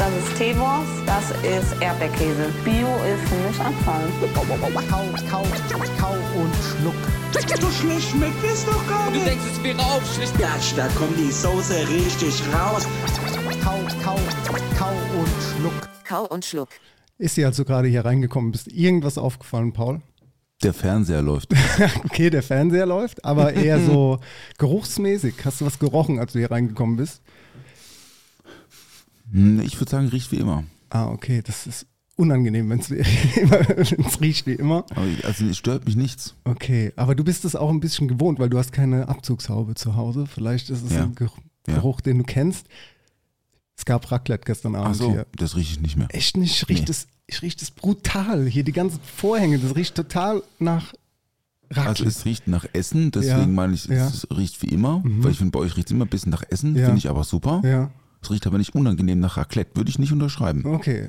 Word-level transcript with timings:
das 0.00 0.16
ist 0.16 0.36
Teewurst, 0.38 0.90
das 1.04 1.30
ist 1.44 1.80
Erdbeerkäse. 1.82 2.48
Bio 2.64 2.88
ist 3.04 3.28
für 3.28 3.36
mich 3.46 3.60
Abfall. 3.60 4.08
Kau, 4.34 4.42
kau, 4.88 5.44
kau 5.98 6.14
und 6.40 6.54
schluck. 6.64 6.94
So 7.60 7.70
schlecht 7.70 8.10
schmeckt 8.10 8.42
es 8.50 8.64
doch 8.64 8.88
gar 8.88 9.10
nicht. 9.10 9.26
denkst, 9.26 9.44
es 9.52 9.62
wäre 9.62 9.78
aufschlicht. 9.78 10.38
Gatsch, 10.38 10.72
da 10.74 10.88
kommt 10.88 11.18
die 11.18 11.30
Soße 11.30 11.86
richtig 11.88 12.42
raus. 12.54 12.86
Kau, 13.62 13.76
kau, 14.02 14.18
kau 14.78 14.92
und 15.18 15.28
schluck. 15.58 15.90
Kau 16.04 16.24
und 16.24 16.44
Schluck. 16.44 16.70
Ist 17.18 17.36
dir, 17.36 17.46
als 17.46 17.58
du 17.58 17.64
gerade 17.64 17.86
hier 17.86 18.04
reingekommen 18.04 18.50
bist, 18.50 18.68
irgendwas 18.68 19.18
aufgefallen, 19.18 19.72
Paul? 19.72 20.00
Der 20.62 20.72
Fernseher 20.72 21.22
läuft. 21.22 21.50
Okay, 22.04 22.30
der 22.30 22.42
Fernseher 22.42 22.86
läuft, 22.86 23.24
aber 23.24 23.52
eher 23.52 23.78
so 23.78 24.18
geruchsmäßig. 24.58 25.34
Hast 25.44 25.60
du 25.60 25.66
was 25.66 25.78
gerochen, 25.78 26.18
als 26.18 26.32
du 26.32 26.38
hier 26.38 26.50
reingekommen 26.50 26.96
bist? 26.96 27.20
Hm, 29.32 29.60
Ich 29.60 29.78
würde 29.80 29.90
sagen, 29.90 30.08
riecht 30.08 30.32
wie 30.32 30.36
immer. 30.36 30.64
Ah, 30.90 31.06
okay, 31.08 31.42
das 31.44 31.66
ist 31.66 31.86
unangenehm, 32.16 32.68
wenn 32.68 32.80
es 32.80 32.90
riecht 34.20 34.46
wie 34.46 34.52
immer. 34.54 34.84
Aber 34.90 35.06
ich- 35.06 35.24
also 35.24 35.44
es 35.46 35.56
stört 35.56 35.86
mich 35.86 35.96
nichts. 35.96 36.34
Okay, 36.44 36.92
aber 36.96 37.14
du 37.14 37.24
bist 37.24 37.44
es 37.44 37.56
auch 37.56 37.70
ein 37.70 37.80
bisschen 37.80 38.08
gewohnt, 38.08 38.38
weil 38.38 38.50
du 38.50 38.58
hast 38.58 38.72
keine 38.72 39.08
Abzugshaube 39.08 39.74
zu 39.74 39.96
Hause. 39.96 40.26
Vielleicht 40.26 40.70
ist 40.70 40.84
es 40.84 40.92
Ja. 40.92 41.04
ein 41.04 41.14
Geruch, 41.14 41.38
Ja. 41.68 42.02
Den 42.04 42.18
du 42.18 42.24
kennst. 42.24 42.66
Es 43.76 43.84
gab 43.86 44.10
Raclette 44.10 44.44
gestern 44.44 44.74
Ach 44.76 44.84
Abend 44.86 44.96
so, 44.96 45.10
hier. 45.12 45.26
das 45.36 45.56
rieche 45.56 45.72
ich 45.74 45.80
nicht 45.80 45.96
mehr. 45.96 46.08
Echt 46.10 46.36
nicht? 46.36 46.68
Riecht 46.68 46.84
Nee. 46.84 46.90
es, 46.90 47.06
ich 47.26 47.40
riecht 47.40 47.62
es 47.62 47.70
brutal. 47.70 48.46
Hier 48.46 48.64
die 48.64 48.72
ganzen 48.72 49.00
Vorhänge, 49.16 49.58
das 49.58 49.74
riecht 49.74 49.94
total 49.94 50.42
nach 50.58 50.92
Raclette. 51.70 51.88
Also 51.88 52.04
es 52.04 52.24
riecht 52.26 52.48
nach 52.48 52.66
Essen, 52.74 53.10
deswegen 53.12 53.38
Ja. 53.38 53.46
meine 53.46 53.74
ich, 53.74 53.88
es 53.88 54.26
riecht 54.36 54.60
wie 54.62 54.66
immer. 54.68 54.98
Mhm. 54.98 55.24
Weil 55.24 55.30
ich 55.30 55.38
finde, 55.38 55.52
bei 55.52 55.60
euch 55.60 55.76
riecht 55.76 55.86
es 55.88 55.92
immer 55.92 56.04
ein 56.04 56.08
bisschen 56.10 56.30
nach 56.30 56.42
Essen, 56.50 56.74
finde 56.74 56.98
ich 56.98 57.08
aber 57.08 57.24
super. 57.24 57.62
ja, 57.64 57.90
Es 58.22 58.30
riecht 58.30 58.46
aber 58.46 58.58
nicht 58.58 58.74
unangenehm 58.74 59.20
nach 59.20 59.36
Raclette, 59.36 59.76
würde 59.76 59.90
ich 59.90 59.98
nicht 59.98 60.12
unterschreiben. 60.12 60.64
okay. 60.66 61.08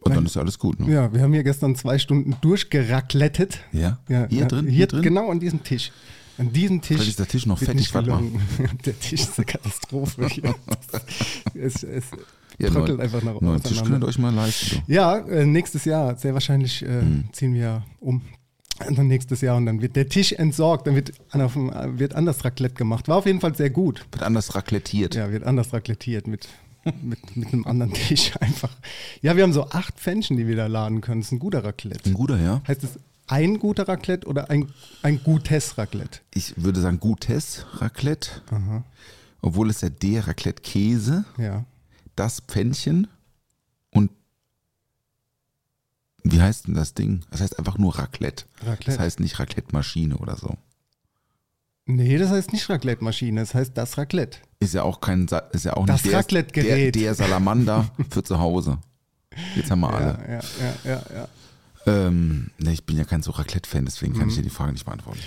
Und 0.00 0.14
dann 0.14 0.24
ist 0.26 0.36
ja 0.36 0.42
alles 0.42 0.60
gut. 0.60 0.78
Ne? 0.78 0.92
Ja, 0.94 1.12
wir 1.12 1.20
haben 1.22 1.32
hier 1.32 1.42
gestern 1.42 1.74
zwei 1.74 1.98
Stunden 1.98 2.36
durchgeraclettet. 2.40 3.58
Ja? 3.72 3.98
Ja, 4.08 4.26
Hier 4.30 4.40
ja, 4.42 4.46
drin? 4.46 4.64
Hier, 4.66 4.72
Hier 4.76 4.86
drin? 4.86 5.02
Genau 5.02 5.30
an 5.30 5.40
diesem 5.40 5.64
Tisch. 5.64 5.90
An 6.38 6.52
diesem 6.52 6.80
Tisch. 6.80 6.96
Vielleicht 6.98 7.10
ist 7.10 7.18
der 7.18 7.26
Tisch 7.26 7.46
noch 7.46 7.58
fettig, 7.58 7.92
warte 7.92 8.10
mal. 8.10 8.22
Der 8.86 8.98
Tisch 8.98 9.22
ist 9.22 9.36
eine 9.38 9.44
Katastrophe. 9.44 10.28
hier. 10.28 10.54
es 11.54 11.82
es 11.82 12.04
Ja, 12.58 12.70
bröckelt 12.70 13.00
einfach 13.00 13.22
nach 13.24 13.40
neuen 13.40 13.60
Tisch 13.60 13.82
könnt 13.82 14.04
ihr 14.04 14.06
euch 14.06 14.18
mal 14.18 14.32
leisten. 14.32 14.82
Du. 14.86 14.92
Ja, 14.92 15.18
äh, 15.18 15.44
nächstes 15.44 15.84
Jahr, 15.84 16.16
sehr 16.16 16.32
wahrscheinlich 16.32 16.82
äh, 16.84 17.02
Mhm. 17.02 17.24
ziehen 17.32 17.54
wir 17.54 17.82
um. 17.98 18.22
Dann 18.78 19.08
nächstes 19.08 19.40
Jahr 19.40 19.56
und 19.56 19.66
dann 19.66 19.80
wird 19.82 19.96
der 19.96 20.08
Tisch 20.08 20.32
entsorgt, 20.32 20.86
dann 20.86 20.94
wird, 20.94 21.12
dem- 21.34 21.98
wird 21.98 22.14
anders 22.14 22.44
Raclette 22.44 22.74
gemacht. 22.76 23.08
War 23.08 23.16
auf 23.16 23.26
jeden 23.26 23.40
Fall 23.40 23.54
sehr 23.56 23.70
gut. 23.70 24.06
Wird 24.12 24.22
anders 24.22 24.54
raclettiert. 24.54 25.14
Ja, 25.16 25.30
wird 25.32 25.42
anders 25.44 25.72
raclettiert 25.72 26.26
mit, 26.28 26.48
mit, 27.02 27.36
mit 27.36 27.52
einem 27.52 27.66
anderen 27.66 27.92
Tisch 27.92 28.32
einfach. 28.40 28.70
Ja, 29.20 29.34
wir 29.36 29.42
haben 29.42 29.52
so 29.52 29.68
acht 29.70 29.98
Pfännchen, 29.98 30.36
die 30.36 30.46
wir 30.46 30.54
da 30.56 30.66
laden 30.68 31.00
können. 31.00 31.20
Das 31.22 31.28
ist 31.28 31.32
ein 31.32 31.38
guter 31.40 31.64
Raclette. 31.64 32.08
Ein 32.08 32.14
guter, 32.14 32.38
ja. 32.40 32.62
Heißt 32.68 32.84
es 32.84 32.90
ein 33.26 33.58
guter 33.58 33.88
Raclette 33.88 34.26
oder 34.28 34.48
ein, 34.48 34.68
ein 35.02 35.22
gutes 35.24 35.76
Raclette? 35.76 36.20
Ich 36.32 36.54
würde 36.56 36.80
sagen 36.80 37.00
gutes 37.00 37.66
Raclette. 37.74 38.30
Obwohl 39.42 39.70
es 39.70 39.80
ja 39.80 39.88
der 39.90 40.26
Raclette-Käse, 40.28 41.24
Ja. 41.36 41.64
das 42.16 42.40
Pfännchen 42.40 43.06
und 43.90 44.10
wie 46.32 46.40
heißt 46.40 46.66
denn 46.66 46.74
das 46.74 46.94
Ding? 46.94 47.20
Das 47.30 47.40
heißt 47.40 47.58
einfach 47.58 47.78
nur 47.78 47.98
Raclette. 47.98 48.44
Raclette. 48.64 48.84
Das 48.92 48.98
heißt 48.98 49.20
nicht 49.20 49.38
Raclette-Maschine 49.38 50.16
oder 50.18 50.36
so. 50.36 50.56
Nee, 51.86 52.18
das 52.18 52.30
heißt 52.30 52.52
nicht 52.52 52.68
Raclette-Maschine, 52.68 53.40
das 53.40 53.54
heißt 53.54 53.72
das 53.74 53.96
Raclette. 53.96 54.38
Ist 54.60 54.74
ja 54.74 54.82
auch 54.82 55.00
kein, 55.00 55.26
Sa- 55.26 55.38
ist 55.52 55.64
ja 55.64 55.74
auch 55.74 55.86
Das 55.86 56.02
nicht 56.02 56.12
der, 56.12 56.18
Raclette-Gerät. 56.20 56.94
der, 56.94 57.02
der 57.02 57.14
Salamander 57.14 57.90
für 58.10 58.22
zu 58.22 58.38
Hause. 58.38 58.78
Jetzt 59.56 59.70
haben 59.70 59.80
wir 59.80 59.92
alle. 59.94 60.18
Ja, 60.28 60.34
ja, 60.34 60.42
ja, 60.84 60.90
ja, 60.90 61.02
ja. 61.16 61.28
Ähm, 61.86 62.50
ne, 62.58 62.72
ich 62.72 62.84
bin 62.84 62.98
ja 62.98 63.04
kein 63.04 63.22
so 63.22 63.30
Raclette-Fan, 63.30 63.86
deswegen 63.86 64.12
kann 64.18 64.28
ich 64.28 64.34
dir 64.34 64.42
die 64.42 64.50
Frage 64.50 64.72
nicht 64.72 64.84
beantworten. 64.84 65.20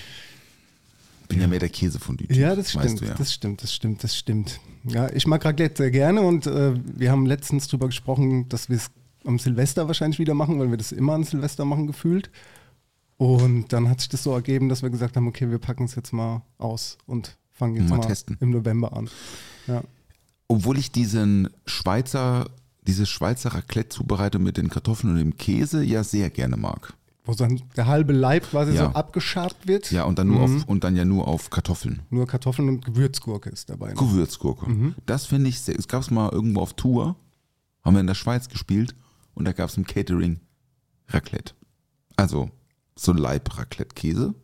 Bin 1.28 1.40
ja, 1.42 1.48
mehr 1.48 1.60
der 1.60 1.70
Käsefondue. 1.70 2.28
Ja, 2.30 2.56
das 2.56 2.72
stimmt, 2.72 3.02
ja. 3.02 3.14
das 3.16 3.34
stimmt, 3.34 3.64
das 3.64 3.74
stimmt, 3.74 4.04
das 4.04 4.16
stimmt. 4.18 4.60
Ja, 4.84 5.10
ich 5.14 5.26
mag 5.26 5.44
Raclette 5.46 5.84
sehr 5.84 5.92
gerne 5.92 6.22
und 6.22 6.46
äh, 6.46 6.74
wir 6.98 7.10
haben 7.10 7.26
letztens 7.26 7.68
drüber 7.70 7.88
gesprochen, 7.88 8.50
dass 8.50 8.70
wir 8.70 8.76
es 8.76 8.92
am 9.26 9.40
Silvester 9.40 9.88
wahrscheinlich 9.88 10.20
wieder 10.20 10.34
machen, 10.34 10.60
weil 10.60 10.70
wir 10.72 10.78
das 10.78 10.92
immer 10.92 11.14
an 11.14 11.24
Silvester 11.24 11.66
machen 11.66 11.88
gefühlt. 11.88 12.30
Und 13.18 13.72
dann 13.72 13.88
hat 13.90 14.00
sich 14.00 14.10
das 14.10 14.24
so 14.24 14.34
ergeben, 14.34 14.68
dass 14.70 14.82
wir 14.82 14.90
gesagt 14.90 15.16
haben, 15.16 15.28
okay, 15.28 15.50
wir 15.52 15.60
packen 15.60 15.84
es 15.84 15.96
jetzt 15.96 16.12
mal 16.12 16.42
aus 16.58 16.98
und 17.06 17.38
fangen 17.52 17.76
jetzt 17.76 17.90
Mal 17.90 17.98
mal, 17.98 18.08
testen. 18.08 18.38
im 18.40 18.50
November 18.50 18.96
an. 18.98 19.10
Ja. 19.68 19.84
Obwohl 20.48 20.78
ich 20.80 20.92
diesen 20.92 21.50
Schweizer, 21.68 22.50
diese 22.88 23.06
Schweizer 23.06 23.54
Raclette-Zubereitung 23.54 24.42
mit 24.42 24.58
den 24.58 24.70
Kartoffeln 24.70 25.14
und 25.14 25.20
dem 25.20 25.38
Käse 25.38 25.84
ja 25.84 26.04
sehr 26.04 26.30
gerne 26.32 26.58
mag. 26.58 26.94
Wo 27.24 27.36
dann 27.36 27.62
der 27.78 27.86
halbe 27.86 28.14
Leib 28.14 28.50
quasi 28.50 28.74
Ja. 28.74 28.86
so 28.86 28.96
abgeschabt 28.96 29.68
wird. 29.68 29.92
Ja, 29.92 30.06
und 30.06 30.18
dann 30.18 30.28
nur 30.28 30.48
Mhm. 30.48 30.58
auf, 30.58 30.68
und 30.68 30.84
dann 30.84 30.96
ja 30.96 31.06
nur 31.06 31.28
auf 31.28 31.52
Kartoffeln. 31.52 32.02
Nur 32.10 32.26
Kartoffeln 32.26 32.68
und 32.68 32.84
Gewürzgurke 32.84 33.52
ist 33.52 33.70
dabei. 33.70 33.94
noch. 33.94 34.02
Gewürzgurke. 34.02 34.68
Mhm. 34.68 34.96
Das 35.06 35.28
finde 35.28 35.50
ich 35.50 35.60
sehr. 35.62 35.78
Es 35.78 35.88
gab 35.88 36.02
es 36.02 36.10
mal 36.10 36.30
irgendwo 36.32 36.62
auf 36.62 36.74
Tour, 36.74 37.16
haben 37.84 37.96
wir 37.96 38.02
in 38.02 38.08
der 38.08 38.16
Schweiz 38.16 38.50
gespielt 38.50 38.96
und 39.42 39.46
da 39.46 39.54
gab 39.54 39.70
es 39.70 39.78
im 39.78 39.88
Catering 39.88 40.40
Raclette. 41.08 41.56
Also 42.16 42.52
so 42.96 43.12
ein 43.12 43.18
Leib 43.18 43.58
Raclette-Käse. 43.58 44.36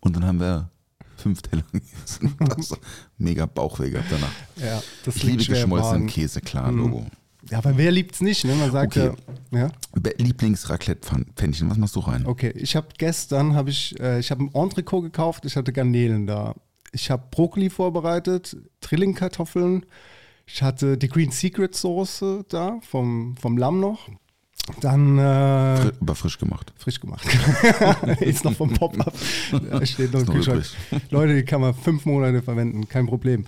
Und 0.00 0.16
dann 0.16 0.24
haben 0.26 0.40
wir 0.40 0.70
fünf 1.16 1.40
Teller 1.42 1.62
gegessen. 1.72 2.34
War 2.40 2.78
mega 3.16 3.46
Bauchweh 3.46 3.90
gehabt 3.90 4.10
danach. 4.10 4.32
Ja, 4.56 4.82
das 5.04 5.14
ich 5.14 5.22
liebe 5.22 5.44
geschmolzenen. 5.44 6.08
Käse, 6.08 6.40
klar, 6.40 6.72
Mhm. 6.72 6.78
Logo. 6.78 7.06
Ja, 7.48 7.58
aber 7.58 7.76
wer 7.76 7.92
liebt's 7.92 8.20
nicht? 8.20 8.44
Ne? 8.44 8.56
Man 8.56 8.72
sagt 8.72 8.96
Okay. 8.96 9.12
ja, 9.52 9.70
Lieblings-Raclette-Pfännchen, 10.18 11.70
was 11.70 11.76
machst 11.78 11.94
du 11.94 12.00
rein? 12.00 12.26
Okay, 12.26 12.50
ich 12.56 12.74
habe 12.74 12.88
gestern 12.98 13.54
habe 13.54 13.70
ich 13.70 13.98
äh, 14.00 14.18
ich 14.18 14.32
habe 14.32 14.42
ein 14.44 14.52
Entrecot 14.52 15.04
gekauft, 15.04 15.44
ich 15.44 15.54
hatte 15.56 15.72
Garnelen 15.72 16.26
da. 16.26 16.54
Ich 16.90 17.10
habe 17.10 17.22
Brokkoli 17.30 17.70
vorbereitet, 17.70 18.56
Trillingkartoffeln. 18.80 19.86
Ich 20.50 20.62
hatte 20.62 20.96
die 20.96 21.08
Green 21.08 21.30
Secret 21.30 21.74
Soße 21.74 22.44
da 22.48 22.80
vom, 22.80 23.36
vom 23.36 23.58
Lamm 23.58 23.80
noch. 23.80 24.08
Dann 24.80 25.18
äh, 25.18 25.22
aber 26.00 26.14
frisch 26.14 26.38
gemacht. 26.38 26.72
frisch 26.76 27.00
gemacht. 27.00 27.26
ist 28.20 28.44
noch 28.44 28.54
vom 28.54 28.72
Pop-up. 28.72 29.12
Da 29.70 29.86
steht 29.86 30.12
noch 30.12 30.26
im. 30.26 30.62
Leute, 31.10 31.36
die 31.36 31.44
kann 31.44 31.60
man 31.60 31.74
fünf 31.74 32.06
Monate 32.06 32.42
verwenden, 32.42 32.88
kein 32.88 33.06
Problem. 33.06 33.44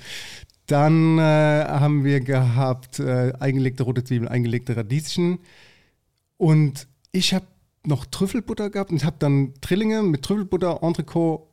Dann 0.67 1.19
äh, 1.19 1.23
haben 1.23 2.05
wir 2.05 2.21
gehabt 2.21 3.01
äh, 3.01 3.33
eingelegte 3.41 3.83
rote 3.83 4.05
Zwiebeln, 4.05 4.29
eingelegte 4.29 4.77
Radieschen. 4.77 5.39
Und 6.37 6.87
ich 7.13 7.35
habe 7.35 7.47
noch 7.85 8.05
Trüffelbutter 8.07 8.71
gehabt 8.71 8.91
und 8.91 9.05
habe 9.05 9.17
dann 9.19 9.55
Trillinge 9.61 10.03
mit 10.03 10.23
Trüffelbutter, 10.23 10.83
Entrecot 10.83 11.50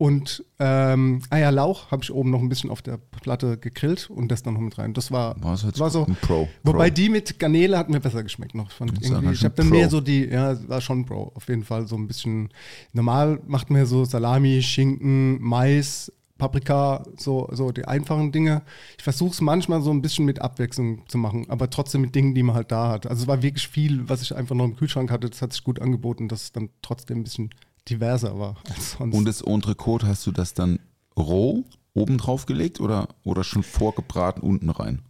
und 0.00 0.42
ähm, 0.58 1.20
Eierlauch 1.28 1.90
habe 1.90 2.02
ich 2.02 2.10
oben 2.10 2.30
noch 2.30 2.40
ein 2.40 2.48
bisschen 2.48 2.70
auf 2.70 2.80
der 2.80 2.96
Platte 2.96 3.58
gegrillt 3.58 4.08
und 4.08 4.32
das 4.32 4.42
dann 4.42 4.54
noch 4.54 4.62
mit 4.62 4.78
rein. 4.78 4.94
Das 4.94 5.12
war, 5.12 5.34
das 5.34 5.78
war 5.78 5.90
so. 5.90 6.06
ein 6.06 6.16
Pro. 6.22 6.48
Wobei 6.62 6.88
Pro. 6.88 6.94
die 6.94 7.10
mit 7.10 7.38
Garnele 7.38 7.76
hat 7.76 7.90
mir 7.90 8.00
besser 8.00 8.22
geschmeckt 8.22 8.54
noch. 8.54 8.70
Ich 8.70 9.44
habe 9.44 9.54
dann 9.56 9.68
Pro. 9.68 9.76
mehr 9.76 9.90
so 9.90 10.00
die, 10.00 10.24
ja, 10.24 10.56
war 10.70 10.80
schon 10.80 11.04
Pro, 11.04 11.32
auf 11.34 11.46
jeden 11.48 11.64
Fall 11.64 11.86
so 11.86 11.96
ein 11.96 12.08
bisschen. 12.08 12.48
Normal 12.94 13.42
macht 13.46 13.68
man 13.68 13.80
ja 13.80 13.84
so 13.84 14.06
Salami, 14.06 14.62
Schinken, 14.62 15.36
Mais, 15.38 16.10
Paprika, 16.38 17.04
so, 17.18 17.50
so 17.52 17.70
die 17.70 17.84
einfachen 17.84 18.32
Dinge. 18.32 18.62
Ich 18.96 19.04
versuche 19.04 19.32
es 19.32 19.42
manchmal 19.42 19.82
so 19.82 19.90
ein 19.90 20.00
bisschen 20.00 20.24
mit 20.24 20.40
Abwechslung 20.40 21.06
zu 21.08 21.18
machen, 21.18 21.44
aber 21.50 21.68
trotzdem 21.68 22.00
mit 22.00 22.14
Dingen, 22.14 22.34
die 22.34 22.42
man 22.42 22.56
halt 22.56 22.72
da 22.72 22.88
hat. 22.88 23.06
Also 23.06 23.24
es 23.24 23.28
war 23.28 23.42
wirklich 23.42 23.68
viel, 23.68 24.08
was 24.08 24.22
ich 24.22 24.34
einfach 24.34 24.56
noch 24.56 24.64
im 24.64 24.76
Kühlschrank 24.76 25.10
hatte. 25.10 25.28
Das 25.28 25.42
hat 25.42 25.52
sich 25.52 25.62
gut 25.62 25.78
angeboten, 25.78 26.26
dass 26.26 26.44
es 26.44 26.52
dann 26.52 26.70
trotzdem 26.80 27.18
ein 27.18 27.24
bisschen 27.24 27.50
diverser 27.90 28.38
war 28.38 28.56
als 28.68 28.92
sonst. 28.92 29.16
Und 29.16 29.24
das 29.26 29.42
Entrecot, 29.42 30.04
hast 30.04 30.26
du 30.26 30.32
das 30.32 30.54
dann 30.54 30.78
roh 31.16 31.64
oben 31.92 32.18
drauf 32.18 32.46
gelegt 32.46 32.80
oder, 32.80 33.08
oder 33.24 33.44
schon 33.44 33.62
vorgebraten 33.62 34.42
unten 34.42 34.70
rein? 34.70 35.02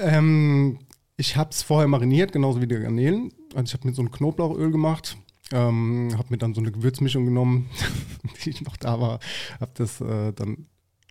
Ähm, 0.00 0.80
ich 1.16 1.36
habe 1.36 1.50
es 1.50 1.62
vorher 1.62 1.88
mariniert, 1.88 2.32
genauso 2.32 2.60
wie 2.60 2.66
die 2.66 2.78
Garnelen. 2.78 3.32
Also 3.54 3.70
ich 3.70 3.74
habe 3.74 3.88
mir 3.88 3.94
so 3.94 4.02
ein 4.02 4.10
Knoblauchöl 4.10 4.70
gemacht, 4.70 5.16
Ähm, 5.52 6.10
habe 6.18 6.26
mir 6.30 6.38
dann 6.38 6.54
so 6.54 6.60
eine 6.60 6.72
Gewürzmischung 6.72 7.24
genommen, 7.24 7.70
die 8.44 8.50
ich 8.50 8.62
noch 8.62 8.76
da 8.76 9.00
war. 9.00 9.20
Habe 9.60 9.70
das 9.74 10.00
äh, 10.00 10.32
dann 10.32 10.66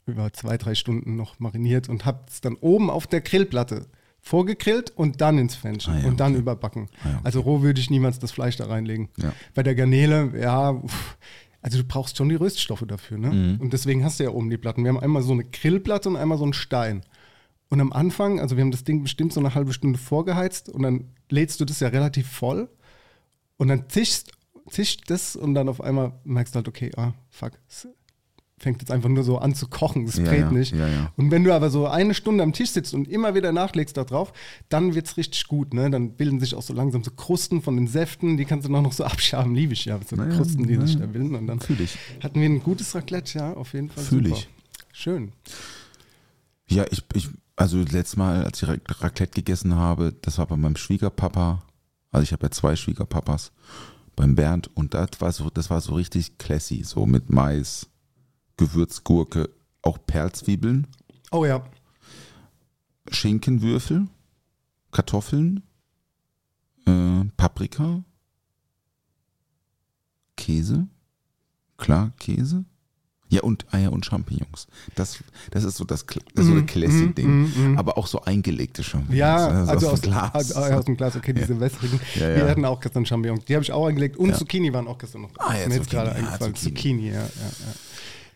über 0.05 0.31
zwei, 0.33 0.57
drei 0.57 0.75
Stunden 0.75 1.15
noch 1.15 1.39
mariniert 1.39 1.87
und 1.87 2.05
habe 2.05 2.25
es 2.27 2.41
dann 2.41 2.55
oben 2.55 2.89
auf 2.89 3.07
der 3.07 3.21
Grillplatte 3.21 3.87
vorgegrillt 4.25 4.89
und 4.89 5.21
dann 5.21 5.37
ins 5.37 5.55
Fenchel 5.55 5.93
Ah 5.93 5.99
ja, 5.99 6.07
und 6.07 6.19
dann 6.19 6.31
okay. 6.31 6.41
überbacken. 6.41 6.87
Ah 7.03 7.09
ja, 7.09 7.11
okay. 7.11 7.21
Also 7.23 7.41
roh 7.41 7.61
würde 7.61 7.79
ich 7.79 7.91
niemals 7.91 8.17
das 8.17 8.31
Fleisch 8.31 8.57
da 8.57 8.65
reinlegen. 8.65 9.09
Ja. 9.17 9.31
Bei 9.53 9.61
der 9.61 9.75
Garnele, 9.75 10.33
ja, 10.41 10.81
also 11.61 11.77
du 11.77 11.83
brauchst 11.83 12.17
schon 12.17 12.29
die 12.29 12.35
Röststoffe 12.35 12.83
dafür. 12.87 13.19
Ne? 13.19 13.29
Mhm. 13.29 13.61
Und 13.61 13.73
deswegen 13.73 14.03
hast 14.03 14.19
du 14.19 14.23
ja 14.23 14.31
oben 14.31 14.49
die 14.49 14.57
Platten. 14.57 14.83
Wir 14.83 14.89
haben 14.89 14.99
einmal 14.99 15.21
so 15.21 15.31
eine 15.31 15.43
Grillplatte 15.43 16.09
und 16.09 16.15
einmal 16.15 16.39
so 16.39 16.43
einen 16.43 16.53
Stein. 16.53 17.03
Und 17.69 17.79
am 17.81 17.93
Anfang, 17.93 18.39
also 18.39 18.57
wir 18.57 18.63
haben 18.63 18.71
das 18.71 18.83
Ding 18.83 19.03
bestimmt 19.03 19.31
so 19.31 19.39
eine 19.39 19.53
halbe 19.53 19.73
Stunde 19.73 19.99
vorgeheizt 19.99 20.69
und 20.69 20.81
dann 20.81 21.05
lädst 21.29 21.59
du 21.59 21.65
das 21.65 21.79
ja 21.79 21.89
relativ 21.89 22.27
voll 22.27 22.67
und 23.57 23.67
dann 23.67 23.89
zischst, 23.89 24.31
zischt 24.69 25.03
das 25.07 25.35
und 25.35 25.53
dann 25.53 25.69
auf 25.69 25.81
einmal 25.81 26.13
merkst 26.23 26.55
du 26.55 26.57
halt, 26.57 26.67
okay, 26.67 26.91
ah, 26.97 27.13
fuck, 27.29 27.53
fängt 28.57 28.81
jetzt 28.81 28.89
einfach 28.91 29.09
nur 29.09 29.23
so 29.25 29.37
an 29.37 29.53
zu 29.53 29.67
kochen, 29.67 30.05
es 30.05 30.15
brät 30.15 30.39
ja, 30.39 30.51
nicht. 30.51 30.73
ja, 30.73 30.87
ja. 30.87 31.11
Und 31.17 31.29
wenn 31.29 31.43
du 31.43 31.53
aber 31.53 31.69
so 31.69 31.87
eine 31.87 32.13
Stunde 32.13 32.41
am 32.43 32.53
Tisch 32.53 32.69
sitzt 32.69 32.93
und 32.93 33.07
immer 33.07 33.35
wieder 33.35 33.51
nachlegst 33.51 33.97
da 33.97 34.05
drauf, 34.05 34.31
dann 34.69 34.95
wird 34.95 35.07
es 35.07 35.17
richtig 35.17 35.47
gut. 35.47 35.73
Ne? 35.73 35.89
Dann 35.91 36.11
bilden 36.11 36.39
sich 36.39 36.55
auch 36.55 36.61
so 36.61 36.73
langsam 36.73 37.03
so 37.03 37.11
Krusten 37.11 37.61
von 37.61 37.75
den 37.75 37.87
Säften, 37.87 38.37
die 38.37 38.45
kannst 38.45 38.65
du 38.67 38.71
noch, 38.71 38.81
noch 38.81 38.93
so 38.93 39.03
abschaben, 39.05 39.53
liebe 39.55 39.73
ich 39.73 39.85
ja. 39.85 39.99
So 40.07 40.15
Na 40.15 40.27
ja, 40.29 40.35
Krusten, 40.37 40.65
die 40.65 40.77
na 40.77 40.85
sich 40.87 40.97
da 40.97 41.05
bilden. 41.05 41.35
Und 41.35 41.47
dann 41.47 41.59
Fühl 41.59 41.81
ich. 41.81 41.97
hatten 42.23 42.39
wir 42.39 42.47
ein 42.49 42.63
gutes 42.63 42.95
Raclette, 42.95 43.37
ja, 43.39 43.53
auf 43.53 43.73
jeden 43.73 43.89
Fall. 43.89 44.03
Fühl 44.03 44.27
ich. 44.27 44.47
Schön. 44.93 45.33
Ja, 46.67 46.85
ich, 46.89 47.03
ich, 47.13 47.27
also 47.57 47.79
letztes 47.79 48.15
Mal, 48.15 48.45
als 48.45 48.61
ich 48.63 48.67
Ra- 48.69 48.77
Raclette 48.87 49.33
gegessen 49.33 49.75
habe, 49.75 50.13
das 50.21 50.37
war 50.37 50.45
bei 50.47 50.55
meinem 50.55 50.77
Schwiegerpapa. 50.77 51.61
Also 52.11 52.23
ich 52.23 52.31
habe 52.31 52.45
ja 52.45 52.51
zwei 52.51 52.75
Schwiegerpapas. 52.75 53.51
Beim 54.15 54.35
Bernd 54.35 54.69
und 54.75 54.93
das 54.93 55.09
war 55.19 55.31
so, 55.33 55.49
das 55.49 55.69
war 55.69 55.81
so 55.81 55.93
richtig 55.95 56.37
classy, 56.37 56.83
so 56.85 57.05
mit 57.05 57.29
Mais, 57.29 57.87
Gewürzgurke, 58.57 59.49
auch 59.81 59.97
Perlzwiebeln, 60.05 60.87
Oh 61.31 61.43
ja. 61.45 61.63
Schinkenwürfel, 63.11 64.07
Kartoffeln, 64.91 65.63
äh, 66.87 67.25
Paprika, 67.37 68.03
Käse, 70.37 70.87
klar, 71.77 72.11
Käse. 72.19 72.65
Ja, 73.27 73.41
und 73.41 73.65
Eier 73.73 73.91
und 73.91 74.05
Champignons. 74.05 74.67
Das, 74.93 75.17
das 75.49 75.63
ist 75.63 75.77
so 75.77 75.83
das, 75.83 76.05
das 76.35 76.45
so 76.45 76.51
Mhm, 76.51 76.57
ein 76.59 76.65
Classy-Ding. 76.67 77.27
mhm, 77.27 77.71
mhm. 77.71 77.77
Aber 77.79 77.97
auch 77.97 78.05
so 78.05 78.21
eingelegte 78.21 78.83
Champignons. 78.83 79.17
Ja, 79.17 79.47
also, 79.65 79.89
aus, 79.89 80.01
dem 80.01 80.11
Glas. 80.11 80.31
Also, 80.35 80.55
ah, 80.59 80.69
ja, 80.69 80.77
aus 80.77 80.85
dem 80.85 80.95
Glas, 80.95 81.15
okay, 81.15 81.33
diese 81.33 81.59
wässrigen. 81.59 81.99
Ja, 82.13 82.21
Wir 82.21 82.37
ja. 82.37 82.47
hatten 82.47 82.63
auch 82.65 82.79
gestern 82.79 83.03
Champignons. 83.05 83.43
Die 83.45 83.55
habe 83.55 83.63
ich 83.63 83.71
auch 83.71 83.87
eingelegt. 83.87 84.15
Und 84.17 84.29
Ja. 84.29 84.35
Zucchini 84.37 84.71
waren 84.71 84.87
auch 84.87 84.99
gestern 84.99 85.23
noch. 85.23 85.31
Ah, 85.39 85.57
ja, 85.57 85.67
mir 85.67 85.73
jetzt 85.75 85.85
Zucchini, 85.89 86.03
gerade 86.03 86.09
ja, 86.11 86.15
eingefallen. 86.27 86.55
Zucchini. 86.55 86.75
Zucchini, 86.75 87.07
ja, 87.07 87.13
ja, 87.13 87.21
ja. 87.23 87.73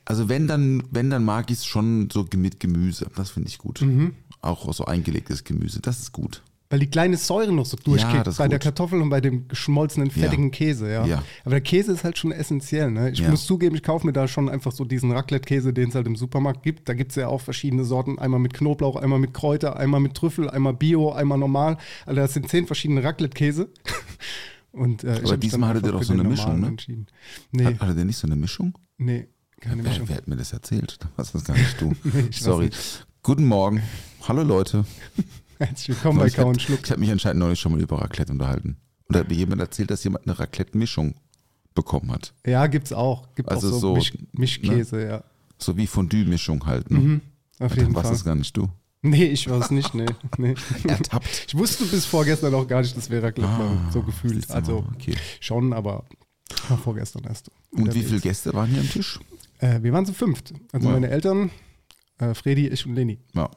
Also 0.05 0.27
wenn 0.29 0.47
dann, 0.47 0.83
wenn 0.91 1.09
dann 1.09 1.23
mag 1.23 1.51
ich 1.51 1.57
es 1.59 1.65
schon 1.65 2.09
so 2.11 2.25
mit 2.35 2.59
Gemüse. 2.59 3.07
Das 3.15 3.29
finde 3.31 3.49
ich 3.49 3.57
gut. 3.57 3.81
Mhm. 3.81 4.13
Auch 4.41 4.71
so 4.73 4.85
eingelegtes 4.85 5.43
Gemüse. 5.43 5.81
Das 5.81 5.99
ist 5.99 6.11
gut. 6.11 6.41
Weil 6.71 6.79
die 6.79 6.87
kleine 6.87 7.17
Säure 7.17 7.51
noch 7.51 7.65
so 7.65 7.77
das 8.23 8.35
ist 8.35 8.37
bei 8.37 8.47
der 8.47 8.59
gut. 8.59 8.63
Kartoffel 8.63 9.01
und 9.01 9.09
bei 9.09 9.21
dem 9.21 9.47
geschmolzenen, 9.47 10.09
Ja. 10.09 10.13
fettigen 10.23 10.51
Käse, 10.51 10.91
ja. 10.91 11.03
Ja. 11.03 11.23
Aber 11.41 11.51
der 11.55 11.61
Käse 11.61 11.91
ist 11.93 12.03
halt 12.03 12.19
schon 12.19 12.31
essentiell, 12.31 12.91
ne? 12.91 13.09
Ich 13.09 13.19
Ja. 13.19 13.29
muss 13.31 13.45
zugeben, 13.47 13.75
ich 13.75 13.81
kaufe 13.81 14.05
mir 14.05 14.13
da 14.13 14.27
schon 14.27 14.49
einfach 14.49 14.71
so 14.71 14.85
diesen 14.85 15.11
Raclette-Käse, 15.11 15.73
den 15.73 15.89
es 15.89 15.95
halt 15.95 16.05
im 16.05 16.15
Supermarkt 16.15 16.61
gibt. 16.61 16.87
Da 16.87 16.93
gibt 16.93 17.11
es 17.11 17.15
ja 17.15 17.27
auch 17.27 17.41
verschiedene 17.41 17.85
Sorten. 17.85 18.19
Einmal 18.19 18.39
mit 18.39 18.53
Knoblauch, 18.53 18.97
einmal 18.97 19.17
mit 19.17 19.33
Kräuter, 19.33 19.77
einmal 19.77 19.99
mit 19.99 20.13
Trüffel, 20.13 20.47
einmal 20.47 20.73
Bio, 20.75 21.11
einmal 21.11 21.39
normal. 21.39 21.77
Also 22.05 22.21
das 22.21 22.33
sind 22.35 22.47
zehn 22.49 22.67
verschiedene 22.67 23.03
Raclette-Käse. 23.03 23.69
Und, 24.71 25.03
äh, 25.03 25.19
Aber 25.23 25.37
diesmal 25.37 25.71
ihr 25.75 25.75
einfach 25.77 25.91
doch 25.91 26.03
so 26.03 26.13
eine 26.13 26.23
Mischung, 26.23 26.59
ne? 26.59 26.67
Entschieden. 26.67 27.07
Nee, 27.51 27.65
Hat, 27.65 27.79
hatte 27.79 27.95
der 27.95 28.05
nicht 28.05 28.17
so 28.17 28.27
eine 28.27 28.35
Mischung? 28.35 28.77
nee, 28.99 29.27
keine 29.59 29.83
wer, 29.83 30.07
wer 30.07 30.15
hat 30.17 30.27
mir 30.27 30.35
das 30.35 30.53
erzählt? 30.53 30.99
Das 31.17 31.33
ist 31.35 31.45
gar 31.45 31.57
nicht 31.57 31.79
du. 31.81 31.93
Nee, 32.03 32.29
Sorry. 32.31 32.65
nicht. 32.67 33.05
Guten 33.23 33.45
Morgen. 33.45 33.81
Hallo 34.27 34.43
Leute. 34.43 34.85
Herzlich 35.59 35.89
willkommen 35.89 36.19
bei 36.19 36.27
ich 36.27 36.35
Kau 36.35 36.47
und 36.47 36.55
hab- 36.55 36.61
Schluck. 36.61 36.79
ich 36.85 36.91
habe 36.91 36.99
mich 37.01 37.11
anscheinend 37.11 37.39
neulich 37.39 37.59
schon 37.59 37.73
mal 37.73 37.81
über 37.81 38.01
Raclette 38.01 38.31
unterhalten. 38.31 38.77
Und 39.07 39.15
da 39.15 39.19
hat 39.19 39.29
mir 39.29 39.35
jemand 39.35 39.61
erzählt, 39.61 39.91
dass 39.91 40.03
jemand 40.03 40.25
eine 40.27 40.37
Raclette-Mischung 40.39 41.15
bekommen 41.75 42.11
hat. 42.11 42.33
Ja, 42.45 42.67
gibt's 42.67 42.93
auch. 42.93 43.33
Gibt 43.35 43.49
Also 43.49 43.67
auch 43.67 43.71
so, 43.73 43.79
so, 43.79 43.93
Misch 43.95 44.13
Mischkäse, 44.31 45.05
ja. 45.05 45.23
So 45.57 45.75
wie 45.75 45.87
Fondue-Mischung 45.87 46.65
halt. 46.65 46.89
Ne? 46.91 46.99
Mhm, 46.99 47.21
auf 47.59 47.69
Dann 47.73 47.79
jeden 47.79 47.95
warst 47.95 48.07
Fall. 48.07 48.15
es 48.15 48.23
gar 48.25 48.35
nicht 48.35 48.55
du. 48.55 48.69
Nee, 49.01 49.25
ich 49.25 49.49
war 49.49 49.59
es 49.61 49.71
nicht, 49.71 49.93
nee. 49.93 50.05
nee. 50.37 50.55
Ertappt. 50.87 51.45
Ich 51.47 51.55
wusste 51.57 51.85
bis 51.85 52.05
vorgestern 52.05 52.53
auch 52.53 52.67
gar 52.67 52.81
nicht, 52.81 52.95
das 52.95 53.09
wäre 53.09 53.23
Raclette 53.23 53.49
Ah, 53.49 53.89
so 53.91 54.01
gefühlt. 54.03 54.49
Also 54.51 54.85
okay. 54.95 55.15
schon, 55.39 55.73
aber 55.73 56.05
vorgestern 56.83 57.23
erst. 57.25 57.49
Und 57.71 57.93
wie 57.93 58.03
viele 58.03 58.19
Gäste 58.19 58.53
waren 58.53 58.69
hier 58.69 58.81
am 58.81 58.89
Tisch? 58.89 59.19
Äh, 59.59 59.81
wir 59.83 59.93
waren 59.93 60.05
zu 60.05 60.13
fünft. 60.13 60.53
Also 60.71 60.87
Ja. 60.87 60.93
meine 60.95 61.09
Eltern, 61.09 61.51
äh, 62.17 62.33
Fredi, 62.33 62.67
ich 62.67 62.85
und 62.85 62.95
Leni. 62.95 63.19
Ja. 63.35 63.49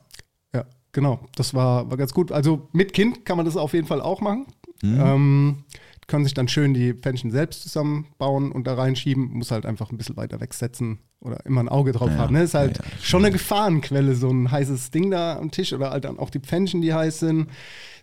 Ja, 0.55 0.65
genau. 0.93 1.21
Das 1.37 1.55
war, 1.55 1.91
war 1.91 1.97
ganz 1.97 2.13
gut. 2.13 2.31
Also 2.33 2.69
mit 2.73 2.93
Kind 2.93 3.25
kann 3.25 3.37
man 3.37 3.47
das 3.47 3.57
auf 3.57 3.73
jeden 3.73 3.87
Fall 3.87 4.01
auch 4.01 4.21
machen. 4.21 4.47
Mhm. 4.83 5.01
Ähm, 5.01 5.65
können 6.09 6.25
sich 6.25 6.35
dann 6.35 6.49
schön 6.49 6.75
die 6.75 6.93
Pfännchen 6.93 7.31
selbst 7.31 7.63
zusammenbauen 7.63 8.51
und 8.53 8.67
da 8.67 8.75
reinschieben. 8.75 9.33
Muss 9.33 9.51
halt 9.53 9.65
einfach 9.65 9.91
ein 9.91 9.97
bisschen 9.97 10.17
weiter 10.17 10.41
wegsetzen 10.41 10.99
oder 11.21 11.47
immer 11.47 11.61
ein 11.61 11.69
Auge 11.69 11.93
drauf 11.93 12.11
Ja, 12.11 12.17
haben. 12.19 12.35
Ne? 12.35 12.43
Ist 12.43 12.55
halt 12.55 12.79
ja, 12.79 12.85
schon 13.01 13.25
eine 13.25 13.33
Gefahrenquelle, 13.33 14.15
so 14.17 14.29
ein 14.29 14.51
heißes 14.51 14.91
Ding 14.91 15.11
da 15.13 15.39
am 15.39 15.51
Tisch 15.53 15.73
oder 15.73 15.91
halt 15.91 16.05
dann 16.05 16.19
auch 16.19 16.31
die 16.31 16.41
Pfännchen, 16.41 16.83
die 16.83 16.93
heiß 16.93 17.21
sind. 17.21 17.49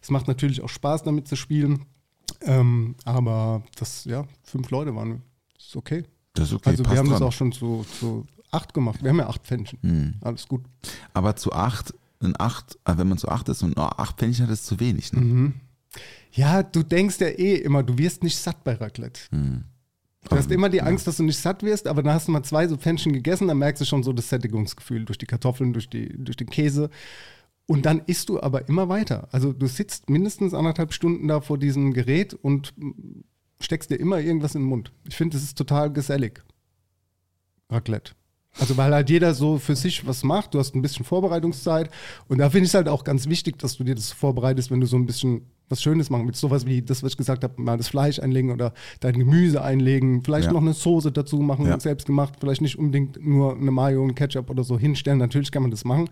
Es 0.02 0.10
macht 0.10 0.28
natürlich 0.30 0.62
auch 0.62 0.70
Spaß, 0.70 1.04
damit 1.04 1.28
zu 1.28 1.36
spielen. 1.36 1.86
Ähm, 2.42 2.96
aber 3.04 3.64
das, 3.78 4.06
ja, 4.06 4.24
fünf 4.44 4.70
Leute 4.72 4.96
waren. 4.96 5.22
Ist 5.58 5.76
okay. 5.76 6.04
Das 6.40 6.50
ist 6.50 6.54
okay, 6.54 6.70
also 6.70 6.86
wir 6.86 6.98
haben 6.98 7.10
das 7.10 7.20
dran. 7.20 7.28
auch 7.28 7.34
schon 7.34 7.52
zu, 7.52 7.86
zu 8.00 8.26
acht 8.52 8.74
gemacht. 8.74 9.04
Wir 9.04 9.10
haben 9.10 9.20
ja 9.20 9.28
acht 9.28 9.46
Pfännchen. 9.46 9.80
Mhm. 9.82 10.14
Alles 10.22 10.48
gut. 10.48 10.64
Aber 11.14 11.36
zu 11.36 11.52
acht, 11.52 11.94
ein 12.22 12.34
acht, 12.40 12.78
äh, 12.86 12.98
wenn 12.98 13.10
man 13.10 13.18
zu 13.18 13.28
acht 13.28 13.50
ist 13.50 13.62
und 13.64 13.76
nur 13.76 14.00
acht 14.00 14.18
Pfennchen 14.18 14.46
hat, 14.46 14.54
ist 14.54 14.66
zu 14.66 14.80
wenig. 14.80 15.14
Ne? 15.14 15.22
Mhm. 15.22 15.54
Ja, 16.32 16.64
du 16.64 16.84
denkst 16.84 17.20
ja 17.20 17.28
eh 17.28 17.56
immer, 17.56 17.84
du 17.84 17.98
wirst 17.98 18.24
nicht 18.24 18.38
satt 18.38 18.64
bei 18.64 18.74
Raclette. 18.74 19.22
Mhm. 19.32 19.66
Du 20.30 20.36
hast 20.36 20.52
immer 20.52 20.70
die 20.70 20.82
Angst, 20.82 21.08
dass 21.08 21.18
du 21.18 21.24
nicht 21.24 21.40
satt 21.40 21.64
wirst, 21.64 21.88
aber 21.88 22.04
dann 22.04 22.14
hast 22.14 22.28
du 22.28 22.32
mal 22.32 22.44
zwei 22.44 22.68
so 22.68 22.78
Pfännchen 22.78 23.14
gegessen, 23.14 23.48
dann 23.48 23.58
merkst 23.58 23.82
du 23.82 23.86
schon 23.86 24.04
so 24.04 24.14
das 24.14 24.30
Sättigungsgefühl 24.30 25.06
durch 25.06 25.18
die 25.18 25.26
Kartoffeln, 25.26 25.74
durch, 25.74 25.90
die, 25.90 26.10
durch 26.24 26.38
den 26.38 26.50
Käse. 26.50 26.90
Und 27.66 27.86
dann 27.86 28.02
isst 28.06 28.30
du 28.30 28.42
aber 28.42 28.68
immer 28.68 28.90
weiter. 28.90 29.28
Also 29.32 29.54
du 29.54 29.68
sitzt 29.68 30.10
mindestens 30.10 30.54
anderthalb 30.54 30.94
Stunden 30.94 31.28
da 31.28 31.40
vor 31.40 31.58
diesem 31.58 31.94
Gerät 31.94 32.34
und 32.34 32.74
steckst 33.62 33.90
dir 33.90 33.96
immer 33.98 34.20
irgendwas 34.20 34.56
in 34.56 34.62
den 34.62 34.70
Mund. 34.70 34.92
Ich 35.08 35.16
finde, 35.16 35.36
das 35.36 35.44
ist 35.44 35.58
total 35.58 35.92
gesellig. 35.92 36.42
Raclette. 37.70 38.14
Also 38.60 38.78
weil 38.78 38.94
halt 38.94 39.10
jeder 39.12 39.36
so 39.36 39.60
für 39.60 39.76
sich 39.76 40.08
was 40.08 40.24
macht, 40.24 40.54
du 40.56 40.60
hast 40.60 40.74
ein 40.76 40.82
bisschen 40.82 41.06
Vorbereitungszeit 41.06 41.90
und 42.28 42.40
da 42.40 42.50
finde 42.50 42.64
ich 42.66 42.72
es 42.72 42.74
halt 42.74 42.88
auch 42.90 43.04
ganz 43.04 43.28
wichtig, 43.30 43.60
dass 43.60 43.78
du 43.78 43.84
dir 43.84 43.94
das 43.94 44.12
vorbereitest, 44.12 44.72
wenn 44.72 44.80
du 44.82 44.88
so 44.88 44.98
ein 44.98 45.06
bisschen 45.06 45.46
was 45.70 45.84
Schönes 45.84 46.10
machen 46.10 46.26
willst. 46.26 46.42
Sowas 46.42 46.66
wie 46.66 46.82
das, 46.82 47.04
was 47.04 47.12
ich 47.12 47.18
gesagt 47.18 47.44
habe, 47.44 47.62
mal 47.62 47.78
das 47.78 47.90
Fleisch 47.90 48.18
einlegen 48.18 48.50
oder 48.50 48.74
dein 49.02 49.20
Gemüse 49.20 49.62
einlegen, 49.62 50.24
vielleicht 50.24 50.48
Ja. 50.48 50.54
noch 50.54 50.62
eine 50.62 50.74
Soße 50.74 51.12
dazu 51.12 51.38
machen, 51.38 51.68
Ja. 51.68 51.80
selbst 51.80 52.08
gemacht, 52.08 52.34
vielleicht 52.40 52.62
nicht 52.62 52.80
unbedingt 52.80 53.24
nur 53.24 53.56
eine 53.56 53.70
Mayo 53.70 54.02
und 54.02 54.16
Ketchup 54.16 54.50
oder 54.50 54.64
so 54.64 54.80
hinstellen. 54.80 55.20
Natürlich 55.20 55.52
kann 55.52 55.62
man 55.62 55.70
das 55.70 55.86
machen. 55.86 56.10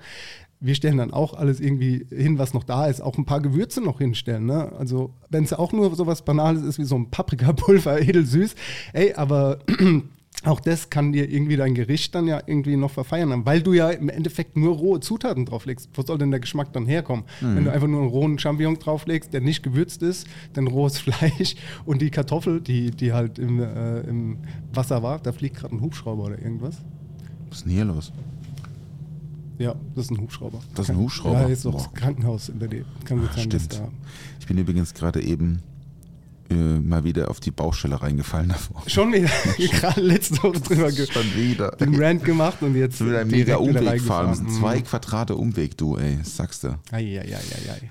Wir 0.59 0.75
stellen 0.75 0.97
dann 0.97 1.13
auch 1.13 1.33
alles 1.33 1.59
irgendwie 1.59 2.05
hin, 2.09 2.39
was 2.39 2.53
noch 2.53 2.63
da 2.63 2.87
ist. 2.87 3.01
Auch 3.01 3.17
ein 3.17 3.25
paar 3.25 3.41
Gewürze 3.41 3.81
noch 3.81 3.99
hinstellen. 3.99 4.45
Ne? 4.45 4.71
Also, 4.77 5.13
wenn 5.29 5.43
es 5.43 5.53
auch 5.53 5.71
nur 5.71 5.95
sowas 5.95 6.23
Banales 6.23 6.63
ist 6.63 6.79
wie 6.79 6.83
so 6.83 6.95
ein 6.95 7.11
Paprikapulver, 7.11 8.01
edelsüß. 8.07 8.55
Ey, 8.93 9.13
aber 9.13 9.59
auch 10.43 10.59
das 10.59 10.89
kann 10.89 11.11
dir 11.13 11.29
irgendwie 11.29 11.57
dein 11.57 11.73
Gericht 11.73 12.13
dann 12.13 12.27
ja 12.27 12.41
irgendwie 12.45 12.75
noch 12.75 12.91
verfeiern, 12.91 13.45
weil 13.45 13.61
du 13.61 13.73
ja 13.73 13.89
im 13.89 14.09
Endeffekt 14.09 14.55
nur 14.55 14.75
rohe 14.75 14.99
Zutaten 14.99 15.45
drauflegst. 15.45 15.89
Wo 15.93 16.01
soll 16.01 16.17
denn 16.17 16.31
der 16.31 16.39
Geschmack 16.39 16.73
dann 16.73 16.85
herkommen? 16.85 17.25
Wenn 17.41 17.65
du 17.65 17.71
einfach 17.71 17.87
nur 17.87 18.01
einen 18.01 18.09
rohen 18.09 18.39
Champignon 18.39 18.77
drauflegst, 18.79 19.33
der 19.33 19.41
nicht 19.41 19.63
gewürzt 19.63 20.03
ist, 20.03 20.27
dann 20.53 20.67
rohes 20.67 20.99
Fleisch 20.99 21.55
und 21.85 22.01
die 22.01 22.11
Kartoffel, 22.11 22.61
die, 22.61 22.91
die 22.91 23.13
halt 23.13 23.39
im, 23.39 23.59
äh, 23.61 24.01
im 24.01 24.37
Wasser 24.73 25.01
war, 25.03 25.19
da 25.19 25.31
fliegt 25.31 25.57
gerade 25.57 25.75
ein 25.75 25.81
Hubschrauber 25.81 26.25
oder 26.25 26.39
irgendwas. 26.39 26.77
Was 27.49 27.59
ist 27.59 27.65
denn 27.65 27.73
hier 27.73 27.85
los? 27.85 28.11
Ja, 29.57 29.75
das 29.95 30.05
ist 30.05 30.11
ein 30.11 30.19
Hubschrauber. 30.19 30.59
Das 30.75 30.85
ist 30.85 30.91
ein 30.91 30.97
Hubschrauber? 30.97 31.41
Ja, 31.41 31.47
ist 31.47 31.65
doch 31.65 31.71
Boah. 31.71 31.83
das 31.83 31.93
Krankenhaus 31.93 32.49
in 32.49 32.59
der 32.59 32.69
Nähe. 32.69 32.85
Kann 33.05 33.19
gut 33.19 33.33
sein, 33.33 33.49
dass 33.49 33.67
da. 33.67 33.87
Ich 34.39 34.45
bin 34.45 34.57
übrigens 34.57 34.93
gerade 34.93 35.21
eben 35.21 35.61
äh, 36.49 36.53
mal 36.53 37.03
wieder 37.03 37.29
auf 37.29 37.39
die 37.39 37.51
Baustelle 37.51 38.01
reingefallen 38.01 38.49
davor. 38.49 38.83
Schon 38.87 39.11
wieder, 39.11 39.29
gerade 39.57 40.01
letzte 40.01 40.41
Woche 40.43 40.61
drüber 40.61 40.91
ge 40.91 41.05
Schon 41.11 41.35
wieder. 41.35 41.71
den 41.71 42.01
Rant 42.01 42.23
gemacht 42.23 42.61
und 42.61 42.75
jetzt 42.75 43.03
wieder 43.03 43.19
ein 43.19 43.27
mega 43.27 43.57
Umweg 43.57 44.01
fahren 44.01 44.29
müssen. 44.29 44.49
Zwei 44.49 44.79
Quadrate 44.81 45.35
Umweg, 45.35 45.77
du, 45.77 45.97
ey, 45.97 46.17
das 46.19 46.37
sagst 46.37 46.63
du. 46.63 46.77
Eieieiei. 46.91 47.37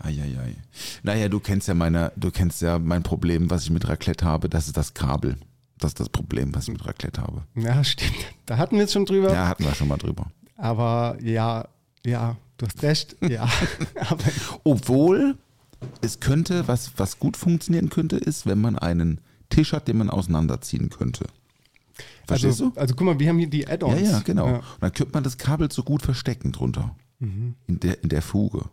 Eieiei. 0.03 0.57
Naja, 1.03 1.29
du 1.29 1.41
kennst 1.41 1.69
ja 1.69 1.75
meine, 1.75 2.13
du 2.17 2.31
kennst 2.31 2.63
ja 2.63 2.79
mein 2.79 3.03
Problem, 3.03 3.51
was 3.51 3.65
ich 3.65 3.71
mit 3.71 3.87
Raclette 3.89 4.25
habe, 4.25 4.49
das 4.49 4.69
ist 4.69 4.77
das 4.77 4.95
Kabel. 4.95 5.37
Das 5.79 5.91
ist 5.91 6.01
das 6.01 6.09
Problem, 6.09 6.55
was 6.55 6.69
ich 6.69 6.73
mit 6.73 6.87
Raclette 6.87 7.21
habe. 7.21 7.43
Ja, 7.55 7.85
stimmt. 7.85 8.15
Da 8.47 8.57
hatten 8.57 8.77
wir 8.79 8.85
es 8.85 8.93
schon 8.95 9.05
drüber. 9.05 9.31
Ja, 9.33 9.49
hatten 9.49 9.65
wir 9.65 9.75
schon 9.75 9.89
mal 9.89 9.99
drüber. 9.99 10.31
Aber 10.57 11.17
ja, 11.23 11.69
ja, 12.05 12.37
du 12.59 12.67
hast 12.67 12.83
recht. 12.83 13.17
Ja, 13.21 13.49
Obwohl 14.65 15.37
es 16.01 16.21
könnte, 16.21 16.67
was, 16.69 16.93
was 16.97 17.19
gut 17.19 17.37
funktionieren 17.37 17.91
könnte, 17.91 18.17
ist, 18.17 18.47
wenn 18.47 18.61
man 18.61 18.79
einen 18.79 19.21
Tisch 19.51 19.73
hat, 19.73 19.89
den 19.89 19.99
man 19.99 20.11
auseinanderziehen 20.11 20.91
könnte. 20.91 21.27
Verstehst 22.27 22.61
also, 22.61 22.71
du? 22.71 22.81
Also 22.81 22.95
guck 22.95 23.07
mal, 23.07 23.19
wir 23.19 23.29
haben 23.29 23.39
hier 23.39 23.51
die 23.51 23.61
Ja, 23.61 23.71
Add-ons. 23.71 24.01
ja, 24.01 24.21
genau. 24.21 24.47
Ja. 24.49 24.57
Und 24.57 24.65
dann 24.81 24.93
könnte 24.93 25.13
man 25.13 25.23
das 25.25 25.39
Kabel 25.39 25.71
so 25.71 25.83
gut 25.83 26.03
verstecken 26.03 26.53
drunter. 26.53 26.95
In, 27.19 27.57
der, 27.67 28.03
in 28.03 28.11
der 28.11 28.21
Fuge 28.21 28.67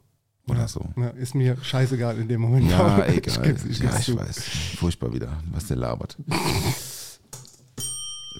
oder 0.47 0.67
so. 0.67 0.85
Ja, 0.97 1.07
ist 1.09 1.33
mir 1.33 1.57
scheißegal 1.61 2.17
in 2.17 2.27
dem 2.27 2.41
Moment. 2.41 2.69
Ja, 2.69 2.97
egal. 3.07 3.15
Ich 3.15 3.41
geb's, 3.41 3.65
ich 3.65 3.79
ja, 3.79 3.97
ich 3.97 4.15
weiß. 4.15 4.43
Furchtbar 4.77 5.13
wieder, 5.13 5.41
was 5.51 5.67
der 5.67 5.77
labert. 5.77 6.17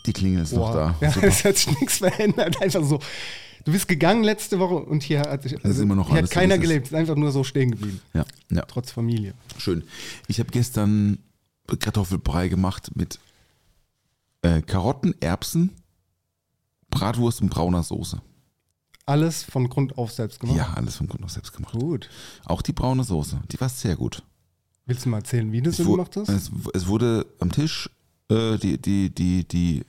Die 0.05 0.13
Klingel 0.13 0.43
ist 0.43 0.53
Boah. 0.53 0.67
noch 0.67 0.73
da. 0.73 0.95
Ja, 1.01 1.11
Super. 1.11 1.27
es 1.27 1.43
hat 1.45 1.57
sich 1.57 1.79
nichts 1.79 1.97
verändert. 1.97 2.61
Einfach 2.61 2.83
so. 2.83 2.99
Du 3.65 3.71
bist 3.71 3.87
gegangen 3.87 4.23
letzte 4.23 4.59
Woche 4.59 4.75
und 4.75 5.03
hier 5.03 5.21
hat, 5.21 5.43
sich- 5.43 5.53
ist 5.53 5.79
immer 5.79 5.95
noch 5.95 6.07
hier 6.07 6.17
alles 6.17 6.29
hat 6.29 6.33
so, 6.33 6.39
keiner 6.39 6.55
wie 6.55 6.57
es 6.57 6.63
ist. 6.63 6.69
gelebt. 6.69 6.87
Ist 6.87 6.93
einfach 6.93 7.15
nur 7.15 7.31
so 7.31 7.43
stehen 7.45 7.71
geblieben. 7.71 8.01
Ja, 8.13 8.25
ja. 8.51 8.61
Trotz 8.63 8.91
Familie. 8.91 9.33
Schön. 9.57 9.83
Ich 10.27 10.39
habe 10.39 10.51
gestern 10.51 11.19
Kartoffelbrei 11.79 12.49
gemacht 12.49 12.91
mit 12.95 13.19
äh, 14.41 14.61
Karotten, 14.61 15.15
Erbsen, 15.21 15.69
Bratwurst 16.89 17.41
und 17.41 17.49
brauner 17.49 17.83
Soße. 17.83 18.21
Alles 19.05 19.43
von 19.43 19.69
Grund 19.69 19.97
auf 19.97 20.11
selbst 20.11 20.39
gemacht. 20.39 20.57
Ja, 20.57 20.73
alles 20.75 20.97
vom 20.97 21.07
Grund 21.07 21.23
auf 21.23 21.31
selbst 21.31 21.53
gemacht. 21.53 21.73
Gut. 21.73 22.09
Auch 22.45 22.61
die 22.61 22.71
braune 22.73 23.03
Soße, 23.03 23.41
die 23.51 23.59
war 23.59 23.69
sehr 23.69 23.95
gut. 23.95 24.23
Willst 24.85 25.05
du 25.05 25.09
mal 25.09 25.17
erzählen, 25.19 25.49
wie 25.53 25.61
du 25.61 25.71
so 25.71 25.91
gemacht 25.91 26.15
hast? 26.17 26.27
es, 26.29 26.51
es 26.73 26.87
wurde 26.87 27.25
am 27.39 27.51
Tisch 27.51 27.89
äh, 28.29 28.57
die, 28.57 28.77
die, 28.81 29.09
die, 29.09 29.47
die 29.47 29.83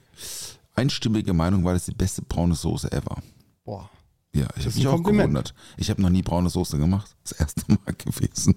einstimmige 0.74 1.32
Meinung 1.32 1.64
war, 1.64 1.72
das 1.72 1.82
ist 1.82 1.88
die 1.88 1.94
beste 1.96 2.22
braune 2.22 2.54
Soße 2.54 2.90
ever. 2.92 3.16
Boah. 3.64 3.88
Ja, 4.34 4.46
ich 4.56 4.66
habe 4.66 4.74
mich 4.76 4.86
auch 4.88 5.02
gewundert. 5.02 5.54
Ich 5.76 5.90
habe 5.90 6.02
noch 6.02 6.10
nie 6.10 6.22
braune 6.22 6.50
Soße 6.50 6.76
gemacht. 6.78 7.14
Das 7.22 7.32
erste 7.32 7.62
Mal 7.68 7.94
gewesen. 7.96 8.56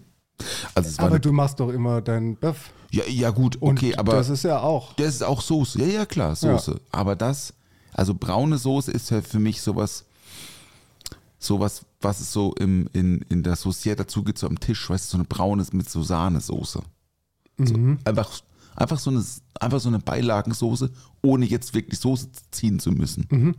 Also 0.75 1.01
Aber 1.01 1.19
du 1.19 1.31
machst 1.31 1.59
doch 1.59 1.69
immer 1.69 2.01
deinen 2.01 2.35
Böff. 2.35 2.71
ja, 2.91 3.03
ja 3.07 3.29
gut, 3.31 3.55
Und 3.57 3.77
okay, 3.77 3.95
aber 3.95 4.13
das 4.13 4.29
ist 4.29 4.43
ja 4.43 4.59
auch. 4.59 4.93
das 4.93 5.15
ist 5.15 5.23
auch 5.23 5.41
Soße. 5.41 5.79
Ja, 5.79 5.87
ja, 5.87 6.05
klar, 6.05 6.35
Soße. 6.35 6.79
Aber 6.91 7.15
das, 7.15 7.53
also 7.93 8.13
braune 8.13 8.57
Soße 8.57 8.91
ist 8.91 9.09
ja 9.11 9.21
für 9.21 9.39
mich 9.39 9.61
sowas, 9.61 10.05
sowas, 11.39 11.85
was 12.01 12.19
es 12.19 12.31
so 12.31 12.53
im, 12.55 12.89
in, 12.93 13.21
in 13.29 13.43
der 13.43 13.55
Saucier 13.55 13.95
dazu 13.95 14.23
gibt, 14.23 14.37
so 14.39 14.47
am 14.47 14.59
Tisch, 14.59 14.89
weißt 14.89 15.05
du, 15.07 15.11
so 15.11 15.17
eine 15.17 15.25
braune 15.25 15.65
mit 15.71 15.89
so 15.89 16.01
Sahnesoße. 16.03 16.81
So, 17.59 17.73
Mhm. 17.73 17.97
einfach, 18.05 18.29
einfach, 18.77 18.99
so 18.99 19.09
eine, 19.09 19.23
einfach 19.59 19.79
so 19.81 19.89
eine 19.89 19.99
Beilagensoße, 19.99 20.89
ohne 21.21 21.45
jetzt 21.45 21.73
wirklich 21.73 21.99
Soße 21.99 22.29
ziehen 22.51 22.79
zu 22.79 22.91
müssen. 22.91 23.55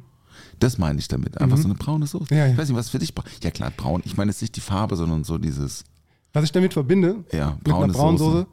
Das 0.61 0.79
meine 0.79 0.99
ich 0.99 1.09
damit. 1.09 1.39
Einfach 1.41 1.59
so 1.59 1.65
eine 1.67 1.75
braune 1.75 2.07
Soße. 2.07 2.33
Mhm. 2.33 2.39
Ja, 2.39 2.47
ja. 2.47 2.53
Ich 2.53 2.59
weiß 2.59 2.69
nicht, 2.69 2.79
was 2.79 2.89
für 2.89 2.99
dich 2.99 3.15
bra- 3.15 3.25
Ja 3.43 3.51
klar, 3.51 3.71
braun. 3.77 4.03
Ich 4.05 4.17
meine 4.17 4.31
jetzt 4.31 4.41
nicht 4.41 4.57
die 4.57 4.61
Farbe, 4.61 4.97
sondern 4.97 5.25
so 5.25 5.37
dieses. 5.39 5.85
Was 6.33 6.45
ich 6.45 6.53
damit 6.53 6.73
verbinde, 6.73 7.25
Ja, 7.33 7.57
mit 7.59 7.69
einer 7.69 7.77
braune 7.79 7.93
braunen 7.93 8.19
Soße. 8.19 8.31
Soße. 8.39 8.47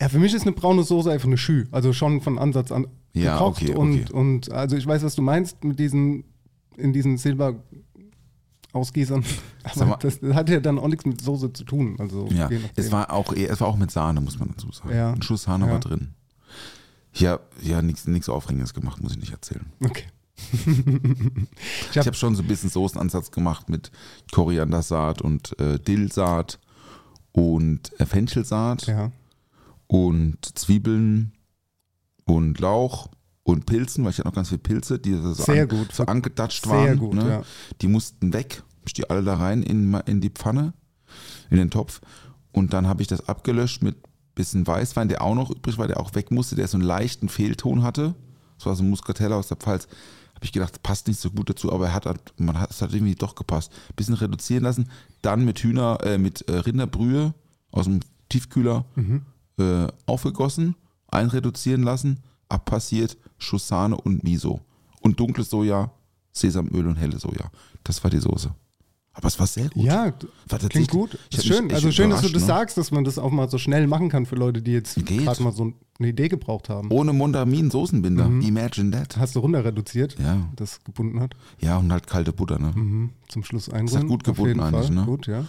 Ja, 0.00 0.08
für 0.08 0.18
mich 0.18 0.32
ist 0.34 0.42
eine 0.42 0.52
braune 0.52 0.82
Soße 0.82 1.10
einfach 1.10 1.26
eine 1.26 1.36
Schü. 1.38 1.66
Also 1.72 1.92
schon 1.92 2.20
von 2.20 2.38
Ansatz 2.38 2.72
an 2.72 2.86
Ja, 3.12 3.34
gekocht. 3.38 3.62
okay, 3.62 3.74
und, 3.74 3.92
okay. 3.92 4.12
und 4.12 4.50
also 4.52 4.76
ich 4.76 4.86
weiß, 4.86 5.02
was 5.02 5.14
du 5.14 5.22
meinst 5.22 5.62
mit 5.64 5.78
diesen, 5.78 6.24
in 6.76 6.92
diesen 6.92 7.18
Silber 7.18 7.62
Ausgießern. 8.72 9.24
Sag 9.64 9.76
mal- 9.76 9.94
Aber 9.94 9.96
das 9.98 10.20
hat 10.34 10.48
ja 10.48 10.60
dann 10.60 10.78
auch 10.78 10.88
nichts 10.88 11.04
mit 11.04 11.20
Soße 11.20 11.52
zu 11.52 11.64
tun. 11.64 11.96
Also 11.98 12.26
Ja, 12.28 12.48
es 12.76 12.92
war 12.92 13.12
auch 13.12 13.32
eher, 13.32 13.50
es 13.50 13.60
war 13.60 13.68
auch 13.68 13.76
mit 13.76 13.90
Sahne, 13.90 14.20
muss 14.20 14.38
man 14.38 14.48
dazu 14.50 14.70
sagen. 14.72 14.94
Ja. 14.94 15.12
Ein 15.12 15.22
Schuss 15.22 15.42
Sahne 15.44 15.66
Ja. 15.66 15.72
war 15.72 15.80
drin. 15.80 16.14
Ja, 17.12 17.40
ja, 17.60 17.82
nichts 17.82 18.28
Aufregendes 18.28 18.72
gemacht, 18.74 19.02
muss 19.02 19.12
ich 19.12 19.18
nicht 19.18 19.32
erzählen. 19.32 19.66
Okay. 19.84 20.04
Ich 21.90 21.98
habe 21.98 22.14
schon 22.14 22.34
so 22.34 22.42
ein 22.42 22.48
bisschen 22.48 22.70
Soßenansatz 22.70 23.30
gemacht 23.30 23.68
mit 23.68 23.90
Koriandersaat 24.32 25.20
und 25.22 25.58
äh, 25.60 25.78
Dillsaat 25.78 26.58
und 27.32 27.98
äh, 28.00 28.06
Fenchelsaat 28.06 28.86
Ja. 28.86 29.10
und 29.86 30.38
Zwiebeln 30.58 31.32
und 32.24 32.58
Lauch 32.60 33.08
und 33.50 33.66
Pilzen, 33.66 34.04
weil 34.04 34.10
ich 34.12 34.18
hatte 34.18 34.28
noch 34.28 34.34
ganz 34.34 34.48
viele 34.48 34.58
Pilze, 34.60 34.98
die 34.98 35.14
so, 35.14 35.32
Sehr 35.34 35.62
an, 35.62 35.68
gut. 35.68 35.92
so 35.92 36.04
angedatscht 36.06 36.64
Sehr 36.64 36.72
waren. 36.72 36.98
gut, 36.98 37.14
ne? 37.14 37.28
ja. 37.28 37.42
Die 37.80 37.88
mussten 37.88 38.32
weg. 38.32 38.62
Ich 38.86 38.92
die 38.94 39.08
alle 39.10 39.22
da 39.22 39.34
rein 39.36 39.62
in, 39.62 39.92
in 40.06 40.20
die 40.20 40.30
Pfanne, 40.30 40.72
in 41.50 41.58
den 41.58 41.70
Topf. 41.70 42.00
Und 42.52 42.72
dann 42.72 42.86
habe 42.88 43.02
ich 43.02 43.08
das 43.08 43.28
abgelöscht 43.28 43.82
mit 43.82 43.96
bisschen 44.34 44.66
Weißwein, 44.66 45.08
der 45.08 45.22
auch 45.22 45.34
noch 45.34 45.50
übrig 45.50 45.76
war, 45.78 45.86
der 45.86 46.00
auch 46.00 46.14
weg 46.14 46.30
musste, 46.30 46.56
der 46.56 46.66
so 46.68 46.76
einen 46.78 46.86
leichten 46.86 47.28
Fehlton 47.28 47.82
hatte. 47.82 48.14
Das 48.56 48.66
war 48.66 48.74
so 48.76 48.82
ein 48.82 48.90
Muscatella 48.90 49.36
aus 49.36 49.48
der 49.48 49.56
Pfalz. 49.58 49.84
Habe 50.34 50.44
ich 50.44 50.52
gedacht, 50.52 50.82
passt 50.82 51.06
nicht 51.08 51.20
so 51.20 51.30
gut 51.30 51.50
dazu, 51.50 51.70
aber 51.72 51.88
er 51.88 51.94
hat, 51.94 52.06
halt- 52.06 52.32
man 52.38 52.58
hat, 52.58 52.70
es 52.70 52.80
hat 52.80 52.94
irgendwie 52.94 53.14
doch 53.14 53.34
gepasst. 53.34 53.70
Bisschen 53.96 54.14
reduzieren 54.14 54.64
lassen, 54.64 54.88
dann 55.20 55.44
mit 55.44 55.58
Hühner, 55.58 55.98
äh, 56.02 56.16
mit 56.16 56.48
äh, 56.48 56.56
Rinderbrühe 56.56 57.34
aus 57.72 57.84
dem 57.84 58.00
Tiefkühler 58.30 58.84
äh, 59.58 59.86
aufgegossen, 60.06 60.76
einreduzieren 61.08 61.82
lassen, 61.82 62.18
abpassiert, 62.50 63.16
Schuss 63.38 63.68
Sahne 63.68 63.96
und 63.96 64.22
Miso. 64.24 64.60
Und 65.00 65.18
dunkles 65.18 65.50
Soja, 65.50 65.90
Sesamöl 66.32 66.86
und 66.86 66.96
helle 66.96 67.18
Soja. 67.18 67.50
Das 67.84 68.02
war 68.04 68.10
die 68.10 68.18
Soße. 68.18 68.54
Aber 69.12 69.26
es 69.26 69.38
war 69.40 69.46
sehr 69.46 69.68
gut. 69.68 69.82
Ja, 69.82 70.12
War 70.48 70.58
klingt 70.60 70.90
gut. 70.90 71.18
Ist 71.32 71.44
schön. 71.44 71.70
Also 71.72 71.90
schön, 71.90 72.10
dass 72.10 72.22
du 72.22 72.28
das 72.28 72.42
ne? 72.42 72.46
sagst, 72.46 72.76
dass 72.78 72.90
man 72.92 73.02
das 73.02 73.18
auch 73.18 73.30
mal 73.32 73.50
so 73.50 73.58
schnell 73.58 73.86
machen 73.88 74.08
kann 74.08 74.24
für 74.24 74.36
Leute, 74.36 74.62
die 74.62 74.70
jetzt 74.70 74.94
gerade 75.04 75.42
mal 75.42 75.52
so 75.52 75.72
eine 75.98 76.08
Idee 76.08 76.28
gebraucht 76.28 76.68
haben. 76.68 76.90
Ohne 76.92 77.12
Mondamin 77.12 77.70
Soßenbinder. 77.70 78.26
Imagine 78.26 78.92
that. 78.92 79.16
Hast 79.16 79.34
du 79.34 79.40
runter 79.40 79.64
reduziert, 79.64 80.16
Ja. 80.20 80.48
das 80.54 80.84
gebunden 80.84 81.18
hat. 81.20 81.34
Ja, 81.60 81.78
und 81.78 81.90
halt 81.90 82.06
kalte 82.06 82.32
Butter, 82.32 82.58
ne? 82.60 82.72
Mhm. 82.74 83.10
Zum 83.28 83.42
Schluss 83.42 83.68
einrühren. 83.68 84.02
hat 84.02 84.08
gut 84.08 84.24
gebunden 84.24 84.60
eigentlich, 84.60 84.86
Fall. 84.86 84.94
ne? 84.94 85.04
Gut, 85.04 85.26
ja. 85.26 85.44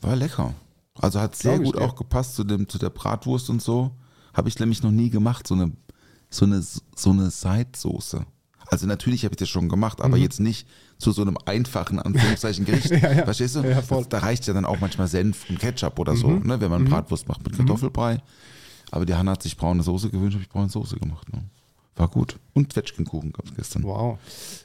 War 0.00 0.16
lecker. 0.16 0.54
Also 0.94 1.20
hat 1.20 1.36
sehr 1.36 1.58
gut 1.58 1.76
auch 1.76 1.94
gepasst 1.94 2.34
zu, 2.34 2.44
dem, 2.44 2.66
zu 2.68 2.78
der 2.78 2.90
Bratwurst 2.90 3.50
und 3.50 3.60
so. 3.60 3.90
Habe 4.32 4.48
ich 4.48 4.58
nämlich 4.58 4.82
noch 4.82 4.90
nie 4.90 5.10
gemacht, 5.10 5.46
so 5.46 5.54
eine, 5.54 5.72
so 6.32 6.44
eine, 6.46 6.62
so 6.62 7.10
eine 7.10 7.30
Seitsoße. 7.30 8.24
Also 8.68 8.86
natürlich 8.86 9.24
habe 9.24 9.34
ich 9.34 9.38
das 9.38 9.50
schon 9.50 9.68
gemacht, 9.68 10.00
aber 10.00 10.16
jetzt 10.16 10.40
nicht 10.40 10.66
zu 10.96 11.12
so 11.12 11.20
einem 11.20 11.36
einfachen, 11.44 11.98
Anführungszeichen, 11.98 12.64
Gericht. 12.64 12.90
Mhm. 12.90 12.98
Ja, 13.02 13.12
ja. 13.12 13.24
Verstehst 13.24 13.54
du? 13.56 13.60
Ja. 13.60 13.82
Mhm. 13.82 13.86
Das, 13.88 14.08
da 14.08 14.18
reicht 14.18 14.46
ja 14.46 14.54
dann 14.54 14.64
auch 14.64 14.80
manchmal 14.80 15.08
Senf 15.08 15.48
und 15.50 15.58
Ketchup 15.58 15.98
oder 15.98 16.16
so, 16.16 16.30
ne, 16.30 16.60
wenn 16.60 16.70
man 16.70 16.84
Bratwurst 16.84 17.28
macht 17.28 17.44
mit 17.44 17.56
Kartoffelbrei. 17.56 18.22
Aber 18.90 19.04
die 19.04 19.14
Hanna 19.14 19.32
hat 19.32 19.42
sich 19.42 19.56
braune 19.56 19.82
Soße 19.82 20.10
gewünscht, 20.10 20.34
habe 20.34 20.42
ich 20.42 20.48
braune 20.48 20.70
Soße 20.70 20.96
gemacht. 20.96 21.30
Ne? 21.32 21.42
War 21.96 22.08
gut. 22.08 22.38
Und 22.54 22.72
Zwetschgenkuchen 22.72 23.32
gab 23.32 23.46
es 23.46 23.54
gestern. 23.54 23.82
Wow. 23.82 24.18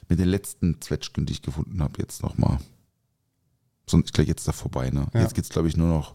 Mit 0.08 0.18
den 0.18 0.28
letzten 0.28 0.80
Zwetschgen, 0.80 1.26
die 1.26 1.34
ich 1.34 1.42
gefunden 1.42 1.82
habe, 1.82 1.94
jetzt 1.98 2.22
nochmal. 2.22 2.58
Sonst 3.86 4.12
gleich 4.12 4.28
jetzt 4.28 4.46
da 4.48 4.52
vorbei, 4.52 4.90
ne? 4.90 5.06
Jetzt 5.14 5.34
geht's, 5.34 5.48
glaube 5.48 5.68
ich, 5.68 5.76
nur 5.76 5.88
noch 5.88 6.14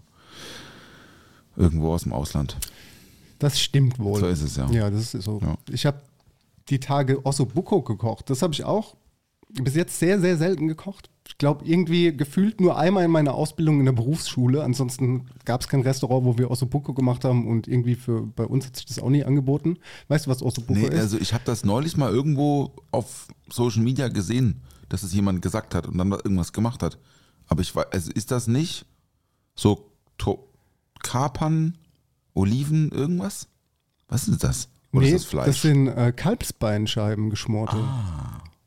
irgendwo 1.55 1.93
aus 1.93 2.03
dem 2.03 2.13
Ausland. 2.13 2.57
Das 3.43 3.59
stimmt 3.59 4.00
wohl. 4.00 4.19
So 4.19 4.27
ist 4.27 4.41
es 4.41 4.55
ja. 4.55 4.69
Ja, 4.71 4.89
das 4.89 5.13
ist 5.13 5.23
so. 5.25 5.39
Ja. 5.41 5.55
Ich 5.69 5.85
habe 5.85 6.01
die 6.69 6.79
Tage 6.79 7.25
Ossobuco 7.25 7.81
gekocht. 7.81 8.29
Das 8.29 8.41
habe 8.41 8.53
ich 8.53 8.63
auch 8.63 8.95
bis 9.50 9.75
jetzt 9.75 10.00
sehr, 10.00 10.19
sehr 10.19 10.38
selten 10.38 10.67
gekocht. 10.67 11.09
Ich 11.27 11.38
glaube, 11.38 11.65
irgendwie 11.65 12.15
gefühlt 12.15 12.59
nur 12.59 12.77
einmal 12.77 13.05
in 13.05 13.12
meiner 13.12 13.33
Ausbildung 13.33 13.79
in 13.79 13.85
der 13.85 13.91
Berufsschule. 13.93 14.63
Ansonsten 14.63 15.27
gab 15.45 15.62
es 15.62 15.67
kein 15.67 15.81
Restaurant, 15.81 16.25
wo 16.25 16.38
wir 16.38 16.50
Ossobuco 16.50 16.93
gemacht 16.93 17.23
haben 17.23 17.47
und 17.47 17.67
irgendwie 17.67 17.95
für 17.95 18.25
bei 18.25 18.45
uns 18.45 18.65
hat 18.65 18.75
sich 18.77 18.85
das 18.85 19.00
auch 19.00 19.09
nie 19.09 19.23
angeboten. 19.23 19.77
Weißt 20.07 20.25
du, 20.25 20.31
was 20.31 20.41
Ossobuco 20.41 20.79
Nee, 20.79 20.88
ist? 20.88 21.00
also 21.00 21.17
ich 21.17 21.33
habe 21.33 21.43
das 21.45 21.63
neulich 21.65 21.97
mal 21.97 22.12
irgendwo 22.12 22.71
auf 22.91 23.27
Social 23.50 23.83
Media 23.83 24.07
gesehen, 24.07 24.62
dass 24.89 25.03
es 25.03 25.13
jemand 25.13 25.41
gesagt 25.41 25.75
hat 25.75 25.85
und 25.88 25.97
dann 25.97 26.12
irgendwas 26.12 26.53
gemacht 26.53 26.81
hat. 26.81 26.97
Aber 27.47 27.62
ich 27.62 27.75
weiß, 27.75 27.88
also 27.91 28.12
ist 28.12 28.31
das 28.31 28.47
nicht 28.47 28.85
so 29.55 29.89
Kapern, 31.03 31.77
Oliven, 32.33 32.91
irgendwas? 32.91 33.47
Was 34.07 34.27
ist 34.27 34.43
das? 34.43 34.69
Oder 34.91 35.05
nee, 35.05 35.11
ist 35.11 35.23
das 35.23 35.25
Fleisch? 35.25 35.45
das 35.47 35.61
sind 35.61 35.87
äh, 35.87 36.13
Kalbsbeinscheiben 36.15 37.29
geschmorte. 37.29 37.77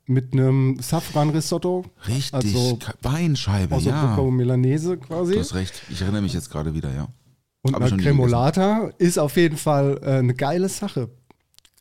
Mit 0.07 0.33
einem 0.33 0.79
Safran-Risotto. 0.81 1.85
Richtig, 2.07 2.33
Also 2.33 2.79
Beinscheibe, 3.03 3.75
Ossobuco 3.75 4.25
ja. 4.25 4.31
Milanese 4.31 4.97
quasi. 4.99 5.35
Du 5.35 5.41
hast 5.41 5.55
recht. 5.55 5.83
Ich 5.91 6.01
erinnere 6.01 6.23
mich 6.23 6.33
jetzt 6.33 6.51
gerade 6.51 6.75
wieder, 6.75 6.95
ja. 6.95 7.09
Und 7.63 7.75
Hab 7.75 7.83
eine 7.83 7.97
Cremolata 7.97 8.91
ist 8.99 9.19
auf 9.19 9.37
jeden 9.37 9.57
Fall 9.57 9.99
äh, 10.03 10.19
eine 10.19 10.35
geile 10.35 10.69
Sache. 10.69 11.11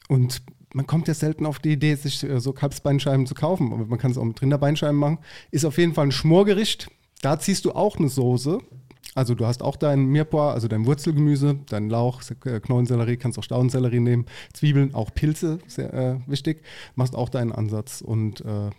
Und 0.07 0.41
man 0.73 0.87
kommt 0.87 1.07
ja 1.07 1.13
selten 1.13 1.45
auf 1.45 1.59
die 1.59 1.73
Idee, 1.73 1.95
sich 1.95 2.23
äh, 2.23 2.39
so 2.39 2.51
Kalbsbeinscheiben 2.51 3.27
zu 3.27 3.35
kaufen, 3.35 3.71
aber 3.71 3.85
man 3.85 3.99
kann 3.99 4.11
es 4.11 4.17
auch 4.17 4.23
mit 4.23 4.41
Rinderbeinscheiben 4.41 4.97
machen. 4.97 5.19
Ist 5.51 5.65
auf 5.65 5.77
jeden 5.77 5.93
Fall 5.93 6.07
ein 6.07 6.11
Schmorgericht. 6.11 6.89
Da 7.21 7.39
ziehst 7.39 7.65
du 7.65 7.71
auch 7.71 7.97
eine 7.97 8.09
Soße. 8.09 8.59
Also 9.15 9.33
du 9.33 9.45
hast 9.47 9.63
auch 9.63 9.77
dein 9.77 10.05
Mirepoix, 10.07 10.53
also 10.53 10.67
dein 10.67 10.85
Wurzelgemüse, 10.85 11.57
dein 11.67 11.89
Lauch, 11.89 12.21
äh, 12.43 12.59
Knollensellerie, 12.59 13.15
kannst 13.15 13.39
auch 13.39 13.43
Staudensellerie 13.43 14.01
nehmen, 14.01 14.25
Zwiebeln, 14.53 14.93
auch 14.93 15.13
Pilze, 15.13 15.59
sehr 15.67 15.93
äh, 15.93 16.19
wichtig. 16.27 16.63
Machst 16.95 17.15
auch 17.15 17.29
deinen 17.29 17.53
Ansatz 17.53 18.01
und 18.01 18.41
äh, 18.41 18.71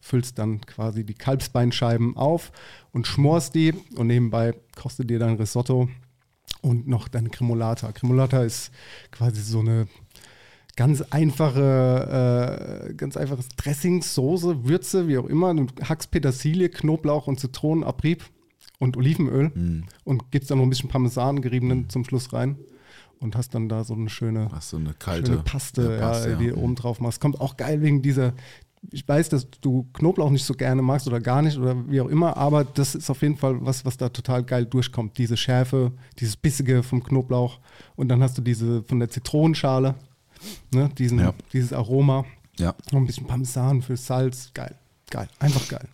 füllst 0.00 0.38
dann 0.38 0.62
quasi 0.62 1.04
die 1.04 1.14
Kalbsbeinscheiben 1.14 2.16
auf 2.16 2.52
und 2.92 3.06
schmorst 3.06 3.54
die 3.54 3.74
und 3.94 4.06
nebenbei 4.06 4.54
kochst 4.74 4.98
du 4.98 5.04
dir 5.04 5.18
dein 5.18 5.36
Risotto 5.36 5.90
und 6.62 6.88
noch 6.88 7.08
deine 7.08 7.28
Cremolata. 7.28 7.92
Cremolata 7.92 8.42
ist 8.42 8.72
quasi 9.10 9.42
so 9.42 9.60
eine 9.60 9.88
ganz 10.74 11.02
einfache, 11.10 12.88
äh, 12.88 12.94
ganz 12.94 13.18
einfaches 13.18 13.48
Dressing, 13.58 14.00
Soße, 14.00 14.64
Würze, 14.64 15.06
wie 15.06 15.18
auch 15.18 15.26
immer. 15.26 15.54
Du 15.54 15.66
hackst 15.86 16.10
Petersilie, 16.10 16.70
Knoblauch 16.70 17.26
und 17.26 17.38
Zitronenabrieb 17.38 18.24
und 18.82 18.96
Olivenöl 18.96 19.84
und 20.04 20.30
gibst 20.32 20.50
dann 20.50 20.58
noch 20.58 20.64
ein 20.66 20.70
bisschen 20.70 20.88
Parmesan 20.88 21.40
geriebenen 21.40 21.88
zum 21.88 22.04
Schluss 22.04 22.32
rein. 22.32 22.56
und 23.20 23.36
hast 23.36 23.54
dann 23.54 23.68
da 23.68 23.84
so 23.84 23.94
eine 23.94 24.08
schöne, 24.10 24.48
Hast 24.50 24.72
du 24.72 24.78
eine 24.78 24.94
kalte 24.94 25.30
schöne 25.30 25.42
Paste, 25.44 25.96
Paste, 26.00 26.30
ja, 26.30 26.36
die 26.36 26.48
du 26.48 26.56
Mhm. 26.56 26.62
oben 26.64 26.74
drauf 26.74 26.98
machst. 27.00 27.20
Kommt 27.20 27.40
auch 27.40 27.56
geil 27.56 27.80
wegen 27.80 28.02
dieser, 28.02 28.32
ich 28.90 29.06
weiß, 29.06 29.28
dass 29.28 29.46
du 29.60 29.86
Knoblauch 29.92 30.30
nicht 30.30 30.44
so 30.44 30.54
gerne 30.54 30.82
magst 30.82 31.06
oder 31.06 31.20
gar 31.20 31.40
nicht 31.40 31.56
oder 31.56 31.88
wie 31.88 32.00
auch 32.00 32.08
immer, 32.08 32.36
aber 32.36 32.64
das 32.64 32.96
ist 32.96 33.08
auf 33.10 33.22
jeden 33.22 33.36
Fall 33.36 33.64
was, 33.64 33.84
was 33.84 33.96
da 33.96 34.08
total 34.08 34.42
geil 34.42 34.66
durchkommt. 34.66 35.18
Diese 35.18 35.36
Schärfe, 35.36 35.92
dieses 36.18 36.36
Bissige 36.36 36.82
vom 36.82 37.04
Knoblauch 37.04 37.60
und 37.94 38.08
dann 38.08 38.20
hast 38.24 38.36
du 38.38 38.42
diese 38.42 38.82
von 38.88 38.98
der 38.98 39.08
Zitronenschale, 39.08 39.94
ne, 40.74 40.88
diesen, 40.98 41.20
Ja. 41.20 41.32
dieses 41.52 41.72
Aroma. 41.72 42.24
Ja. 42.58 42.74
Noch 42.90 42.98
ein 42.98 43.06
bisschen 43.06 43.28
Parmesan 43.28 43.82
für 43.82 43.96
Salz. 43.96 44.50
Geil, 44.52 44.74
geil, 45.10 45.28
einfach 45.38 45.68
geil. 45.68 45.88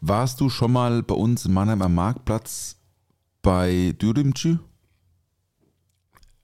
Warst 0.00 0.40
du 0.40 0.48
schon 0.50 0.72
mal 0.72 1.02
bei 1.02 1.14
uns 1.14 1.44
in 1.46 1.52
Mannheim 1.52 1.82
am 1.82 1.94
Marktplatz 1.94 2.76
bei 3.42 3.94
Dürümcü? 4.00 4.58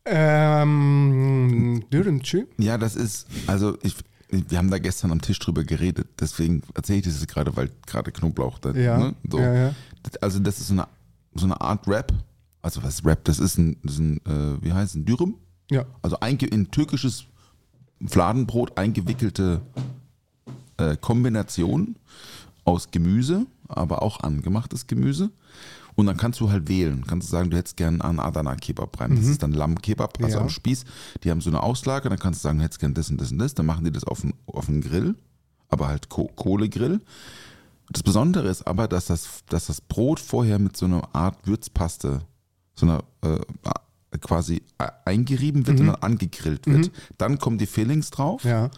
Ähm, 0.04 1.84
Dürümcü? 1.92 2.46
Ja, 2.58 2.78
das 2.78 2.96
ist, 2.96 3.26
also 3.46 3.76
ich, 3.82 3.94
wir 4.30 4.58
haben 4.58 4.70
da 4.70 4.78
gestern 4.78 5.12
am 5.12 5.20
Tisch 5.20 5.38
drüber 5.38 5.62
geredet, 5.64 6.08
deswegen 6.18 6.62
erzähle 6.74 6.98
ich 6.98 7.04
das 7.04 7.20
jetzt 7.20 7.28
gerade, 7.32 7.56
weil 7.56 7.70
gerade 7.86 8.10
Knoblauch 8.10 8.58
da, 8.58 8.72
Ja, 8.72 8.98
ne, 8.98 9.14
so. 9.30 9.38
ja, 9.38 9.54
ja. 9.54 9.74
Also 10.20 10.40
das 10.40 10.58
ist 10.58 10.68
so 10.68 10.74
eine, 10.74 10.88
so 11.34 11.44
eine 11.46 11.60
Art 11.60 11.86
Rap, 11.86 12.12
also 12.62 12.82
was 12.82 12.94
ist 12.94 13.06
Rap, 13.06 13.24
das 13.24 13.38
ist 13.38 13.58
ein, 13.58 13.76
das 13.84 13.94
ist 13.94 13.98
ein 14.00 14.16
äh, 14.26 14.62
wie 14.62 14.72
heißt 14.72 14.90
es, 14.90 14.96
ein 14.96 15.04
Dürüm? 15.04 15.36
Ja. 15.70 15.84
Also 16.02 16.18
einge 16.20 16.46
in 16.46 16.70
türkisches 16.70 17.24
Fladenbrot 18.06 18.76
eingewickelte 18.76 19.60
äh, 20.78 20.96
Kombination 20.96 21.96
aus 22.64 22.90
Gemüse, 22.90 23.46
aber 23.68 24.02
auch 24.02 24.20
angemachtes 24.20 24.86
Gemüse. 24.86 25.30
Und 25.94 26.06
dann 26.06 26.16
kannst 26.16 26.40
du 26.40 26.50
halt 26.50 26.68
wählen. 26.68 27.04
Kannst 27.06 27.28
du 27.28 27.32
sagen, 27.32 27.50
du 27.50 27.56
hättest 27.56 27.76
gern 27.76 28.00
einen 28.00 28.18
Adana 28.18 28.56
Kebab 28.56 28.98
rein. 28.98 29.14
Das 29.14 29.26
ist 29.26 29.42
dann 29.42 29.52
Lamm-Kebab, 29.52 30.22
also 30.22 30.36
Ja. 30.38 30.42
am 30.42 30.48
Spieß. 30.48 30.84
Die 31.22 31.30
haben 31.30 31.42
so 31.42 31.50
eine 31.50 31.62
Auslage. 31.62 32.08
Dann 32.08 32.18
kannst 32.18 32.40
du 32.40 32.42
sagen, 32.44 32.58
du 32.58 32.64
hättest 32.64 32.80
gern 32.80 32.94
das 32.94 33.10
und 33.10 33.20
das 33.20 33.30
und 33.30 33.38
das. 33.38 33.52
Dann 33.54 33.66
machen 33.66 33.84
die 33.84 33.92
das 33.92 34.04
auf 34.04 34.22
den, 34.22 34.32
auf 34.46 34.68
Grill, 34.68 35.14
aber 35.68 35.88
halt 35.88 36.08
Ko 36.08 36.28
Kohlegrill. 36.34 37.00
Das 37.90 38.02
Besondere 38.02 38.48
ist 38.48 38.66
aber, 38.66 38.88
dass 38.88 39.06
das, 39.06 39.42
dass 39.50 39.66
das 39.66 39.82
Brot 39.82 40.18
vorher 40.18 40.58
mit 40.58 40.78
so 40.78 40.86
einer 40.86 41.14
Art 41.14 41.46
Würzpaste, 41.46 42.22
so 42.74 42.86
einer 42.86 43.04
äh, 43.20 43.38
quasi 44.18 44.62
e- 44.80 44.84
eingerieben 45.04 45.66
wird 45.66 45.78
und 45.80 45.86
dann 45.88 45.96
angegrillt 45.96 46.66
wird. 46.66 46.90
Dann 47.18 47.38
kommen 47.38 47.58
die 47.58 47.66
Fillings 47.66 48.10
drauf 48.10 48.44
Ja. 48.44 48.70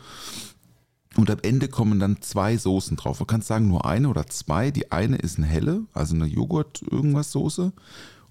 Und 1.17 1.31
am 1.31 1.39
Ende 1.43 1.69
kommen 1.69 1.99
dann 2.01 2.21
zwei 2.23 2.57
Soßen 2.57 2.97
drauf. 2.97 3.19
Du 3.19 3.25
kannst 3.25 3.49
sagen 3.49 3.69
nur 3.69 3.85
eine 3.87 4.09
oder 4.09 4.27
zwei. 4.27 4.71
Die 4.71 4.91
eine 4.93 5.17
ist 5.17 5.39
eine 5.39 5.47
helle, 5.47 5.83
also 5.93 6.15
eine 6.15 6.27
Joghurt-Irgendwas-Soße. 6.27 7.73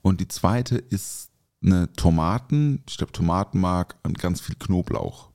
Und 0.02 0.20
die 0.22 0.28
zweite 0.28 0.78
ist 0.78 1.30
eine 1.64 1.92
Tomaten, 1.94 2.84
ich 2.90 2.98
glaube 2.98 3.14
Tomatenmark 3.14 3.96
und 4.04 4.20
ganz 4.20 4.42
viel 4.42 4.56
Knoblauch. 4.56 5.30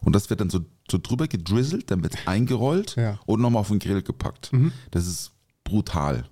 Und 0.00 0.14
das 0.16 0.30
wird 0.30 0.40
dann 0.40 0.48
so, 0.50 0.60
so 0.90 0.98
drüber 1.02 1.28
gedrizzelt, 1.28 1.90
dann 1.90 2.02
wird 2.02 2.14
es 2.14 2.26
eingerollt 2.26 2.96
Ja. 2.96 3.12
Mhm. 3.12 3.18
und 3.26 3.40
nochmal 3.42 3.60
auf 3.60 3.68
den 3.68 3.78
Grill 3.78 4.02
gepackt. 4.02 4.50
Das 4.90 5.06
ist 5.06 5.32
brutal. 5.64 6.24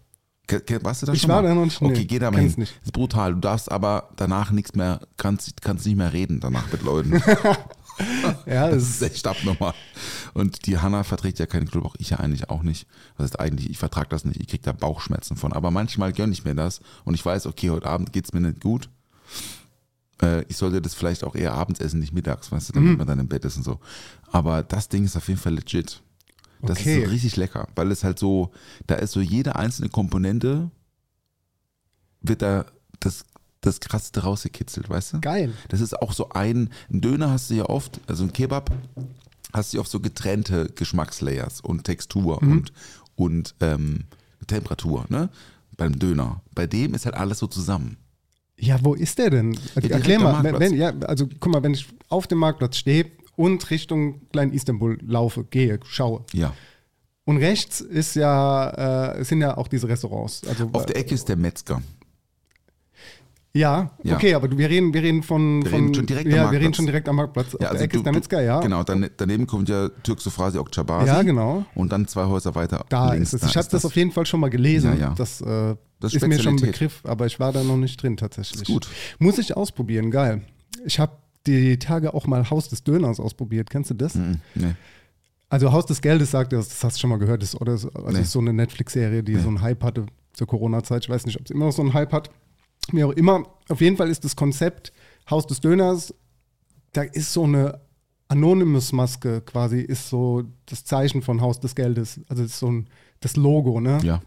Warst 0.83 1.03
du 1.03 1.07
da 1.07 1.13
Ich 1.15 1.23
schon 1.23 1.31
war 1.31 1.43
mal? 1.43 1.49
da 1.49 1.55
noch 1.55 1.65
nicht, 1.65 1.81
Okay, 1.81 1.93
nee, 2.01 2.05
geh 2.05 2.19
da 2.19 2.31
mal 2.31 2.41
hin. 2.41 2.53
nicht. 2.57 2.73
Das 2.77 2.87
ist 2.87 2.93
brutal. 2.93 3.35
Du 3.35 3.41
darfst 3.41 3.71
aber 3.71 4.11
danach 4.17 4.51
nichts 4.51 4.75
mehr, 4.75 5.01
kannst, 5.17 5.61
kannst 5.63 5.87
nicht 5.87 5.97
mehr 5.97 6.13
reden 6.13 6.41
danach 6.41 6.71
mit 6.73 6.83
Leuten. 6.83 7.13
Ja, 8.47 8.69
Das 8.71 8.83
das 8.83 8.89
ist 8.91 9.03
echt 9.03 9.27
abnormal. 9.27 9.75
Und 10.35 10.67
die 10.67 10.79
Hanna 10.79 11.05
verträgt 11.05 11.39
ja 11.39 11.47
keinen 11.47 11.69
Knoblauch, 11.69 11.95
ich 11.99 12.11
ja 12.11 12.19
eigentlich 12.19 12.51
auch 12.51 12.63
nicht. 12.63 12.87
Das 13.17 13.25
heißt 13.25 13.41
eigentlich, 13.41 13.71
ich 13.71 13.79
vertrage 13.79 14.09
das 14.09 14.25
nicht, 14.25 14.41
ich 14.41 14.49
kriege 14.49 14.63
da 14.63 14.73
Bauchschmerzen 14.73 15.37
von. 15.37 15.53
Aber 15.53 15.71
manchmal 15.71 16.13
gönne 16.13 16.33
ich 16.33 16.45
mir 16.45 16.55
das 16.55 16.81
und 17.05 17.15
ich 17.15 17.25
weiß, 17.25 17.47
okay, 17.47 17.71
heute 17.71 17.87
Abend 17.87 18.13
geht 18.13 18.25
es 18.27 18.33
mir 18.33 18.41
nicht 18.41 18.61
gut. 18.61 18.89
Äh, 20.23 20.43
ich 20.49 20.57
sollte 20.57 20.81
das 20.83 20.95
vielleicht 20.95 21.25
auch 21.25 21.35
eher 21.35 21.55
abends 21.55 21.81
essen, 21.81 22.01
nicht 22.01 22.13
mittags, 22.13 22.51
weißt 22.53 22.69
du, 22.69 22.73
damit 22.75 22.93
Mhm. 22.93 22.99
man 22.99 23.07
dann 23.07 23.19
im 23.21 23.29
Bett 23.29 23.45
ist 23.45 23.57
und 23.57 23.63
so. 23.65 23.81
Aber 24.31 24.63
das 24.63 24.89
Ding 24.89 25.05
ist 25.05 25.17
auf 25.17 25.29
jeden 25.29 25.41
Fall 25.41 25.55
legit. 25.55 26.03
Das 26.63 26.79
Okay. 26.81 26.97
ist 26.99 27.05
so 27.05 27.11
richtig 27.11 27.37
lecker, 27.37 27.69
weil 27.75 27.91
es 27.91 28.05
halt 28.05 28.19
so, 28.19 28.53
da 28.87 28.95
ist 28.97 29.13
so 29.13 29.21
jede 29.21 29.57
einzelne 29.57 29.89
Komponente, 29.91 30.71
wird 32.23 32.43
da 32.43 32.65
das, 33.01 33.25
das 33.67 33.81
Krasseste 33.81 34.23
rausgekitzelt, 34.23 34.89
weißt 34.89 35.15
du? 35.15 35.21
geil. 35.21 35.53
Das 35.69 35.81
ist 35.81 36.01
auch 36.01 36.13
so 36.13 36.29
ein, 36.31 36.71
ein 36.93 37.01
Döner 37.01 37.31
hast 37.31 37.51
du 37.51 37.55
ja 37.55 37.65
oft, 37.65 38.01
also 38.07 38.25
ein 38.25 38.33
Kebab 38.33 38.71
hast 39.53 39.73
du 39.73 39.77
ja 39.77 39.81
oft 39.81 39.91
so 39.91 40.01
getrennte 40.01 40.67
Geschmackslayers 40.75 41.61
und 41.61 41.85
Textur 41.85 42.43
Mhm. 42.43 42.53
und, 42.53 42.73
und 43.17 43.55
ähm, 43.61 44.05
Temperatur, 44.47 45.07
ne? 45.09 45.31
Beim 45.77 45.99
Döner. 45.99 46.41
Bei 46.55 46.67
dem 46.67 46.95
ist 46.95 47.05
halt 47.07 47.17
alles 47.17 47.39
so 47.39 47.47
zusammen. 47.47 47.97
Ja, 48.59 48.79
wo 48.85 48.95
ist 48.95 49.19
der 49.19 49.31
denn? 49.31 49.53
direkt 49.75 49.91
Erklär 49.91 50.21
mal, 50.21 50.45
wenn, 50.45 50.61
wenn, 50.61 50.75
ja, 50.75 50.91
also 51.01 51.27
guck 51.41 51.53
mal, 51.53 51.63
wenn 51.63 51.75
ich 51.75 51.87
auf 52.09 52.27
dem 52.29 52.39
Marktplatz 52.39 52.77
stehe 52.77 53.07
und 53.37 53.69
Richtung 53.71 54.21
Klein 54.31 54.53
Istanbul 54.53 54.99
laufe, 55.05 55.43
gehe, 55.45 55.81
schaue. 55.85 56.25
Ja. 56.33 56.53
Und 57.25 57.39
rechts 57.39 57.81
ist 57.81 58.15
ja, 58.15 59.15
äh, 59.17 59.25
sind 59.25 59.41
ja 59.41 59.57
auch 59.57 59.67
diese 59.67 59.89
Restaurants. 59.89 60.43
Also, 60.47 60.69
Auf 60.73 60.87
der 60.87 60.97
Ecke 60.97 61.15
ist 61.15 61.29
der 61.29 61.37
Metzger. 61.37 61.83
Ja, 63.57 63.91
Ja. 64.03 64.17
okay, 64.17 64.35
aber 64.35 64.51
wir 64.59 64.69
reden, 64.69 64.93
wir 64.93 65.03
reden 65.03 65.23
von, 65.23 65.63
Wir 65.63 65.71
von 65.71 65.81
reden 65.81 65.95
schon 65.95 66.07
direkt 66.07 66.27
am 66.27 66.31
ja, 66.31 66.37
wir 66.37 66.43
Marktplatz. 66.43 66.63
reden 66.63 66.75
schon 66.75 66.87
direkt 66.87 67.09
am 67.09 67.17
Marktplatz. 67.17 67.55
Auf 67.55 67.59
der 67.61 67.71
Ecke 67.81 67.89
du- 67.89 67.97
ist 67.99 68.05
der 68.07 68.13
Metzger, 68.13 68.43
ja. 68.43 68.61
Genau, 68.61 68.83
dann, 68.83 69.09
daneben 69.17 69.47
kommt 69.47 69.69
ja 69.69 69.89
Türk 70.03 70.21
Sofrasi 70.21 70.59
Okçabasi. 70.59 71.07
Ja, 71.07 71.23
genau. 71.23 71.65
Und 71.75 71.93
dann 71.93 72.07
zwei 72.09 72.25
Häuser 72.27 72.55
weiter 72.55 72.85
Da 72.89 73.13
links. 73.13 73.33
ist 73.33 73.43
es. 73.45 73.51
Ich 73.51 73.57
habe 73.57 73.69
das 73.71 73.85
auf 73.85 73.95
jeden 73.97 74.11
Fall 74.11 74.27
schon 74.27 74.41
mal 74.41 74.51
gelesen. 74.51 74.95
Ja, 74.95 75.09
ja. 75.09 75.15
Das, 75.17 75.41
äh, 75.41 75.77
Das 76.01 76.13
ist 76.15 76.27
mir 76.27 76.39
schon 76.41 76.55
ein. 76.57 76.61
Begriff, 76.61 77.01
aber 77.05 77.27
ich 77.27 77.39
war 77.39 77.53
da 77.53 77.63
noch 77.63 77.77
nicht 77.77 78.03
drin 78.03 78.17
tatsächlich. 78.17 78.63
Ist 78.63 78.67
gut. 78.67 78.89
Muss 79.19 79.39
ich 79.39 79.57
ausprobieren, 79.57 80.11
geil. 80.11 80.43
Ich 80.85 80.99
habe 80.99 81.13
die 81.47 81.79
Tage 81.79 82.13
auch 82.15 82.27
mal 82.27 82.49
Haus 82.51 82.69
des 82.69 82.83
Döners 82.85 83.21
ausprobiert. 83.21 83.71
Kennst 83.71 83.91
du 83.91 83.95
das? 83.95 84.15
Mhm, 84.17 84.41
nee. 84.55 84.75
Also 85.49 85.71
Haus 85.73 85.87
des 85.87 86.01
Geldes 86.01 86.33
sagt 86.33 86.53
er, 86.53 86.59
das 86.59 86.83
hast 86.83 86.97
du 86.97 87.01
schon 87.03 87.11
mal 87.11 87.19
gehört, 87.19 87.43
ist, 87.43 87.55
oder? 87.61 87.77
so- 87.77 87.91
Also 87.91 88.09
Nee. 88.11 88.21
ist 88.23 88.33
so 88.33 88.41
eine 88.41 88.53
Netflix-Serie, 88.53 89.23
die 89.23 89.35
Nee. 89.35 89.41
so 89.43 89.49
einen 89.49 89.61
Hype 89.61 89.85
hatte 89.85 90.07
zur 90.33 90.47
Corona-Zeit. 90.49 91.05
Ich 91.05 91.09
weiß 91.11 91.27
nicht, 91.27 91.39
ob 91.39 91.45
es 91.45 91.51
immer 91.53 91.67
noch 91.67 91.73
so 91.73 91.83
einen 91.83 91.95
Hype 91.95 92.13
hat. 92.13 92.31
Wie 92.93 93.05
auch 93.05 93.13
immer. 93.13 93.45
Auf 93.69 93.81
jeden 93.81 93.97
Fall 93.97 94.11
ist 94.11 94.25
das 94.25 94.37
Konzept 94.37 94.93
Haus 95.31 95.47
des 95.47 95.61
Döners, 95.61 96.15
da 96.93 97.03
ist 97.03 97.33
so 97.33 97.45
eine 97.45 97.81
Anonymous-Maske 98.29 99.43
quasi, 99.43 99.81
ist 99.81 100.09
so 100.09 100.45
das 100.67 100.85
Zeichen 100.85 101.23
von 101.23 101.41
Haus 101.41 101.61
des 101.61 101.75
Geldes. 101.75 102.21
Also 102.29 102.43
ist 102.45 102.59
so 102.59 102.71
ein, 102.71 102.89
das 103.21 103.37
Logo, 103.37 103.81
ne? 103.81 103.99
Ja. 104.03 104.21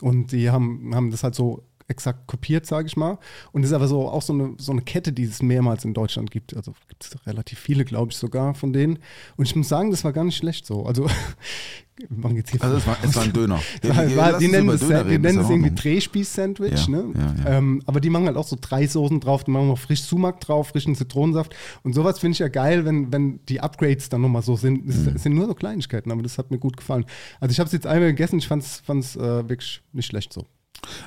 Und 0.00 0.32
die 0.32 0.50
haben, 0.50 0.94
haben 0.94 1.10
das 1.10 1.22
halt 1.22 1.34
so 1.34 1.64
exakt 1.90 2.26
kopiert, 2.26 2.64
sage 2.66 2.86
ich 2.86 2.96
mal. 2.96 3.18
Und 3.52 3.62
das 3.62 3.70
ist 3.70 3.74
aber 3.74 3.88
so 3.88 4.08
auch 4.08 4.22
so 4.22 4.32
eine, 4.32 4.54
so 4.58 4.72
eine 4.72 4.80
Kette, 4.82 5.12
die 5.12 5.24
es 5.24 5.42
mehrmals 5.42 5.84
in 5.84 5.92
Deutschland 5.92 6.30
gibt. 6.30 6.56
Also 6.56 6.72
gibt 6.88 7.04
es 7.04 7.26
relativ 7.26 7.58
viele, 7.58 7.84
glaube 7.84 8.12
ich, 8.12 8.16
sogar 8.16 8.54
von 8.54 8.72
denen. 8.72 8.98
Und 9.36 9.44
ich 9.46 9.54
muss 9.56 9.68
sagen, 9.68 9.90
das 9.90 10.04
war 10.04 10.12
gar 10.12 10.24
nicht 10.24 10.36
schlecht 10.36 10.64
so. 10.66 10.86
Also, 10.86 11.06
wir 12.08 12.16
machen 12.16 12.36
jetzt 12.36 12.50
hier 12.50 12.62
Also 12.62 12.76
es 12.78 12.86
war, 12.86 12.96
es 13.02 13.14
war 13.14 13.24
ein 13.24 13.32
Döner. 13.32 13.60
Es 13.82 13.88
war- 13.96 14.04
Ja, 14.06 14.16
war- 14.16 14.38
die 14.38 14.48
nennen 14.48 14.68
es, 14.70 14.80
Döner 14.80 15.04
die 15.04 15.10
reden, 15.10 15.22
nennen 15.22 15.38
es 15.40 15.50
irgendwie. 15.50 15.74
Drehspieß-Sandwich, 15.74 16.86
Ja, 16.86 16.90
ne? 16.90 17.04
ja, 17.14 17.34
ja. 17.44 17.58
Ähm, 17.58 17.82
aber 17.86 18.00
die 18.00 18.08
machen 18.08 18.26
halt 18.26 18.36
auch 18.38 18.46
so 18.46 18.56
drei 18.58 18.86
Soßen 18.86 19.20
drauf, 19.20 19.44
die 19.44 19.50
machen 19.50 19.68
noch 19.68 19.78
frisch 19.78 20.02
Sumak 20.02 20.40
drauf, 20.40 20.68
frischen 20.68 20.94
Zitronensaft. 20.94 21.54
Und 21.82 21.94
sowas 21.94 22.18
finde 22.18 22.32
ich 22.32 22.38
ja 22.38 22.48
geil, 22.48 22.84
wenn, 22.86 23.12
wenn 23.12 23.40
die 23.46 23.60
Upgrades 23.60 24.08
dann 24.08 24.22
nochmal 24.22 24.42
so 24.42 24.56
sind. 24.56 24.88
Es 24.88 24.96
Mhm. 24.98 25.12
es 25.16 25.22
sind 25.24 25.34
nur 25.34 25.46
so 25.46 25.54
Kleinigkeiten, 25.54 26.10
aber 26.10 26.22
das 26.22 26.38
hat 26.38 26.50
mir 26.50 26.58
gut 26.58 26.76
gefallen. 26.76 27.04
Also 27.40 27.52
ich 27.52 27.58
habe 27.60 27.66
es 27.66 27.72
jetzt 27.72 27.86
einmal 27.86 28.10
gegessen, 28.10 28.38
ich 28.38 28.48
fand 28.48 28.62
es 28.62 29.16
äh, 29.16 29.20
wirklich 29.48 29.82
nicht 29.92 30.06
schlecht 30.06 30.32
so. 30.32 30.46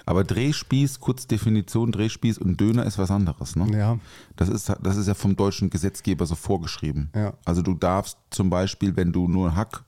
Aber 0.06 0.24
Drehspieß, 0.24 1.00
kurz 1.00 1.28
Definition, 1.28 1.92
Drehspieß 1.92 2.38
und 2.38 2.60
Döner 2.60 2.86
ist 2.86 2.98
was 2.98 3.12
anderes, 3.12 3.56
ne? 3.56 3.78
Ja. 3.78 4.00
Das 4.36 4.50
ist, 4.50 4.72
das 4.82 4.98
ist 4.98 5.08
ja 5.08 5.14
vom 5.14 5.36
deutschen 5.36 5.70
Gesetzgeber 5.70 6.26
so 6.26 6.36
vorgeschrieben. 6.36 7.10
Ja. 7.16 7.34
Also 7.46 7.62
du 7.62 7.74
darfst 7.74 8.18
zum 8.30 8.50
Beispiel, 8.50 8.96
wenn 8.96 9.12
du 9.12 9.28
nur 9.28 9.56
Hack, 9.56 9.84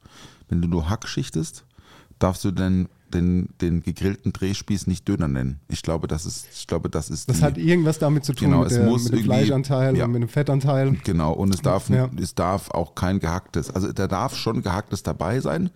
wenn 0.50 0.62
du 0.62 0.68
nur 0.68 0.90
Hack 0.90 1.08
schichtest, 1.08 1.66
darfst 2.20 2.44
du 2.46 2.52
den, 2.52 2.88
den, 3.14 3.50
den 3.62 3.82
gegrillten 3.84 4.34
Drehspieß 4.34 4.88
nicht 4.88 5.08
Döner 5.08 5.28
nennen. 5.28 5.60
Ich 5.68 5.82
glaube, 5.82 6.08
das 6.08 6.26
ist, 6.26 6.48
ich 6.54 6.66
glaube, 6.66 6.90
das 6.90 7.10
ist 7.10 7.30
Das 7.30 7.38
die, 7.38 7.44
hat 7.44 7.58
irgendwas 7.58 8.00
damit 8.00 8.26
zu 8.26 8.34
tun 8.34 8.50
Genau, 8.50 8.62
mit, 8.64 8.72
es 8.72 8.78
der, 8.78 8.86
muss 8.88 9.04
mit 9.06 9.14
dem 9.20 9.24
Fleischanteil 9.26 9.98
ja. 9.98 10.06
und 10.06 10.12
mit 10.12 10.22
dem 10.22 10.30
Fettanteil. 10.30 10.94
Genau, 11.04 11.34
und 11.34 11.54
es 11.54 11.62
darf, 11.62 11.90
Ja. 11.90 12.10
es 12.20 12.34
darf 12.36 12.72
auch 12.72 12.96
kein 12.96 13.20
gehacktes, 13.20 13.70
also 13.70 13.92
da 13.92 14.08
darf 14.08 14.36
schon 14.36 14.62
gehacktes 14.62 15.04
dabei 15.04 15.40
sein, 15.42 15.70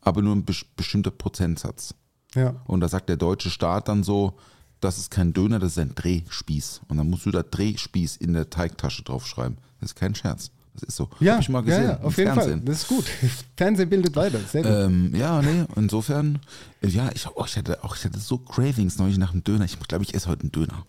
aber 0.00 0.22
nur 0.22 0.34
ein 0.34 0.44
bes- 0.44 0.64
bestimmter 0.76 1.10
Prozentsatz. 1.10 1.94
Ja. 2.36 2.54
Und 2.66 2.80
da 2.80 2.88
sagt 2.88 3.08
der 3.08 3.16
deutsche 3.16 3.50
Staat 3.50 3.88
dann 3.88 4.04
so, 4.04 4.34
das 4.80 4.98
ist 4.98 5.10
kein 5.10 5.32
Döner, 5.32 5.58
das 5.58 5.72
ist 5.72 5.78
ein 5.78 5.94
Drehspieß. 5.94 6.82
Und 6.88 6.98
dann 6.98 7.08
musst 7.10 7.26
du 7.26 7.30
da 7.30 7.42
Drehspieß 7.42 8.16
in 8.16 8.34
der 8.34 8.50
Teigtasche 8.50 9.02
draufschreiben. 9.02 9.56
Das 9.80 9.90
ist 9.90 9.94
kein 9.96 10.14
Scherz. 10.14 10.50
Das 10.74 10.82
ist 10.90 10.96
so. 10.96 11.08
Ja, 11.20 11.34
Hab 11.36 11.40
ich 11.40 11.48
mal 11.48 11.62
gesehen. 11.62 11.84
ja, 11.84 12.00
auf 12.02 12.18
jeden 12.18 12.34
Fernsehen. 12.34 12.58
Fall. 12.58 12.66
Das 12.66 12.82
ist 12.82 12.88
gut. 12.88 13.04
Fernsehen 13.56 13.88
bildet 13.88 14.14
weiter. 14.14 14.38
Sehr 14.40 14.62
gut. 14.62 14.70
Ähm, 14.70 15.14
ja, 15.16 15.40
nee, 15.40 15.64
insofern, 15.74 16.38
ja, 16.82 17.08
ich, 17.14 17.26
oh, 17.34 17.44
ich, 17.46 17.56
hatte 17.56 17.82
auch, 17.82 17.96
ich 17.96 18.04
hatte 18.04 18.18
so 18.18 18.36
Cravings 18.36 18.98
neulich 18.98 19.16
nach 19.16 19.32
einem 19.32 19.42
Döner. 19.42 19.64
Ich 19.64 19.78
glaube, 19.80 20.04
ich 20.04 20.12
esse 20.14 20.28
heute 20.28 20.42
einen 20.42 20.52
Döner. 20.52 20.84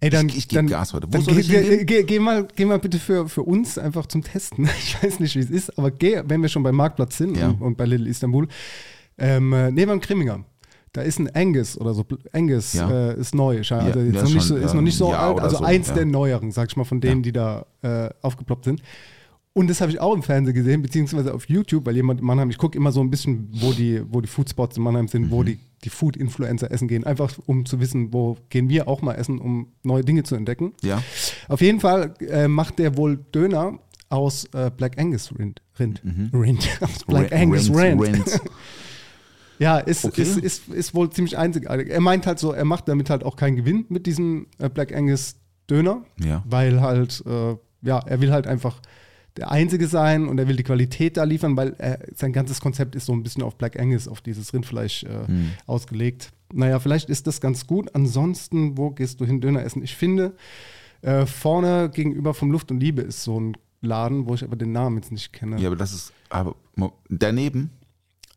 Ey, 0.00 0.10
dann, 0.10 0.28
ich- 0.28 0.36
ich 0.36 0.48
geb 0.48 0.56
dann, 0.58 0.66
Gas 0.66 0.92
heute. 0.92 1.06
Wo 1.10 1.18
soll 1.22 1.34
geh, 1.40 1.58
ich 1.80 1.86
geh, 1.86 2.02
geh, 2.02 2.18
mal, 2.18 2.46
geh 2.54 2.66
mal 2.66 2.78
bitte 2.78 2.98
für, 2.98 3.26
für 3.30 3.42
uns 3.42 3.78
einfach 3.78 4.04
zum 4.04 4.22
Testen. 4.22 4.68
Ich 4.78 5.02
weiß 5.02 5.20
nicht, 5.20 5.34
wie 5.34 5.40
es 5.40 5.48
ist, 5.48 5.78
aber 5.78 5.90
geh, 5.90 6.22
wenn 6.26 6.42
wir 6.42 6.50
schon 6.50 6.62
beim 6.62 6.74
Marktplatz 6.76 7.16
sind 7.16 7.38
Ja. 7.38 7.48
und, 7.48 7.62
und 7.62 7.76
bei 7.78 7.86
Little 7.86 8.06
Istanbul, 8.10 8.46
ähm, 9.16 9.54
äh, 9.54 9.70
nee, 9.70 9.86
beim 9.86 10.00
Grimminger. 10.00 10.44
Da 10.96 11.02
ist 11.02 11.18
ein 11.18 11.28
Angus 11.34 11.78
oder 11.78 11.92
so. 11.94 12.04
Angus 12.32 12.72
Ja. 12.72 12.90
äh, 13.10 13.20
ist 13.20 13.34
neu. 13.34 13.58
Also 13.58 13.74
Ja, 13.74 13.88
ja, 13.88 14.02
noch 14.22 14.26
schon, 14.28 14.40
so, 14.40 14.56
ist 14.56 14.74
noch 14.74 14.80
nicht 14.80 14.96
so 14.96 15.12
alt. 15.12 15.40
Also 15.40 15.58
so, 15.58 15.64
eins 15.64 15.92
der 15.92 16.06
neueren, 16.06 16.50
sag 16.52 16.70
ich 16.70 16.76
mal, 16.76 16.84
von 16.84 17.00
denen, 17.00 17.22
die 17.22 17.32
da 17.32 17.66
äh, 17.82 18.08
aufgeploppt 18.22 18.64
sind. 18.64 18.82
Und 19.52 19.68
das 19.70 19.80
habe 19.80 19.90
ich 19.90 20.00
auch 20.00 20.14
im 20.14 20.22
Fernsehen 20.22 20.54
gesehen, 20.54 20.82
beziehungsweise 20.82 21.32
auf 21.32 21.48
YouTube, 21.48 21.86
weil 21.86 21.96
jemand 21.96 22.20
in 22.20 22.26
Mannheim, 22.26 22.50
ich 22.50 22.58
gucke 22.58 22.76
immer 22.76 22.92
so 22.92 23.00
ein 23.00 23.10
bisschen, 23.10 23.48
wo 23.60 23.72
die, 23.72 24.02
wo 24.10 24.20
die 24.20 24.28
Foodspots 24.28 24.76
in 24.76 24.82
Mannheim 24.82 25.08
sind, 25.08 25.24
Mhm. 25.26 25.30
wo 25.30 25.42
die, 25.44 25.58
die 25.84 25.88
Food-Influencer 25.88 26.70
essen 26.70 26.88
gehen. 26.88 27.04
Einfach 27.04 27.32
um 27.46 27.64
zu 27.64 27.80
wissen, 27.80 28.12
wo 28.12 28.36
gehen 28.50 28.68
wir 28.68 28.86
auch 28.86 29.00
mal 29.02 29.14
essen, 29.14 29.38
um 29.38 29.68
neue 29.82 30.02
Dinge 30.04 30.24
zu 30.24 30.34
entdecken. 30.34 30.72
Ja. 30.82 31.02
Auf 31.48 31.60
jeden 31.62 31.80
Fall 31.80 32.12
äh, 32.20 32.48
macht 32.48 32.78
der 32.78 32.96
wohl 32.98 33.16
Döner 33.34 33.78
aus 34.10 34.44
äh, 34.52 34.70
Black 34.76 34.98
Angus 34.98 35.32
Rind. 35.38 35.62
Rind. 35.80 36.02
Rind. 36.34 36.68
aus 36.82 37.04
Black 37.06 37.32
Ra- 37.32 37.36
Angus 37.36 37.70
Rinds, 37.74 38.04
Rind. 38.06 38.40
Ja, 39.58 39.78
ist, 39.78 40.04
Okay. 40.04 40.22
ist, 40.22 40.36
ist, 40.38 40.68
ist 40.68 40.94
wohl 40.94 41.10
ziemlich 41.10 41.38
einzigartig. 41.38 41.88
Er 41.90 42.00
meint 42.00 42.26
halt 42.26 42.38
so, 42.38 42.52
er 42.52 42.64
macht 42.64 42.88
damit 42.88 43.08
halt 43.10 43.24
auch 43.24 43.36
keinen 43.36 43.56
Gewinn 43.56 43.86
mit 43.88 44.06
diesem 44.06 44.46
äh, 44.58 44.68
Black 44.68 44.94
Angus 44.94 45.36
Döner, 45.70 46.04
Ja. 46.22 46.42
weil 46.46 46.80
halt, 46.80 47.24
äh, 47.26 47.56
ja, 47.82 47.98
er 47.98 48.20
will 48.20 48.32
halt 48.32 48.46
einfach 48.46 48.80
der 49.36 49.50
Einzige 49.50 49.86
sein 49.86 50.28
und 50.28 50.38
er 50.38 50.48
will 50.48 50.56
die 50.56 50.62
Qualität 50.62 51.16
da 51.16 51.24
liefern, 51.24 51.56
weil 51.56 51.74
er, 51.78 51.98
sein 52.14 52.32
ganzes 52.32 52.60
Konzept 52.60 52.94
ist 52.96 53.06
so 53.06 53.12
ein 53.12 53.22
bisschen 53.22 53.42
auf 53.42 53.56
Black 53.56 53.78
Angus, 53.78 54.08
auf 54.08 54.20
dieses 54.20 54.52
Rindfleisch 54.54 55.04
äh, 55.04 55.26
Hm. 55.26 55.50
ausgelegt. 55.66 56.30
Naja, 56.52 56.78
vielleicht 56.78 57.10
ist 57.10 57.26
das 57.26 57.40
ganz 57.40 57.66
gut. 57.66 57.94
Ansonsten, 57.94 58.78
wo 58.78 58.90
gehst 58.90 59.20
du 59.20 59.24
hin 59.26 59.40
Döner 59.40 59.62
essen? 59.64 59.82
Ich 59.82 59.94
finde, 59.96 60.34
äh, 61.02 61.26
vorne 61.26 61.90
gegenüber 61.92 62.32
vom 62.34 62.50
Luft 62.50 62.70
und 62.70 62.80
Liebe 62.80 63.02
ist 63.02 63.24
so 63.24 63.38
ein 63.40 63.56
Laden, 63.82 64.26
wo 64.26 64.34
ich 64.34 64.42
aber 64.44 64.56
den 64.56 64.72
Namen 64.72 64.96
jetzt 64.96 65.12
nicht 65.12 65.32
kenne. 65.32 65.60
Ja, 65.60 65.66
aber 65.68 65.76
das 65.76 65.92
ist, 65.92 66.12
aber 66.30 66.54
daneben, 67.10 67.70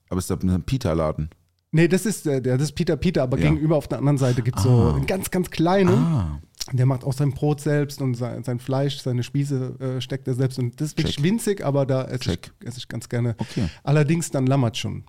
aber 0.10 0.20
ist 0.20 0.30
da 0.30 0.36
ein 0.36 0.64
Peter-Laden. 0.64 1.30
Nee, 1.72 1.88
das 1.88 2.06
ist 2.06 2.26
der, 2.26 2.42
der 2.42 2.58
das 2.58 2.70
ist 2.70 2.76
Peter 2.76 2.98
Peter, 2.98 3.22
aber 3.24 3.38
Ja. 3.38 3.50
gegenüber 3.50 3.78
auf 3.78 3.88
der 3.88 4.00
anderen 4.00 4.18
Seite 4.18 4.42
gibt 4.42 4.58
es 4.58 4.64
so 4.64 4.94
einen 4.96 5.06
ganz, 5.06 5.30
ganz 5.30 5.50
kleinen. 5.52 5.94
Ah, 5.94 6.42
Der 6.74 6.86
macht 6.88 7.04
auch 7.04 7.14
sein 7.14 7.32
Brot 7.32 7.62
selbst 7.62 8.02
und 8.02 8.16
sein, 8.16 8.44
sein 8.44 8.60
Fleisch, 8.60 9.00
seine 9.00 9.22
Spieße 9.24 9.80
äh, 9.80 10.02
steckt 10.02 10.28
er 10.28 10.34
selbst. 10.34 10.58
Und 10.60 10.80
das 10.82 10.90
ist 10.90 10.98
wirklich 10.98 11.22
winzig, 11.24 11.64
aber 11.64 11.86
da 11.86 12.04
esse 12.06 12.34
ich, 12.34 12.52
esse 12.68 12.78
ich 12.80 12.88
ganz 12.88 13.08
gerne. 13.10 13.36
okay. 13.38 13.70
Allerdings 13.84 14.30
dann 14.32 14.46
Lammatschun 14.48 15.04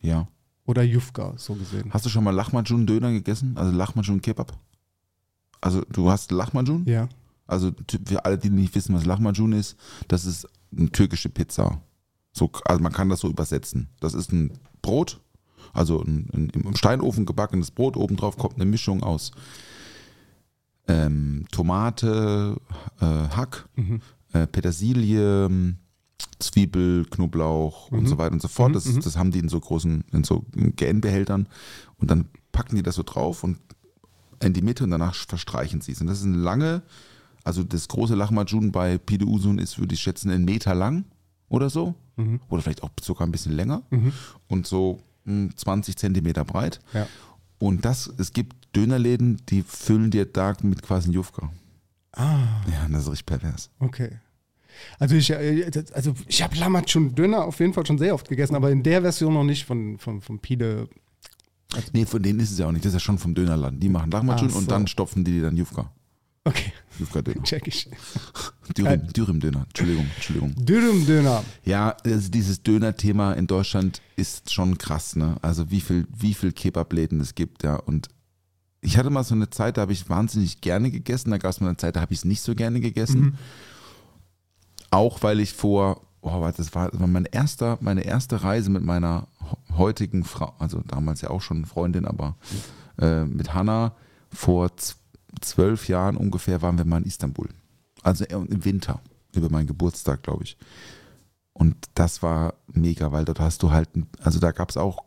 Ja. 0.00 0.28
oder 0.66 0.82
Jufka, 0.82 1.34
so 1.36 1.54
gesehen. 1.54 1.90
Hast 1.92 2.04
du 2.06 2.08
schon 2.10 2.24
mal 2.24 2.34
Lachmajun-Döner 2.34 3.12
gegessen? 3.12 3.52
Also 3.56 3.72
Lachmajun-Kebab? 3.76 4.52
Also 5.60 5.82
du 5.92 6.10
hast 6.10 6.30
Lachmajun? 6.30 6.84
Ja. 6.86 7.08
Also 7.46 7.72
für 8.06 8.24
alle, 8.24 8.36
die 8.38 8.50
nicht 8.50 8.74
wissen, 8.74 8.94
was 8.94 9.04
Lahmacun 9.06 9.52
ist, 9.52 9.76
das 10.08 10.24
ist 10.26 10.46
eine 10.76 10.90
türkische 10.90 11.28
Pizza. 11.30 11.80
So, 12.32 12.50
also 12.64 12.82
man 12.82 12.92
kann 12.92 13.08
das 13.08 13.20
so 13.20 13.28
übersetzen. 13.28 13.88
Das 14.00 14.14
ist 14.14 14.32
ein 14.32 14.52
Brot, 14.82 15.20
also 15.72 16.02
ein, 16.02 16.28
ein 16.32 16.50
im 16.50 16.76
Steinofen 16.76 17.26
gebackenes 17.26 17.70
Brot. 17.70 17.96
Obendrauf 17.96 18.36
kommt 18.36 18.56
eine 18.56 18.64
Mischung 18.64 19.02
aus 19.02 19.32
ähm, 20.88 21.44
Tomate, 21.50 22.56
äh, 23.00 23.04
Hack, 23.04 23.68
äh, 24.32 24.46
Petersilie, 24.46 25.74
Zwiebel, 26.38 27.04
Knoblauch 27.10 27.90
und 27.90 28.06
so 28.06 28.18
weiter 28.18 28.32
und 28.32 28.42
so 28.42 28.48
fort. 28.48 28.74
Das, 28.74 28.84
das 28.84 29.16
haben 29.16 29.30
die 29.30 29.38
in 29.38 29.48
so 29.48 29.60
großen, 29.60 30.04
in 30.12 30.24
so 30.24 30.44
GN-Behältern 30.54 31.48
und 31.98 32.10
dann 32.10 32.26
packen 32.52 32.76
die 32.76 32.82
das 32.82 32.94
so 32.94 33.02
drauf 33.02 33.44
und 33.44 33.58
in 34.42 34.52
die 34.52 34.62
Mitte 34.62 34.84
und 34.84 34.90
danach 34.90 35.14
verstreichen 35.14 35.80
sie 35.80 35.92
es. 35.92 36.00
Und 36.00 36.06
das 36.06 36.18
ist 36.18 36.24
eine 36.24 36.36
lange, 36.36 36.82
also 37.44 37.64
das 37.64 37.88
große 37.88 38.14
Lahmacun 38.14 38.72
bei 38.72 38.98
Pide 38.98 39.26
Usun 39.26 39.58
ist, 39.58 39.78
würde 39.78 39.94
ich 39.94 40.00
schätzen, 40.00 40.30
einen 40.30 40.44
Meter 40.44 40.74
lang 40.74 41.04
oder 41.48 41.70
so. 41.70 41.94
Oder 42.48 42.62
vielleicht 42.62 42.82
auch 42.82 42.90
sogar 43.00 43.26
ein 43.26 43.32
bisschen 43.32 43.52
länger. 43.52 43.82
Und 44.48 44.66
so 44.66 45.00
mh, 45.24 45.50
20 45.56 45.96
Zentimeter 45.96 46.44
breit. 46.44 46.80
Ja. 46.92 47.06
Und 47.58 47.84
das, 47.84 48.12
es 48.18 48.32
gibt 48.32 48.74
Dönerläden, 48.76 49.40
die 49.48 49.62
füllen 49.62 50.10
dir 50.10 50.26
da 50.26 50.54
mit 50.62 50.82
quasi 50.82 51.10
Jufka. 51.12 51.50
Ah, 52.12 52.62
Ja, 52.70 52.86
das 52.90 53.02
ist 53.04 53.10
richtig 53.10 53.26
pervers. 53.26 53.70
okay. 53.78 54.18
Also 55.00 55.16
ich, 55.16 55.30
äh, 55.30 55.70
also 55.92 56.14
ich 56.28 56.40
habe 56.40 56.56
Lammatschun 56.56 57.12
Döner 57.16 57.44
auf 57.44 57.58
jeden 57.58 57.72
Fall 57.72 57.84
schon 57.84 57.98
sehr 57.98 58.14
oft 58.14 58.28
gegessen, 58.28 58.54
aber 58.54 58.70
in 58.70 58.84
der 58.84 59.02
Version 59.02 59.34
noch 59.34 59.42
nicht 59.42 59.64
von, 59.64 59.98
von, 59.98 60.20
von 60.20 60.38
Pide. 60.38 60.88
Nee, 61.92 62.06
von 62.06 62.22
denen 62.22 62.38
ist 62.38 62.52
es 62.52 62.58
ja 62.58 62.66
auch 62.68 62.72
nicht. 62.72 62.84
Das 62.84 62.90
ist 62.90 62.94
ja 62.94 63.00
schon 63.00 63.18
vom 63.18 63.34
Dönerladen. 63.34 63.80
Die 63.80 63.88
machen 63.88 64.10
Lahmacun 64.10 64.46
Ach 64.48 64.52
so. 64.52 64.58
und 64.58 64.70
dann 64.70 64.86
stopfen 64.86 65.24
die 65.24 65.32
dir 65.32 65.42
dann 65.42 65.56
Jufka. 65.56 65.90
Okay, 66.48 66.72
Jufka-Döner. 66.98 67.42
check 67.42 67.66
ich. 67.66 67.88
Dürüm, 68.76 69.06
Dürüm-Döner. 69.12 69.64
Entschuldigung, 69.68 70.06
Entschuldigung. 70.14 70.54
Dürüm 70.64 71.06
Döner. 71.06 71.44
Ja, 71.64 71.96
also 72.04 72.30
dieses 72.30 72.62
Döner-Thema 72.62 73.32
in 73.34 73.46
Deutschland 73.46 74.00
ist 74.16 74.52
schon 74.52 74.78
krass, 74.78 75.14
ne? 75.16 75.36
Also 75.42 75.70
wie 75.70 75.80
viel, 75.80 76.06
wie 76.16 76.34
viel 76.34 76.52
Kebabläden 76.52 77.20
es 77.20 77.34
gibt, 77.34 77.62
ja. 77.62 77.76
Und 77.76 78.08
ich 78.80 78.96
hatte 78.96 79.10
mal 79.10 79.24
so 79.24 79.34
eine 79.34 79.50
Zeit, 79.50 79.76
da 79.76 79.82
habe 79.82 79.92
ich 79.92 80.08
wahnsinnig 80.08 80.60
gerne 80.60 80.90
gegessen. 80.90 81.30
Da 81.30 81.38
gab 81.38 81.50
es 81.50 81.60
mal 81.60 81.68
eine 81.68 81.76
Zeit, 81.76 81.96
da 81.96 82.00
habe 82.00 82.12
ich 82.12 82.20
es 82.20 82.24
nicht 82.24 82.42
so 82.42 82.54
gerne 82.54 82.80
gegessen. 82.80 83.36
Auch 84.90 85.22
weil 85.22 85.40
ich 85.40 85.52
vor, 85.52 86.02
oh, 86.22 86.40
warte, 86.40 86.58
das 86.58 86.74
war, 86.74 86.90
das 86.90 86.98
war 87.00 87.06
mein 87.06 87.24
erster, 87.26 87.78
meine 87.80 88.02
erste 88.02 88.42
Reise 88.42 88.70
mit 88.70 88.82
meiner 88.82 89.28
heutigen 89.76 90.24
Frau, 90.24 90.54
also 90.58 90.82
damals 90.86 91.20
ja 91.20 91.30
auch 91.30 91.42
schon 91.42 91.64
Freundin, 91.66 92.04
aber 92.06 92.36
äh, 92.98 93.24
mit 93.24 93.52
Hanna 93.54 93.94
vor 94.32 94.74
z- 94.76 94.96
zwölf 95.40 95.88
Jahren 95.88 96.16
ungefähr 96.16 96.62
waren 96.62 96.78
wir 96.78 96.84
mal 96.84 96.98
in 96.98 97.04
Istanbul. 97.04 97.48
Also 98.02 98.24
im 98.24 98.64
Winter, 98.64 99.00
über 99.34 99.50
meinen 99.50 99.66
Geburtstag, 99.66 100.22
glaube 100.22 100.44
ich. 100.44 100.56
Und 101.52 101.74
das 101.94 102.22
war 102.22 102.54
mega, 102.72 103.10
weil 103.10 103.24
dort 103.24 103.40
hast 103.40 103.62
du 103.62 103.72
halt, 103.72 103.88
also 104.20 104.38
da 104.38 104.52
gab 104.52 104.70
es 104.70 104.76
auch 104.76 105.04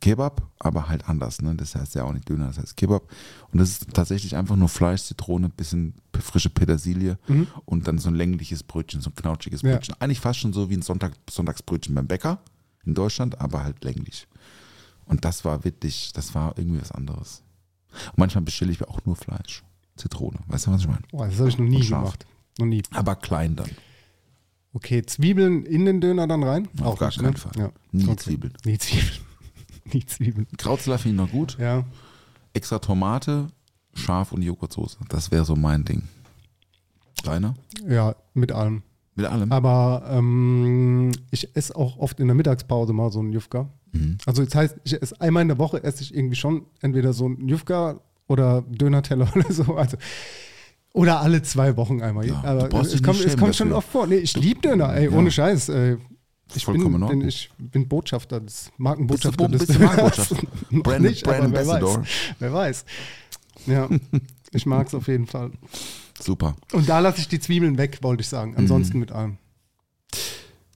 Kebab, 0.00 0.46
aber 0.60 0.88
halt 0.88 1.08
anders. 1.08 1.42
Ne? 1.42 1.56
Das 1.56 1.74
heißt 1.74 1.96
ja 1.96 2.04
auch 2.04 2.12
nicht 2.12 2.28
Döner, 2.28 2.46
das 2.46 2.58
heißt 2.58 2.76
Kebab. 2.76 3.02
Und 3.50 3.58
das 3.58 3.70
ist 3.70 3.92
tatsächlich 3.92 4.36
einfach 4.36 4.54
nur 4.54 4.68
Fleisch, 4.68 5.02
Zitrone, 5.02 5.48
bisschen 5.48 5.94
frische 6.18 6.50
Petersilie 6.50 7.18
und 7.64 7.88
dann 7.88 7.98
so 7.98 8.08
ein 8.08 8.14
längliches 8.14 8.62
Brötchen, 8.62 9.00
so 9.00 9.10
ein 9.10 9.16
knautschiges 9.16 9.62
Ja. 9.62 9.72
Brötchen. 9.74 9.96
Eigentlich 9.98 10.20
fast 10.20 10.38
schon 10.38 10.52
so 10.52 10.70
wie 10.70 10.74
ein 10.76 10.82
Sonntag, 10.82 11.14
Sonntagsbrötchen 11.28 11.94
beim 11.94 12.06
Bäcker 12.06 12.38
in 12.84 12.94
Deutschland, 12.94 13.40
aber 13.40 13.64
halt 13.64 13.82
länglich. 13.82 14.28
Und 15.06 15.24
das 15.24 15.44
war 15.44 15.64
wirklich, 15.64 16.12
das 16.12 16.34
war 16.36 16.56
irgendwie 16.56 16.80
was 16.80 16.92
anderes. 16.92 17.42
Und 18.10 18.18
manchmal 18.18 18.44
bestelle 18.44 18.70
ich 18.70 18.78
mir 18.78 18.88
auch 18.88 19.04
nur 19.04 19.16
Fleisch, 19.16 19.64
Zitrone. 19.98 20.38
Weißt 20.46 20.66
du, 20.66 20.70
was 20.72 20.80
ich 20.80 20.88
meine? 20.88 21.02
Boah, 21.10 21.26
das 21.26 21.38
habe 21.38 21.48
ich 21.48 21.58
noch 21.58 21.66
nie 21.66 21.84
gemacht. 21.86 22.26
Noch 22.58 22.66
nie. 22.66 22.82
Aber 22.92 23.16
klein 23.16 23.56
dann. 23.56 23.70
Okay, 24.72 25.02
Zwiebeln 25.02 25.64
in 25.64 25.84
den 25.84 26.00
Döner 26.00 26.26
dann 26.26 26.42
rein? 26.42 26.68
Auf 26.82 26.98
gar 26.98 27.08
nicht, 27.08 27.20
keinen 27.20 27.32
ne? 27.32 27.38
Fall. 27.38 27.52
Ja. 27.56 27.70
Nie 27.92 28.04
Okay. 28.04 28.16
Zwiebeln. 28.16 28.52
Nie 28.64 28.78
Zwiebeln. 28.78 29.18
nie 29.92 30.06
Zwiebeln. 30.06 30.46
Krautsalat 30.56 31.00
finde 31.00 31.22
ich 31.22 31.30
noch 31.30 31.32
gut. 31.32 31.56
Ja. 31.58 31.84
Extra 32.52 32.78
Tomate, 32.78 33.48
Schaf 33.94 34.32
und 34.32 34.42
Joghurtsoße. 34.42 34.98
Das 35.08 35.30
wäre 35.30 35.44
so 35.44 35.56
mein 35.56 35.84
Ding. 35.84 36.02
Deiner? 37.24 37.54
Ja, 37.86 38.14
mit 38.34 38.52
allem. 38.52 38.82
Mit 39.14 39.26
allem? 39.26 39.50
Aber 39.50 40.04
ähm, 40.10 41.10
ich 41.30 41.56
esse 41.56 41.74
auch 41.74 41.98
oft 41.98 42.20
in 42.20 42.28
der 42.28 42.36
Mittagspause 42.36 42.92
mal 42.92 43.10
so 43.10 43.18
einen 43.18 43.32
Jufka. 43.32 43.68
Mhm. 43.92 44.18
Also 44.26 44.44
das 44.44 44.54
heißt, 44.54 44.76
ich 44.84 45.00
esse 45.02 45.20
einmal 45.20 45.42
in 45.42 45.48
der 45.48 45.58
Woche 45.58 45.82
esse 45.82 46.02
ich 46.02 46.14
irgendwie 46.14 46.36
schon 46.36 46.66
entweder 46.80 47.12
so 47.12 47.24
einen 47.26 47.48
Jufka 47.48 48.00
oder 48.28 48.62
Döner-Teller 48.68 49.28
oder 49.36 49.52
so. 49.52 49.74
Also, 49.76 49.96
oder 50.94 51.20
alle 51.20 51.42
zwei 51.42 51.76
Wochen 51.76 52.00
einmal. 52.02 52.26
Ja, 52.26 52.42
Aber 52.44 52.80
es 52.82 53.02
kommt, 53.02 53.20
es 53.24 53.36
kommt 53.36 53.56
schon 53.56 53.72
oft 53.72 53.88
vor. 53.88 54.06
Nee, 54.06 54.16
ich 54.16 54.36
liebe 54.36 54.60
Döner, 54.60 54.94
ey, 54.94 55.08
ohne 55.08 55.30
Scheiß. 55.30 55.68
Ey. 55.70 55.96
Ich 56.54 56.64
bin, 56.64 56.74
Vollkommen 56.76 56.86
in 56.94 57.00
bin, 57.00 57.02
Ordnung. 57.02 57.28
ich 57.28 57.50
bin 57.58 57.88
Botschafter, 57.88 58.40
des 58.40 58.72
Markenbotschafter 58.78 59.48
Bist 59.48 59.68
du- 59.68 59.72
des 59.74 59.78
Markenbotschafter? 59.82 60.36
Brand- 60.70 61.02
nicht, 61.02 61.22
Brand 61.24 61.44
Ambassador. 61.44 61.98
weiß. 62.00 62.06
Wer 62.38 62.52
weiß. 62.54 62.84
Ja, 63.66 63.88
ich 64.52 64.64
mag 64.64 64.86
es 64.86 64.94
auf 64.94 65.08
jeden 65.08 65.26
Fall. 65.26 65.50
Super. 66.18 66.56
Und 66.72 66.88
da 66.88 67.00
lasse 67.00 67.20
ich 67.20 67.28
die 67.28 67.38
Zwiebeln 67.38 67.76
weg, 67.76 67.98
wollte 68.00 68.22
ich 68.22 68.28
sagen. 68.28 68.54
Ansonsten 68.56 68.94
Mhm. 68.94 69.00
mit 69.00 69.12
allem. 69.12 69.36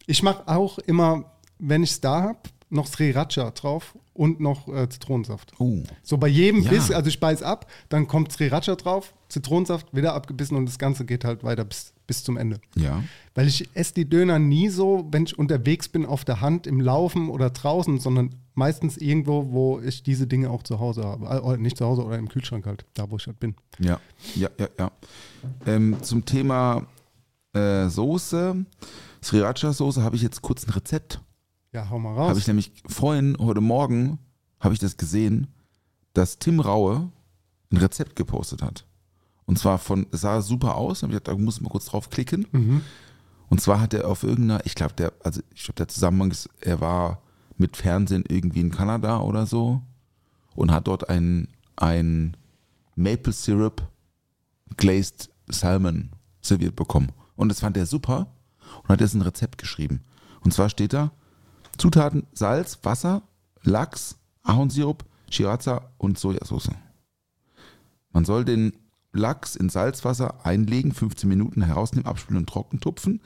Ich 0.06 0.22
mache 0.22 0.46
auch 0.46 0.78
immer, 0.80 1.24
wenn 1.58 1.82
ich 1.82 1.92
es 1.92 2.00
da 2.02 2.22
habe, 2.22 2.38
noch 2.72 2.86
Sriracha 2.86 3.50
drauf 3.50 3.96
und 4.14 4.40
noch 4.40 4.68
äh, 4.68 4.88
Zitronensaft. 4.88 5.52
Oh. 5.58 5.82
So 6.02 6.18
bei 6.18 6.28
jedem 6.28 6.62
Ja. 6.62 6.70
Biss, 6.70 6.90
also 6.90 7.08
ich 7.08 7.20
beiß 7.20 7.42
ab, 7.42 7.70
dann 7.88 8.06
kommt 8.08 8.32
Sriracha 8.32 8.74
drauf, 8.76 9.14
Zitronensaft, 9.28 9.94
wieder 9.94 10.14
abgebissen 10.14 10.56
und 10.56 10.66
das 10.66 10.78
Ganze 10.78 11.04
geht 11.04 11.24
halt 11.24 11.44
weiter 11.44 11.64
bis, 11.64 11.92
bis 12.06 12.24
zum 12.24 12.36
Ende. 12.36 12.60
Ja. 12.74 13.02
Weil 13.34 13.48
ich 13.48 13.68
esse 13.74 13.94
die 13.94 14.08
Döner 14.08 14.38
nie 14.38 14.68
so, 14.68 15.06
wenn 15.10 15.24
ich 15.24 15.38
unterwegs 15.38 15.88
bin 15.88 16.06
auf 16.06 16.24
der 16.24 16.40
Hand, 16.40 16.66
im 16.66 16.80
Laufen 16.80 17.28
oder 17.30 17.50
draußen, 17.50 18.00
sondern 18.00 18.30
meistens 18.54 18.96
irgendwo, 18.96 19.52
wo 19.52 19.80
ich 19.80 20.02
diese 20.02 20.26
Dinge 20.26 20.50
auch 20.50 20.62
zu 20.62 20.78
Hause 20.80 21.04
habe. 21.04 21.42
Oder 21.42 21.56
nicht 21.56 21.76
zu 21.76 21.86
Hause 21.86 22.04
oder 22.04 22.18
im 22.18 22.28
Kühlschrank 22.28 22.66
halt, 22.66 22.84
da 22.94 23.10
wo 23.10 23.16
ich 23.16 23.26
halt 23.26 23.40
bin. 23.40 23.54
Ja, 23.78 24.00
ja, 24.34 24.48
ja, 24.58 24.68
ja. 24.78 24.90
Ähm, 25.66 25.96
zum 26.02 26.24
Thema 26.24 26.86
äh, 27.54 27.88
Soße, 27.88 28.64
Sriracha-Soße, 29.22 30.02
habe 30.02 30.16
ich 30.16 30.22
jetzt 30.22 30.42
kurz 30.42 30.66
ein 30.66 30.70
Rezept. 30.70 31.20
Ja, 31.72 31.88
hau 31.88 31.98
mal 31.98 32.10
Habe 32.10 32.28
raus. 32.32 32.38
ich 32.38 32.46
nämlich 32.46 32.70
vorhin, 32.86 33.36
heute 33.38 33.62
Morgen, 33.62 34.18
habe 34.60 34.74
ich 34.74 34.80
das 34.80 34.98
gesehen, 34.98 35.48
dass 36.12 36.38
Tim 36.38 36.60
Raue 36.60 37.10
ein 37.70 37.78
Rezept 37.78 38.14
gepostet 38.14 38.62
hat. 38.62 38.86
Und 39.46 39.58
zwar 39.58 39.78
von, 39.78 40.06
es 40.12 40.20
sah 40.20 40.42
super 40.42 40.76
aus, 40.76 41.02
hab 41.02 41.10
ich 41.10 41.18
da 41.20 41.34
muss 41.34 41.56
ich 41.56 41.62
mal 41.62 41.70
kurz 41.70 41.86
drauf 41.86 42.10
klicken. 42.10 42.46
Mhm. 42.52 42.82
Und 43.48 43.60
zwar 43.60 43.80
hat 43.80 43.94
er 43.94 44.06
auf 44.06 44.22
irgendeiner, 44.22 44.64
ich 44.66 44.74
glaube, 44.74 44.92
der, 44.94 45.14
also 45.24 45.40
ich 45.54 45.64
glaube, 45.64 45.76
der 45.76 45.88
Zusammenhang 45.88 46.30
ist, 46.30 46.48
er 46.60 46.80
war 46.80 47.22
mit 47.56 47.76
Fernsehen 47.76 48.24
irgendwie 48.28 48.60
in 48.60 48.70
Kanada 48.70 49.20
oder 49.20 49.46
so. 49.46 49.82
und 50.54 50.70
hat 50.70 50.86
dort 50.86 51.08
ein, 51.08 51.48
ein 51.76 52.36
Maple 52.96 53.32
Syrup 53.32 53.88
Glazed 54.76 55.30
Salmon 55.48 56.10
serviert 56.42 56.76
bekommen. 56.76 57.12
Und 57.36 57.48
das 57.48 57.60
fand 57.60 57.76
er 57.78 57.86
super 57.86 58.26
und 58.82 58.90
hat 58.90 59.00
jetzt 59.00 59.14
ein 59.14 59.22
Rezept 59.22 59.56
geschrieben. 59.56 60.02
Und 60.42 60.52
zwar 60.52 60.68
steht 60.68 60.92
da 60.92 61.12
Zutaten 61.78 62.26
Salz, 62.32 62.78
Wasser, 62.82 63.22
Lachs, 63.62 64.16
Ahornsirup, 64.42 65.04
Sriracha 65.30 65.88
und 65.98 66.18
Sojasauce. 66.18 66.70
Man 68.12 68.24
soll 68.24 68.44
den 68.44 68.72
Lachs 69.12 69.56
in 69.56 69.68
Salzwasser 69.68 70.44
einlegen, 70.44 70.92
15 70.92 71.28
Minuten 71.28 71.62
herausnehmen, 71.62 72.06
abspülen 72.06 72.38
und 72.38 72.48
trocken 72.48 72.80
tupfen. 72.80 73.20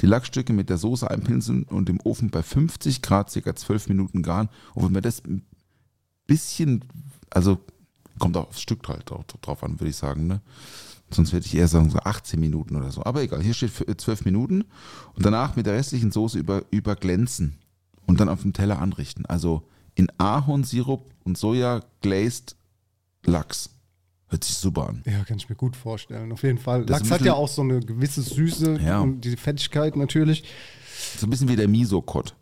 Die 0.00 0.06
Lachsstücke 0.06 0.52
mit 0.52 0.68
der 0.68 0.78
Soße 0.78 1.08
einpinseln 1.08 1.62
und 1.64 1.88
im 1.88 2.00
Ofen 2.00 2.30
bei 2.30 2.42
50 2.42 3.02
Grad 3.02 3.32
ca. 3.32 3.54
12 3.54 3.88
Minuten 3.88 4.22
garen. 4.22 4.48
Und 4.74 4.84
wenn 4.84 4.92
man 4.92 5.02
das 5.02 5.24
ein 5.24 5.44
bisschen, 6.26 6.84
also 7.30 7.58
kommt 8.18 8.36
auch 8.36 8.48
aufs 8.48 8.60
Stück 8.60 8.86
halt 8.88 9.08
drauf, 9.08 9.62
an, 9.62 9.78
würde 9.78 9.90
ich 9.90 9.96
sagen, 9.96 10.26
ne? 10.26 10.40
Sonst 11.10 11.32
würde 11.32 11.46
ich 11.46 11.54
eher 11.54 11.68
sagen, 11.68 11.88
so 11.88 11.98
18 12.00 12.38
Minuten 12.38 12.76
oder 12.76 12.90
so. 12.90 13.02
Aber 13.04 13.22
egal, 13.22 13.42
hier 13.42 13.54
steht 13.54 13.70
für 13.70 13.86
12 13.96 14.26
Minuten 14.26 14.64
und 15.14 15.24
danach 15.24 15.56
mit 15.56 15.64
der 15.64 15.72
restlichen 15.72 16.10
Soße 16.10 16.38
über, 16.38 16.64
überglänzen 16.70 17.56
und 18.08 18.18
dann 18.18 18.28
auf 18.28 18.42
dem 18.42 18.52
Teller 18.52 18.80
anrichten. 18.80 19.24
Also 19.26 19.62
in 19.94 20.08
Ahornsirup 20.18 21.08
und 21.24 21.38
Soja 21.38 21.82
glazed 22.00 22.56
Lachs. 23.24 23.70
Hört 24.28 24.44
sich 24.44 24.56
super 24.56 24.88
an. 24.88 25.02
Ja, 25.06 25.24
kann 25.24 25.38
ich 25.38 25.48
mir 25.48 25.54
gut 25.56 25.74
vorstellen. 25.76 26.32
Auf 26.32 26.42
jeden 26.42 26.58
Fall. 26.58 26.84
Das 26.84 26.98
Lachs 27.00 27.10
hat 27.10 27.22
ja 27.22 27.34
auch 27.34 27.48
so 27.48 27.62
eine 27.62 27.80
gewisse 27.80 28.22
Süße 28.22 28.78
Ja. 28.80 29.00
und 29.00 29.22
die 29.22 29.36
Fettigkeit 29.36 29.96
natürlich. 29.96 30.44
So 31.18 31.26
ein 31.26 31.30
bisschen 31.30 31.48
wie 31.48 31.56
der 31.56 31.68
Miso-Kott. 31.68 32.34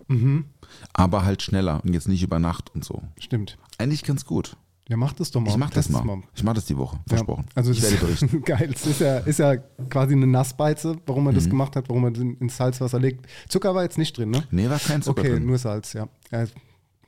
Aber 0.92 1.24
halt 1.24 1.42
schneller 1.42 1.82
und 1.84 1.92
jetzt 1.94 2.08
nicht 2.08 2.22
über 2.22 2.38
Nacht 2.38 2.74
und 2.74 2.84
so. 2.84 3.02
Stimmt. 3.18 3.58
Eigentlich 3.78 4.02
ganz 4.02 4.24
gut. 4.24 4.56
Ja, 4.88 4.96
mach 4.96 5.12
das 5.14 5.30
doch 5.32 5.40
mal. 5.40 5.50
Ich 5.50 5.56
mach 5.56 5.70
das 5.70 5.88
Test 5.88 6.04
mal. 6.04 6.22
Ich 6.34 6.44
mach 6.44 6.54
das 6.54 6.64
die 6.66 6.76
Woche. 6.76 6.96
Ja, 6.96 7.02
Versprochen. 7.16 7.46
also 7.56 7.72
ich 7.72 7.80
das 7.80 7.90
werde 7.90 8.04
berichten. 8.06 8.42
geil. 8.42 8.70
Es 8.72 8.86
ist 8.86 9.00
ja, 9.00 9.18
ist 9.18 9.38
ja 9.40 9.56
quasi 9.56 10.14
eine 10.14 10.26
Nassbeize, 10.28 10.96
warum 11.06 11.24
man 11.24 11.34
Mhm. 11.34 11.38
das 11.38 11.48
gemacht 11.50 11.74
hat, 11.74 11.88
warum 11.88 12.02
man 12.02 12.14
den 12.14 12.36
ins 12.36 12.56
Salzwasser 12.56 13.00
legt. 13.00 13.26
Zucker 13.48 13.74
war 13.74 13.82
jetzt 13.82 13.98
nicht 13.98 14.16
drin, 14.16 14.30
ne? 14.30 14.44
Nee, 14.52 14.70
war 14.70 14.78
kein 14.78 15.02
Zucker 15.02 15.20
okay, 15.22 15.30
drin. 15.32 15.46
nur 15.46 15.58
Salz, 15.58 15.92
ja. 15.92 16.08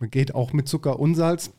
Man 0.00 0.10
geht 0.10 0.34
auch 0.34 0.52
mit 0.52 0.66
Zucker 0.68 0.98
und 0.98 1.14
Salz. 1.14 1.52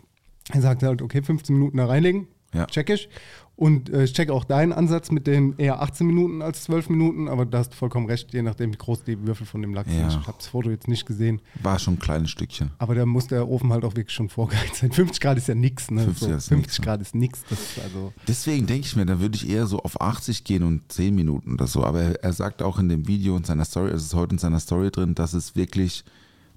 Er 0.51 0.61
sagt 0.61 0.83
halt, 0.83 1.01
okay, 1.01 1.21
15 1.21 1.55
Minuten 1.55 1.77
da 1.77 1.85
reinlegen. 1.85 2.27
Ja. 2.53 2.65
Check 2.67 2.89
ich. 2.89 3.09
Und 3.55 3.89
äh, 3.89 4.05
ich 4.05 4.13
check 4.13 4.29
auch 4.29 4.45
deinen 4.45 4.71
Ansatz 4.71 5.11
mit 5.11 5.27
den 5.27 5.53
eher 5.57 5.81
18 5.81 6.07
Minuten 6.07 6.41
als 6.41 6.63
12 6.63 6.87
Minuten, 6.89 7.27
aber 7.27 7.45
da 7.45 7.57
hast 7.57 7.71
du 7.73 7.75
vollkommen 7.75 8.05
recht, 8.07 8.33
je 8.33 8.41
nachdem, 8.41 8.71
wie 8.71 8.77
groß 8.77 9.03
die 9.03 9.21
Würfel 9.27 9.45
von 9.45 9.61
dem 9.61 9.73
Lachs 9.73 9.91
Ja. 9.91 10.09
sind. 10.09 10.21
Ich 10.21 10.27
habe 10.27 10.37
das 10.37 10.47
Foto 10.47 10.69
jetzt 10.69 10.87
nicht 10.87 11.05
gesehen, 11.05 11.41
War 11.61 11.77
schon 11.77 11.95
ein 11.95 11.99
kleines 11.99 12.29
Stückchen. 12.31 12.71
aber 12.77 12.95
da 12.95 13.05
muss 13.05 13.27
der 13.27 13.49
Ofen 13.49 13.73
halt 13.73 13.83
auch 13.83 13.95
wirklich 13.97 14.15
schon 14.15 14.29
vorgeheizt 14.29 14.75
sein. 14.77 14.93
50 14.93 15.19
Grad 15.19 15.37
ist 15.37 15.49
ja 15.49 15.55
nix, 15.55 15.91
ne? 15.91 16.05
50 16.05 16.27
so, 16.29 16.33
ist 16.35 16.47
50 16.47 16.57
nix, 16.57 16.79
ne? 16.79 16.85
Grad 16.85 17.01
ist. 17.01 17.13
Das 17.49 17.59
ist 17.59 17.79
also 17.83 18.13
Deswegen 18.29 18.65
denke 18.65 18.87
ich 18.87 18.95
mir, 18.95 19.05
da 19.05 19.19
würde 19.19 19.35
ich 19.35 19.49
eher 19.49 19.67
so 19.67 19.79
auf 19.79 19.99
80 19.99 20.45
gehen 20.45 20.63
und 20.63 20.89
10 20.89 21.13
Minuten 21.13 21.53
oder 21.55 21.67
so. 21.67 21.83
Aber 21.83 22.01
er, 22.01 22.23
er 22.23 22.31
sagt 22.31 22.61
auch 22.63 22.79
in 22.79 22.87
dem 22.87 23.07
Video 23.09 23.35
in 23.35 23.43
seiner 23.43 23.65
Story, 23.65 23.91
es 23.91 24.03
ist 24.03 24.13
heute 24.13 24.35
in 24.35 24.39
seiner 24.39 24.61
Story 24.61 24.89
drin, 24.89 25.15
dass 25.15 25.33
es 25.33 25.57
wirklich 25.57 26.05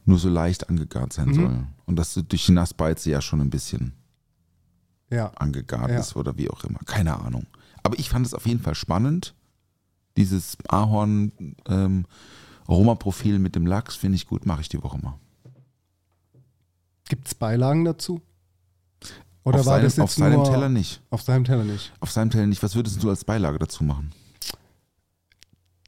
nur 0.05 0.19
so 0.19 0.29
leicht 0.29 0.69
angegart 0.69 1.13
sein 1.13 1.31
Mhm. 1.31 1.35
soll. 1.35 1.67
Und 1.87 1.97
dass 1.97 2.15
du 2.15 2.23
durch 2.23 2.47
die 2.47 2.53
Nassbeize 2.53 3.11
ja 3.11 3.21
schon 3.21 3.41
ein 3.41 3.51
bisschen 3.51 3.93
ja. 5.13 5.33
angegart 5.37 5.91
Ja. 5.91 6.01
ist 6.01 6.17
oder 6.17 6.37
wie 6.37 6.51
auch 6.51 6.65
immer. 6.65 6.81
Keine 6.87 7.21
Ahnung. 7.21 7.47
Aber 7.83 7.99
ich 7.99 8.09
fand 8.09 8.27
es 8.27 8.35
auf 8.35 8.47
jeden 8.47 8.61
Fall 8.61 8.75
spannend. 8.75 9.35
Dieses 10.17 10.57
Ahorn 10.69 11.33
ähm, 11.69 12.07
mit 12.69 13.55
dem 13.57 13.67
Lachs 13.67 13.97
finde 13.97 14.17
ich 14.17 14.27
gut, 14.27 14.47
mache 14.47 14.61
ich 14.61 14.69
die 14.69 14.83
Woche 14.83 14.99
mal. 14.99 15.19
Gibt 17.09 17.27
es 17.27 17.35
Beilagen 17.35 17.85
dazu? 17.85 18.21
Oder 19.45 19.61
auf 19.61 19.67
war 19.67 19.75
seinem, 19.75 19.85
das 19.85 19.97
jetzt 19.97 20.05
auf 20.05 20.13
seinem 20.13 20.35
nur 20.35 20.45
Teller 20.45 20.69
nicht. 20.69 21.03
Auf 21.11 21.23
seinem 21.23 21.45
Teller 21.45 21.65
nicht. 21.65 21.93
Auf 22.01 22.11
seinem 22.11 22.31
Teller 22.31 22.47
nicht. 22.47 22.63
Was 22.63 22.75
würdest 22.75 23.03
du 23.03 23.11
als 23.11 23.25
Beilage 23.25 23.59
dazu 23.59 23.83
machen? 23.85 24.13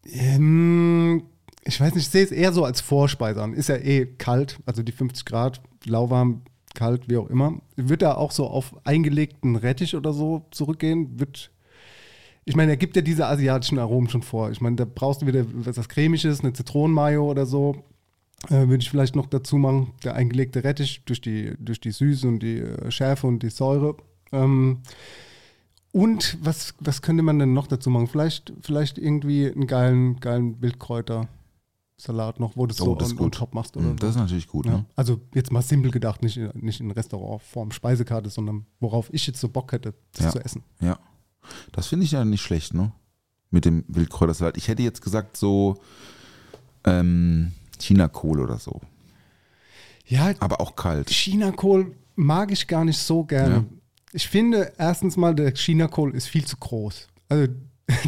Ähm, 0.06 1.22
ich 1.62 1.80
weiß 1.80 1.94
nicht, 1.94 2.04
ich 2.04 2.10
sehe 2.10 2.24
es 2.24 2.30
eher 2.32 2.52
so 2.52 2.64
als 2.64 2.80
Vorspeise 2.80 3.42
an. 3.42 3.54
Ist 3.54 3.68
ja 3.68 3.76
eh 3.76 4.06
kalt, 4.06 4.58
also 4.66 4.82
die 4.82 4.92
50 4.92 5.24
Grad, 5.24 5.62
lauwarm, 5.84 6.42
kalt, 6.74 7.08
wie 7.08 7.16
auch 7.16 7.28
immer. 7.28 7.60
Wird 7.76 8.02
da 8.02 8.14
auch 8.14 8.30
so 8.30 8.46
auf 8.46 8.74
eingelegten 8.84 9.56
Rettich 9.56 9.94
oder 9.96 10.12
so 10.12 10.46
zurückgehen? 10.50 11.18
Wird. 11.18 11.50
Ich 12.44 12.56
meine, 12.56 12.72
er 12.72 12.76
gibt 12.76 12.96
ja 12.96 13.02
diese 13.02 13.26
asiatischen 13.26 13.78
Aromen 13.78 14.08
schon 14.08 14.22
vor. 14.22 14.50
Ich 14.50 14.60
meine, 14.60 14.76
da 14.76 14.84
brauchst 14.84 15.22
du 15.22 15.26
wieder 15.26 15.44
was 15.52 15.76
das 15.76 15.88
Cremiges, 15.88 16.40
eine 16.40 16.52
Zitronenmayo 16.52 17.30
oder 17.30 17.46
so. 17.46 17.84
Äh, 18.48 18.68
Würde 18.68 18.82
ich 18.82 18.90
vielleicht 18.90 19.16
noch 19.16 19.26
dazu 19.26 19.56
machen. 19.56 19.92
Der 20.04 20.14
eingelegte 20.14 20.62
Rettich 20.64 21.02
durch 21.06 21.20
die, 21.20 21.54
durch 21.58 21.80
die 21.80 21.92
Süße 21.92 22.28
und 22.28 22.40
die 22.40 22.58
äh, 22.58 22.90
Schärfe 22.90 23.26
und 23.26 23.42
die 23.42 23.50
Säure. 23.50 23.96
Ähm, 24.32 24.80
und 25.92 26.38
was, 26.42 26.74
was 26.80 27.02
könnte 27.02 27.22
man 27.22 27.38
denn 27.38 27.54
noch 27.54 27.68
dazu 27.68 27.88
machen? 27.88 28.08
Vielleicht, 28.08 28.52
vielleicht 28.60 28.98
irgendwie 28.98 29.46
einen 29.46 29.68
geilen, 29.68 30.18
geilen 30.18 30.60
Wildkräuter-Salat 32.08 32.40
noch, 32.40 32.56
wo 32.56 32.66
du 32.66 32.72
es 32.72 32.78
so 32.78 32.94
das 32.94 33.08
ist 33.08 33.18
on, 33.18 33.26
on 33.26 33.32
top 33.32 33.54
machst. 33.54 33.76
Oder 33.76 33.86
Mm, 33.86 33.96
Das 33.96 34.10
ist 34.10 34.14
so. 34.14 34.20
natürlich 34.20 34.48
gut. 34.48 34.66
ja. 34.66 34.72
Ne? 34.78 34.84
Also 34.96 35.20
jetzt 35.34 35.52
mal 35.52 35.62
simpel 35.62 35.90
gedacht, 35.90 36.22
nicht, 36.22 36.36
in- 36.36 36.50
nicht 36.54 36.80
in 36.80 36.90
Restaurantform, 36.90 37.72
Speisekarte, 37.72 38.30
sondern 38.30 38.66
worauf 38.80 39.12
ich 39.12 39.26
jetzt 39.26 39.40
so 39.40 39.48
Bock 39.48 39.72
hätte, 39.72 39.94
das 40.12 40.26
Ja. 40.26 40.30
zu 40.32 40.44
essen. 40.44 40.62
Ja. 40.80 40.98
Das 41.72 41.86
finde 41.88 42.04
ich 42.04 42.12
ja 42.12 42.24
nicht 42.24 42.42
schlecht, 42.42 42.74
ne? 42.74 42.92
Mit 43.50 43.64
dem 43.64 43.84
Wildkräutersalat. 43.88 44.56
Ich 44.56 44.68
hätte 44.68 44.82
jetzt 44.82 45.02
gesagt, 45.02 45.36
so 45.36 45.76
ähm, 46.84 47.52
China-Kohl 47.78 48.40
oder 48.40 48.58
so. 48.58 48.80
Ja, 50.06 50.32
Aber 50.40 50.60
auch 50.60 50.76
kalt. 50.76 51.08
Chinakohl 51.10 51.94
mag 52.14 52.50
ich 52.50 52.66
gar 52.66 52.84
nicht 52.84 52.98
so 52.98 53.24
gerne. 53.24 53.54
Ja. 53.54 53.64
Ich 54.12 54.28
finde, 54.28 54.72
erstens 54.78 55.16
mal, 55.16 55.34
der 55.34 55.54
Chinakohl 55.54 56.14
ist 56.14 56.26
viel 56.26 56.44
zu 56.44 56.56
groß. 56.56 57.08
Also, 57.28 57.52
das 57.86 58.00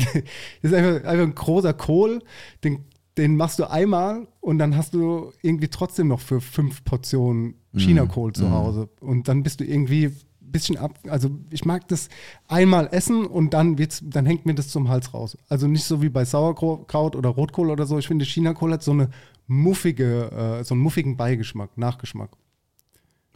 ist 0.62 0.74
einfach, 0.74 1.09
einfach 1.09 1.24
ein 1.24 1.35
großer 1.35 1.72
Kohl, 1.74 2.22
den, 2.64 2.85
den 3.16 3.37
machst 3.37 3.59
du 3.59 3.70
einmal 3.70 4.29
und 4.40 4.59
dann 4.59 4.76
hast 4.76 4.94
du 4.94 5.33
irgendwie 5.42 5.68
trotzdem 5.68 6.09
noch 6.09 6.20
für 6.20 6.40
fünf 6.40 6.85
Portionen 6.85 7.55
Chinakohl 7.74 8.33
zu 8.33 8.50
Hause. 8.50 8.88
Und 9.00 9.29
dann 9.29 9.42
bist 9.42 9.61
du 9.61 9.64
irgendwie 9.64 10.07
ein 10.07 10.16
bisschen 10.40 10.76
ab. 10.76 10.98
Also, 11.09 11.31
ich 11.50 11.64
mag 11.64 11.88
das 11.88 12.09
einmal 12.48 12.88
essen 12.92 13.26
und 13.26 13.55
dann, 13.55 13.79
wird's, 13.79 14.02
dann 14.05 14.26
hängt 14.26 14.46
mir 14.46 14.55
das 14.55 14.68
zum 14.68 14.88
Hals 14.88 15.14
raus. 15.14 15.37
Also, 15.48 15.66
nicht 15.66 15.85
so 15.85 16.02
wie 16.02 16.09
bei 16.09 16.24
Sauerkraut 16.24 17.16
oder 17.16 17.31
Rotkohl 17.31 17.70
oder 17.70 17.87
so. 17.87 17.98
Ich 17.98 18.07
finde, 18.07 18.24
Chinakohl 18.24 18.72
hat 18.72 18.83
so 18.83 18.92
eine 18.92 19.09
muffige, 19.46 20.31
äh, 20.31 20.64
so 20.64 20.74
einen 20.74 20.83
muffigen 20.83 21.16
Beigeschmack, 21.16 21.76
Nachgeschmack. 21.76 22.31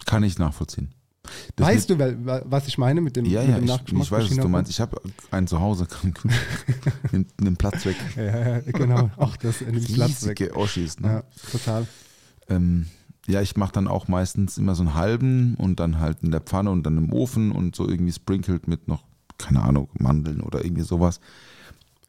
Kann 0.07 0.23
ich 0.23 0.39
nachvollziehen. 0.39 0.95
Das 1.57 1.67
weißt 1.69 1.91
du, 1.91 1.99
was 1.99 2.67
ich 2.69 2.79
meine 2.79 3.01
mit 3.01 3.17
dem, 3.17 3.25
Ja, 3.25 3.43
mit 3.43 3.57
dem 3.57 3.65
ich, 3.65 3.71
Nachgeschmack? 3.71 4.03
ich 4.03 4.13
weiß, 4.13 4.31
was 4.31 4.37
du 4.37 4.49
meinst. 4.49 4.71
Ich 4.71 4.81
habe 4.81 5.01
einen 5.31 5.47
zu 5.47 5.61
Hause. 5.61 5.87
Nimm 7.13 7.27
den 7.41 7.57
Platz 7.57 7.85
weg. 7.87 7.97
Ja, 8.17 8.57
ja, 8.57 8.61
genau. 8.61 9.11
Ach, 9.19 9.37
das 9.37 9.61
nimmt 9.61 9.93
Platz 9.93 10.27
weg. 10.27 10.53
Oschis, 10.55 10.99
ne? 11.01 11.09
Ja, 11.09 11.23
total. 11.51 11.87
Ähm, 12.49 12.87
ja, 13.27 13.41
ich 13.41 13.57
mache 13.57 13.73
dann 13.73 13.87
auch 13.89 14.09
meistens 14.09 14.59
immer 14.59 14.75
so 14.75 14.83
einen 14.83 14.95
halben 14.95 15.55
und 15.57 15.79
dann 15.81 16.01
halt 16.01 16.23
in 16.23 16.31
der 16.31 16.41
Pfanne 16.41 16.71
und 16.71 16.85
dann 16.85 16.97
im 16.99 17.13
Ofen 17.13 17.53
und 17.53 17.77
so 17.77 17.89
irgendwie 17.89 18.13
sprinkled 18.13 18.67
mit 18.67 18.89
noch, 18.89 19.05
keine 19.39 19.63
Ahnung, 19.63 19.89
Mandeln 19.99 20.41
oder 20.41 20.65
irgendwie 20.65 20.83
sowas. 20.83 21.21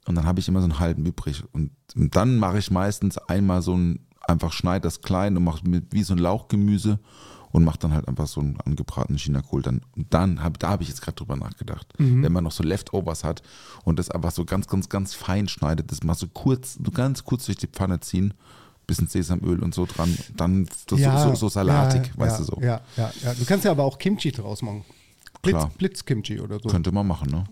Und 0.07 0.15
dann 0.15 0.25
habe 0.25 0.39
ich 0.39 0.47
immer 0.47 0.61
so 0.61 0.65
einen 0.65 0.79
halben 0.79 1.05
übrig. 1.05 1.43
Und 1.51 1.71
dann 1.95 2.37
mache 2.37 2.57
ich 2.57 2.71
meistens 2.71 3.17
einmal 3.17 3.61
so 3.61 3.75
ein, 3.75 3.99
einfach 4.21 4.51
schneid 4.51 4.83
das 4.83 5.01
klein 5.01 5.37
und 5.37 5.43
mache 5.43 5.67
mit 5.67 5.93
wie 5.93 6.03
so 6.03 6.13
ein 6.13 6.19
Lauchgemüse 6.19 6.99
und 7.51 7.63
mache 7.63 7.79
dann 7.79 7.93
halt 7.93 8.07
einfach 8.07 8.27
so 8.27 8.41
einen 8.41 8.59
angebratenen 8.61 9.17
Chinakohl. 9.17 9.61
Dann, 9.61 9.81
und 9.95 10.13
dann 10.13 10.43
habe, 10.43 10.57
da 10.59 10.69
habe 10.69 10.83
ich 10.83 10.89
jetzt 10.89 11.01
gerade 11.01 11.15
drüber 11.15 11.35
nachgedacht. 11.35 11.87
Wenn 11.97 12.31
man 12.31 12.43
noch 12.43 12.51
so 12.51 12.63
Leftovers 12.63 13.23
hat 13.23 13.41
und 13.83 13.99
das 13.99 14.09
einfach 14.09 14.31
so 14.31 14.45
ganz, 14.45 14.67
ganz, 14.67 14.89
ganz 14.89 15.13
fein 15.13 15.47
schneidet, 15.47 15.91
das 15.91 16.03
mal 16.03 16.15
so 16.15 16.27
kurz, 16.27 16.79
so 16.83 16.91
ganz 16.91 17.23
kurz 17.23 17.45
durch 17.45 17.57
die 17.57 17.67
Pfanne 17.67 17.99
ziehen, 17.99 18.33
bisschen 18.87 19.07
Sesamöl 19.07 19.63
und 19.63 19.73
so 19.73 19.85
dran, 19.85 20.17
dann 20.35 20.67
so, 20.89 20.97
so, 20.97 21.17
so, 21.17 21.35
so 21.35 21.49
salatig, 21.49 22.07
ja, 22.07 22.17
weißt 22.17 22.33
ja, 22.33 22.37
du 22.37 22.43
so. 22.43 22.61
Ja, 22.61 22.81
ja, 22.97 23.11
ja. 23.23 23.33
Du 23.33 23.45
kannst 23.45 23.65
ja 23.65 23.71
aber 23.71 23.83
auch 23.83 23.97
Kimchi 23.97 24.31
draus 24.31 24.61
machen. 24.61 24.83
Blitz. 25.41 25.65
Blitzkimchi 25.77 26.39
oder 26.39 26.59
so. 26.59 26.69
Könnte 26.69 26.91
man 26.91 27.07
machen, 27.07 27.29
ne? 27.31 27.43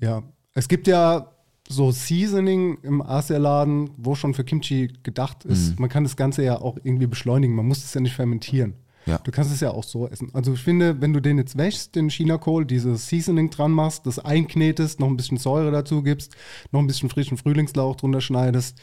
Ja. 0.00 0.22
Es 0.54 0.68
gibt 0.68 0.86
ja 0.86 1.30
so 1.68 1.90
Seasoning 1.92 2.78
im 2.82 3.00
Asialaden, 3.00 3.90
wo 3.96 4.14
schon 4.14 4.34
für 4.34 4.44
Kimchi 4.44 4.92
gedacht 5.02 5.44
ist. 5.44 5.78
Man 5.78 5.88
kann 5.88 6.04
das 6.04 6.16
Ganze 6.16 6.42
ja 6.42 6.60
auch 6.60 6.76
irgendwie 6.82 7.06
beschleunigen. 7.06 7.54
Man 7.54 7.66
muss 7.66 7.84
es 7.84 7.94
ja 7.94 8.00
nicht 8.00 8.14
fermentieren. 8.14 8.74
Ja. 9.06 9.18
Du 9.18 9.30
kannst 9.30 9.52
es 9.52 9.60
ja 9.60 9.70
auch 9.70 9.84
so 9.84 10.08
essen. 10.08 10.30
Also 10.32 10.52
ich 10.52 10.60
finde, 10.60 11.00
wenn 11.00 11.12
du 11.12 11.20
den 11.20 11.38
jetzt 11.38 11.56
wäschst, 11.56 11.94
den 11.94 12.08
Chinakohl, 12.08 12.64
dieses 12.64 13.08
Seasoning 13.08 13.50
dran 13.50 13.72
machst, 13.72 14.06
das 14.06 14.18
einknetest, 14.18 15.00
noch 15.00 15.08
ein 15.08 15.16
bisschen 15.16 15.38
Säure 15.38 15.70
dazu 15.70 16.02
gibst, 16.02 16.36
noch 16.70 16.80
ein 16.80 16.86
bisschen 16.86 17.08
frischen 17.08 17.36
Frühlingslauch 17.36 17.96
drunter 17.96 18.20
schneidest, 18.20 18.78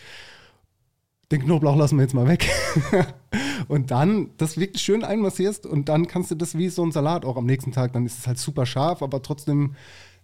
den 1.31 1.41
Knoblauch 1.41 1.75
lassen 1.75 1.97
wir 1.97 2.03
jetzt 2.03 2.13
mal 2.13 2.27
weg. 2.27 2.49
und 3.67 3.91
dann 3.91 4.31
das 4.37 4.57
wirklich 4.57 4.81
schön 4.81 5.03
einmassierst 5.03 5.65
und 5.65 5.87
dann 5.87 6.07
kannst 6.07 6.31
du 6.31 6.35
das 6.35 6.57
wie 6.57 6.69
so 6.69 6.83
ein 6.83 6.91
Salat 6.91 7.23
auch 7.23 7.37
am 7.37 7.45
nächsten 7.45 7.71
Tag, 7.71 7.93
dann 7.93 8.05
ist 8.05 8.19
es 8.19 8.27
halt 8.27 8.39
super 8.39 8.65
scharf, 8.65 9.01
aber 9.01 9.21
trotzdem 9.21 9.75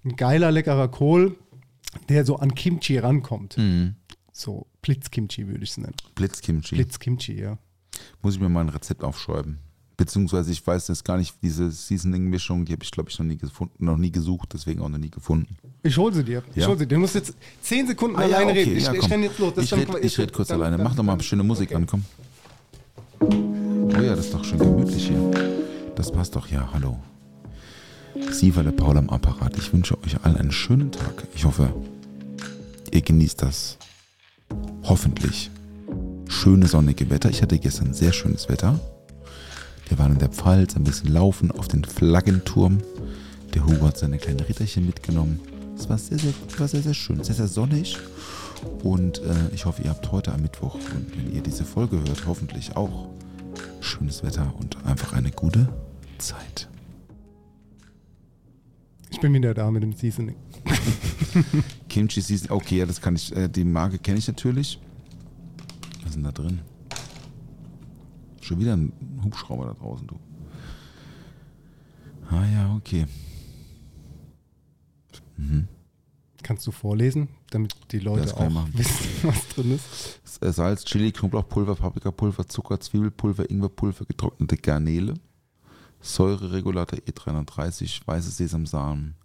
ein 0.04 0.16
geiler, 0.16 0.52
leckerer 0.52 0.88
Kohl, 0.88 1.38
der 2.10 2.26
so 2.26 2.38
an 2.38 2.54
Kimchi 2.56 2.98
rankommt. 2.98 3.56
So 4.32 4.68
Blitzkimchi 4.82 5.48
würde 5.48 5.64
ich 5.64 5.72
es 5.72 5.78
nennen. 5.78 5.96
Blitzkimchi. 6.16 6.76
Blitzkimchi, 6.76 7.40
ja. 7.40 7.58
Muss 8.22 8.36
ich 8.36 8.42
mir 8.42 8.50
mal 8.50 8.62
ein 8.62 8.70
Rezept 8.70 9.04
aufschreiben. 9.04 9.60
Beziehungsweise 9.98 10.52
ich 10.52 10.66
weiß 10.66 10.90
jetzt 10.90 11.06
gar 11.06 11.18
nicht, 11.18 11.36
diese 11.42 11.72
Seasoning-Mischung, 11.72 12.66
die 12.66 12.74
habe 12.74 12.84
ich, 12.84 12.92
glaube 12.92 13.10
ich, 13.10 13.18
noch 13.18 13.26
nie 13.26 13.38
gefunden, 13.38 13.86
noch 13.86 13.98
nie 13.98 14.12
gesucht, 14.12 14.50
deswegen 14.54 14.82
auch 14.82 14.90
noch 14.90 14.98
nie 14.98 15.10
gefunden. 15.10 15.56
Ich 15.84 15.98
hol 15.98 16.14
sie 16.14 16.24
dir. 16.24 16.44
Ich 16.54 16.64
Ja. 16.64 16.68
hol 16.68 16.78
sie 16.78 16.86
dir. 16.86 16.96
Du 16.96 17.02
musst 17.02 17.16
jetzt 17.16 17.34
zehn 17.62 17.88
Sekunden 17.88 18.18
Ah, 18.18 18.26
ja, 18.28 18.36
alleine 18.38 18.52
okay, 18.52 18.64
reden. 18.64 18.78
Ich, 18.78 18.84
ja, 18.86 18.94
ich 18.94 19.10
renn 19.10 19.24
jetzt 19.24 19.40
los. 19.40 19.54
Das 19.56 19.64
ich 19.66 19.74
rede 19.74 19.98
ich 20.00 20.18
red 20.18 20.34
kurz 20.34 20.50
dann- 20.50 20.60
alleine. 20.62 20.78
dann- 20.78 20.86
Mach 20.86 20.96
doch 20.96 21.04
mal 21.04 21.20
schöne 21.22 21.44
Musik 21.44 21.74
an, 21.74 21.86
komm. 21.86 22.04
Oh 23.22 24.02
ja, 24.02 24.16
das 24.16 24.26
ist 24.26 24.34
doch 24.34 24.44
schön 24.44 24.60
gemütlich 24.60 25.08
hier. 25.08 25.32
Das 25.96 26.12
passt 26.12 26.36
doch, 26.36 26.48
ja, 26.50 26.70
hallo. 26.74 27.00
Sie 28.32 28.54
war 28.56 28.64
der 28.64 28.72
Paul 28.72 28.98
am 28.98 29.10
Apparat. 29.10 29.58
Ich 29.58 29.72
wünsche 29.72 29.98
euch 30.04 30.18
allen 30.24 30.36
einen 30.38 30.52
schönen 30.52 30.92
Tag. 30.92 31.26
Ich 31.36 31.46
hoffe, 31.46 31.74
ihr 32.92 33.02
genießt 33.02 33.42
das 33.42 33.78
hoffentlich 34.84 35.50
schöne 36.28 36.68
sonnige 36.68 37.10
Wetter. 37.10 37.30
Ich 37.30 37.42
hatte 37.42 37.58
gestern 37.60 37.94
sehr 37.94 38.12
schönes 38.14 38.50
Wetter. 38.50 38.80
Wir 39.88 40.00
waren 40.00 40.14
in 40.14 40.20
der 40.20 40.30
Pfalz, 40.30 40.76
ein 40.76 40.84
bisschen 40.84 41.12
laufen 41.12 41.52
auf 41.52 41.68
den 41.68 41.84
Flaggenturm. 41.84 42.80
Der 43.54 43.66
Hugo 43.66 43.88
hat 43.88 43.98
seine 43.98 44.18
kleinen 44.18 44.40
Ritterchen 44.40 44.86
mitgenommen. 44.86 45.40
Es 45.78 45.90
war 45.90 45.98
sehr, 45.98 46.18
sehr, 46.18 46.34
war 46.58 46.68
sehr, 46.68 46.82
sehr 46.82 46.94
schön, 46.94 47.24
sehr, 47.24 47.36
sehr 47.36 47.48
sonnig. 47.48 47.98
Und 48.84 49.20
äh, 49.20 49.54
ich 49.54 49.66
hoffe, 49.66 49.84
ihr 49.84 49.90
habt 49.90 50.12
heute 50.12 50.34
am 50.34 50.42
Mittwoch 50.42 50.76
und 50.76 51.18
wenn 51.18 51.34
ihr 51.34 51.42
diese 51.42 51.66
Folge 51.66 51.98
hört, 51.98 52.26
hoffentlich 52.26 52.76
auch 52.76 53.10
schönes 53.82 54.24
Wetter 54.24 54.54
und 54.58 54.84
einfach 54.86 55.14
eine 55.14 55.32
gute 55.32 55.70
Zeit. 56.18 56.68
Ich 59.12 59.20
bin 59.20 59.34
wieder 59.34 59.54
da 59.54 59.70
mit 59.70 59.84
dem 59.84 59.94
Seasoning. 59.94 60.36
Kimchi 61.90 62.22
Season, 62.22 62.50
okay, 62.50 62.80
ja, 62.80 62.86
das 62.86 63.00
kann 63.00 63.16
ich, 63.16 63.36
äh, 63.36 63.48
die 63.48 63.64
Marke 63.64 64.00
kenne 64.00 64.18
ich 64.18 64.28
natürlich. 64.28 64.80
Was 66.02 66.10
ist 66.10 66.16
denn 66.16 66.24
da 66.24 66.32
drin? 66.32 66.60
Schon 68.46 68.60
wieder 68.60 68.78
ein 68.78 68.94
Hubschrauber 69.24 69.66
da 69.66 69.74
draußen, 69.74 70.06
du. 70.06 70.20
Ah 72.30 72.46
ja, 72.46 72.76
okay. 72.76 73.08
Kannst 76.44 76.68
du 76.68 76.72
vorlesen, 76.72 77.30
damit 77.50 77.76
die 77.92 77.98
Leute 77.98 78.38
auch 78.38 78.50
machen. 78.52 78.72
wissen, 78.78 79.08
was 79.24 79.48
drin 79.48 79.72
ist? 79.74 80.44
Äh, 80.44 80.54
Salz, 80.54 80.86
Chili, 80.86 81.12
Knoblauchpulver, 81.12 81.74
Paprikapulver, 81.74 82.48
Zucker, 82.48 82.80
Zwiebelpulver, 82.80 83.50
Ingwerpulver, 83.50 84.06
getrocknete 84.06 84.58
Garnele, 84.58 85.16
Säureregulator 86.02 87.00
E330, 87.00 88.02
weiße 88.06 88.30
Sesamsamen, 88.30 89.16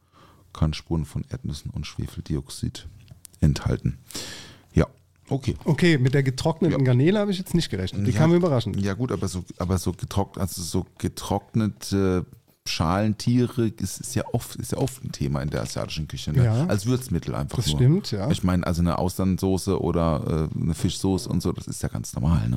kann 0.55 0.73
Spuren 0.73 1.05
von 1.05 1.27
Erdnüssen 1.29 1.71
und 1.71 1.87
Schwefeldioxid 1.87 2.89
enthalten. 3.41 3.99
Okay. 5.31 5.55
Okay, 5.65 5.97
mit 5.99 6.13
der 6.15 6.23
getrockneten 6.23 6.79
Ja. 6.81 6.85
Garnele 6.85 7.19
habe 7.19 7.31
ich 7.31 7.39
jetzt 7.39 7.55
nicht 7.55 7.71
gerechnet. 7.71 8.07
Die 8.07 8.11
ja, 8.11 8.19
kam 8.19 8.35
überraschend. 8.35 8.81
Ja 8.81 8.95
gut, 8.95 9.13
aber 9.13 9.29
so, 9.29 9.45
aber 9.59 9.79
so 9.79 9.93
getrocknet, 9.93 10.43
also 10.43 10.61
so 10.63 10.87
getrocknete 10.99 12.27
Schalentiere 12.67 13.69
ist, 13.69 14.01
ist 14.01 14.15
ja 14.15 14.23
oft 14.33 14.57
ist 14.57 14.73
ja 14.73 14.79
oft 14.79 15.03
ein 15.05 15.13
Thema 15.13 15.41
in 15.43 15.51
der 15.51 15.63
asiatischen 15.63 16.07
Küche. 16.09 16.33
Ne? 16.33 16.45
Ja. 16.45 16.67
Als 16.67 16.87
Würzmittel 16.87 17.35
einfach 17.35 17.57
Das 17.57 17.69
nur. 17.69 17.77
stimmt, 17.77 18.11
ja. 18.11 18.31
Ich 18.31 18.43
meine, 18.45 18.67
also 18.67 18.83
eine 18.83 18.99
Austernsoße 18.99 19.81
oder 19.81 20.49
äh, 20.55 20.61
eine 20.63 20.75
Fischsoße 20.75 21.29
und 21.29 21.43
so, 21.43 21.53
das 21.53 21.67
ist 21.67 21.83
ja 21.83 21.89
ganz 21.89 22.15
normal. 22.15 22.49
Ne? 22.49 22.57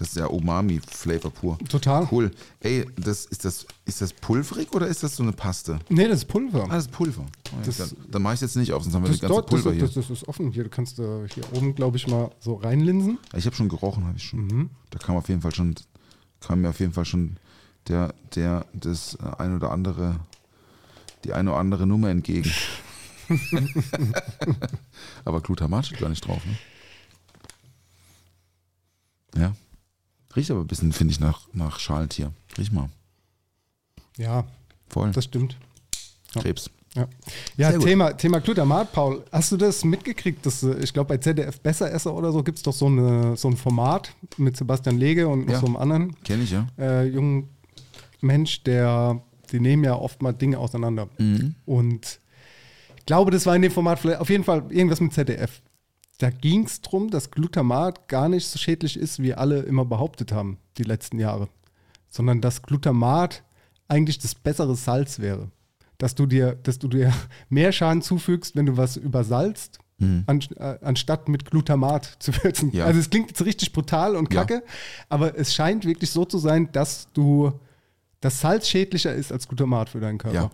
Das 0.00 0.08
ist 0.08 0.16
ja 0.16 0.28
Umami-Flavor 0.28 1.30
pur. 1.30 1.58
Total. 1.68 2.08
Cool. 2.10 2.30
Ey, 2.60 2.86
das, 2.96 3.26
ist, 3.26 3.44
das, 3.44 3.66
ist 3.84 4.00
das 4.00 4.14
pulverig 4.14 4.72
oder 4.72 4.86
ist 4.86 5.02
das 5.02 5.14
so 5.14 5.22
eine 5.22 5.32
Paste? 5.32 5.78
Nee, 5.90 6.08
das 6.08 6.20
ist 6.20 6.24
Pulver. 6.24 6.64
Ah, 6.64 6.76
das 6.76 6.86
ist 6.86 6.90
Pulver. 6.90 7.26
Oh, 7.52 7.56
ja, 7.58 7.66
Das- 7.66 7.76
dann 7.76 7.90
dann 8.10 8.22
mache 8.22 8.32
ich 8.32 8.40
jetzt 8.40 8.56
nicht 8.56 8.72
auf, 8.72 8.82
sonst 8.82 8.94
haben 8.94 9.02
wir 9.02 9.08
das, 9.08 9.18
das 9.18 9.28
ganze 9.28 9.34
dort, 9.34 9.52
das, 9.52 9.62
Pulver 9.62 9.78
das, 9.78 9.92
hier. 9.92 10.02
das 10.02 10.08
ist 10.10 10.26
offen 10.26 10.52
hier. 10.52 10.64
Du 10.64 10.70
kannst 10.70 10.98
äh, 11.00 11.28
hier 11.28 11.44
oben, 11.52 11.74
glaube 11.74 11.98
ich, 11.98 12.06
mal 12.06 12.30
so 12.38 12.54
reinlinsen. 12.54 13.18
Ich 13.36 13.44
habe 13.44 13.54
schon 13.54 13.68
gerochen, 13.68 14.06
habe 14.06 14.16
ich 14.16 14.24
schon. 14.24 14.46
Mhm. 14.46 14.70
Da 14.88 14.98
kam 14.98 15.16
auf 15.16 15.28
jeden 15.28 15.42
Fall 15.42 15.54
schon, 15.54 15.74
kam 16.40 16.62
mir 16.62 16.70
auf 16.70 16.80
jeden 16.80 16.94
Fall 16.94 17.04
schon 17.04 17.36
der, 17.86 18.14
der, 18.34 18.64
das 18.72 19.16
äh, 19.16 19.36
ein 19.42 19.54
oder 19.54 19.70
andere, 19.70 20.16
die 21.24 21.34
eine 21.34 21.50
oder 21.50 21.60
andere 21.60 21.86
Nummer 21.86 22.08
entgegen. 22.08 22.50
aber 25.26 25.42
Glutamat 25.42 25.84
steht 25.84 26.00
gar 26.00 26.08
nicht 26.08 26.26
drauf, 26.26 26.40
ne? 26.46 26.56
Ja. 29.42 29.52
Riecht 30.36 30.50
aber 30.50 30.60
ein 30.60 30.66
bisschen, 30.66 30.92
finde 30.92 31.12
ich, 31.12 31.20
nach, 31.20 31.40
nach 31.52 31.78
Schalentier. 31.80 32.32
Riech 32.56 32.70
mal. 32.72 32.88
Ja, 34.16 34.44
Voll. 34.88 35.10
das 35.12 35.24
stimmt. 35.24 35.56
Krebs. 36.32 36.70
Ja, 36.94 37.06
ja. 37.56 37.78
Thema, 37.78 38.12
Thema 38.16 38.40
Glutamat, 38.40 38.92
Paul. 38.92 39.22
Hast 39.30 39.52
du 39.52 39.56
das 39.56 39.84
mitgekriegt? 39.84 40.44
Dass, 40.44 40.62
äh, 40.64 40.76
ich 40.82 40.92
glaube, 40.92 41.08
bei 41.08 41.18
ZDF 41.18 41.60
Besseresser 41.60 42.12
oder 42.12 42.32
so 42.32 42.42
gibt 42.42 42.58
es 42.58 42.64
doch 42.64 42.72
so, 42.72 42.86
eine, 42.86 43.36
so 43.36 43.48
ein 43.48 43.56
Format 43.56 44.12
mit 44.38 44.56
Sebastian 44.56 44.98
Lege 44.98 45.28
und 45.28 45.48
Ja. 45.48 45.60
so 45.60 45.66
einem 45.66 45.76
anderen 45.76 46.20
Kenne 46.24 46.42
ich, 46.42 46.50
ja. 46.50 46.66
äh, 46.78 47.04
jungen 47.06 47.48
Mensch, 48.20 48.64
der, 48.64 49.22
die 49.52 49.60
nehmen 49.60 49.84
ja 49.84 49.94
oft 49.94 50.20
mal 50.20 50.32
Dinge 50.32 50.58
auseinander. 50.58 51.08
Mhm. 51.18 51.54
Und 51.64 52.18
ich 52.98 53.06
glaube, 53.06 53.30
das 53.30 53.46
war 53.46 53.54
in 53.54 53.62
dem 53.62 53.72
Format 53.72 54.00
vielleicht 54.00 54.20
auf 54.20 54.28
jeden 54.28 54.44
Fall 54.44 54.64
irgendwas 54.70 55.00
mit 55.00 55.12
ZDF. 55.12 55.62
Da 56.20 56.28
ging 56.28 56.64
es 56.66 56.82
darum, 56.82 57.08
dass 57.10 57.30
Glutamat 57.30 58.06
gar 58.06 58.28
nicht 58.28 58.46
so 58.46 58.58
schädlich 58.58 58.98
ist, 58.98 59.22
wie 59.22 59.32
alle 59.32 59.60
immer 59.60 59.86
behauptet 59.86 60.32
haben, 60.32 60.58
die 60.76 60.82
letzten 60.82 61.18
Jahre. 61.18 61.48
Sondern 62.10 62.42
dass 62.42 62.60
Glutamat 62.60 63.42
eigentlich 63.88 64.18
das 64.18 64.34
bessere 64.34 64.76
Salz 64.76 65.18
wäre. 65.18 65.50
Dass 65.96 66.14
du 66.14 66.26
dir, 66.26 66.56
dass 66.62 66.78
du 66.78 66.88
dir 66.88 67.10
mehr 67.48 67.72
Schaden 67.72 68.02
zufügst, 68.02 68.54
wenn 68.54 68.66
du 68.66 68.76
was 68.76 68.98
übersalzt, 68.98 69.78
an, 70.26 70.40
äh, 70.56 70.78
anstatt 70.82 71.28
mit 71.28 71.50
Glutamat 71.50 72.04
zu 72.20 72.32
würzen. 72.42 72.68
Mhm. 72.68 72.74
Ja. 72.76 72.84
Also 72.84 73.00
es 73.00 73.08
klingt 73.08 73.28
jetzt 73.30 73.44
richtig 73.44 73.72
brutal 73.72 74.14
und 74.14 74.32
Ja. 74.32 74.40
kacke, 74.40 74.62
aber 75.08 75.38
es 75.38 75.54
scheint 75.54 75.86
wirklich 75.86 76.10
so 76.10 76.26
zu 76.26 76.38
sein, 76.38 76.70
dass 76.72 77.08
du 77.14 77.52
das 78.20 78.40
Salz 78.40 78.68
schädlicher 78.68 79.14
ist 79.14 79.32
als 79.32 79.48
Glutamat 79.48 79.88
für 79.88 80.00
deinen 80.00 80.18
Körper. 80.18 80.34
Ja. 80.34 80.50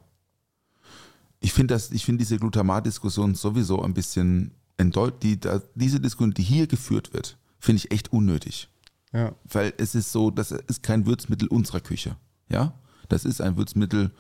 Ich 1.40 1.52
finde 1.52 1.74
finde 2.04 2.18
diese 2.18 2.38
Glutamat-Diskussion 2.38 3.34
sowieso 3.34 3.82
ein 3.82 3.94
bisschen 3.94 4.52
entdeut 4.76 5.22
die, 5.22 5.38
da, 5.40 5.62
diese 5.74 6.00
Diskussion, 6.00 6.34
die 6.34 6.42
hier 6.42 6.66
geführt 6.66 7.12
wird, 7.12 7.38
finde 7.58 7.78
ich 7.78 7.90
echt 7.90 8.12
unnötig. 8.12 8.68
Ja. 9.12 9.34
Weil 9.50 9.72
es 9.78 9.94
ist 9.94 10.12
so, 10.12 10.30
das 10.30 10.50
ist 10.50 10.82
kein 10.82 11.06
Würzmittel 11.06 11.48
unserer 11.48 11.80
Küche. 11.80 12.16
Ja? 12.48 12.74
Das 13.08 13.24
ist 13.24 13.40
ein 13.40 13.56
Würzmittel, 13.56 14.12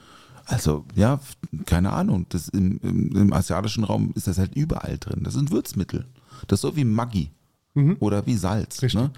also, 0.46 0.84
ja, 0.94 1.20
keine 1.66 1.92
Ahnung. 1.92 2.26
Das 2.28 2.48
im, 2.48 2.78
im, 2.78 3.16
Im 3.16 3.32
asiatischen 3.32 3.84
Raum 3.84 4.12
ist 4.14 4.28
das 4.28 4.38
halt 4.38 4.54
überall 4.54 4.96
drin. 4.98 5.22
Das 5.24 5.34
sind 5.34 5.50
Würzmittel. 5.50 6.06
Das 6.46 6.58
ist 6.58 6.62
so 6.62 6.76
wie 6.76 6.84
Maggi 6.84 7.30
oder 8.00 8.26
wie 8.26 8.36
Salz. 8.36 8.80
Ne? 8.94 9.10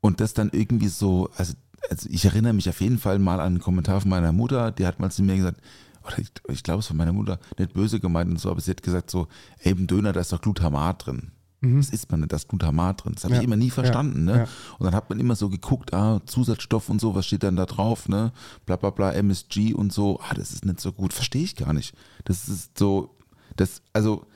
Und 0.00 0.20
das 0.20 0.34
dann 0.34 0.50
irgendwie 0.52 0.88
so, 0.88 1.30
also, 1.36 1.54
also 1.90 2.08
ich 2.10 2.24
erinnere 2.24 2.52
mich 2.52 2.68
auf 2.68 2.80
jeden 2.80 2.98
Fall 2.98 3.18
mal 3.18 3.40
an 3.40 3.46
einen 3.46 3.60
Kommentar 3.60 4.00
von 4.00 4.10
meiner 4.10 4.32
Mutter, 4.32 4.70
die 4.70 4.86
hat 4.86 5.00
mal 5.00 5.10
zu 5.10 5.22
mir 5.22 5.36
gesagt, 5.36 5.60
oder 6.06 6.18
ich, 6.18 6.28
ich 6.48 6.62
glaube 6.62 6.80
es 6.80 6.86
von 6.86 6.96
meiner 6.96 7.12
Mutter, 7.12 7.38
nicht 7.58 7.72
böse 7.74 8.00
gemeint 8.00 8.30
und 8.30 8.38
so, 8.40 8.50
aber 8.50 8.60
sie 8.60 8.70
hat 8.70 8.82
gesagt 8.82 9.10
so, 9.10 9.28
ey, 9.58 9.72
im 9.72 9.86
Döner, 9.86 10.12
da 10.12 10.20
ist 10.20 10.32
doch 10.32 10.40
Glutamat 10.40 11.06
drin. 11.06 11.32
Das 11.62 11.88
isst 11.90 12.10
man 12.12 12.20
nicht, 12.20 12.30
da 12.32 12.36
ist 12.36 12.48
Glutamat 12.48 13.02
drin. 13.04 13.14
Das 13.14 13.24
habe 13.24 13.34
Ja. 13.34 13.40
ich 13.40 13.44
immer 13.46 13.56
nie 13.56 13.70
verstanden. 13.70 14.28
Ja. 14.28 14.34
Ne? 14.34 14.38
Ja. 14.42 14.48
Und 14.78 14.84
dann 14.84 14.94
hat 14.94 15.10
man 15.10 15.18
immer 15.18 15.34
so 15.34 15.48
geguckt, 15.48 15.92
ah, 15.94 16.20
Zusatzstoff 16.26 16.88
und 16.90 17.00
so, 17.00 17.14
was 17.16 17.26
steht 17.26 17.42
dann 17.42 17.56
da 17.56 17.66
drauf, 17.66 18.08
ne? 18.08 18.32
Bla 18.66 18.76
bla 18.76 18.90
bla, 18.90 19.10
MSG 19.12 19.74
und 19.74 19.92
so, 19.92 20.20
ah, 20.20 20.34
das 20.34 20.52
ist 20.52 20.64
nicht 20.64 20.80
so 20.80 20.92
gut. 20.92 21.12
Verstehe 21.12 21.42
ich 21.42 21.56
gar 21.56 21.72
nicht. 21.72 21.92
Das 22.24 22.48
ist 22.48 22.78
so, 22.78 23.16
das, 23.56 23.82
also, 23.92 24.26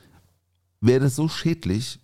wäre 0.81 1.01
das 1.01 1.15
so 1.15 1.29
schädlich, 1.29 2.01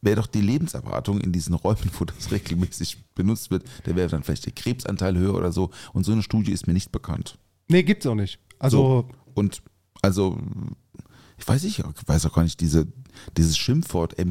wäre 0.00 0.16
doch 0.20 0.26
die 0.28 0.42
Lebenserwartung 0.42 1.20
in 1.20 1.32
diesen 1.32 1.54
Räumen, 1.54 1.90
wo 1.98 2.04
das 2.04 2.30
regelmäßig 2.30 2.98
benutzt 3.14 3.50
wird, 3.50 3.64
da 3.84 3.96
wäre 3.96 4.08
dann 4.08 4.22
vielleicht 4.22 4.46
der 4.46 4.52
Krebsanteil 4.52 5.16
höher 5.16 5.34
oder 5.34 5.50
so. 5.50 5.70
Und 5.92 6.04
so 6.04 6.12
eine 6.12 6.22
Studie 6.22 6.52
ist 6.52 6.66
mir 6.68 6.74
nicht 6.74 6.92
bekannt. 6.92 7.38
Nee, 7.68 7.82
gibt's 7.82 8.06
auch 8.06 8.14
nicht. 8.14 8.38
Also, 8.62 8.78
so. 8.78 9.08
Und 9.34 9.62
also, 10.02 10.38
ich 11.38 11.48
weiß 11.48 11.64
nicht, 11.64 11.80
ich 11.80 12.08
weiß 12.08 12.26
auch 12.26 12.32
gar 12.34 12.42
nicht, 12.44 12.60
diese, 12.60 12.86
dieses 13.36 13.58
Schimpfwort 13.58 14.18
äh, 14.18 14.24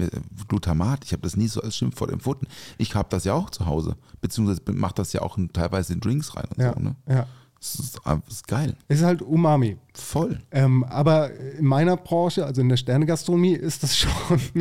Glutamat, 0.48 1.04
ich 1.06 1.12
habe 1.12 1.22
das 1.24 1.36
nie 1.36 1.48
so 1.48 1.62
als 1.62 1.76
Schimpfwort 1.76 2.12
empfunden. 2.12 2.48
Ich 2.78 2.96
habe 2.96 3.10
das 3.10 3.26
ja 3.26 3.34
auch 3.34 3.50
zu 3.50 3.66
Hause, 3.66 3.98
beziehungsweise 4.22 4.62
mache 4.72 4.96
das 4.96 5.14
ja 5.14 5.22
auch 5.22 5.38
in, 5.38 5.52
teilweise 5.52 5.94
in 5.94 6.00
Drinks 6.00 6.36
rein 6.36 6.48
und 6.56 6.64
ja, 6.64 6.74
so. 6.74 6.80
Ne? 6.80 6.96
ja. 7.10 7.28
Das, 7.60 7.76
ist, 7.76 8.00
das 8.04 8.20
ist 8.28 8.48
geil. 8.48 8.76
Es 8.88 9.00
ist 9.00 9.06
halt 9.06 9.22
Umami. 9.22 9.78
Voll. 9.94 10.40
Ähm, 10.50 10.84
aber 10.86 11.32
in 11.32 11.66
meiner 11.66 11.96
Branche, 11.96 12.44
also 12.44 12.60
in 12.62 12.70
der 12.70 12.78
Sternegastronomie, 12.78 13.54
ist 13.54 13.84
das 13.84 13.96
schon, 13.98 14.12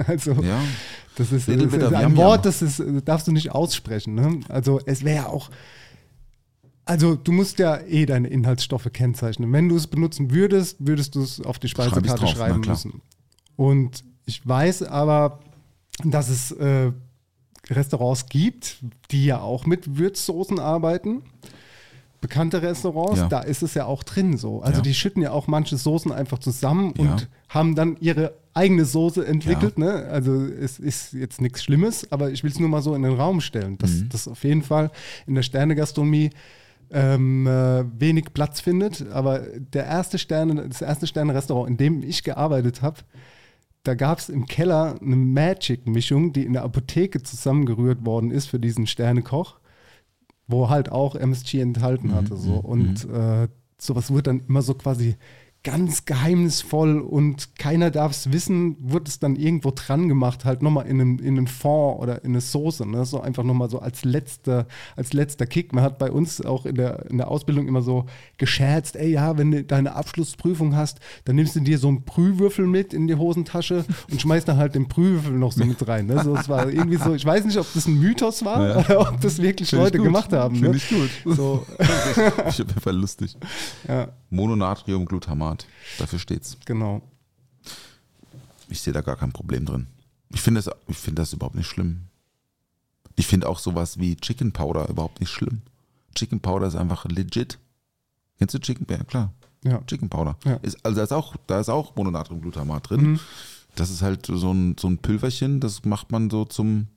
also 0.07 0.33
Ja. 0.33 0.61
das 1.17 1.33
ist, 1.33 1.49
das 1.49 1.57
ist 1.57 1.95
ein 1.95 2.17
Wort, 2.17 2.45
das 2.45 2.61
ist, 2.61 2.83
darfst 3.07 3.27
du 3.27 3.33
nicht 3.33 3.53
aussprechen. 3.53 4.15
Ne? 4.15 4.41
Also 4.51 4.81
es 4.85 5.03
wäre 5.03 5.17
ja 5.17 5.27
auch, 5.29 5.51
also 6.85 7.15
du 7.15 7.33
musst 7.33 7.59
ja 7.59 7.79
eh 7.81 8.07
deine 8.07 8.29
Inhaltsstoffe 8.29 8.89
kennzeichnen. 8.93 9.53
Wenn 9.53 9.69
du 9.69 9.77
es 9.77 9.87
benutzen 9.87 10.31
würdest, 10.31 10.77
würdest 10.81 11.15
du 11.15 11.23
es 11.23 11.41
auf 11.41 11.59
die 11.59 11.69
Speisekarte 11.69 12.09
drauf, 12.09 12.31
schreiben 12.31 12.61
müssen. 12.61 13.03
Und 13.57 14.05
ich 14.27 14.47
weiß 14.47 14.85
aber, 14.85 15.41
dass 16.05 16.29
es 16.29 16.51
äh, 16.53 16.93
Restaurants 17.69 18.27
gibt, 18.27 18.79
die 19.11 19.27
ja 19.27 19.41
auch 19.41 19.67
mit 19.67 19.99
Würzsoßen 19.99 20.59
arbeiten. 20.59 21.23
Bekannte 22.21 22.61
Restaurants, 22.61 23.21
Ja. 23.21 23.29
da 23.29 23.41
ist 23.41 23.63
es 23.63 23.73
ja 23.75 23.87
auch 23.87 24.03
drin 24.03 24.37
so. 24.37 24.61
Also 24.61 24.79
Ja. 24.79 24.83
die 24.83 24.95
schütten 24.95 25.23
ja 25.23 25.31
auch 25.33 25.47
manche 25.47 25.77
Soßen 25.79 26.13
einfach 26.13 26.39
zusammen 26.39 26.93
Ja. 26.99 27.03
und 27.13 27.29
haben 27.49 27.75
dann 27.75 27.97
ihre 28.01 28.35
eigene 28.53 28.85
Soße 28.85 29.27
entwickelt. 29.27 29.79
Ne? 29.79 30.07
Also 30.11 30.45
es 30.45 30.79
ist 30.79 31.13
jetzt 31.15 31.41
nichts 31.41 31.63
Schlimmes, 31.63 32.11
aber 32.13 32.31
ich 32.31 32.43
will 32.43 32.51
es 32.51 32.59
nur 32.61 32.69
mal 32.69 32.83
so 32.83 32.95
in 32.95 33.03
den 33.03 33.15
Raum 33.15 33.41
stellen, 33.41 33.79
dass 33.79 33.93
Mhm. 33.93 34.09
das 34.11 34.29
auf 34.29 34.45
jeden 34.45 34.63
Fall 34.63 34.91
in 35.27 35.35
der 35.35 35.43
Sternegastronomie 35.43 36.31
ähm, 36.93 37.47
äh, 37.47 37.85
wenig 38.01 38.33
Platz 38.35 38.61
findet. 38.61 39.11
Aber 39.11 39.41
der 39.41 39.87
erste 39.87 40.19
Sterne, 40.19 40.69
das 40.69 40.83
erste 40.83 41.07
Sterne-Restaurant, 41.07 41.71
in 41.71 41.77
dem 41.77 42.03
ich 42.03 42.23
gearbeitet 42.23 42.83
habe, 42.83 43.01
da 43.83 43.95
gab 43.95 44.19
es 44.19 44.29
im 44.29 44.47
Keller 44.47 44.97
eine 45.01 45.17
Magic-Mischung, 45.17 46.33
die 46.33 46.45
in 46.45 46.53
der 46.53 46.65
Apotheke 46.65 47.23
zusammengerührt 47.23 48.05
worden 48.05 48.31
ist 48.31 48.47
für 48.47 48.61
diesen 48.61 48.87
Sternekoch, 48.87 49.59
wo 50.47 50.69
halt 50.69 50.93
auch 50.93 51.15
MSG 51.15 51.61
enthalten 51.61 52.15
hatte. 52.15 52.37
So. 52.37 52.55
Und 52.55 53.09
äh, 53.09 53.49
sowas 53.79 54.13
wird 54.13 54.27
dann 54.27 54.43
immer 54.49 54.63
so 54.63 54.75
quasi 54.75 55.17
ganz 55.63 56.07
geheimnisvoll 56.07 57.01
und 57.01 57.57
keiner 57.57 57.91
darf 57.91 58.13
es 58.13 58.33
wissen, 58.33 58.77
wird 58.81 59.09
es 59.09 59.19
dann 59.19 59.37
irgendwo 59.37 59.73
dran 59.75 60.09
gemacht, 60.09 60.47
halt 60.47 60.63
nochmal 60.63 60.87
in 60.87 61.01
einen, 61.01 61.19
in 61.19 61.37
einen 61.37 61.47
Fond 61.47 62.01
oder 62.01 62.25
in 62.25 62.31
eine 62.31 62.41
Soße. 62.41 62.87
Ne? 62.87 63.05
So 63.05 63.21
einfach 63.21 63.45
nochmal 63.45 63.69
so 63.69 63.79
als 63.79 64.05
letzter, 64.05 64.67
als 64.97 65.13
letzter 65.13 65.47
Kick. 65.47 65.75
Man 65.75 65.85
hat 65.85 65.99
bei 65.99 66.11
uns 66.11 66.43
auch 66.43 66.65
in 66.65 66.77
der, 66.77 67.11
in 67.11 67.19
der 67.19 67.29
Ausbildung 67.29 67.69
immer 67.69 67.83
so 67.83 68.07
gescherzt, 68.39 68.97
ey 68.97 69.11
ja, 69.11 69.37
wenn 69.37 69.51
du 69.51 69.63
deine 69.63 69.95
Abschlussprüfung 69.97 70.75
hast, 70.77 70.99
dann 71.27 71.37
nimmst 71.37 71.57
du 71.57 71.61
dir 71.61 71.79
so 71.79 71.89
einen 71.89 72.05
Prühwürfel 72.05 72.67
mit 72.67 72.95
in 72.95 73.07
die 73.07 73.17
Hosentasche 73.17 73.85
und 74.11 74.21
schmeißt 74.21 74.49
dann 74.49 74.57
halt 74.57 74.75
den 74.75 74.89
Prühwürfel 74.89 75.33
noch 75.33 75.53
so 75.53 75.65
mit 75.65 75.87
rein. 75.87 76.07
Ne? 76.07 76.25
So, 76.25 76.35
es 76.37 76.49
war 76.49 76.71
irgendwie 76.71 76.97
so, 76.97 77.13
ich 77.15 77.27
weiß 77.27 77.45
nicht, 77.45 77.59
ob 77.59 77.67
das 77.75 77.87
ein 77.87 77.99
Mythos 77.99 78.45
war 78.47 78.67
Ja. 78.67 78.79
oder 78.79 79.01
ob 79.13 79.21
das 79.21 79.43
wirklich 79.43 79.69
Find 79.69 79.83
Leute 79.83 79.99
gemacht 79.99 80.33
haben. 80.33 80.57
Find 80.57 80.71
ne? 80.71 80.77
ich 80.77 80.89
gut. 80.89 81.37
So, 81.37 81.67
ich 82.49 82.65
Fall 82.81 82.97
lustig. 82.97 83.37
ja, 83.87 84.09
Mononatriumglutamat, 84.31 85.50
dafür 85.99 86.19
steht's. 86.19 86.57
genau. 86.65 87.03
Ich 88.69 88.81
sehe 88.81 88.93
da 88.93 89.01
gar 89.01 89.17
kein 89.17 89.33
Problem 89.33 89.67
drin. 89.67 89.87
Ich 90.33 90.41
finde 90.41 90.63
das, 90.63 90.73
ich 90.87 90.97
finde 90.97 91.23
das 91.23 91.33
überhaupt 91.33 91.57
nicht 91.57 91.67
schlimm. 91.67 92.03
Ich 93.17 93.27
finde 93.27 93.49
auch 93.49 93.59
sowas 93.59 93.99
wie 93.99 94.17
Chicken 94.17 94.53
Powder 94.53 94.89
überhaupt 94.89 95.21
nicht 95.21 95.31
schlimm. 95.31 95.63
Chicken 96.15 96.41
Powder 96.41 96.67
ist 96.69 96.77
einfach 96.77 97.05
legit. 97.07 97.59
Kennst 98.39 98.55
du 98.55 98.61
Chicken 98.61 98.87
Powder? 98.87 99.05
Klar. 99.05 99.33
Ja. 99.65 99.81
Chicken 99.87 100.09
Powder. 100.09 100.37
Ja. 100.45 100.55
Ist, 100.63 100.85
also 100.85 100.97
da 100.97 101.03
ist 101.03 101.13
auch, 101.13 101.37
da 101.47 101.61
ist 101.61 101.69
auch 101.69 101.97
Mononatriumglutamat 101.97 102.89
drin. 102.89 103.21
Das 103.75 103.91
ist 103.91 104.03
halt 104.03 104.27
so 104.27 104.53
ein, 104.53 104.77
so 104.79 104.89
ein 104.89 104.99
Pülverchen, 104.99 105.61
das 105.61 105.85
macht 105.85 106.11
man 106.11 106.31
so 106.31 106.45
zum, 106.45 106.89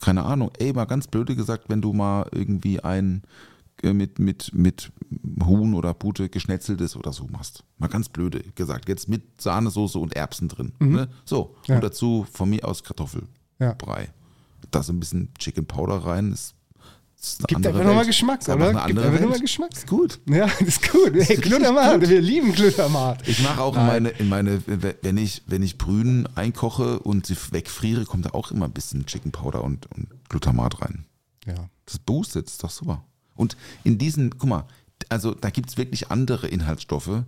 keine 0.00 0.24
Ahnung, 0.24 0.50
ey, 0.58 0.72
mal 0.72 0.84
ganz 0.84 1.06
blöde 1.08 1.34
gesagt, 1.34 1.68
wenn 1.68 1.80
du 1.82 1.92
mal 1.92 2.28
irgendwie 2.32 2.80
ein 2.80 3.22
mit, 3.82 4.18
mit, 4.18 4.50
mit 4.54 4.90
Huhn 5.44 5.74
oder 5.74 5.94
Pute 5.94 6.28
geschnetzeltes 6.28 6.96
oder 6.96 7.12
so 7.12 7.26
machst. 7.26 7.64
Mal 7.78 7.88
ganz 7.88 8.08
blöde 8.08 8.42
gesagt. 8.54 8.88
Jetzt 8.88 9.08
mit 9.08 9.40
Sahnesoße 9.40 9.98
und 9.98 10.14
Erbsen 10.14 10.48
drin. 10.48 10.72
Ne? 10.78 11.08
So. 11.24 11.56
Mhm. 11.62 11.64
Ja. 11.66 11.74
Und 11.76 11.84
dazu 11.84 12.26
von 12.32 12.50
mir 12.50 12.66
aus 12.66 12.82
Kartoffelbrei. 12.82 14.10
Da 14.70 14.82
so 14.82 14.92
ein 14.92 15.00
bisschen 15.00 15.32
Chicken 15.38 15.66
Powder 15.66 15.98
rein. 15.98 16.32
Ist, 16.32 16.54
ist 17.20 17.40
eine 17.40 17.46
Gibt 17.46 17.66
einfach 17.66 17.84
nochmal. 17.84 18.06
Geschmack, 18.06 18.40
Ist 18.40 18.48
oder? 18.48 18.72
Gibt 18.86 18.98
einfach 18.98 19.20
nochmal 19.20 19.40
Geschmack. 19.40 19.72
Ist 19.72 19.86
gut. 19.86 20.20
Ja, 20.28 20.46
das 20.46 20.60
ist 20.60 20.90
gut. 20.90 21.12
Hey, 21.14 21.36
Glutamat, 21.36 22.08
wir 22.08 22.20
lieben 22.20 22.52
Glutamat. 22.52 23.26
Ich 23.28 23.42
mache 23.42 23.60
auch 23.60 23.76
in 23.76 23.86
meine, 23.86 24.08
in 24.10 24.28
meine, 24.28 24.62
wenn 25.02 25.16
ich, 25.16 25.42
wenn 25.46 25.62
ich 25.62 25.78
Brühen 25.78 26.28
einkoche 26.34 26.98
und 27.00 27.26
sie 27.26 27.36
wegfriere, 27.50 28.04
kommt 28.04 28.26
da 28.26 28.30
auch 28.30 28.50
immer 28.50 28.64
ein 28.64 28.72
bisschen 28.72 29.06
Chicken 29.06 29.32
Powder 29.32 29.62
und, 29.62 29.86
und 29.94 30.08
Glutamat 30.28 30.82
rein. 30.82 31.04
Ja. 31.46 31.68
Das 31.84 31.98
boostet, 31.98 32.48
ist 32.48 32.64
doch 32.64 32.70
super. 32.70 33.04
Und 33.36 33.56
in 33.84 33.98
diesen, 33.98 34.38
guck 34.38 34.48
mal, 34.48 34.66
also 35.08 35.34
da 35.34 35.50
gibt 35.50 35.70
es 35.70 35.76
wirklich 35.76 36.10
andere 36.10 36.48
Inhaltsstoffe, 36.48 37.24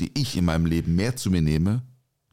die 0.00 0.10
ich 0.18 0.36
in 0.36 0.44
meinem 0.44 0.66
Leben 0.66 0.94
mehr 0.96 1.16
zu 1.16 1.30
mir 1.30 1.42
nehme, 1.42 1.82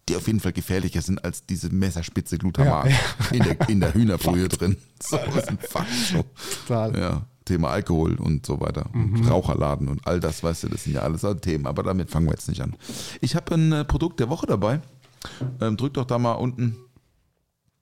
die 0.10 0.16
auf 0.16 0.28
jeden 0.28 0.40
Fall 0.40 0.52
gefährlicher 0.52 1.02
sind 1.02 1.24
als 1.24 1.46
diese 1.46 1.70
Messerspitze 1.70 2.38
Glutamat 2.38 2.90
Ja, 2.90 2.98
In, 3.32 3.44
der, 3.44 3.70
in 3.70 3.80
der 3.80 3.94
Hühnerbrühe 3.94 4.50
drin. 4.50 4.78
So 5.02 5.18
ist 5.18 5.50
ein 5.50 5.58
Fakt. 5.58 5.92
So. 6.12 6.24
Total. 6.68 7.00
Ja, 7.00 7.26
Thema 7.46 7.70
Alkohol 7.70 8.16
und 8.16 8.46
so 8.46 8.60
weiter. 8.60 8.88
Und 8.94 9.28
Raucherladen 9.28 9.88
und 9.88 10.06
all 10.06 10.20
das, 10.20 10.44
weißt 10.44 10.64
du, 10.64 10.70
das 10.70 10.84
sind 10.84 10.94
ja 10.94 11.02
alles 11.02 11.26
Themen, 11.42 11.66
aber 11.66 11.82
damit 11.82 12.12
fangen 12.12 12.28
wir 12.28 12.34
jetzt 12.34 12.48
nicht 12.48 12.62
an. 12.62 12.76
Ich 13.20 13.36
habe 13.36 13.56
ein 13.56 13.72
äh, 13.72 13.84
Produkt 13.86 14.20
der 14.20 14.30
Woche 14.30 14.46
dabei. 14.46 14.80
Ähm, 15.60 15.76
drück 15.78 15.96
doch 15.96 16.06
da 16.06 16.20
mal 16.20 16.34
unten. 16.34 16.76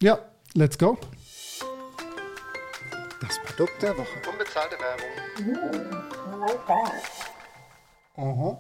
Ja, 0.02 0.20
let's 0.54 0.78
go. 0.78 0.98
Das 3.22 3.38
Produkt 3.44 3.82
der 3.82 3.98
Woche. 3.98 4.08
Unbezahlte 4.32 4.76
Werbung. 4.80 6.10
Aha. 8.16 8.58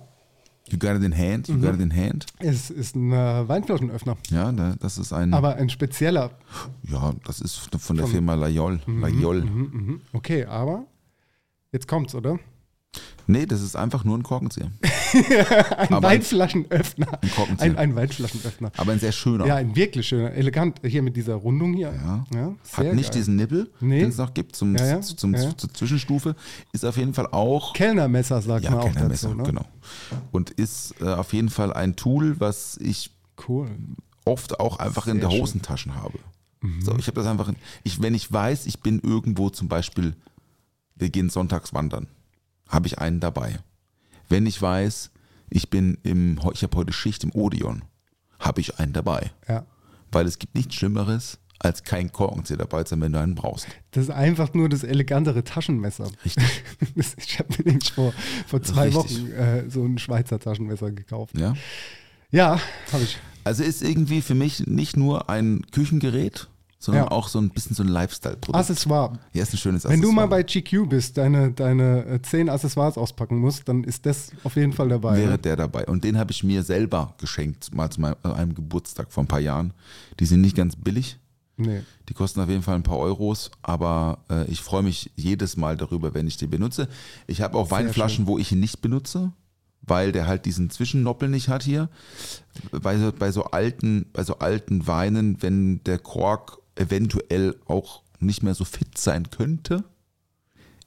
You 0.71 0.77
got 0.77 0.95
it 0.97 1.03
in 1.03 1.13
hand, 1.17 1.47
you 1.47 1.57
got 1.59 1.73
it 1.75 1.81
in 1.81 1.91
hand. 1.95 2.27
Es 2.37 2.69
ist 2.69 2.95
ein 2.95 3.11
äh, 3.11 3.47
Weinflaschenöffner, 3.47 4.17
Ja, 4.29 4.51
da, 4.51 4.75
das 4.79 4.99
ist 4.99 5.11
ein, 5.13 5.33
aber 5.33 5.55
ein 5.55 5.69
spezieller. 5.69 6.31
ja, 6.83 7.13
das 7.25 7.41
ist 7.41 7.55
von 7.79 7.97
der 7.97 8.05
Firma 8.05 8.35
Layol. 8.35 8.79
Layol. 8.85 9.41
Mhm. 9.41 10.01
Okay, 10.13 10.45
aber 10.45 10.85
jetzt 11.71 11.87
kommt's, 11.87 12.13
oder? 12.13 12.37
Nee, 13.27 13.45
das 13.45 13.61
ist 13.61 13.75
einfach 13.75 14.03
nur 14.03 14.17
ein 14.17 14.23
Korkenzieher. 14.23 14.71
Ein 15.77 15.93
Aber- 15.93 16.07
Weinflaschenöffner. 16.07 17.19
Ein 17.21 17.31
Korkenzieher. 17.31 17.69
Ein, 17.71 17.77
ein 17.77 17.95
Weinflaschenöffner. 17.95 18.71
Aber 18.77 18.91
ein 18.91 18.99
sehr 18.99 19.11
schöner. 19.11 19.45
Ja, 19.45 19.55
ein 19.57 19.75
wirklich 19.75 20.07
schöner, 20.07 20.31
elegant. 20.31 20.81
Hier 20.83 21.03
mit 21.03 21.15
dieser 21.15 21.35
Rundung 21.35 21.73
hier. 21.73 21.93
Ja. 21.93 22.25
Ja, 22.33 22.55
Hat 22.73 22.93
nicht 22.95 23.11
geil. 23.11 23.19
diesen 23.19 23.35
Nippel, 23.35 23.69
Nee. 23.81 23.99
den 23.99 24.09
es 24.09 24.17
noch 24.17 24.33
gibt, 24.33 24.55
zum, 24.55 24.75
Ja, 24.75 24.85
ja. 24.85 25.01
zum, 25.01 25.35
ja. 25.35 25.55
zur 25.55 25.71
Zwischenstufe. 25.71 26.35
Ist 26.71 26.83
auf 26.85 26.97
jeden 26.97 27.13
Fall 27.13 27.27
auch 27.27 27.73
Kellnermesser, 27.73 28.41
sagt 28.41 28.65
man 28.65 28.73
auch 28.79 28.85
Kellnermesser, 28.85 29.27
dazu. 29.29 29.37
Ne? 29.37 29.43
genau. 29.43 29.65
Und 30.31 30.49
ist 30.49 30.95
äh, 30.99 31.05
auf 31.05 31.31
jeden 31.33 31.49
Fall 31.49 31.71
ein 31.71 31.95
Tool, 31.95 32.39
was 32.39 32.77
ich 32.81 33.11
Cool. 33.47 33.69
oft 34.25 34.59
auch 34.59 34.79
einfach 34.79 35.05
in 35.05 35.13
Sehr 35.19 35.21
der 35.21 35.29
schön. 35.29 35.37
Mhm. 35.37 35.43
Hosentasche 35.43 35.95
habe. 35.95 36.17
So, 36.81 36.95
ich 36.97 37.05
habe 37.07 37.15
das 37.15 37.27
einfach, 37.27 37.47
in, 37.49 37.55
ich, 37.83 38.01
wenn 38.01 38.15
ich 38.15 38.31
weiß, 38.31 38.65
ich 38.65 38.79
bin 38.81 38.99
irgendwo 39.01 39.49
zum 39.51 39.67
Beispiel, 39.67 40.15
wir 40.95 41.09
gehen 41.09 41.29
sonntags 41.29 41.73
wandern, 41.73 42.07
habe 42.69 42.87
ich 42.87 42.99
einen 42.99 43.19
dabei. 43.19 43.59
Wenn 44.29 44.45
ich 44.45 44.61
weiß, 44.61 45.11
ich 45.49 45.69
bin 45.69 45.97
im, 46.03 46.39
ich 46.53 46.63
habe 46.63 46.77
heute 46.77 46.93
Schicht 46.93 47.23
im 47.23 47.33
Odeon, 47.35 47.83
habe 48.39 48.61
ich 48.61 48.79
einen 48.79 48.93
dabei. 48.93 49.31
Ja. 49.47 49.65
Weil 50.11 50.25
es 50.27 50.39
gibt 50.39 50.55
nichts 50.55 50.75
Schlimmeres, 50.75 51.39
als 51.59 51.83
kein 51.83 52.11
Korkenzieher 52.11 52.55
dabei 52.57 52.83
zu 52.83 52.91
sein, 52.91 53.01
wenn 53.01 53.11
du 53.11 53.19
einen 53.19 53.35
brauchst. 53.35 53.67
Das 53.91 54.03
ist 54.05 54.09
einfach 54.11 54.53
nur 54.53 54.69
das 54.69 54.83
elegantere 54.83 55.43
Taschenmesser. 55.43 56.09
Richtig. 56.23 56.45
Das- 56.95 57.15
ich 57.17 57.37
habe 57.39 57.49
mir 57.57 57.65
nämlich 57.65 57.91
vor, 57.91 58.13
vor 58.47 58.61
zwei 58.63 58.85
Richtig. 58.85 58.95
Wochen 58.95 59.31
äh, 59.31 59.69
so 59.69 59.83
ein 59.83 59.97
Schweizer 59.97 60.39
Taschenmesser 60.39 60.91
gekauft. 60.91 61.37
Ja. 61.37 61.53
Ja, 62.31 62.61
habe 62.93 63.03
ich. 63.03 63.17
Also 63.43 63.63
ist 63.63 63.81
irgendwie 63.81 64.21
für 64.21 64.35
mich 64.35 64.67
nicht 64.67 64.95
nur 64.95 65.29
ein 65.29 65.65
Küchengerät, 65.71 66.47
sondern 66.81 67.03
Ja. 67.05 67.11
auch 67.11 67.27
so 67.27 67.39
ein 67.39 67.49
bisschen 67.49 67.75
so 67.75 67.83
ein 67.83 67.89
Lifestyle-Produkt. 67.89 68.57
Accessoire. 68.57 69.19
Ja, 69.33 69.43
ist 69.43 69.53
ein 69.53 69.57
schönes 69.57 69.83
Wenn 69.83 70.01
du 70.01 70.11
mal 70.13 70.23
Accessoire. 70.23 70.43
bei 70.71 70.85
GQ 70.85 70.89
bist, 70.89 71.17
deine, 71.17 71.51
deine 71.51 72.05
äh, 72.05 72.21
zehn 72.21 72.49
Accessoires 72.49 72.97
auspacken 72.97 73.37
musst, 73.37 73.67
dann 73.67 73.83
ist 73.83 74.05
das 74.05 74.31
auf 74.45 74.55
jeden 74.55 74.71
Fall 74.73 74.87
dabei. 74.87 75.17
wäre 75.17 75.31
ne? 75.31 75.37
der 75.37 75.57
dabei. 75.57 75.85
Und 75.85 76.03
den 76.05 76.17
habe 76.17 76.31
ich 76.31 76.43
mir 76.43 76.63
selber 76.63 77.13
geschenkt, 77.19 77.75
mal 77.75 77.89
zu 77.89 77.99
meinem, 78.01 78.15
äh, 78.23 78.29
einem 78.29 78.55
Geburtstag 78.55 79.11
vor 79.11 79.23
ein 79.23 79.27
paar 79.27 79.41
Jahren. 79.41 79.73
Die 80.21 80.25
sind 80.25 80.39
nicht 80.41 80.55
ganz 80.55 80.75
billig. 80.77 81.19
Nee. 81.57 81.81
Die 82.07 82.13
kosten 82.13 82.39
auf 82.39 82.47
jeden 82.47 82.61
Fall 82.63 82.75
ein 82.75 82.83
paar 82.83 82.97
Euros, 82.99 83.51
aber 83.61 84.19
äh, 84.31 84.45
ich 84.45 84.61
freue 84.61 84.81
mich 84.81 85.11
jedes 85.17 85.57
Mal 85.57 85.75
darüber, 85.75 86.13
wenn 86.13 86.25
ich 86.25 86.37
den 86.37 86.49
benutze. 86.49 86.87
Ich 87.27 87.41
habe 87.41 87.57
auch 87.57 87.69
Weinflaschen, 87.69 88.27
wo 88.27 88.37
ich 88.37 88.53
ihn 88.53 88.61
nicht 88.61 88.81
benutze, 88.81 89.33
weil 89.81 90.13
der 90.13 90.25
halt 90.25 90.45
diesen 90.45 90.69
Zwischennoppel 90.69 91.27
nicht 91.27 91.49
hat 91.49 91.63
hier. 91.63 91.89
Bei 92.71 92.97
so, 92.97 93.11
bei 93.11 93.33
so 93.33 93.43
alten, 93.43 94.05
bei 94.13 94.23
so 94.23 94.39
alten 94.39 94.87
Weinen, 94.87 95.41
wenn 95.41 95.83
der 95.83 95.99
Kork 95.99 96.58
eventuell 96.79 97.55
auch 97.65 98.01
nicht 98.19 98.43
mehr 98.43 98.55
so 98.55 98.65
fit 98.65 98.97
sein 98.97 99.29
könnte, 99.29 99.83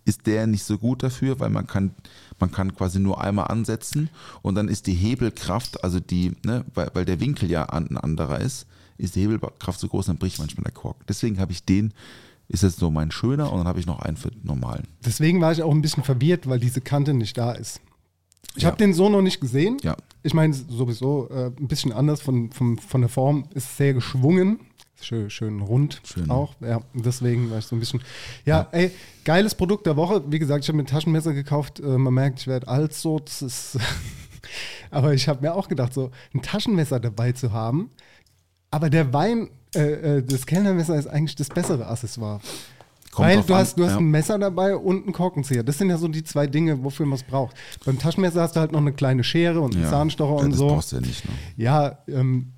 ist 0.04 0.26
der 0.26 0.46
nicht 0.48 0.64
so 0.64 0.78
gut 0.78 1.02
dafür, 1.02 1.38
weil 1.38 1.50
man 1.50 1.66
kann, 1.66 1.94
man 2.40 2.50
kann 2.50 2.74
quasi 2.74 2.98
nur 2.98 3.20
einmal 3.20 3.46
ansetzen 3.48 4.08
und 4.42 4.56
dann 4.56 4.68
ist 4.68 4.86
die 4.88 4.94
Hebelkraft, 4.94 5.84
also 5.84 6.00
die, 6.00 6.32
ne, 6.44 6.64
weil, 6.74 6.90
weil 6.94 7.04
der 7.04 7.20
Winkel 7.20 7.48
ja 7.50 7.64
an- 7.66 7.86
ein 7.88 7.96
anderer 7.96 8.40
ist, 8.40 8.66
ist 8.98 9.14
die 9.14 9.20
Hebelkraft 9.22 9.78
so 9.78 9.88
groß, 9.88 10.06
dann 10.06 10.18
bricht 10.18 10.38
manchmal 10.40 10.64
der 10.64 10.72
Kork. 10.72 11.06
Deswegen 11.06 11.38
habe 11.38 11.52
ich 11.52 11.64
den, 11.64 11.94
ist 12.48 12.64
jetzt 12.64 12.78
so 12.78 12.90
mein 12.90 13.10
schöner 13.12 13.52
und 13.52 13.58
dann 13.58 13.68
habe 13.68 13.78
ich 13.80 13.86
noch 13.86 14.00
einen 14.00 14.16
für 14.16 14.30
den 14.32 14.44
normalen. 14.44 14.88
Deswegen 15.04 15.40
war 15.40 15.52
ich 15.52 15.62
auch 15.62 15.70
ein 15.70 15.82
bisschen 15.82 16.02
verwirrt, 16.02 16.48
weil 16.48 16.58
diese 16.58 16.80
Kante 16.80 17.14
nicht 17.14 17.38
da 17.38 17.52
ist. 17.52 17.80
Ich 18.56 18.64
Ja. 18.64 18.68
habe 18.70 18.76
den 18.78 18.92
so 18.92 19.08
noch 19.08 19.22
nicht 19.22 19.40
gesehen. 19.40 19.78
Ja. 19.82 19.96
Ich 20.24 20.34
meine, 20.34 20.52
sowieso 20.52 21.28
äh, 21.30 21.46
ein 21.58 21.68
bisschen 21.68 21.92
anders 21.92 22.20
von, 22.20 22.50
von, 22.50 22.76
von 22.78 23.00
der 23.00 23.08
Form, 23.08 23.46
ist 23.54 23.76
sehr 23.76 23.94
geschwungen. 23.94 24.60
Schön, 25.02 25.30
schön 25.30 25.60
rund 25.60 26.00
Schön. 26.04 26.30
auch. 26.30 26.54
Ja, 26.60 26.80
deswegen 26.94 27.50
war 27.50 27.58
ich 27.58 27.66
so 27.66 27.74
ein 27.76 27.80
bisschen. 27.80 28.00
Ja, 28.44 28.68
ey, 28.70 28.92
geiles 29.24 29.54
Produkt 29.54 29.86
der 29.86 29.96
Woche. 29.96 30.22
Wie 30.28 30.38
gesagt, 30.38 30.64
ich 30.64 30.68
habe 30.68 30.76
mir 30.76 30.84
ein 30.84 30.86
Taschenmesser 30.86 31.34
gekauft. 31.34 31.80
Äh, 31.80 31.98
man 31.98 32.14
merkt, 32.14 32.40
ich 32.40 32.46
werde 32.46 32.68
alt 32.68 32.94
so. 32.94 33.18
Das 33.18 33.42
ist 33.42 33.78
aber 34.90 35.12
ich 35.14 35.28
habe 35.28 35.40
mir 35.42 35.54
auch 35.54 35.68
gedacht, 35.68 35.92
so 35.92 36.10
ein 36.34 36.42
Taschenmesser 36.42 37.00
dabei 37.00 37.32
zu 37.32 37.52
haben. 37.52 37.90
Aber 38.70 38.90
der 38.90 39.12
Wein, 39.12 39.50
äh, 39.74 40.18
äh, 40.18 40.22
das 40.22 40.46
Kellnermesser 40.46 40.96
ist 40.96 41.06
eigentlich 41.08 41.36
das 41.36 41.48
bessere 41.48 41.86
Accessoire. 41.88 42.40
Kommt 43.10 43.28
Weil 43.28 43.42
du 43.42 43.52
an, 43.52 43.60
hast, 43.60 43.78
du 43.78 43.84
hast 43.84 43.90
ja. 43.92 43.98
ein 43.98 44.10
Messer 44.10 44.38
dabei 44.38 44.74
und 44.74 45.02
einen 45.04 45.12
Korkenzieher. 45.12 45.62
Das 45.62 45.76
sind 45.76 45.90
ja 45.90 45.98
so 45.98 46.08
die 46.08 46.24
zwei 46.24 46.46
Dinge, 46.46 46.82
wofür 46.82 47.04
man 47.04 47.16
es 47.16 47.22
braucht. 47.22 47.54
Beim 47.84 47.98
Taschenmesser 47.98 48.40
hast 48.40 48.56
du 48.56 48.60
halt 48.60 48.72
noch 48.72 48.80
eine 48.80 48.94
kleine 48.94 49.22
Schere 49.22 49.60
und 49.60 49.74
einen 49.74 49.84
Ja, 49.84 49.90
Zahnstocher 49.90 50.36
das 50.36 50.44
und 50.44 50.52
so. 50.54 50.68
brauchst 50.68 50.92
du 50.92 50.96
ja 50.96 51.02
nicht. 51.02 51.24
Ne? 51.26 51.32
Ja, 51.58 51.98
ähm, 52.08 52.51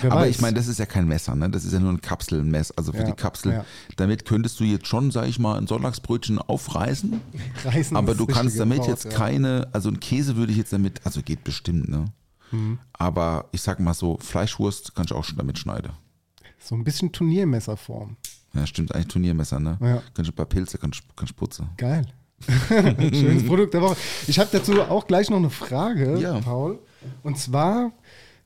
Wer 0.00 0.10
Aber 0.12 0.22
weiß. 0.22 0.30
ich 0.36 0.40
meine, 0.40 0.54
das 0.56 0.68
ist 0.68 0.78
ja 0.78 0.86
kein 0.86 1.06
Messer, 1.06 1.34
ne? 1.34 1.50
Das 1.50 1.64
ist 1.64 1.72
ja 1.72 1.80
nur 1.80 1.92
ein 1.92 2.00
Kapselmess, 2.00 2.70
also 2.72 2.92
für 2.92 2.98
Ja, 3.00 3.04
die 3.04 3.12
Kapsel. 3.12 3.52
ja. 3.52 3.64
Damit 3.96 4.24
könntest 4.24 4.58
du 4.58 4.64
jetzt 4.64 4.86
schon, 4.86 5.10
sag 5.10 5.28
ich 5.28 5.38
mal, 5.38 5.58
ein 5.58 5.66
Sonntagsbrötchen 5.66 6.38
aufreißen, 6.38 7.20
Reißen 7.64 7.96
aber 7.96 8.14
du 8.14 8.26
kannst 8.26 8.58
damit 8.58 8.78
Wort, 8.78 8.88
jetzt 8.88 9.04
ja. 9.04 9.10
keine, 9.10 9.68
also 9.72 9.90
ein 9.90 10.00
Käse 10.00 10.36
würde 10.36 10.52
ich 10.52 10.58
jetzt 10.58 10.72
damit, 10.72 11.00
also 11.04 11.20
geht 11.22 11.44
bestimmt, 11.44 11.88
ne? 11.88 12.06
Mhm. 12.52 12.78
Aber 12.94 13.48
ich 13.52 13.60
sag 13.60 13.78
mal 13.80 13.92
so, 13.94 14.18
Fleischwurst 14.18 14.94
kann 14.94 15.04
ich 15.04 15.12
auch 15.12 15.24
schon 15.24 15.36
damit 15.36 15.58
schneiden. 15.58 15.92
So 16.58 16.74
ein 16.74 16.82
bisschen 16.84 17.12
Turniermesserform. 17.12 18.16
Ja, 18.54 18.66
stimmt, 18.66 18.94
eigentlich 18.94 19.08
Turniermesser, 19.08 19.60
ne? 19.60 19.76
Ja. 19.82 20.02
Kannst 20.14 20.28
du 20.30 20.32
ein 20.32 20.36
paar 20.36 20.46
Pilze, 20.46 20.78
kannst 20.78 21.02
kannst 21.14 21.32
du 21.32 21.36
putzen. 21.36 21.68
Geil. 21.76 22.06
Schönes 22.48 23.46
Produkt 23.46 23.74
der 23.74 23.82
Woche. 23.82 23.96
Ich 24.26 24.38
habe 24.38 24.48
dazu 24.52 24.80
auch 24.82 25.06
gleich 25.06 25.30
noch 25.30 25.38
eine 25.38 25.50
Frage. 25.50 26.40
Paul. 26.44 26.78
Und 27.22 27.38
zwar 27.38 27.92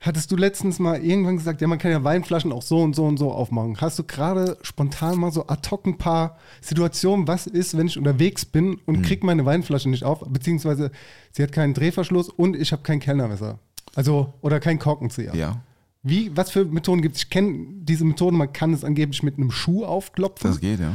hattest 0.01 0.31
du 0.33 0.37
letztens 0.37 0.79
mal 0.79 1.03
irgendwann 1.05 1.37
gesagt, 1.37 1.61
ja, 1.61 1.67
man 1.69 1.79
kann 1.79 1.91
ja 1.91 2.03
Weinflaschen 2.03 2.53
auch 2.53 2.63
so 2.63 2.81
und 2.83 2.97
so 2.97 3.05
und 3.05 3.19
so 3.19 3.31
aufmachen. 3.33 3.77
Hast 3.81 3.99
du 3.99 4.05
gerade 4.05 4.57
spontan 4.63 5.19
mal 5.19 5.31
so 5.31 5.47
ad 5.47 5.69
hoc 5.71 5.87
ein 5.87 5.99
paar 5.99 6.39
Situationen, 6.63 7.29
was 7.29 7.47
ist, 7.47 7.77
wenn 7.77 7.87
ich 7.87 7.99
unterwegs 7.99 8.45
bin 8.47 8.79
und 8.87 8.97
Hm. 8.97 9.03
krieg 9.03 9.23
meine 9.25 9.45
Weinflasche 9.45 9.89
nicht 9.91 10.05
auf, 10.05 10.25
beziehungsweise 10.29 10.91
sie 11.33 11.43
hat 11.43 11.53
keinen 11.53 11.75
Drehverschluss 11.75 12.29
und 12.31 12.57
ich 12.57 12.73
habe 12.73 12.83
kein 12.83 12.99
Kellnermesser. 13.01 13.59
Also, 13.95 14.33
oder 14.41 14.59
kein 14.61 14.79
Korkenzieher. 14.79 15.35
Ja, 15.35 15.61
Wie, 16.03 16.35
was 16.35 16.51
für 16.51 16.65
Methoden 16.65 17.03
gibt 17.03 17.17
es? 17.17 17.25
Ich 17.25 17.31
kenne 17.31 17.67
diese 17.83 18.05
Methoden, 18.07 18.37
man 18.39 18.53
kann 18.53 18.73
es 18.73 18.85
angeblich 18.85 19.23
mit 19.23 19.37
einem 19.37 19.51
Schuh 19.51 19.85
aufklopfen. 19.85 20.51
das 20.51 20.61
geht, 20.61 20.81
ja. 20.81 20.93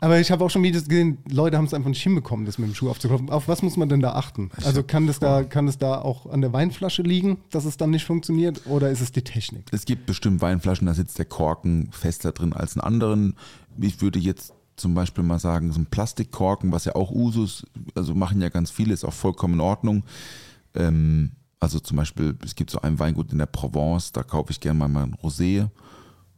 Aber 0.00 0.20
ich 0.20 0.30
habe 0.30 0.44
auch 0.44 0.50
schon 0.50 0.62
Videos 0.62 0.84
gesehen, 0.84 1.18
Leute 1.30 1.56
haben 1.56 1.64
es 1.64 1.72
einfach 1.72 1.88
nicht 1.88 2.02
hinbekommen, 2.02 2.44
das 2.44 2.58
mit 2.58 2.68
dem 2.68 2.74
Schuh 2.74 2.90
aufzuklopfen. 2.90 3.30
Auf 3.30 3.48
was 3.48 3.62
muss 3.62 3.76
man 3.76 3.88
denn 3.88 4.00
da 4.00 4.12
achten? 4.12 4.50
Also 4.64 4.82
kann 4.82 5.06
das 5.06 5.18
da, 5.18 5.44
kann 5.44 5.66
es 5.66 5.78
da 5.78 6.00
auch 6.00 6.26
an 6.26 6.40
der 6.40 6.52
Weinflasche 6.52 7.02
liegen, 7.02 7.38
dass 7.50 7.64
es 7.64 7.76
dann 7.76 7.90
nicht 7.90 8.04
funktioniert? 8.04 8.66
Oder 8.66 8.90
ist 8.90 9.00
es 9.00 9.12
die 9.12 9.22
Technik? 9.22 9.66
Es 9.72 9.84
gibt 9.86 10.06
bestimmt 10.06 10.42
Weinflaschen, 10.42 10.86
da 10.86 10.94
sitzt 10.94 11.18
der 11.18 11.24
Korken 11.24 11.88
fester 11.92 12.32
drin 12.32 12.52
als 12.52 12.74
in 12.74 12.82
anderen. 12.82 13.34
Ich 13.80 14.02
würde 14.02 14.18
jetzt 14.18 14.52
zum 14.76 14.94
Beispiel 14.94 15.24
mal 15.24 15.38
sagen, 15.38 15.72
so 15.72 15.80
ein 15.80 15.86
Plastikkorken, 15.86 16.72
was 16.72 16.84
ja 16.84 16.94
auch 16.94 17.10
Usus, 17.10 17.64
also 17.94 18.14
machen 18.14 18.40
ja 18.40 18.48
ganz 18.48 18.70
viele, 18.70 18.92
ist 18.92 19.04
auch 19.04 19.12
vollkommen 19.12 19.54
in 19.54 19.60
Ordnung. 19.60 20.04
Ähm, 20.74 21.32
also 21.60 21.78
zum 21.78 21.96
Beispiel, 21.96 22.36
es 22.44 22.54
gibt 22.54 22.70
so 22.70 22.80
ein 22.82 22.98
Weingut 22.98 23.32
in 23.32 23.38
der 23.38 23.46
Provence, 23.46 24.12
da 24.12 24.22
kaufe 24.22 24.50
ich 24.50 24.60
gerne 24.60 24.78
mal 24.78 24.88
mal 24.88 25.04
ein 25.04 25.14
Rosé, 25.14 25.68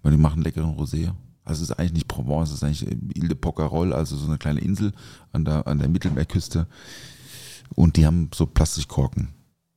weil 0.02 0.12
die 0.12 0.18
machen 0.18 0.42
leckeren 0.42 0.76
Rosé. 0.76 1.12
Also 1.46 1.62
es 1.62 1.70
ist 1.70 1.78
eigentlich 1.78 1.92
nicht 1.92 2.08
Provence, 2.08 2.50
es 2.50 2.56
ist 2.56 2.64
eigentlich 2.64 2.82
Ile 3.16 3.28
de 3.28 3.36
Pocarol, 3.36 3.92
also 3.92 4.16
so 4.16 4.26
eine 4.26 4.36
kleine 4.36 4.60
Insel 4.60 4.92
an 5.32 5.44
der, 5.44 5.66
an 5.66 5.78
der 5.78 5.88
Mittelmeerküste. 5.88 6.66
Und 7.74 7.96
die 7.96 8.04
haben 8.04 8.30
so 8.34 8.46
Plastikkorken. 8.46 9.28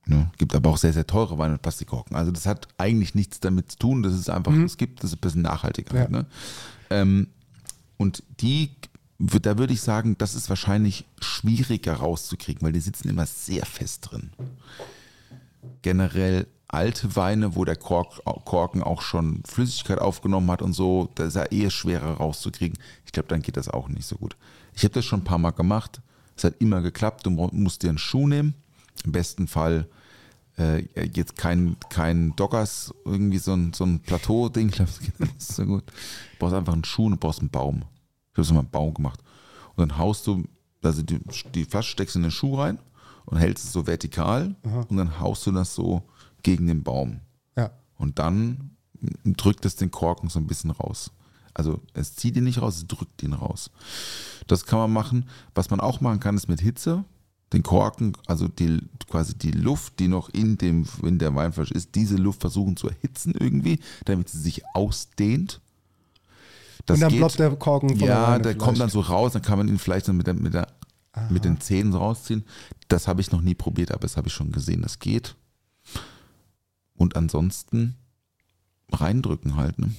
Ne? 0.07 0.32
Gibt 0.39 0.55
aber 0.55 0.72
auch 0.72 0.78
sehr, 0.78 0.93
sehr 0.93 1.05
teure 1.05 1.38
Weine 1.38 1.53
mit 1.53 1.61
Plastikkorken. 1.61 2.15
Also 2.15 2.32
das 2.32 2.47
hat 2.47 2.67
eigentlich 2.80 3.13
nichts 3.13 3.39
damit 3.39 3.72
zu 3.72 3.78
tun. 3.78 4.01
Das 4.01 4.13
ist 4.13 4.30
einfach, 4.30 4.51
es 4.53 4.78
gibt, 4.78 5.03
das 5.03 5.11
ist 5.11 5.17
ein 5.17 5.22
bisschen 5.22 5.43
nachhaltiger. 5.43 5.95
Ja. 5.95 6.09
Ne? 6.09 6.26
Ähm, 6.89 7.28
und 7.97 8.24
die, 8.39 8.72
da 9.20 9.59
würde 9.59 9.74
ich 9.74 9.82
sagen, 9.82 10.17
das 10.17 10.34
ist 10.34 10.49
wahrscheinlich 10.49 11.05
schwieriger 11.22 11.93
rauszukriegen, 11.93 12.63
weil 12.63 12.72
die 12.72 12.80
sitzen 12.80 13.09
immer 13.09 13.28
sehr 13.28 13.65
fest 13.67 14.09
drin. 14.09 14.32
Generell 15.84 16.47
alte 16.70 17.15
Weine, 17.15 17.55
wo 17.55 17.65
der 17.65 17.76
Kork, 17.76 18.22
Korken 18.45 18.82
auch 18.84 19.01
schon 19.01 19.41
Flüssigkeit 19.45 19.99
aufgenommen 19.99 20.49
hat 20.51 20.61
und 20.61 20.74
so, 20.74 21.09
da 21.15 21.26
ist 21.26 21.36
er 21.36 21.51
eher 21.51 21.70
schwerer 21.72 22.13
rauszukriegen. 22.17 22.78
Ich 23.05 23.11
glaube, 23.11 23.28
dann 23.30 23.41
geht 23.41 23.57
das 23.57 23.70
auch 23.70 23.89
nicht 23.89 24.05
so 24.07 24.15
gut. 24.17 24.38
Ich 24.76 24.84
habe 24.84 24.93
das 24.93 25.03
schon 25.05 25.22
ein 25.22 25.26
paar 25.26 25.39
Mal 25.39 25.51
gemacht. 25.51 25.99
Es 26.38 26.43
hat 26.43 26.55
immer 26.59 26.82
geklappt. 26.82 27.26
Du 27.26 27.32
mu- 27.32 27.49
musst 27.51 27.84
dir 27.84 27.89
einen 27.89 27.97
Schuh 27.97 28.28
nehmen. 28.28 28.53
Im 29.03 29.11
besten 29.11 29.47
Fall 29.47 29.88
äh, 30.57 30.84
jetzt 31.13 31.36
kein, 31.38 31.76
kein 31.89 32.36
Dockers, 32.36 32.93
irgendwie 33.03 33.39
so 33.39 33.53
ein, 33.53 33.74
so 33.74 33.84
ein 33.86 33.99
Plateau-Ding. 33.99 34.70
Ich 34.70 34.76
glaube, 34.76 34.91
das 34.91 34.99
geht 34.99 35.20
nicht 35.20 35.41
so 35.41 35.65
gut. 35.65 35.84
Du 35.88 35.93
brauchst 36.39 36.53
einfach 36.55 36.74
einen 36.74 36.84
Schuh 36.86 37.05
und 37.07 37.11
du 37.13 37.17
brauchst 37.17 37.39
einen 37.39 37.49
Baum. 37.49 37.78
Ich 38.32 38.38
habe 38.38 38.41
es 38.43 38.51
mal 38.53 38.59
einen 38.59 38.70
Baum 38.70 38.93
gemacht. 38.93 39.20
Und 39.76 39.89
dann 39.89 39.97
haust 39.97 40.28
du, 40.28 40.43
also 40.84 41.01
die, 41.01 41.20
die 41.55 41.65
Flasche 41.65 41.89
steckst 41.91 42.15
in 42.15 42.22
den 42.22 42.32
Schuh 42.32 42.55
rein 42.59 42.78
und 43.26 43.38
hältst 43.38 43.65
es 43.65 43.74
so 43.74 43.88
vertikal 43.88 44.55
und 44.89 44.97
dann 44.97 45.20
haust 45.20 45.45
du 45.47 45.51
das 45.51 45.74
so 45.74 46.03
gegen 46.44 46.68
den 46.68 46.84
Baum. 46.84 47.22
Ja. 47.58 47.72
Und 47.98 48.20
dann 48.20 48.72
drückt 49.26 49.66
es 49.66 49.76
den 49.76 49.92
Korken 49.92 50.30
so 50.30 50.40
ein 50.40 50.48
bisschen 50.48 50.72
raus. 50.72 51.12
Also 51.54 51.82
es 51.94 52.16
zieht 52.16 52.38
ihn 52.38 52.44
nicht 52.46 52.62
raus, 52.62 52.78
es 52.78 52.88
drückt 52.88 53.22
ihn 53.24 53.34
raus. 53.34 53.72
Das 54.48 54.66
kann 54.66 54.80
man 54.80 54.92
machen. 54.94 55.26
Was 55.56 55.70
man 55.70 55.80
auch 55.80 56.00
machen 56.02 56.20
kann, 56.20 56.36
ist 56.36 56.48
mit 56.48 56.62
Hitze 56.62 57.04
den 57.52 57.64
Korken, 57.64 58.14
also 58.28 58.48
die, 58.48 58.80
quasi 59.10 59.34
die 59.36 59.50
Luft, 59.50 60.00
die 60.00 60.08
noch 60.08 60.30
in, 60.30 60.58
dem, 60.60 60.86
in 61.02 61.18
der 61.18 61.34
Weinflasche 61.34 61.74
ist, 61.74 61.96
diese 61.96 62.16
Luft 62.16 62.42
versuchen 62.42 62.78
zu 62.78 62.90
erhitzen 62.90 63.34
irgendwie, 63.38 63.80
damit 64.06 64.30
sie 64.30 64.38
sich 64.40 64.62
ausdehnt. 64.76 65.60
Das 66.86 66.96
Und 66.98 67.02
dann 67.02 67.10
geht- 67.10 67.20
ploppt 67.20 67.40
der 67.40 67.56
Korken 67.56 67.90
von 67.90 67.98
der 68.00 68.08
Ja, 68.08 68.28
der 68.38 68.40
vielleicht. 68.52 68.60
kommt 68.60 68.80
dann 68.80 68.90
so 68.90 69.00
raus, 69.00 69.34
dann 69.34 69.42
kann 69.42 69.58
man 69.58 69.68
ihn 69.68 69.80
vielleicht 69.80 70.08
dann 70.08 70.18
mit, 70.18 70.28
der, 70.28 70.36
mit, 70.36 70.54
der, 70.54 70.68
mit 71.32 71.44
den 71.44 71.60
Zähnen 71.60 71.92
so 71.92 71.98
rausziehen. 71.98 72.46
Das 72.88 73.08
habe 73.08 73.20
ich 73.22 73.32
noch 73.32 73.42
nie 73.42 73.56
probiert, 73.56 73.92
aber 73.92 74.02
das 74.02 74.16
habe 74.16 74.28
ich 74.28 74.34
schon 74.34 74.52
gesehen, 74.52 74.84
das 74.84 75.00
geht. 75.00 75.36
Und 77.00 77.16
ansonsten 77.16 77.95
reindrücken 78.91 79.56
halt, 79.56 79.80
ne? 79.80 79.91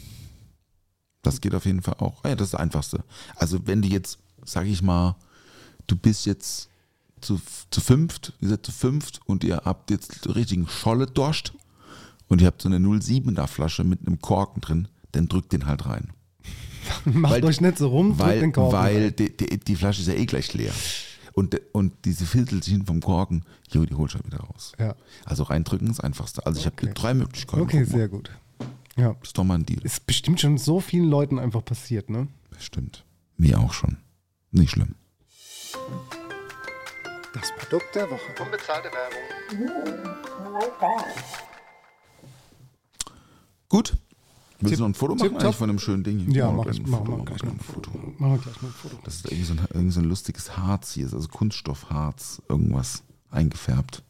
Das 1.22 1.40
geht 1.40 1.55
auf 1.55 1.64
jeden 1.66 1.82
Fall 1.82 1.94
auch. 1.98 2.22
Ja, 2.24 2.34
das 2.36 2.48
ist 2.48 2.53
das 2.55 2.61
Einfachste. 2.61 3.03
Also 3.36 3.66
wenn 3.66 3.82
du 3.82 3.88
jetzt, 3.88 4.18
sag 4.44 4.66
ich 4.66 4.80
mal, 4.82 5.16
du 5.86 5.96
bist 5.96 6.24
jetzt 6.26 6.68
zu, 7.20 7.40
zu 7.70 7.80
fünft, 7.80 8.32
ihr 8.40 8.48
seid 8.51 8.64
zu 8.64 8.72
fünft 8.72 9.20
und 9.26 9.44
ihr 9.44 9.62
habt 9.64 9.90
jetzt 9.90 10.34
richtigen 10.34 10.66
Scholle 10.68 11.07
Dorscht 11.07 11.53
und 12.28 12.40
ihr 12.40 12.46
habt 12.46 12.62
so 12.62 12.68
eine 12.68 12.78
07er 12.78 13.46
Flasche 13.46 13.82
mit 13.84 14.07
einem 14.07 14.20
Korken 14.20 14.61
drin, 14.61 14.88
dann 15.12 15.28
drückt 15.28 15.53
den 15.53 15.66
halt 15.66 15.84
rein. 15.86 16.11
Macht 17.05 17.32
Weil- 17.34 17.44
euch 17.44 17.61
nicht 17.61 17.78
so 17.78 17.88
rum, 17.88 18.18
Weil, 18.18 18.40
den 18.40 18.53
Korken. 18.53 18.78
weil 18.78 19.12
die, 19.12 19.36
die, 19.36 19.59
die 19.59 19.76
Flasche 19.76 20.01
ist 20.03 20.09
ja 20.09 20.14
eh 20.14 20.26
gleich 20.26 20.53
leer. 20.55 20.72
Und, 21.41 21.59
und 21.72 21.95
diese 22.05 22.26
Viertelchen 22.26 22.84
vom 22.84 23.01
Korken, 23.01 23.47
jo, 23.70 23.86
die 23.86 23.95
holst 23.95 24.12
du 24.12 24.18
halt 24.18 24.26
wieder 24.26 24.41
raus. 24.41 24.72
Ja. 24.78 24.95
Also 25.24 25.45
reindrücken 25.45 25.88
ist 25.88 25.97
das 25.97 26.05
einfachste. 26.05 26.45
Also 26.45 26.61
ich 26.61 26.66
habe 26.66 26.76
Okay. 26.76 26.93
drei 26.95 27.14
Möglichkeiten. 27.14 27.62
Okay, 27.62 27.84
sehr 27.84 28.09
gut. 28.09 28.30
Ja. 28.99 29.14
Das 29.14 29.30
ist 29.30 29.38
doch 29.38 29.45
mal 29.45 29.55
ein 29.55 29.64
Deal. 29.64 29.80
Ist 29.82 30.07
bestimmt 30.07 30.38
schon 30.38 30.59
so 30.59 30.80
vielen 30.80 31.09
Leuten 31.09 31.38
einfach 31.38 31.64
passiert, 31.64 32.11
ne? 32.11 32.28
Stimmt. 32.59 33.07
Mir 33.38 33.59
auch 33.59 33.72
schon. 33.72 33.97
Nicht 34.51 34.72
schlimm. 34.72 34.97
Das 37.32 37.51
Produkt 37.59 37.95
der 37.95 38.11
Woche. 38.11 38.20
Gut. 43.70 43.97
Willst 44.61 44.78
du 44.78 44.82
noch 44.82 44.90
ein 44.90 44.94
Foto 44.94 45.14
machen 45.14 45.36
eigentlich 45.36 45.56
von 45.56 45.70
einem 45.70 45.78
schönen 45.78 46.04
Ding? 46.04 46.18
hier? 46.18 46.32
Ja, 46.34 46.50
mach 46.50 46.64
gleich 46.64 46.78
ich. 46.78 46.86
Mach, 46.86 47.02
mach, 47.04 47.24
gleich 47.24 47.42
mal 47.42 47.52
ein 47.52 47.61
Foto. 47.61 47.90
Machen 48.18 48.32
wir 48.32 48.38
gleich 48.38 48.62
mal 48.62 48.68
ein 48.68 48.74
Foto. 48.74 48.96
Das 49.04 49.16
ist 49.16 49.26
irgendwie 49.26 49.44
so 49.44 49.54
ein, 49.54 49.61
irgendwie 49.72 49.92
so 49.92 50.00
ein 50.00 50.06
lustiges 50.06 50.56
Harz 50.56 50.92
hier, 50.92 51.06
ist 51.06 51.14
also 51.14 51.28
Kunststoffharz, 51.28 52.42
irgendwas 52.48 53.02
eingefärbt. 53.30 54.02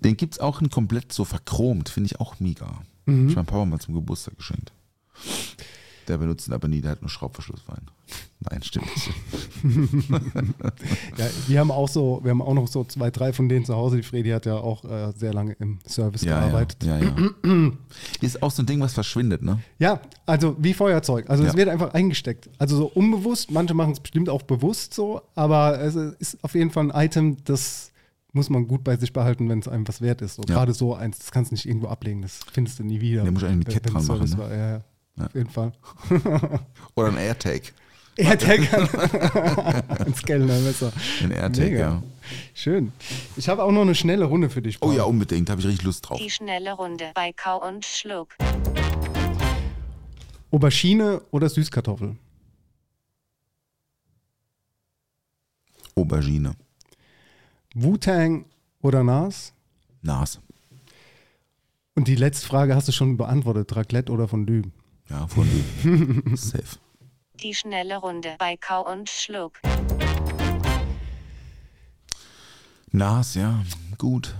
Den 0.00 0.16
gibt 0.16 0.34
es 0.34 0.40
auch 0.40 0.60
in 0.60 0.70
komplett 0.70 1.12
so 1.12 1.24
verchromt, 1.24 1.88
finde 1.88 2.06
ich 2.06 2.20
auch 2.20 2.40
mega. 2.40 2.82
Mhm. 3.06 3.28
Ich 3.28 3.36
mein 3.36 3.46
Papa 3.46 3.64
mal 3.64 3.80
zum 3.80 3.94
Geburtstag 3.94 4.36
geschenkt. 4.36 4.72
Der 6.08 6.18
benutzt 6.18 6.46
ihn 6.48 6.52
aber 6.54 6.68
nie, 6.68 6.80
der 6.80 6.92
hat 6.92 7.00
nur 7.02 7.08
Schraubverschlusswein. 7.10 7.82
Nein, 8.40 8.62
stimmt 8.62 8.86
nicht. 8.94 9.10
Ja, 11.18 11.26
wir 11.46 11.60
haben 11.60 11.70
auch 11.70 11.88
so, 11.88 12.20
wir 12.22 12.30
haben 12.30 12.42
auch 12.42 12.54
noch 12.54 12.68
so 12.68 12.84
zwei, 12.84 13.10
drei 13.10 13.32
von 13.32 13.48
denen 13.48 13.64
zu 13.64 13.74
Hause. 13.74 13.96
Die 13.96 14.02
Fredi 14.02 14.30
hat 14.30 14.46
ja 14.46 14.56
auch 14.56 14.84
äh, 14.84 15.12
sehr 15.16 15.32
lange 15.32 15.52
im 15.58 15.78
Service 15.86 16.22
Ja, 16.22 16.32
ja, 16.32 16.40
gearbeitet. 16.48 16.84
ja, 16.84 16.98
ja. 16.98 17.14
Ist 18.20 18.42
auch 18.42 18.50
so 18.50 18.62
ein 18.62 18.66
Ding, 18.66 18.80
was 18.80 18.94
verschwindet, 18.94 19.42
ne? 19.42 19.60
Ja, 19.78 20.00
also 20.26 20.56
wie 20.58 20.74
Feuerzeug. 20.74 21.28
Also 21.30 21.44
es 21.44 21.52
Ja. 21.52 21.56
wird 21.58 21.68
einfach 21.68 21.94
eingesteckt. 21.94 22.50
Also 22.58 22.76
so 22.76 22.86
unbewusst, 22.86 23.50
manche 23.50 23.74
machen 23.74 23.92
es 23.92 24.00
bestimmt 24.00 24.28
auch 24.28 24.42
bewusst 24.42 24.94
so, 24.94 25.22
aber 25.34 25.80
es 25.80 25.96
ist 25.96 26.42
auf 26.44 26.54
jeden 26.54 26.70
Fall 26.70 26.90
ein 26.90 27.06
Item, 27.06 27.38
das 27.44 27.90
muss 28.32 28.50
man 28.50 28.68
gut 28.68 28.84
bei 28.84 28.96
sich 28.96 29.12
behalten, 29.14 29.48
wenn 29.48 29.60
es 29.60 29.68
einem 29.68 29.88
was 29.88 30.02
wert 30.02 30.20
ist. 30.20 30.34
So, 30.36 30.42
Ja. 30.48 30.56
Gerade 30.56 30.74
so 30.74 30.94
eins, 30.94 31.18
das 31.18 31.30
kannst 31.30 31.50
du 31.50 31.54
nicht 31.54 31.66
irgendwo 31.66 31.88
ablegen, 31.88 32.20
das 32.22 32.40
findest 32.52 32.78
du 32.78 32.84
nie 32.84 33.00
wieder. 33.00 33.24
Nee, 33.24 33.30
muss 33.30 33.42
eigentlich 33.44 33.66
wenn- 33.68 33.74
Kette 33.82 33.90
dran 33.92 34.06
machen, 34.06 34.28
ne? 34.30 34.38
war. 34.38 34.80
Ja, 35.18 35.26
auf 35.26 35.34
jeden 35.34 35.50
Fall. 35.50 35.72
Oder 36.94 37.08
ein 37.08 37.16
AirTag. 37.16 37.72
AirTag 38.16 38.60
ins 40.06 40.22
Kellnermesser. 40.22 40.92
Ein 41.22 41.30
AirTag, 41.32 41.64
Mega. 41.64 41.78
ja. 41.78 42.02
Schön. 42.54 42.92
Ich 43.36 43.48
habe 43.48 43.62
auch 43.62 43.70
noch 43.72 43.82
eine 43.82 43.94
schnelle 43.94 44.24
Runde 44.24 44.48
für 44.50 44.62
dich. 44.62 44.76
Oh 44.80 44.86
Paul. 44.86 44.96
ja, 44.96 45.02
unbedingt, 45.04 45.48
habe 45.50 45.60
ich 45.60 45.66
richtig 45.66 45.84
Lust 45.84 46.08
drauf. 46.08 46.18
Die 46.18 46.30
schnelle 46.30 46.72
Runde 46.72 47.10
bei 47.14 47.32
Kau 47.32 47.66
und 47.66 47.84
Schluck. 47.84 48.34
Aubergine 50.50 51.20
oder 51.30 51.48
Süßkartoffel? 51.48 52.16
Aubergine. 55.94 56.54
Wu-Tang 57.74 58.46
oder 58.82 59.02
Nas? 59.02 59.52
Nas. 60.02 60.40
Und 61.94 62.08
die 62.08 62.14
letzte 62.16 62.46
Frage 62.46 62.74
hast 62.74 62.88
du 62.88 62.92
schon 62.92 63.16
beantwortet. 63.16 63.74
Raclette 63.74 64.12
oder 64.12 64.28
Fondue? 64.28 64.62
Ja, 65.08 65.26
von 65.28 65.48
Safe. 66.36 66.78
Die 67.40 67.54
schnelle 67.54 67.98
Runde 67.98 68.34
bei 68.38 68.56
Kau 68.56 68.90
und 68.90 69.08
Schluck. 69.08 69.60
Nas, 72.90 73.34
ja, 73.34 73.62
gut. 73.98 74.34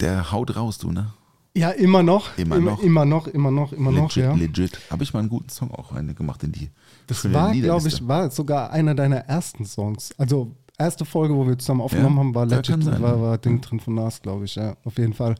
Der 0.00 0.30
haut 0.30 0.54
raus, 0.56 0.78
du, 0.78 0.92
ne? 0.92 1.12
Ja, 1.56 1.70
immer 1.70 2.02
noch. 2.02 2.36
Immer 2.36 2.56
immer, 2.56 2.72
noch. 2.72 2.82
Immer 2.82 3.04
noch, 3.04 3.26
immer 3.28 3.50
noch, 3.50 3.72
immer 3.72 3.92
noch, 3.92 4.14
legit, 4.14 4.24
ja. 4.24 4.34
legit. 4.34 4.78
Habe 4.90 5.04
ich 5.04 5.12
mal 5.12 5.20
einen 5.20 5.28
guten 5.28 5.48
Song 5.48 5.70
auch 5.72 5.92
eine 5.92 6.14
gemacht 6.14 6.42
in 6.42 6.52
die 6.52 6.70
Das 7.06 7.32
war, 7.32 7.52
glaube 7.52 7.88
ich, 7.88 8.06
war 8.06 8.30
sogar 8.30 8.70
einer 8.70 8.94
deiner 8.94 9.18
ersten 9.18 9.64
Songs. 9.64 10.12
Also 10.18 10.54
erste 10.78 11.04
Folge, 11.04 11.34
wo 11.34 11.46
wir 11.46 11.58
zusammen 11.58 11.80
aufgenommen 11.80 12.16
Ja, 12.16 12.20
haben, 12.20 12.34
war 12.34 12.46
Legit, 12.46 12.82
sein, 12.82 13.00
war, 13.00 13.20
war 13.20 13.38
Ding 13.38 13.60
drin 13.60 13.80
von 13.80 13.94
Nas, 13.94 14.20
glaube 14.20 14.44
ich, 14.44 14.56
ja, 14.56 14.76
auf 14.84 14.98
jeden 14.98 15.14
Fall. 15.14 15.36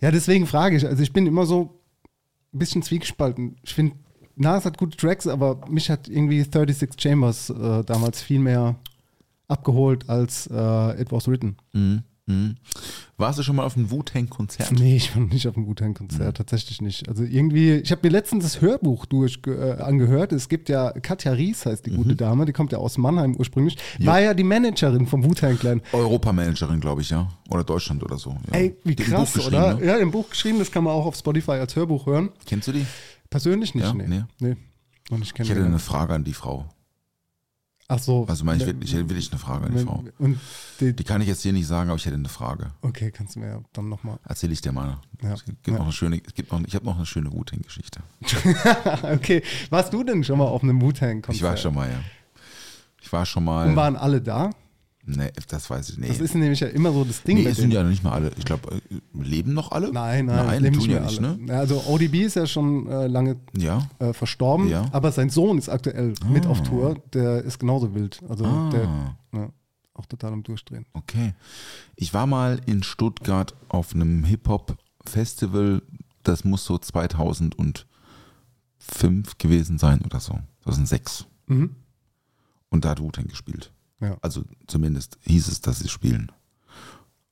Ja, 0.00 0.10
deswegen 0.10 0.46
frage 0.46 0.76
ich, 0.76 0.86
also 0.86 1.02
ich 1.02 1.12
bin 1.12 1.26
immer 1.26 1.46
so 1.46 1.80
ein 2.52 2.58
bisschen 2.58 2.82
zwiegespalten. 2.82 3.56
Ich 3.62 3.74
finde, 3.74 3.96
Nas 4.36 4.64
hat 4.64 4.78
gute 4.78 4.96
Tracks, 4.96 5.26
aber 5.26 5.60
mich 5.68 5.90
hat 5.90 6.08
irgendwie 6.08 6.42
36 6.42 6.90
Chambers 7.00 7.50
äh, 7.50 7.84
damals 7.84 8.22
viel 8.22 8.40
mehr 8.40 8.76
abgeholt 9.48 10.08
als 10.08 10.48
äh, 10.52 11.00
It 11.00 11.12
Was 11.12 11.28
Written. 11.28 11.56
Mhm. 11.72 12.02
Mhm. 12.26 12.56
Warst 13.18 13.38
du 13.38 13.42
schon 13.42 13.56
mal 13.56 13.64
auf 13.64 13.76
einem 13.76 13.90
Wu-Tang-Konzert? 13.90 14.72
Nee, 14.72 14.96
ich 14.96 15.14
war 15.14 15.22
noch 15.22 15.30
nicht 15.30 15.46
auf 15.46 15.56
einem 15.56 15.66
Wu-Tang-Konzert, 15.66 16.38
tatsächlich 16.38 16.80
nicht. 16.80 17.06
Also 17.06 17.22
irgendwie, 17.22 17.74
ich 17.74 17.92
habe 17.92 18.00
mir 18.02 18.10
letztens 18.10 18.44
das 18.44 18.62
Hörbuch 18.62 19.04
durch 19.04 19.40
äh, 19.46 19.72
angehört. 19.72 20.32
Es 20.32 20.48
gibt 20.48 20.70
ja, 20.70 20.90
Katja 20.90 21.32
Ries 21.32 21.66
heißt 21.66 21.84
die 21.84 21.90
gute 21.90 22.16
Dame, 22.16 22.46
die 22.46 22.52
kommt 22.52 22.72
ja 22.72 22.78
aus 22.78 22.96
Mannheim 22.96 23.36
ursprünglich, 23.36 23.76
war 24.00 24.20
ja 24.20 24.32
die 24.32 24.42
Managerin 24.42 25.06
vom 25.06 25.22
Wu-Tang-Clan. 25.22 25.82
Europamanagerin, 25.92 26.80
glaube 26.80 27.02
ich, 27.02 27.10
ja. 27.10 27.28
Oder 27.50 27.62
Deutschland 27.62 28.02
oder 28.02 28.16
so. 28.16 28.30
Ja. 28.50 28.58
Ey, 28.58 28.76
wie 28.84 28.96
Die 28.96 29.02
krass, 29.02 29.38
oder? 29.46 29.74
Ne? 29.74 29.86
Ja, 29.86 29.96
im 29.98 30.10
Buch 30.10 30.30
geschrieben, 30.30 30.58
das 30.58 30.72
kann 30.72 30.82
man 30.84 30.94
auch 30.94 31.04
auf 31.04 31.16
Spotify 31.16 31.52
als 31.52 31.76
Hörbuch 31.76 32.06
hören. 32.06 32.30
Kennst 32.46 32.68
du 32.68 32.72
die? 32.72 32.86
Persönlich 33.34 33.74
nicht, 33.74 33.82
Ja, 33.82 33.92
nee. 33.94 34.06
nee. 34.06 34.22
nee. 34.38 34.56
Und 35.10 35.22
ich 35.22 35.32
Ich 35.36 35.50
hätte 35.50 35.64
eine 35.64 35.80
Frage 35.80 36.14
an 36.14 36.22
die 36.22 36.34
Frau. 36.34 36.68
Ach 37.88 37.98
so. 37.98 38.26
Also 38.28 38.44
meine 38.44 38.60
ich 38.62 38.66
wirklich, 38.66 38.90
ich 38.90 38.96
hätte 38.96 39.10
wirklich 39.10 39.28
eine 39.32 39.40
Frage 39.40 39.66
an 39.66 39.72
die 39.76 39.82
Frau. 39.84 40.04
Die, 40.78 40.92
Die 40.94 41.02
kann 41.02 41.20
ich 41.20 41.26
jetzt 41.26 41.42
hier 41.42 41.52
nicht 41.52 41.66
sagen, 41.66 41.90
aber 41.90 41.96
ich 41.96 42.06
hätte 42.06 42.14
eine 42.14 42.28
Frage. 42.28 42.70
okay, 42.82 43.10
kannst 43.10 43.34
du 43.34 43.40
mir 43.40 43.48
ja 43.48 43.60
dann 43.72 43.88
nochmal. 43.88 44.20
Erzähle 44.24 44.52
ich 44.52 44.60
dir 44.60 44.70
mal. 44.70 44.98
Ja. 45.20 45.32
Es 45.32 45.44
gibt 45.44 45.66
Ja. 45.66 45.72
noch 45.74 45.82
eine 45.82 45.92
schöne, 45.92 46.22
es 46.24 46.32
gibt 46.32 46.52
noch, 46.52 46.60
ich 46.64 46.76
habe 46.76 46.84
noch 46.84 46.94
eine 46.96 47.06
schöne 47.06 47.32
Wu-Tang-Geschichte. 47.32 48.00
okay, 49.02 49.42
warst 49.68 49.92
du 49.92 50.04
denn 50.04 50.22
schon 50.22 50.38
mal 50.38 50.46
auf 50.46 50.62
einem 50.62 50.80
Wu-Tang-Konzert? 50.80 51.34
Ich 51.34 51.42
war 51.42 51.56
schon 51.56 51.74
mal, 51.74 51.88
ja. 51.90 51.98
Ich 53.02 53.12
war 53.12 53.26
schon 53.26 53.42
mal. 53.44 53.68
Und 53.68 53.74
waren 53.74 53.96
alle 53.96 54.22
da? 54.22 54.50
Nee, 55.06 55.30
das 55.48 55.68
weiß 55.70 55.90
ich 55.90 55.98
nicht. 55.98 56.10
Das 56.10 56.20
ist 56.20 56.34
nämlich 56.34 56.60
ja 56.60 56.68
immer 56.68 56.92
so 56.92 57.04
das 57.04 57.22
Ding. 57.22 57.38
nee, 57.38 57.46
es 57.46 57.56
sind 57.58 57.72
ja 57.72 57.82
nicht 57.82 58.02
mal 58.04 58.12
alle. 58.12 58.30
Ich 58.38 58.44
glaube, 58.44 58.80
leben 59.12 59.52
noch 59.54 59.70
alle? 59.72 59.92
Nein, 59.92 60.26
nein, 60.26 60.46
nein 60.46 60.62
leben 60.62 60.78
tun 60.78 60.90
ja 60.90 61.00
nicht, 61.00 61.20
ne? 61.20 61.38
Also 61.48 61.82
ODB 61.86 62.14
ist 62.24 62.36
ja 62.36 62.46
schon 62.46 62.86
äh, 62.88 63.06
lange 63.06 63.36
Ja. 63.56 63.88
äh, 63.98 64.12
verstorben, 64.12 64.68
Ja. 64.68 64.86
aber 64.92 65.12
sein 65.12 65.30
Sohn 65.30 65.58
ist 65.58 65.68
aktuell 65.68 66.14
mit 66.28 66.46
auf 66.46 66.62
Tour. 66.62 66.96
Der 67.12 67.42
ist 67.42 67.58
genauso 67.58 67.94
wild. 67.94 68.20
Also 68.28 68.44
Ah. 68.44 68.70
der 68.70 68.82
ja, 69.40 69.48
auch 69.94 70.06
total 70.06 70.32
am 70.32 70.42
Durchdrehen. 70.42 70.86
Okay. 70.92 71.34
Ich 71.96 72.12
war 72.14 72.26
mal 72.26 72.60
in 72.66 72.82
Stuttgart 72.82 73.54
auf 73.68 73.94
einem 73.94 74.24
Hip-Hop-Festival. 74.24 75.82
Das 76.22 76.44
muss 76.44 76.64
so 76.64 76.78
2005 76.78 77.84
gewesen 79.38 79.78
sein 79.78 80.00
oder 80.02 80.20
so. 80.20 80.38
2006. 80.64 81.26
Mhm. 81.46 81.76
Und 82.70 82.84
da 82.84 82.90
hat 82.90 83.00
Wu-Tang 83.00 83.26
gespielt. 83.28 83.70
Ja. 84.04 84.16
Also 84.22 84.44
zumindest 84.66 85.18
hieß 85.22 85.48
es, 85.48 85.60
dass 85.60 85.80
sie 85.80 85.88
spielen. 85.88 86.30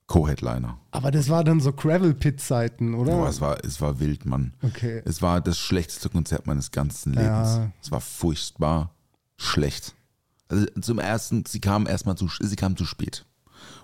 Co-Headliner. 0.07 0.79
Aber 0.91 1.11
das 1.11 1.29
war 1.31 1.43
dann 1.43 1.61
so 1.61 1.73
Gravel 1.73 2.13
Pit 2.13 2.41
Zeiten, 2.41 2.95
oder? 2.95 3.13
Boah, 3.13 3.29
es 3.29 3.41
war, 3.41 3.65
es 3.65 3.81
war 3.81 3.99
wild, 3.99 4.27
Mann. 4.27 4.53
Okay. 4.63 5.01
Es 5.07 5.23
war 5.23 5.41
das 5.41 5.59
schlechteste 5.59 6.11
Konzert 6.11 6.47
meines 6.47 6.71
ganzen 6.71 7.15
Lebens. 7.15 7.57
Ja. 7.57 7.73
Es 7.81 7.91
war 7.91 8.01
furchtbar 8.01 8.95
schlecht. 9.39 9.95
Also 10.49 10.67
zum 10.83 10.99
ersten, 10.99 11.45
sie 11.47 11.61
kamen 11.61 11.87
erstmal 11.87 12.17
zu, 12.17 12.29
sie 12.41 12.57
kamen 12.57 12.77
zu 12.77 12.85
spät. 12.85 13.25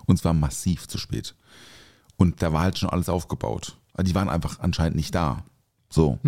Und 0.05 0.19
zwar 0.19 0.33
massiv 0.33 0.87
zu 0.87 0.97
spät. 0.97 1.35
Und 2.15 2.41
da 2.43 2.53
war 2.53 2.61
halt 2.61 2.77
schon 2.77 2.89
alles 2.89 3.09
aufgebaut. 3.09 3.77
Die 3.99 4.13
waren 4.13 4.29
einfach 4.29 4.59
anscheinend 4.59 4.97
nicht 4.97 5.15
da. 5.15 5.43
So. 5.91 6.19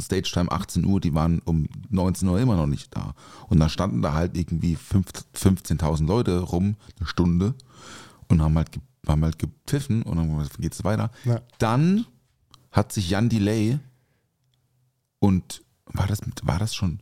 Stage 0.00 0.30
Time 0.32 0.50
18 0.50 0.84
Uhr, 0.84 1.00
die 1.00 1.14
waren 1.14 1.40
um 1.44 1.66
19 1.90 2.28
Uhr 2.28 2.40
immer 2.40 2.56
noch 2.56 2.66
nicht 2.66 2.94
da. 2.96 3.14
Und 3.48 3.60
da 3.60 3.68
standen 3.68 4.02
da 4.02 4.14
halt 4.14 4.36
irgendwie 4.36 4.74
fünf- 4.74 5.06
15.000 5.34 6.06
Leute 6.06 6.40
rum, 6.40 6.76
eine 6.98 7.06
Stunde, 7.06 7.54
und 8.28 8.42
haben 8.42 8.56
halt, 8.56 8.70
haben 9.06 9.22
halt 9.22 9.38
gepfiffen 9.38 10.02
und 10.02 10.16
dann 10.16 10.48
geht 10.58 10.72
es 10.72 10.82
weiter. 10.82 11.10
Ja. 11.24 11.40
Dann 11.58 12.06
hat 12.72 12.92
sich 12.92 13.08
Jan 13.08 13.28
Delay 13.28 13.78
und 15.20 15.62
war 15.86 16.06
das, 16.08 16.20
war 16.42 16.58
das 16.58 16.74
schon, 16.74 17.00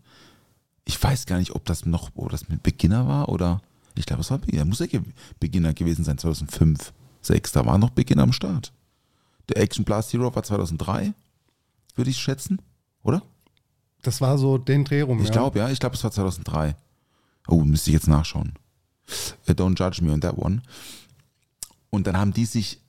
ich 0.85 1.03
weiß 1.03 1.25
gar 1.27 1.39
nicht, 1.39 1.55
ob 1.55 1.65
das 1.65 1.87
noch, 1.87 2.11
ob 2.15 2.31
das 2.31 2.49
mit 2.49 2.63
Beginner 2.63 3.09
war 3.09 3.31
oder, 3.31 3.63
ich 3.95 4.05
glaube, 4.05 4.21
es 4.21 4.31
war 4.31 4.39
Beginner, 4.39 4.67
muss 4.67 4.81
ja 4.81 5.01
Beginner 5.41 5.73
gewesen 5.73 6.05
sein, 6.05 6.19
2005, 6.19 6.93
2006, 7.23 7.53
da 7.53 7.65
war 7.65 7.79
noch 7.79 7.91
Beginner 7.91 8.25
am 8.25 8.33
Start. 8.33 8.73
Der 9.49 9.63
Action 9.63 9.85
Blast 9.85 10.13
Hero 10.13 10.35
war 10.35 10.43
2003, 10.43 11.15
würde 11.95 12.11
ich 12.11 12.19
schätzen, 12.19 12.61
oder? 13.03 13.23
Das 14.03 14.21
war 14.21 14.39
so 14.39 14.59
den 14.59 14.85
Dreh 14.85 15.01
rum. 15.03 15.23
Ich 15.23 15.33
glaube, 15.33 15.59
ja, 15.59 15.71
ich 15.71 15.81
glaube, 15.81 15.97
es 15.97 16.05
war 16.05 16.11
2003. 16.11 16.77
Oh, 17.49 17.63
müsste 17.63 17.91
ich 17.91 17.95
jetzt 17.95 18.09
nachschauen. 18.09 18.55
Äh, 19.47 19.53
Don't 19.53 19.79
judge 19.79 20.03
me 20.03 20.13
on 20.13 20.21
that 20.21 20.37
one. 20.37 20.63
Und 21.91 22.07
dann 22.07 22.17
haben 22.17 22.33
die 22.33 22.45
sich, 22.45 22.81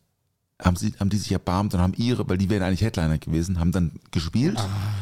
haben, 0.61 0.75
sie, 0.77 0.93
haben 0.99 1.09
die 1.09 1.17
sich 1.17 1.31
erbarmt 1.31 1.73
und 1.73 1.81
haben 1.81 1.93
ihre, 1.97 2.27
weil 2.29 2.37
die 2.37 2.49
wären 2.49 2.63
eigentlich 2.63 2.81
Headliner 2.81 3.17
gewesen, 3.17 3.59
haben 3.59 3.71
dann 3.71 3.91
gespielt, 4.11 4.57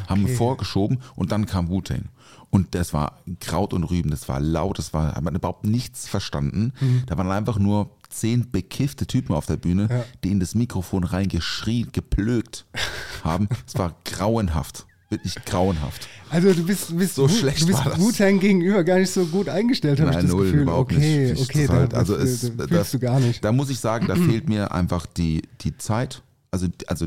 haben 0.08 0.26
vorgeschoben 0.28 0.98
und 1.14 1.30
dann 1.32 1.46
kam 1.46 1.68
Wu-Tang. 1.68 2.06
Und 2.50 2.74
das 2.74 2.92
war 2.92 3.20
Kraut 3.40 3.72
und 3.72 3.84
Rüben, 3.84 4.10
das 4.10 4.28
war 4.28 4.40
laut, 4.40 4.78
das 4.78 4.92
war, 4.92 5.14
hat 5.14 5.22
man 5.22 5.34
überhaupt 5.34 5.64
nichts 5.64 6.06
verstanden. 6.08 6.72
Da 7.06 7.16
waren 7.18 7.30
einfach 7.30 7.58
nur 7.58 7.90
zehn 8.08 8.50
bekiffte 8.50 9.06
Typen 9.06 9.34
auf 9.34 9.46
der 9.46 9.56
Bühne, 9.56 9.88
Ja. 9.90 10.04
die 10.22 10.30
in 10.30 10.38
das 10.40 10.54
Mikrofon 10.54 11.02
reingeschrien, 11.04 11.90
geplögt 11.92 12.66
haben. 13.24 13.48
Es 13.66 13.76
war 13.76 13.94
grauenhaft. 14.04 14.86
Wirklich 15.14 15.34
grauenhaft. 15.44 16.08
Also 16.30 16.52
du 16.52 16.64
bist, 16.64 16.96
bist 16.96 17.14
So 17.14 17.24
Wu- 17.24 17.28
schlecht 17.28 17.62
du 17.62 17.66
bist. 17.68 17.98
Wu-Tang 17.98 18.40
gegenüber 18.40 18.82
gar 18.84 18.98
nicht 18.98 19.10
so 19.10 19.24
gut 19.26 19.48
eingestellt, 19.48 20.00
habe 20.00 20.10
ich 20.10 20.16
das 20.16 20.24
null, 20.26 20.44
Gefühl. 20.46 20.62
überhaupt 20.62 20.92
okay, 20.92 21.28
nicht. 21.28 21.40
Ich- 21.40 21.48
okay, 21.48 21.66
das 21.66 21.76
halt- 21.76 21.92
da, 21.92 21.96
also 21.98 22.16
es- 22.16 22.56
da, 22.56 22.66
da- 22.66 22.82
du 22.82 22.98
gar 22.98 23.20
nicht. 23.20 23.44
Da 23.44 23.52
muss 23.52 23.70
ich 23.70 23.78
sagen, 23.78 24.06
da 24.06 24.14
fehlt 24.16 24.48
mir 24.48 24.72
einfach 24.72 25.06
die, 25.06 25.42
die 25.60 25.76
Zeit, 25.76 26.22
also, 26.50 26.66
also 26.86 27.06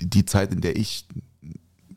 die, 0.00 0.10
die 0.10 0.24
Zeit, 0.26 0.52
in 0.52 0.60
der 0.60 0.76
ich 0.76 1.06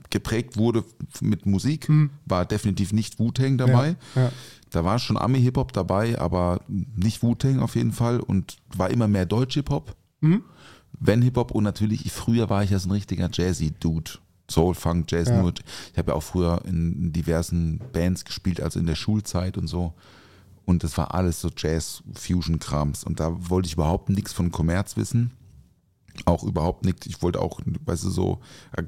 geprägt 0.10 0.58
wurde 0.58 0.84
mit 1.22 1.46
Musik, 1.46 1.88
war 2.26 2.46
definitiv 2.46 2.94
nicht 2.94 3.20
Wu-Tang 3.20 3.58
dabei. 3.58 3.90
Hm. 3.90 3.96
ja. 4.16 4.32
Da 4.72 4.86
war 4.86 5.00
schon 5.00 5.18
Ami-Hip-Hop 5.18 5.74
dabei, 5.74 6.20
aber 6.20 6.62
nicht 6.68 7.22
Wu-Tang 7.24 7.60
auf 7.60 7.76
jeden 7.76 7.92
Fall 7.92 8.20
und 8.20 8.58
war 8.76 8.90
immer 8.92 9.08
mehr 9.08 9.26
Deutsch-Hip-Hop. 9.26 9.96
Mhm. 10.22 10.44
Wenn 11.00 11.22
Hip-Hop 11.24 11.52
und 11.52 11.64
natürlich, 11.64 12.12
früher 12.12 12.50
war 12.50 12.64
ich 12.64 12.70
ja 12.72 12.78
so 12.80 12.90
ein 12.90 12.92
richtiger 12.94 13.30
Jazzy-Dude. 13.32 14.12
Soul, 14.50 14.74
Funk, 14.76 15.12
Jazz, 15.12 15.30
Ja. 15.30 15.42
nur. 15.42 15.54
Ich 15.92 15.98
habe 15.98 16.12
ja 16.12 16.16
auch 16.18 16.24
früher 16.24 16.62
in 16.66 17.12
diversen 17.14 17.80
Bands 17.94 18.26
gespielt, 18.26 18.62
also 18.62 18.80
in 18.80 18.86
der 18.86 18.96
Schulzeit 18.96 19.58
und 19.58 19.68
so. 19.68 19.94
Und 20.66 20.84
das 20.84 20.98
war 20.98 21.14
alles 21.16 21.42
so 21.42 21.50
Jazz-Fusion-Krams. 21.56 23.04
Und 23.04 23.20
da 23.20 23.32
wollte 23.50 23.68
ich 23.68 23.74
überhaupt 23.74 24.10
nichts 24.10 24.34
von 24.34 24.52
Kommerz 24.52 24.98
wissen. 24.98 25.32
Auch 26.26 26.44
überhaupt 26.44 26.84
nichts. 26.86 27.06
Ich 27.08 27.22
wollte 27.22 27.40
auch, 27.42 27.60
weißt 27.86 28.04
du, 28.04 28.10
so, 28.10 28.40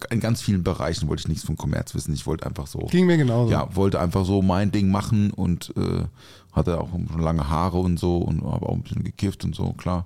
in 0.10 0.20
ganz 0.20 0.42
vielen 0.42 0.64
Bereichen 0.64 1.08
wollte 1.08 1.22
ich 1.22 1.28
nichts 1.30 1.46
von 1.46 1.56
Kommerz 1.56 1.96
wissen. 1.96 2.14
Ich 2.14 2.28
wollte 2.28 2.46
einfach 2.46 2.68
so. 2.68 2.80
Ging 2.92 3.06
mir 3.06 3.18
genauso. 3.18 3.52
Ja, 3.52 3.74
wollte 3.76 4.00
einfach 4.02 4.26
so 4.26 4.42
mein 4.42 4.72
Ding 4.72 4.90
machen 4.92 5.32
und 5.32 5.74
äh, 5.78 6.04
hatte 6.52 6.82
auch 6.82 6.90
schon 6.92 7.22
lange 7.22 7.50
Haare 7.50 7.78
und 7.80 7.98
so 7.98 8.18
und 8.18 8.44
habe 8.44 8.68
auch 8.68 8.74
ein 8.74 8.82
bisschen 8.84 9.04
gekifft 9.04 9.46
und 9.46 9.56
so, 9.56 9.72
klar. 9.74 10.06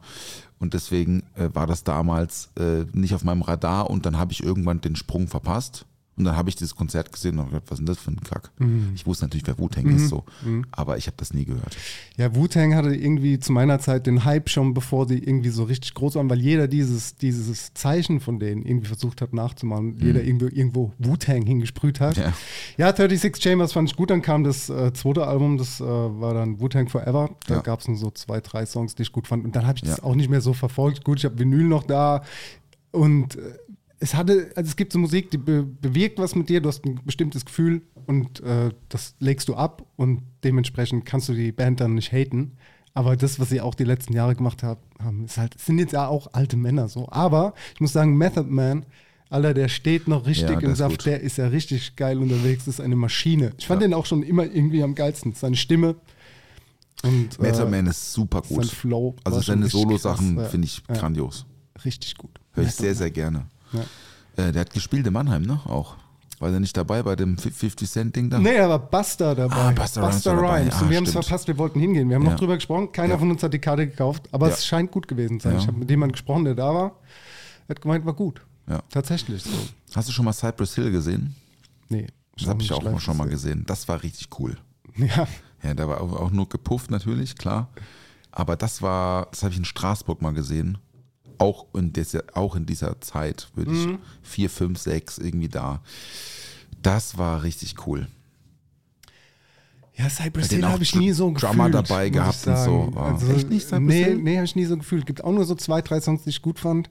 Und 0.60 0.74
deswegen 0.74 1.24
äh, 1.36 1.50
war 1.54 1.68
das 1.68 1.84
damals 1.84 2.50
äh, 2.58 2.86
nicht 2.94 3.14
auf 3.14 3.24
meinem 3.24 3.42
Radar 3.42 3.90
und 3.90 4.06
dann 4.06 4.18
habe 4.18 4.32
ich 4.32 4.44
irgendwann 4.44 4.82
den 4.82 4.96
Sprung 4.96 5.28
verpasst. 5.28 5.86
Und 6.18 6.24
dann 6.24 6.36
habe 6.38 6.48
ich 6.48 6.56
dieses 6.56 6.76
Konzert 6.76 7.12
gesehen 7.12 7.38
und 7.40 7.48
gedacht, 7.48 7.64
was 7.68 7.74
ist 7.74 7.80
denn 7.80 7.86
das 7.88 7.98
für 7.98 8.12
ein 8.12 8.22
Kack? 8.22 8.50
Mhm. 8.58 8.92
Ich 8.96 9.06
wusste 9.06 9.26
natürlich, 9.26 9.46
wer 9.48 9.60
Wu-Tang 9.60 9.86
ist, 9.96 10.08
so. 10.08 10.24
Aber 10.72 10.98
ich 10.98 11.08
habe 11.08 11.18
das 11.18 11.34
nie 11.34 11.44
gehört. 11.44 11.76
Ja, 12.16 12.34
Wu-Tang 12.34 12.74
hatte 12.74 12.96
irgendwie 12.96 13.38
zu 13.40 13.52
meiner 13.52 13.80
Zeit 13.80 14.08
den 14.08 14.24
Hype 14.24 14.50
schon, 14.50 14.74
bevor 14.74 15.08
sie 15.10 15.18
irgendwie 15.20 15.50
so 15.50 15.64
richtig 15.66 15.94
groß 15.94 16.16
waren, 16.16 16.30
weil 16.30 16.40
jeder 16.40 16.70
dieses, 16.70 17.16
dieses 17.16 17.74
Zeichen 17.74 18.22
von 18.22 18.40
denen 18.40 18.64
irgendwie 18.64 18.88
versucht 18.88 19.22
hat 19.22 19.34
nachzumachen. 19.34 19.98
Jeder 20.00 20.24
irgendwo, 20.24 20.46
irgendwo 20.46 20.94
Wu-Tang 21.00 21.42
hingesprüht 21.46 22.00
hat. 22.00 22.16
Mhm. 22.16 22.24
Ja. 22.24 22.34
Ja. 22.78 22.96
36 22.96 23.44
Chambers 23.44 23.74
fand 23.74 23.90
ich 23.90 23.98
gut. 23.98 24.10
Dann 24.10 24.22
kam 24.22 24.46
das 24.46 24.70
äh, 24.70 24.94
zweite 24.94 25.28
Album, 25.28 25.58
das 25.58 25.82
äh, 25.82 25.84
war 25.84 26.34
dann 26.34 26.62
Wu-Tang 26.62 26.88
Forever. 26.88 27.30
Da 27.48 27.56
Ja. 27.56 27.62
gab 27.62 27.82
es 27.82 27.88
nur 27.90 27.98
so 27.98 28.10
zwei, 28.12 28.40
drei 28.40 28.66
Songs, 28.66 28.96
die 28.96 29.02
ich 29.04 29.12
gut 29.12 29.28
fand. 29.28 29.44
Und 29.44 29.56
dann 29.58 29.68
habe 29.68 29.78
ich 29.78 29.84
das 29.84 29.98
Ja. 29.98 30.04
auch 30.04 30.16
nicht 30.16 30.30
mehr 30.30 30.40
so 30.42 30.54
verfolgt. 30.54 31.04
Gut, 31.04 31.20
ich 31.20 31.26
habe 31.26 31.38
Vinyl 31.40 31.66
noch 31.66 31.84
da 31.84 32.22
und 32.92 33.36
äh, 33.36 33.42
es 34.00 34.14
hatte, 34.14 34.52
also 34.56 34.68
es 34.70 34.76
gibt 34.76 34.92
so 34.94 35.00
Musik, 35.00 35.32
die 35.32 35.38
be 35.38 35.64
bewirkt 35.64 36.20
was 36.20 36.36
mit 36.36 36.50
dir, 36.50 36.62
du 36.62 36.70
hast 36.70 36.86
ein 36.86 37.00
bestimmtes 37.06 37.46
Gefühl 37.46 37.82
und 38.06 38.42
äh, 38.42 38.72
das 38.90 39.16
legst 39.20 39.48
du 39.50 39.56
ab 39.56 39.86
und 39.96 40.22
dementsprechend 40.44 41.06
kannst 41.06 41.30
du 41.30 41.34
die 41.34 41.52
Band 41.52 41.80
dann 41.80 41.96
nicht 41.96 42.12
haten. 42.12 42.58
Aber 42.94 43.18
das, 43.18 43.40
was 43.40 43.50
sie 43.50 43.60
auch 43.60 43.76
die 43.76 43.84
letzten 43.84 44.14
Jahre 44.14 44.36
gemacht 44.36 44.64
hab- 44.64 44.82
haben, 45.04 45.26
ist 45.26 45.38
halt, 45.38 45.60
sind 45.60 45.80
jetzt 45.80 45.92
ja 45.94 46.08
auch 46.08 46.28
alte 46.34 46.56
Männer 46.56 46.88
so. 46.88 47.10
Aber 47.10 47.54
ich 47.74 47.82
muss 47.82 47.92
sagen, 47.94 48.16
Method 48.18 48.50
Man, 48.50 48.86
Alter, 49.30 49.54
der 49.54 49.68
steht 49.70 50.08
noch 50.08 50.26
richtig 50.28 50.50
Ja, 50.50 50.60
im 50.60 50.76
Saft, 50.76 51.00
gut. 51.00 51.06
der 51.08 51.20
ist 51.22 51.38
ja 51.38 51.48
richtig 51.48 51.96
geil 51.96 52.20
unterwegs, 52.20 52.66
das 52.66 52.76
ist 52.76 52.80
eine 52.82 52.96
Maschine. 52.96 53.54
Ich 53.58 53.68
fand 53.68 53.82
den 53.82 53.94
auch 53.94 54.06
schon 54.06 54.24
immer 54.24 54.44
irgendwie 54.46 54.82
am 54.84 54.96
geilsten. 54.96 55.34
Seine 55.34 55.56
Stimme 55.58 55.96
und 57.04 57.40
Method 57.40 57.64
äh, 57.68 57.70
Man 57.70 57.88
ist 57.88 58.14
super 58.14 58.42
gut. 58.42 58.66
sein 58.66 58.76
Flow 58.76 59.16
also 59.24 59.42
seine 59.42 59.68
Solo-Sachen 59.68 60.38
ja. 60.38 60.46
finde 60.46 60.66
ich 60.68 60.82
Ja. 60.88 60.96
grandios. 60.96 61.46
richtig 61.84 62.16
gut. 62.18 62.40
Höre 62.54 62.64
ich 62.64 62.70
Method 62.70 62.82
sehr, 62.82 62.90
Man. 62.92 62.98
sehr 62.98 63.12
gerne. 63.12 63.46
Ja. 63.74 64.44
Äh, 64.44 64.52
der 64.52 64.62
hat 64.62 64.74
gespielt 64.74 65.06
in 65.08 65.14
Mannheim, 65.14 65.44
ne? 65.44 65.60
Auch. 65.66 65.96
War 66.40 66.52
der 66.52 66.60
nicht 66.60 66.76
dabei 66.76 67.02
bei 67.02 67.16
dem 67.16 67.38
50 67.38 67.90
Cent 67.90 68.16
Ding 68.16 68.30
da? 68.30 68.38
Nee, 68.40 68.58
da 68.58 68.68
war 68.68 68.80
Buster 68.80 69.34
dabei. 69.36 69.56
Ah, 69.56 69.72
Busta 69.72 70.02
Rhymes 70.06 70.26
war 70.26 70.36
dabei. 70.36 70.70
Ah, 70.72 70.82
und 70.82 70.90
wir 70.90 70.98
haben 70.98 71.06
es 71.06 71.14
verpasst, 71.14 71.48
wir 71.48 71.58
wollten 71.58 71.80
hingehen. 71.80 72.10
Wir 72.10 72.16
haben 72.18 72.24
Ja. 72.26 72.32
noch 72.32 72.38
drüber 72.40 72.56
gesprochen. 72.56 72.92
Keiner 72.92 73.14
Ja. 73.14 73.18
von 73.20 73.32
uns 73.32 73.42
hat 73.42 73.54
die 73.54 73.60
Karte 73.60 73.88
gekauft, 73.88 74.28
aber 74.34 74.50
es 74.50 74.66
scheint 74.66 74.92
gut 74.92 75.08
gewesen 75.08 75.40
zu 75.40 75.48
sein. 75.48 75.58
Ich 75.60 75.68
habe 75.68 75.78
mit 75.78 75.90
jemandem 75.90 76.12
gesprochen, 76.14 76.44
der 76.44 76.56
da 76.56 76.74
war. 76.74 76.92
Er 77.68 77.76
hat 77.76 77.82
gemeint, 77.82 78.06
war 78.06 78.14
gut. 78.14 78.42
Ja. 78.68 78.82
Tatsächlich 78.90 79.44
so. 79.44 79.50
Hast 79.96 80.10
du 80.10 80.12
schon 80.12 80.26
mal 80.26 80.34
Cypress 80.34 80.76
Hill 80.76 80.92
gesehen? 80.92 81.36
Nee. 81.88 82.08
Das 82.38 82.48
habe 82.50 82.62
ich 82.62 82.72
auch 82.74 82.84
live 82.84 83.00
schon 83.00 83.16
mal 83.16 83.30
gesehen. 83.30 83.64
Das 83.66 83.88
war 83.88 84.04
richtig 84.04 84.28
cool. 84.40 84.58
Ja. 84.98 85.28
Ja, 85.64 85.74
da 85.74 85.88
war 85.88 86.02
auch 86.02 86.32
nur 86.32 86.50
gepufft 86.50 86.92
natürlich, 86.92 87.36
klar. 87.38 87.70
Aber 88.32 88.56
das 88.58 88.82
war, 88.82 89.28
das 89.32 89.42
habe 89.44 89.54
ich 89.54 89.58
in 89.58 89.66
Straßburg 89.66 90.22
mal 90.22 90.34
gesehen. 90.34 90.78
Auch 91.38 91.66
in 91.74 91.92
dieser, 91.94 92.24
auch 92.34 92.56
in 92.56 92.66
dieser 92.66 93.00
Zeit, 93.02 93.50
würde 93.56 93.72
ich 93.74 93.86
Mhm. 93.88 94.00
vier, 94.24 94.50
fünf, 94.50 94.80
sechs 94.80 95.18
irgendwie 95.18 95.50
da. 95.50 95.82
Das 96.82 97.18
war 97.18 97.44
richtig 97.44 97.76
cool. 97.88 98.08
Ja, 99.98 100.10
Cypress 100.10 100.50
Hill 100.50 100.66
habe 100.66 100.84
ich 100.84 100.94
nie 100.96 101.12
so 101.14 101.32
Drummer 101.34 101.70
gefühlt. 101.70 101.90
dabei 101.90 102.08
muss 102.10 102.14
gehabt 102.14 102.38
ich 102.42 102.48
und 102.48 102.58
so. 102.94 102.94
Ah, 103.00 103.14
Also, 103.14 103.32
echt 103.34 103.50
nicht 103.50 103.66
Cypress 103.68 103.82
nee, 103.88 104.04
Hill? 104.04 104.18
nee, 104.18 104.36
habe 104.36 104.46
ich 104.46 104.56
nie 104.56 104.66
so 104.66 104.78
gefühlt. 104.78 105.06
Gibt 105.06 105.24
auch 105.24 105.32
nur 105.32 105.46
so 105.46 105.56
zwei, 105.56 105.82
drei 105.82 106.02
Songs, 106.02 106.24
die 106.24 106.30
ich 106.32 106.42
gut 106.42 106.60
fand. 106.60 106.90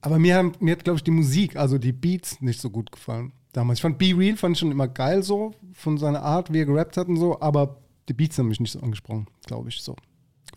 Aber 0.00 0.18
mir, 0.18 0.36
haben- 0.36 0.52
mir 0.58 0.72
hat, 0.72 0.82
glaube 0.84 0.96
ich, 0.96 1.04
die 1.04 1.12
Musik, 1.12 1.54
also 1.56 1.78
die 1.78 1.92
Beats, 1.92 2.40
nicht 2.40 2.60
so 2.60 2.70
gut 2.70 2.90
gefallen. 2.90 3.32
Damals. 3.52 3.78
Ich 3.78 3.82
fand 3.82 3.98
Be 3.98 4.12
Real 4.16 4.36
fand 4.36 4.56
ich 4.56 4.58
schon 4.60 4.72
immer 4.72 4.88
geil 4.88 5.22
so, 5.22 5.54
von 5.74 5.96
seiner 5.96 6.22
Art, 6.22 6.52
wie 6.52 6.58
er 6.58 6.66
gerappt 6.66 6.96
hat 6.96 7.06
und 7.06 7.18
so, 7.18 7.40
aber 7.40 7.76
die 8.08 8.12
Beats 8.12 8.36
haben 8.36 8.48
mich 8.48 8.58
nicht 8.60 8.72
so 8.72 8.80
angesprochen, 8.80 9.28
glaube 9.46 9.68
ich, 9.68 9.80
so. 9.80 9.94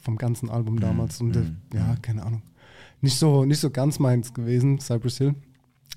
Vom 0.02 0.18
ganzen 0.18 0.50
Album 0.50 0.80
damals. 0.80 1.22
Und 1.22 1.36
Mhm. 1.36 1.58
der, 1.72 1.80
ja, 1.82 1.96
keine 2.02 2.24
Ahnung. 2.26 2.42
Nicht 3.02 3.18
so, 3.18 3.46
nicht 3.46 3.60
so 3.60 3.70
ganz 3.70 4.00
meins 4.00 4.34
gewesen, 4.34 4.80
Cypress 4.80 5.18
Hill. 5.18 5.36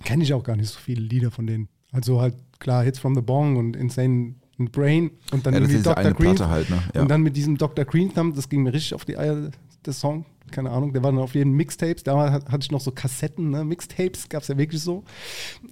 Kenne 0.05 0.23
ich 0.23 0.35
auch 0.35 0.45
gar 0.45 0.57
nicht 0.57 0.69
so 0.69 0.79
viele 0.79 1.03
Lieder 1.03 1.31
von 1.31 1.47
denen. 1.47 1.69
Also 1.93 2.21
halt, 2.21 2.37
klar, 2.59 2.85
Hits 2.85 2.99
from 2.99 3.15
the 3.15 3.21
Bong 3.21 3.57
und 3.57 3.77
Insane 3.77 4.35
Brain 4.69 5.11
und 5.33 5.47
dann 5.47 5.55
Ja, 5.55 5.61
irgendwie 5.61 5.83
Dr. 5.83 6.13
Green. 6.13 6.39
Halt, 6.39 6.69
ne? 6.69 6.83
Ja. 6.95 7.03
Und 7.03 7.09
dann 7.09 7.23
mit 7.23 7.37
diesem 7.37 7.57
Dr. 7.57 7.85
Green 7.85 8.13
Thumb, 8.13 8.35
das 8.35 8.49
ging 8.49 8.63
mir 8.63 8.73
richtig 8.75 8.95
auf 8.95 9.05
die 9.05 9.17
Eier, 9.17 9.51
der 9.85 9.93
Song. 9.93 10.27
Keine 10.51 10.71
Ahnung, 10.71 10.93
der 10.93 11.03
war 11.03 11.11
dann 11.13 11.21
auf 11.21 11.35
jeden 11.35 11.53
Mixtapes. 11.53 12.03
Damals 12.03 12.33
hat- 12.33 12.51
hatte 12.51 12.65
ich 12.65 12.71
noch 12.71 12.81
so 12.81 12.91
Kassetten, 12.91 13.51
ne? 13.51 13.65
Mixtapes 13.65 14.29
gab 14.29 14.43
es 14.43 14.49
ja 14.49 14.57
wirklich 14.59 14.83
so. 14.83 15.05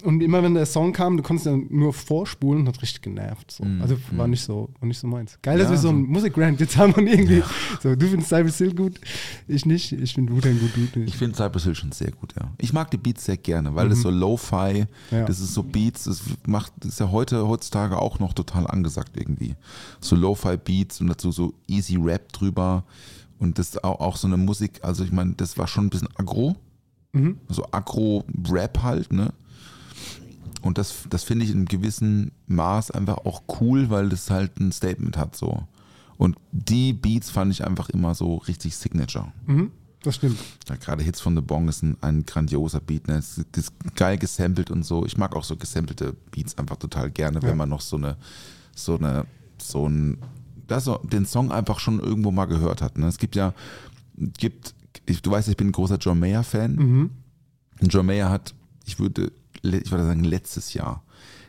Und 0.04 0.22
immer 0.22 0.42
wenn 0.42 0.54
der 0.54 0.66
Song 0.66 0.92
kam, 0.92 1.16
du 1.16 1.22
konntest 1.22 1.46
dann 1.46 1.66
nur 1.70 1.92
vorspulen, 1.92 2.66
hat 2.68 2.80
richtig 2.82 3.02
genervt. 3.02 3.50
So. 3.50 3.64
Also 3.80 3.96
war 4.12 4.28
nicht 4.28 4.42
so, 4.42 4.70
war 4.80 4.86
nicht 4.88 4.98
so 4.98 5.06
meins. 5.06 5.38
Geil, 5.42 5.58
dass 5.58 5.68
Mm, 5.68 5.70
Ja, 5.70 5.70
wir 5.72 5.78
so 5.78 5.82
so. 5.82 5.94
einen 5.94 6.06
Musikrand 6.06 6.60
jetzt 6.60 6.76
haben 6.76 6.92
und 6.94 7.06
irgendwie. 7.06 7.42
So, 7.82 7.94
du 7.94 8.06
findest 8.06 8.28
Cypress 8.30 8.58
Hill 8.58 8.74
gut, 8.74 9.00
ich 9.46 9.66
nicht. 9.66 9.92
Ich 9.92 10.14
finde 10.14 10.32
Wu-Tang 10.34 10.58
gut, 10.58 10.70
du 10.76 10.80
Ich 10.82 10.96
nicht. 10.96 11.16
finde 11.16 11.36
Cypress 11.36 11.64
Hill 11.64 11.74
schon 11.74 11.92
sehr 11.92 12.10
gut, 12.12 12.34
ja. 12.40 12.50
Ich 12.58 12.72
mag 12.72 12.90
die 12.90 12.96
Beats 12.98 13.24
sehr 13.24 13.36
gerne, 13.36 13.74
weil 13.74 13.88
das 13.88 14.00
so 14.02 14.10
Lo-Fi, 14.10 14.86
Ja. 15.10 15.24
das 15.24 15.40
ist 15.40 15.54
so 15.54 15.62
Beats, 15.62 16.04
das 16.04 16.22
macht, 16.46 16.72
das 16.80 16.92
ist 16.94 17.00
ja 17.00 17.10
heute, 17.10 17.46
heutzutage 17.48 17.98
auch 17.98 18.18
noch 18.18 18.32
total 18.34 18.66
angesagt 18.66 19.16
irgendwie. 19.16 19.54
So 20.00 20.16
Lo-Fi-Beats 20.16 21.00
und 21.00 21.08
dazu 21.08 21.32
so 21.32 21.54
easy 21.66 21.96
Rap 21.96 22.32
drüber 22.32 22.84
und 23.38 23.58
das 23.58 23.68
ist 23.70 23.84
auch, 23.84 24.00
auch 24.00 24.16
so 24.16 24.26
eine 24.26 24.36
Musik, 24.36 24.80
also 24.82 25.04
ich 25.04 25.12
meine, 25.12 25.34
das 25.34 25.56
war 25.58 25.66
schon 25.68 25.86
ein 25.86 25.90
bisschen 25.90 26.08
aggro, 26.16 26.56
so 27.48 27.64
aggro-Rap 27.72 28.82
halt, 28.82 29.12
ne? 29.12 29.32
Und 30.62 30.76
das, 30.78 31.04
das 31.08 31.24
finde 31.24 31.44
ich 31.44 31.50
in 31.50 31.58
einem 31.58 31.66
gewissen 31.66 32.32
Maß 32.46 32.90
einfach 32.90 33.18
auch 33.18 33.42
cool, 33.60 33.90
weil 33.90 34.08
das 34.08 34.30
halt 34.30 34.58
ein 34.60 34.72
Statement 34.72 35.16
hat 35.16 35.36
so. 35.36 35.62
Und 36.16 36.36
die 36.52 36.92
Beats 36.92 37.30
fand 37.30 37.52
ich 37.52 37.64
einfach 37.64 37.88
immer 37.90 38.14
so 38.14 38.36
richtig 38.36 38.76
Signature. 38.76 39.32
Mhm, 39.46 39.70
das 40.02 40.16
stimmt. 40.16 40.38
Ja, 40.68 40.74
gerade 40.76 41.02
Hits 41.04 41.20
von 41.20 41.34
The 41.36 41.42
Bong 41.42 41.68
ist 41.68 41.82
ein, 41.82 41.96
ein 42.00 42.26
grandioser 42.26 42.80
Beat. 42.80 43.06
Ne? 43.08 43.14
Es 43.14 43.38
ist 43.38 43.72
geil 43.94 44.18
gesampelt 44.18 44.70
und 44.70 44.84
so. 44.84 45.06
Ich 45.06 45.16
mag 45.16 45.34
auch 45.36 45.44
so 45.44 45.56
gesampelte 45.56 46.14
Beats 46.32 46.58
einfach 46.58 46.76
total 46.76 47.10
gerne, 47.10 47.40
wenn 47.42 47.50
Ja. 47.50 47.54
man 47.54 47.68
noch 47.68 47.80
so 47.80 47.96
eine, 47.96 48.16
so 48.74 48.96
eine, 48.98 49.26
so 49.60 49.88
ein, 49.88 50.18
das 50.68 50.84
so, 50.84 50.98
den 50.98 51.26
Song 51.26 51.50
einfach 51.50 51.80
schon 51.80 51.98
irgendwo 51.98 52.30
mal 52.30 52.44
gehört 52.44 52.82
hat. 52.82 52.98
Ne? 52.98 53.06
Es 53.06 53.18
gibt 53.18 53.34
ja, 53.34 53.54
gibt, 54.16 54.74
ich, 55.06 55.22
du 55.22 55.30
weißt, 55.30 55.48
ich 55.48 55.56
bin 55.56 55.68
ein 55.68 55.72
großer 55.72 55.96
John 55.96 56.20
Mayer-Fan. 56.20 56.74
Mhm. 56.74 57.10
Und 57.80 57.92
John 57.92 58.06
Mayer 58.06 58.30
hat, 58.30 58.54
ich 58.84 58.98
würde, 58.98 59.32
ich 59.62 59.90
würde 59.90 60.04
sagen, 60.04 60.24
letztes 60.24 60.74
Jahr, 60.74 61.02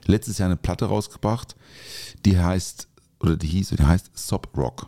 letztes 0.06 0.38
Jahr 0.38 0.48
eine 0.48 0.58
Platte 0.58 0.86
rausgebracht, 0.86 1.56
die 2.26 2.40
heißt, 2.40 2.88
oder 3.20 3.36
die 3.36 3.48
hieß, 3.48 3.70
die 3.70 3.84
heißt 3.84 4.12
Sob 4.18 4.56
Rock. 4.58 4.88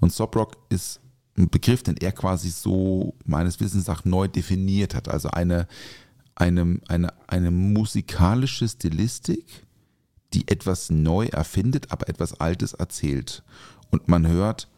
Und 0.00 0.12
Sob 0.12 0.34
Rock 0.36 0.56
ist 0.68 1.00
ein 1.36 1.48
Begriff, 1.48 1.82
den 1.82 1.96
er 1.96 2.12
quasi 2.12 2.50
so 2.50 3.14
meines 3.24 3.60
Wissens 3.60 3.86
nach 3.86 4.04
neu 4.04 4.26
definiert 4.26 4.94
hat. 4.94 5.08
Also 5.08 5.30
eine, 5.30 5.68
eine, 6.34 6.80
eine, 6.88 7.12
eine 7.28 7.50
musikalische 7.50 8.68
Stilistik, 8.68 9.66
die 10.34 10.48
etwas 10.48 10.90
neu 10.90 11.26
erfindet, 11.26 11.90
aber 11.90 12.08
etwas 12.08 12.40
Altes 12.40 12.74
erzählt. 12.74 13.42
Und 13.90 14.08
man 14.08 14.26
hört 14.26 14.68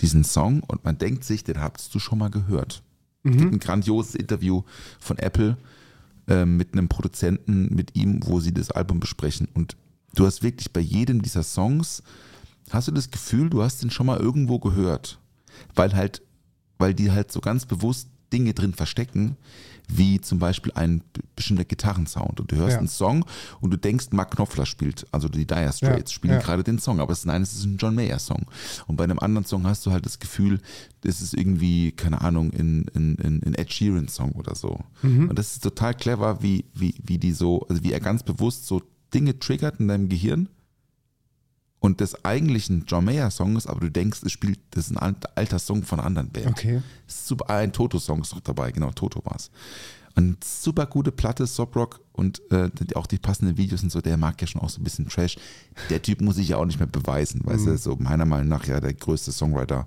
diesen 0.00 0.24
Song 0.24 0.62
und 0.66 0.84
man 0.84 0.98
denkt 0.98 1.24
sich, 1.24 1.44
den 1.44 1.60
hast 1.60 1.94
du 1.94 1.98
schon 1.98 2.18
mal 2.18 2.30
gehört. 2.30 2.82
Es 3.24 3.36
gibt 3.36 3.52
ein 3.52 3.58
grandioses 3.58 4.14
Interview 4.14 4.62
von 5.00 5.18
Apple 5.18 5.56
ähm, 6.28 6.56
mit 6.56 6.72
einem 6.72 6.88
Produzenten, 6.88 7.74
mit 7.74 7.96
ihm, 7.96 8.20
wo 8.24 8.40
sie 8.40 8.52
das 8.52 8.70
Album 8.70 9.00
besprechen. 9.00 9.48
Und 9.54 9.76
du 10.14 10.24
hast 10.24 10.42
wirklich 10.42 10.72
bei 10.72 10.80
jedem 10.80 11.22
dieser 11.22 11.42
Songs, 11.42 12.02
hast 12.70 12.88
du 12.88 12.92
das 12.92 13.10
Gefühl, 13.10 13.50
du 13.50 13.62
hast 13.62 13.82
den 13.82 13.90
schon 13.90 14.06
mal 14.06 14.18
irgendwo 14.18 14.58
gehört. 14.58 15.18
Weil 15.74 15.94
halt, 15.94 16.22
weil 16.78 16.94
die 16.94 17.10
halt 17.10 17.32
so 17.32 17.40
ganz 17.40 17.66
bewusst 17.66 18.08
Dinge 18.32 18.54
drin 18.54 18.74
verstecken, 18.74 19.36
wie 19.90 20.20
zum 20.20 20.38
Beispiel 20.38 20.70
ein 20.74 21.02
bestimmter 21.34 21.64
Gitarrensound. 21.64 22.40
Und 22.40 22.52
du 22.52 22.56
hörst 22.56 22.72
Ja. 22.74 22.78
einen 22.78 22.88
Song 22.88 23.24
und 23.60 23.70
du 23.70 23.78
denkst, 23.78 24.08
Mark 24.12 24.32
Knopfler 24.32 24.66
spielt, 24.66 25.06
also 25.12 25.28
die 25.28 25.46
Dire 25.46 25.72
Straits 25.72 26.10
Ja, 26.12 26.14
spielen 26.14 26.34
ja. 26.34 26.40
gerade 26.40 26.62
den 26.62 26.78
Song, 26.78 27.00
aber 27.00 27.12
es, 27.12 27.24
nein, 27.24 27.42
es 27.42 27.54
ist 27.54 27.64
ein 27.64 27.78
John 27.78 27.94
Mayer 27.94 28.18
Song. 28.18 28.44
Und 28.86 28.96
bei 28.96 29.04
einem 29.04 29.18
anderen 29.18 29.46
Song 29.46 29.66
hast 29.66 29.84
du 29.86 29.90
halt 29.90 30.04
das 30.04 30.18
Gefühl, 30.18 30.60
das 31.00 31.20
ist 31.22 31.34
irgendwie, 31.34 31.92
keine 31.92 32.20
Ahnung, 32.20 32.50
in, 32.50 32.84
in, 32.94 33.14
in, 33.16 33.40
in 33.40 33.54
Ed 33.54 33.72
Sheeran 33.72 34.08
Song 34.08 34.32
oder 34.32 34.54
so. 34.54 34.80
Mhm. 35.02 35.30
Und 35.30 35.38
das 35.38 35.52
ist 35.52 35.62
total 35.62 35.94
clever, 35.94 36.42
wie, 36.42 36.66
wie, 36.74 36.94
wie 37.02 37.18
die 37.18 37.32
so, 37.32 37.66
also 37.68 37.82
wie 37.82 37.92
er 37.92 38.00
ganz 38.00 38.22
bewusst 38.22 38.66
so 38.66 38.82
Dinge 39.14 39.38
triggert 39.38 39.80
in 39.80 39.88
deinem 39.88 40.08
Gehirn 40.10 40.48
und 41.80 42.00
das 42.00 42.24
eigentlich 42.24 42.68
ein 42.70 42.84
John 42.86 43.04
Mayer 43.04 43.30
Song 43.30 43.56
ist, 43.56 43.66
aber 43.66 43.80
du 43.80 43.90
denkst, 43.90 44.20
es 44.24 44.32
spielt, 44.32 44.58
das 44.72 44.86
ist 44.86 44.90
ein 44.92 44.98
alt- 44.98 45.36
alter 45.36 45.58
Song 45.58 45.82
von 45.84 45.98
einer 46.00 46.06
anderen 46.06 46.30
Band. 46.30 46.48
Okay. 46.48 46.82
Super, 47.06 47.50
ein 47.50 47.72
Toto-Song 47.72 48.20
ist 48.22 48.32
noch 48.34 48.40
dabei, 48.40 48.72
genau, 48.72 48.90
Toto 48.90 49.24
war 49.24 49.36
es. 49.36 49.50
Und 50.16 50.42
super 50.42 50.86
gute 50.86 51.12
Platte, 51.12 51.46
Soprock 51.46 52.00
und 52.12 52.42
äh, 52.50 52.68
auch 52.96 53.06
die 53.06 53.18
passenden 53.18 53.56
Videos 53.56 53.84
und 53.84 53.92
so, 53.92 54.00
der 54.00 54.16
mag 54.16 54.40
ja 54.40 54.48
schon 54.48 54.60
auch 54.60 54.68
so 54.70 54.80
ein 54.80 54.84
bisschen 54.84 55.08
Trash. 55.08 55.36
Der 55.90 56.02
Typ 56.02 56.20
muss 56.20 56.34
sich 56.36 56.48
ja 56.48 56.56
auch 56.56 56.64
nicht 56.64 56.80
mehr 56.80 56.88
beweisen, 56.88 57.42
weißt 57.44 57.66
du, 57.66 57.78
so 57.78 57.94
meiner 57.96 58.24
Meinung 58.24 58.48
nach 58.48 58.66
ja 58.66 58.80
der 58.80 58.94
größte 58.94 59.30
Songwriter 59.30 59.86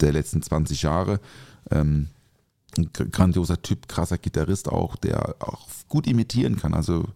der 0.00 0.12
letzten 0.12 0.42
20 0.42 0.82
Jahre. 0.82 1.18
Ähm, 1.72 2.08
ein 2.78 2.90
gr- 2.92 3.06
grandioser 3.06 3.60
Typ, 3.62 3.88
krasser 3.88 4.18
Gitarrist 4.18 4.68
auch, 4.68 4.94
der 4.94 5.34
auch 5.40 5.66
gut 5.88 6.06
imitieren 6.06 6.54
kann. 6.56 6.74
Also 6.74 7.06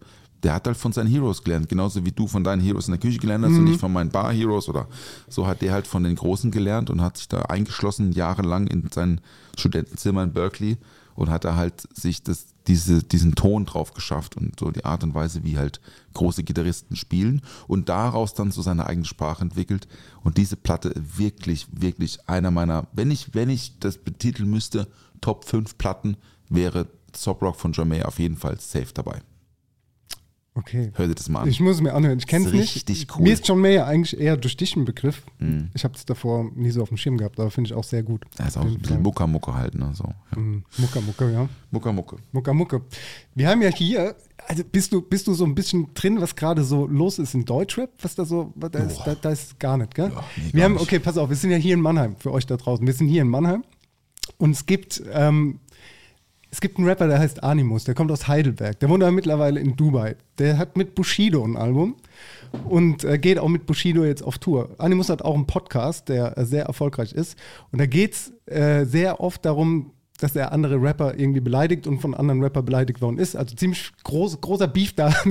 der 0.43 0.53
hat 0.53 0.67
halt 0.67 0.77
von 0.77 0.91
seinen 0.91 1.07
Heroes 1.07 1.43
gelernt, 1.43 1.67
genauso 1.69 2.05
wie 2.05 2.11
du 2.11 2.27
von 2.27 2.43
deinen 2.43 2.61
Heroes 2.61 2.87
in 2.87 2.93
der 2.93 2.99
Küche 2.99 3.19
gelernt 3.19 3.45
hast 3.45 3.53
und 3.53 3.65
nicht 3.65 3.79
von 3.79 3.91
meinen 3.91 4.09
Bar-Heroes 4.09 4.69
oder 4.69 4.87
so 5.27 5.45
hat 5.47 5.61
der 5.61 5.73
halt 5.73 5.87
von 5.87 6.03
den 6.03 6.15
Großen 6.15 6.51
gelernt 6.51 6.89
und 6.89 7.01
hat 7.01 7.17
sich 7.17 7.27
da 7.27 7.41
eingeschlossen 7.43 8.11
jahrelang 8.11 8.67
in 8.67 8.89
sein 8.91 9.21
Studentenzimmer 9.57 10.23
in 10.23 10.33
Berkeley 10.33 10.77
und 11.15 11.29
hat 11.29 11.43
da 11.43 11.57
halt 11.57 11.83
sich 11.93 12.23
das, 12.23 12.45
diese, 12.67 13.03
diesen 13.03 13.35
Ton 13.35 13.65
drauf 13.65 13.93
geschafft 13.93 14.37
und 14.37 14.57
so 14.57 14.71
die 14.71 14.85
Art 14.85 15.03
und 15.03 15.13
Weise, 15.13 15.43
wie 15.43 15.57
halt 15.57 15.81
große 16.13 16.43
Gitarristen 16.43 16.95
spielen 16.95 17.41
und 17.67 17.89
daraus 17.89 18.33
dann 18.33 18.51
so 18.51 18.61
seine 18.61 18.85
eigene 18.85 19.05
Sprache 19.05 19.41
entwickelt 19.41 19.89
und 20.23 20.37
diese 20.37 20.55
Platte 20.55 20.93
wirklich, 20.95 21.67
wirklich 21.71 22.29
einer 22.29 22.51
meiner, 22.51 22.87
wenn 22.93 23.11
ich, 23.11 23.33
wenn 23.33 23.49
ich 23.49 23.79
das 23.79 23.97
betiteln 23.97 24.49
müsste, 24.49 24.87
Top 25.19 25.43
5 25.43 25.77
Platten 25.77 26.15
wäre 26.47 26.87
Sob 27.13 27.41
Rock 27.41 27.57
von 27.57 27.73
Mayer 27.85 28.07
auf 28.07 28.19
jeden 28.19 28.37
Fall 28.37 28.57
safe 28.59 28.93
dabei. 28.93 29.21
Okay. 30.55 30.91
Hör 30.95 31.07
dir 31.07 31.15
das 31.15 31.29
mal 31.29 31.41
an. 31.41 31.47
Ich 31.49 31.59
muss 31.59 31.75
es 31.75 31.81
mir 31.81 31.93
anhören. 31.93 32.17
Ich 32.17 32.27
kenne 32.27 32.45
es 32.47 32.51
nicht. 32.51 32.75
richtig 32.75 33.07
cool. 33.11 33.19
Mhm. 33.19 33.23
Mir 33.23 33.33
ist 33.33 33.47
John 33.47 33.61
Mayer 33.61 33.85
eigentlich 33.85 34.19
eher 34.19 34.35
durch 34.35 34.57
dich 34.57 34.75
ein 34.75 34.83
Begriff. 34.83 35.23
Ich 35.73 35.83
habe 35.83 35.93
es 35.95 36.05
davor 36.05 36.51
nie 36.55 36.71
so 36.71 36.81
auf 36.81 36.89
dem 36.89 36.97
Schirm 36.97 37.17
gehabt, 37.17 37.39
aber 37.39 37.49
finde 37.49 37.69
ich 37.69 37.73
auch 37.73 37.83
sehr 37.83 38.03
gut. 38.03 38.25
Er 38.37 38.47
ist 38.47 38.57
auch 38.57 38.63
ein 38.63 38.73
bisschen 38.77 38.95
Fall. 38.95 39.03
Mucka-Mucke 39.03 39.53
halt, 39.53 39.75
ne? 39.75 39.91
So. 39.93 40.03
Ja. 40.03 40.39
Mhm. 40.39 40.63
Mucka, 40.77 41.01
Mucka, 41.01 41.29
ja. 41.29 41.47
Mucka-Mucke. 41.71 42.17
Mucka, 42.31 42.53
Mucke. 42.53 42.81
Wir 43.35 43.47
haben 43.47 43.61
ja 43.61 43.69
hier, 43.69 44.15
also 44.47 44.63
bist 44.69 44.91
du, 44.91 45.01
bist 45.01 45.27
du 45.27 45.33
so 45.33 45.45
ein 45.45 45.55
bisschen 45.55 45.93
drin, 45.93 46.19
was 46.19 46.35
gerade 46.35 46.63
so 46.63 46.87
los 46.87 47.19
ist 47.19 47.33
in 47.35 47.45
Deutschrap? 47.45 47.91
Was 48.01 48.15
da 48.15 48.25
so, 48.25 48.51
was 48.55 48.71
da, 48.71 48.79
ist, 48.79 48.99
da, 49.05 49.15
da 49.15 49.29
ist 49.29 49.59
gar 49.59 49.77
nicht, 49.77 49.95
gell? 49.95 50.11
Ja, 50.13 50.23
nee, 50.35 50.49
wir 50.53 50.63
haben, 50.65 50.77
okay, 50.77 50.99
pass 50.99 51.17
auf, 51.17 51.29
wir 51.29 51.37
sind 51.37 51.51
ja 51.51 51.57
hier 51.57 51.75
in 51.75 51.81
Mannheim, 51.81 52.15
für 52.17 52.31
euch 52.33 52.45
da 52.45 52.57
draußen. 52.57 52.85
Wir 52.85 52.93
sind 52.93 53.07
hier 53.07 53.21
in 53.21 53.29
Mannheim 53.29 53.63
und 54.37 54.51
es 54.51 54.65
gibt, 54.65 55.01
ähm, 55.13 55.59
es 56.51 56.61
gibt 56.61 56.77
einen 56.77 56.87
Rapper, 56.87 57.07
der 57.07 57.19
heißt 57.19 57.43
Animus, 57.43 57.83
der 57.83 57.93
kommt 57.93 58.11
aus 58.11 58.27
Heidelberg. 58.27 58.79
Der 58.79 58.89
wohnt 58.89 59.03
aber 59.03 59.11
mittlerweile 59.11 59.59
in 59.59 59.75
Dubai. 59.75 60.15
Der 60.39 60.57
hat 60.57 60.77
mit 60.77 60.95
Bushido 60.95 61.43
ein 61.43 61.55
Album 61.55 61.95
und 62.67 63.03
äh, 63.03 63.17
geht 63.19 63.37
auch 63.37 63.49
mit 63.49 63.65
Bushido 63.65 64.03
jetzt 64.03 64.23
auf 64.23 64.39
Tour. 64.39 64.69
Animus 64.79 65.09
hat 65.09 65.21
auch 65.21 65.35
einen 65.35 65.45
Podcast, 65.45 66.09
der 66.09 66.37
äh, 66.37 66.45
sehr 66.45 66.65
erfolgreich 66.65 67.13
ist. 67.13 67.37
Und 67.71 67.79
da 67.79 67.85
geht 67.85 68.13
es 68.13 68.33
äh, 68.47 68.85
sehr 68.85 69.19
oft 69.19 69.45
darum, 69.45 69.91
dass 70.19 70.35
er 70.35 70.51
andere 70.51 70.81
Rapper 70.81 71.17
irgendwie 71.17 71.39
beleidigt 71.39 71.87
und 71.87 71.99
von 71.99 72.13
anderen 72.13 72.43
Rapper 72.43 72.63
beleidigt 72.63 73.01
worden 73.01 73.19
ist. 73.19 73.35
Also 73.35 73.55
ziemlich 73.55 73.91
groß, 74.03 74.41
großer 74.41 74.67
Beef 74.67 74.93
da. 74.93 75.13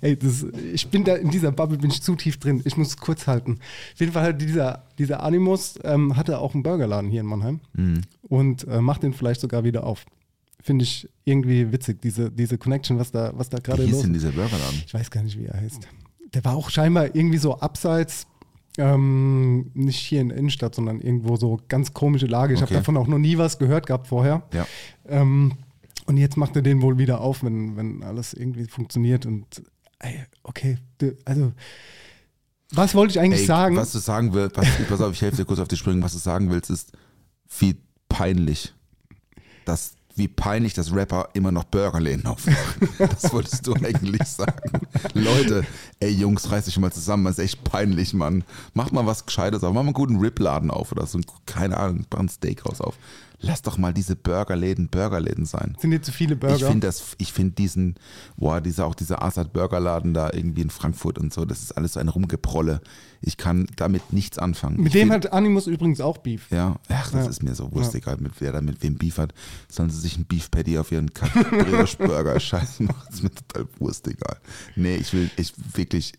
Ey, 0.00 0.16
das, 0.16 0.44
ich 0.72 0.88
bin 0.88 1.04
da 1.04 1.14
in 1.16 1.30
dieser 1.30 1.52
Bubble, 1.52 1.78
bin 1.78 1.90
ich 1.90 2.02
zu 2.02 2.14
tief 2.16 2.38
drin. 2.38 2.62
Ich 2.64 2.76
muss 2.76 2.88
es 2.88 2.96
kurz 2.96 3.26
halten. 3.26 3.58
Auf 3.94 4.00
jeden 4.00 4.12
Fall 4.12 4.24
hat 4.24 4.40
dieser, 4.40 4.84
dieser 4.98 5.22
Animus 5.22 5.78
ähm, 5.84 6.16
hatte 6.16 6.38
auch 6.38 6.54
einen 6.54 6.62
Burgerladen 6.62 7.10
hier 7.10 7.20
in 7.20 7.26
Mannheim 7.26 7.60
und 8.22 8.66
äh, 8.68 8.80
macht 8.80 9.02
den 9.02 9.12
vielleicht 9.12 9.40
sogar 9.40 9.64
wieder 9.64 9.84
auf. 9.84 10.04
Finde 10.62 10.82
ich 10.84 11.08
irgendwie 11.24 11.70
witzig, 11.72 12.02
diese, 12.02 12.30
diese 12.30 12.58
Connection, 12.58 12.98
was 12.98 13.12
da, 13.12 13.32
was 13.36 13.48
da 13.48 13.58
gerade 13.58 13.82
Wie 13.82 13.86
hieß 13.86 13.92
los 13.94 14.02
denn 14.02 14.14
ist. 14.14 14.22
dieser 14.22 14.32
Burgerladen? 14.32 14.82
Ich 14.86 14.94
weiß 14.94 15.10
gar 15.10 15.22
nicht, 15.22 15.38
wie 15.38 15.44
er 15.46 15.60
heißt. 15.60 15.86
Der 16.34 16.44
war 16.44 16.56
auch 16.56 16.70
scheinbar 16.70 17.14
irgendwie 17.14 17.38
so 17.38 17.58
abseits, 17.60 18.26
ähm, 18.78 19.70
nicht 19.74 19.96
hier 19.98 20.20
in 20.20 20.28
der 20.30 20.38
Innenstadt, 20.38 20.74
sondern 20.74 21.00
irgendwo 21.00 21.36
so 21.36 21.60
ganz 21.68 21.94
komische 21.94 22.26
Lage. 22.26 22.52
Ich 22.54 22.60
habe 22.60 22.70
Okay. 22.70 22.80
davon 22.80 22.96
auch 22.96 23.06
noch 23.06 23.18
nie 23.18 23.38
was 23.38 23.58
gehört 23.58 23.86
gehabt 23.86 24.08
vorher. 24.08 24.42
Ja. 24.52 24.66
Ähm, 25.08 25.52
und 26.06 26.16
jetzt 26.16 26.36
macht 26.36 26.56
er 26.56 26.62
den 26.62 26.82
wohl 26.82 26.98
wieder 26.98 27.20
auf, 27.20 27.42
wenn, 27.42 27.76
wenn 27.76 28.02
alles 28.02 28.32
irgendwie 28.32 28.66
funktioniert. 28.66 29.26
Und 29.26 29.62
ey, 29.98 30.24
okay, 30.42 30.78
also 31.24 31.52
was 32.72 32.94
wollte 32.94 33.12
ich 33.12 33.20
eigentlich 33.20 33.40
Ey, 33.42 33.46
sagen? 33.46 33.76
Was 33.76 33.92
du 33.92 33.98
sagen 33.98 34.32
willst, 34.34 34.56
was, 34.56 34.66
pass 34.88 35.00
auf, 35.00 35.12
ich 35.12 35.22
helfe 35.22 35.36
dir 35.36 35.44
kurz 35.44 35.60
auf 35.60 35.68
die 35.68 35.76
Sprünge. 35.76 36.02
Was 36.02 36.12
du 36.12 36.18
sagen 36.18 36.50
willst, 36.50 36.70
ist, 36.70 36.92
wie 37.58 37.76
peinlich, 38.08 38.74
dass, 39.64 39.94
wie 40.16 40.26
peinlich, 40.28 40.74
dass 40.74 40.92
Rapper 40.94 41.28
immer 41.34 41.52
noch 41.52 41.64
Burgerläden 41.64 42.26
aufmachen. 42.26 42.88
Das 42.98 43.32
wolltest 43.32 43.66
du 43.66 43.74
eigentlich 43.74 44.24
sagen. 44.24 44.80
Leute, 45.14 45.64
ey 46.00 46.10
Jungs, 46.10 46.50
reiß 46.50 46.64
dich 46.64 46.78
mal 46.78 46.92
zusammen, 46.92 47.24
das 47.24 47.38
ist 47.38 47.44
echt 47.44 47.64
peinlich, 47.64 48.14
Mann. 48.14 48.42
Mach 48.74 48.90
mal 48.90 49.06
was 49.06 49.26
Gescheites 49.26 49.62
auf, 49.62 49.72
mach 49.72 49.82
mal 49.82 49.88
einen 49.88 49.92
guten 49.94 50.16
Ripladen 50.18 50.70
auf 50.70 50.90
oder 50.92 51.06
so, 51.06 51.18
ein- 51.18 51.26
keine 51.46 51.76
Ahnung, 51.76 52.06
mach 52.10 52.20
ein 52.20 52.28
Steakhouse 52.28 52.80
auf. 52.80 52.96
Lass 53.38 53.60
doch 53.62 53.76
mal 53.76 53.92
diese 53.92 54.16
Burgerläden 54.16 54.88
Burgerläden 54.88 55.44
sein. 55.44 55.76
Sind 55.78 55.90
hier 55.90 56.02
zu 56.02 56.10
viele 56.12 56.36
Burger? 56.36 56.56
Ich 56.56 56.64
finde 56.64 56.86
das, 56.86 57.14
ich 57.18 57.32
finde 57.32 57.52
diesen, 57.54 57.96
boah, 58.36 58.60
dieser, 58.60 58.86
auch 58.86 58.94
dieser 58.94 59.22
Assad 59.22 59.52
Burgerladen 59.52 60.14
da 60.14 60.30
irgendwie 60.32 60.62
in 60.62 60.70
Frankfurt 60.70 61.18
und 61.18 61.32
so, 61.34 61.44
das 61.44 61.62
ist 61.62 61.72
alles 61.76 61.92
so 61.94 62.00
ein 62.00 62.08
Rumgeprolle. 62.08 62.80
Ich 63.20 63.36
kann 63.36 63.66
damit 63.76 64.12
nichts 64.12 64.38
anfangen. 64.38 64.76
Mit 64.78 64.86
ich 64.86 64.92
dem 65.00 65.10
find- 65.10 65.24
hat 65.26 65.32
Animus 65.32 65.66
übrigens 65.66 66.00
auch 66.00 66.18
Beef. 66.18 66.50
ja, 66.50 66.76
ach, 66.88 67.10
das 67.12 67.24
Ja. 67.24 67.30
ist 67.30 67.42
mir 67.42 67.54
so 67.54 67.70
wurscht, 67.72 67.94
egal, 67.94 68.16
mit 68.18 68.32
wer 68.40 68.52
da 68.52 68.60
mit 68.62 68.82
wem 68.82 68.96
Beef 68.96 69.18
hat. 69.18 69.34
Sollen 69.68 69.90
sie 69.90 70.00
sich 70.00 70.16
einen 70.16 70.24
Beef 70.26 70.50
Patty 70.50 70.78
auf 70.78 70.90
ihren 70.92 71.10
Burger 71.98 72.40
scheiß 72.40 72.80
machen, 72.80 73.08
ist 73.12 73.22
mir 73.22 73.30
total 73.30 73.68
wurscht, 73.78 74.06
egal. 74.08 74.38
Nee, 74.76 74.96
ich 74.96 75.12
will, 75.12 75.30
ich 75.36 75.52
wirklich, 75.74 76.14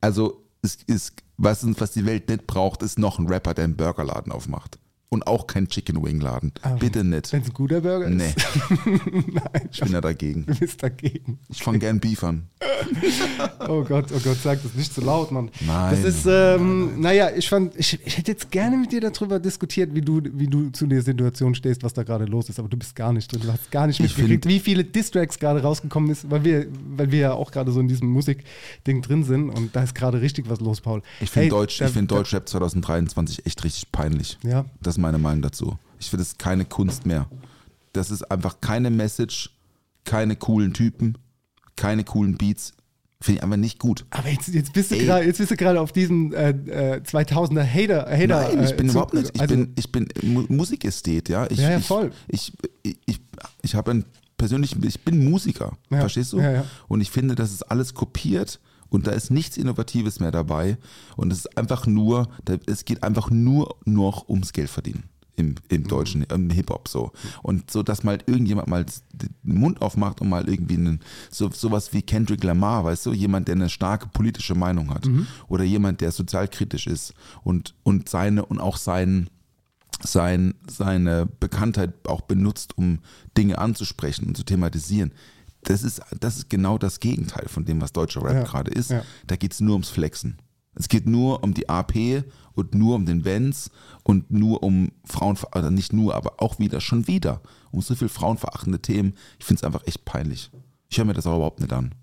also, 0.00 0.44
es 0.62 0.76
ist, 0.86 1.12
was, 1.36 1.66
was 1.80 1.92
die 1.92 2.06
Welt 2.06 2.28
nicht 2.28 2.46
braucht, 2.46 2.82
ist 2.82 2.98
noch 2.98 3.18
ein 3.18 3.26
Rapper, 3.28 3.54
der 3.54 3.64
einen 3.64 3.76
Burgerladen 3.76 4.32
aufmacht. 4.32 4.78
Und 5.16 5.26
auch 5.26 5.46
kein 5.46 5.66
Chicken 5.66 6.04
Wing 6.04 6.20
Laden. 6.20 6.52
Bitte 6.78 7.02
nicht. 7.02 7.32
Wenn 7.32 7.40
es 7.40 7.48
ein 7.48 7.54
guter 7.54 7.80
Burger 7.80 8.10
Nee, 8.10 8.34
ist. 8.36 8.46
Nein, 9.10 9.68
ich 9.72 9.80
bin 9.80 9.92
da 9.92 10.02
dagegen. 10.02 10.44
du 10.44 10.54
bist 10.54 10.82
dagegen. 10.82 11.38
Ich 11.48 11.62
fange 11.62 11.78
gern 11.78 12.00
Beef 12.00 12.22
an. 12.22 12.48
Oh 13.68 13.82
Gott, 13.82 14.06
oh 14.14 14.20
Gott, 14.22 14.36
sag 14.42 14.62
das 14.62 14.74
nicht 14.74 14.92
zu 14.92 15.00
laut, 15.00 15.32
Mann. 15.32 15.50
Nein. 15.66 15.90
Das 15.90 16.04
ist, 16.04 16.26
ähm, 16.28 17.00
naja, 17.00 17.30
ich 17.34 17.48
fand, 17.48 17.74
ich, 17.76 17.98
ich 18.04 18.18
hätte 18.18 18.30
jetzt 18.32 18.50
gerne 18.50 18.76
mit 18.76 18.92
dir 18.92 19.00
darüber 19.00 19.40
diskutiert, 19.40 19.94
wie 19.94 20.02
du, 20.02 20.20
wie 20.22 20.46
du 20.46 20.70
zu 20.70 20.86
der 20.86 21.02
Situation 21.02 21.54
stehst, 21.54 21.82
was 21.82 21.94
da 21.94 22.02
gerade 22.02 22.26
los 22.26 22.48
ist, 22.48 22.58
aber 22.58 22.68
du 22.68 22.76
bist 22.76 22.94
gar 22.94 23.12
nicht 23.12 23.32
drin. 23.32 23.40
Du 23.42 23.50
hast 23.52 23.70
gar 23.70 23.86
nicht 23.86 23.98
Ich 23.98 24.16
mitgekriegt, 24.16 24.46
wie 24.46 24.60
viele 24.60 24.84
Distracks 24.84 25.38
gerade 25.38 25.62
rausgekommen 25.62 26.10
ist, 26.10 26.30
weil 26.30 26.44
wir, 26.44 26.66
weil 26.96 27.10
wir 27.10 27.18
ja 27.18 27.32
auch 27.32 27.50
gerade 27.50 27.72
so 27.72 27.80
in 27.80 27.88
diesem 27.88 28.08
Musikding 28.08 29.02
drin 29.02 29.24
sind 29.24 29.48
und 29.50 29.74
da 29.74 29.82
ist 29.82 29.94
gerade 29.94 30.20
richtig 30.20 30.48
was 30.48 30.60
los, 30.60 30.80
Paul. 30.80 31.02
Ich 31.20 31.30
finde 31.30 31.44
Hey, 31.46 31.50
Deutsch, 31.50 31.80
ich 31.80 32.06
Deutschrap 32.06 32.48
2023 32.48 33.46
echt 33.46 33.64
richtig 33.64 33.90
peinlich. 33.90 34.38
Ja. 34.44 34.66
Das 34.80 34.94
ist 34.94 34.98
meine 35.06 35.18
Meinung 35.18 35.42
dazu. 35.42 35.78
Ich 36.00 36.10
finde 36.10 36.22
es 36.22 36.36
keine 36.36 36.64
Kunst 36.64 37.06
mehr. 37.06 37.26
Das 37.92 38.10
ist 38.10 38.28
einfach 38.28 38.60
keine 38.60 38.90
Message, 38.90 39.50
keine 40.04 40.34
coolen 40.34 40.74
Typen, 40.74 41.16
keine 41.76 42.02
coolen 42.02 42.36
Beats. 42.36 42.72
Finde 43.20 43.38
ich 43.38 43.44
einfach 43.44 43.56
nicht 43.56 43.78
gut. 43.78 44.04
Aber 44.10 44.28
jetzt, 44.28 44.48
jetzt 44.48 44.72
bist 44.72 44.90
du 44.90 44.98
gerade, 44.98 45.24
jetzt 45.24 45.38
bist 45.38 45.50
du 45.50 45.56
gerade 45.56 45.80
auf 45.80 45.92
diesen 45.92 46.34
äh, 46.34 46.50
äh, 46.50 47.00
2000er 47.00 47.64
Hater, 47.64 48.10
Hater. 48.10 48.26
Nein, 48.26 48.64
ich 48.64 48.76
bin 48.76 48.88
äh, 48.88 48.90
überhaupt 48.90 49.14
nicht. 49.14 49.30
Ich 49.32 49.40
also, 49.40 49.54
bin, 49.54 49.72
ich 49.76 49.92
bin 49.92 50.08
Mu 50.22 50.44
Musikästhet, 50.48 51.28
ja. 51.28 51.46
Ich, 51.48 51.58
Ja, 51.58 51.70
ja, 51.70 51.80
voll. 51.80 52.10
Ich, 52.28 52.52
ich, 52.82 52.98
ich, 53.06 53.20
ich 53.62 53.74
habe 53.74 53.92
ein 53.92 54.04
persönlich, 54.36 54.76
ich 54.82 55.00
bin 55.00 55.24
Musiker, 55.24 55.78
Ja, 55.88 56.00
verstehst 56.00 56.32
du? 56.32 56.40
ja, 56.40 56.50
ja. 56.50 56.64
Und 56.88 57.00
ich 57.00 57.10
finde, 57.10 57.36
das 57.36 57.52
ist 57.52 57.62
alles 57.62 57.94
kopiert 57.94 58.60
und 58.88 59.06
da 59.06 59.12
ist 59.12 59.30
nichts 59.30 59.56
Innovatives 59.56 60.20
mehr 60.20 60.30
dabei. 60.30 60.78
Und 61.16 61.32
es 61.32 61.40
ist 61.40 61.58
einfach 61.58 61.86
nur, 61.86 62.28
es 62.66 62.84
geht 62.84 63.02
einfach 63.02 63.30
nur 63.30 63.76
noch 63.84 64.28
ums 64.28 64.52
Geld 64.52 64.70
verdienen. 64.70 65.04
Im, 65.38 65.56
im 65.68 65.82
Mhm. 65.82 65.88
Deutschen, 65.88 66.22
im 66.22 66.48
Hip-Hop 66.48 66.88
so. 66.88 67.12
Und 67.42 67.70
so, 67.70 67.82
dass 67.82 68.04
mal 68.04 68.18
irgendjemand 68.24 68.68
mal 68.68 68.86
den 69.12 69.34
Mund 69.42 69.82
aufmacht 69.82 70.22
und 70.22 70.30
mal 70.30 70.48
irgendwie 70.48 70.76
einen, 70.76 71.00
so, 71.30 71.50
sowas 71.50 71.92
wie 71.92 72.00
Kendrick 72.00 72.42
Lamar, 72.42 72.84
weißt 72.84 73.04
du, 73.04 73.12
jemand, 73.12 73.48
der 73.48 73.56
eine 73.56 73.68
starke 73.68 74.08
politische 74.08 74.54
Meinung 74.54 74.94
hat. 74.94 75.04
Mhm. 75.04 75.26
Oder 75.48 75.64
jemand, 75.64 76.00
der 76.00 76.10
sozialkritisch 76.10 76.86
ist 76.86 77.12
und, 77.44 77.74
und 77.82 78.08
seine 78.08 78.46
und 78.46 78.60
auch 78.60 78.78
seinen 78.78 79.28
sein, 80.02 80.54
seine 80.68 81.26
Bekanntheit 81.26 81.92
auch 82.06 82.22
benutzt, 82.22 82.76
um 82.76 83.00
Dinge 83.36 83.58
anzusprechen 83.58 84.26
und 84.28 84.36
zu 84.36 84.44
thematisieren. 84.44 85.12
Das 85.66 85.82
ist, 85.82 86.00
das 86.20 86.36
ist 86.36 86.50
genau 86.50 86.78
das 86.78 87.00
Gegenteil 87.00 87.46
von 87.48 87.64
dem, 87.64 87.80
was 87.80 87.92
deutscher 87.92 88.22
Rap 88.22 88.34
Ja, 88.34 88.42
gerade 88.44 88.70
ist. 88.70 88.90
ja. 88.90 89.02
Da 89.26 89.36
geht 89.36 89.52
es 89.52 89.60
nur 89.60 89.72
ums 89.74 89.88
Flexen. 89.90 90.38
Es 90.74 90.88
geht 90.88 91.06
nur 91.06 91.42
um 91.42 91.54
die 91.54 91.68
AP 91.68 92.24
und 92.52 92.74
nur 92.74 92.96
um 92.96 93.06
den 93.06 93.22
Benz 93.22 93.70
und 94.02 94.30
nur 94.30 94.62
um 94.62 94.90
Frauen, 95.04 95.38
oder 95.54 95.70
nicht 95.70 95.92
nur, 95.92 96.14
aber 96.14 96.34
auch 96.42 96.58
wieder, 96.58 96.80
schon 96.80 97.06
wieder, 97.06 97.40
um 97.70 97.80
so 97.80 97.94
viel 97.94 98.08
frauenverachtende 98.08 98.80
Themen. 98.80 99.14
Ich 99.38 99.46
finde 99.46 99.60
es 99.60 99.64
einfach 99.64 99.86
echt 99.86 100.04
peinlich. 100.04 100.50
Ich 100.88 100.98
höre 100.98 101.06
mir 101.06 101.14
das 101.14 101.26
auch 101.26 101.36
überhaupt 101.36 101.60
nicht 101.60 101.72
an. 101.72 101.94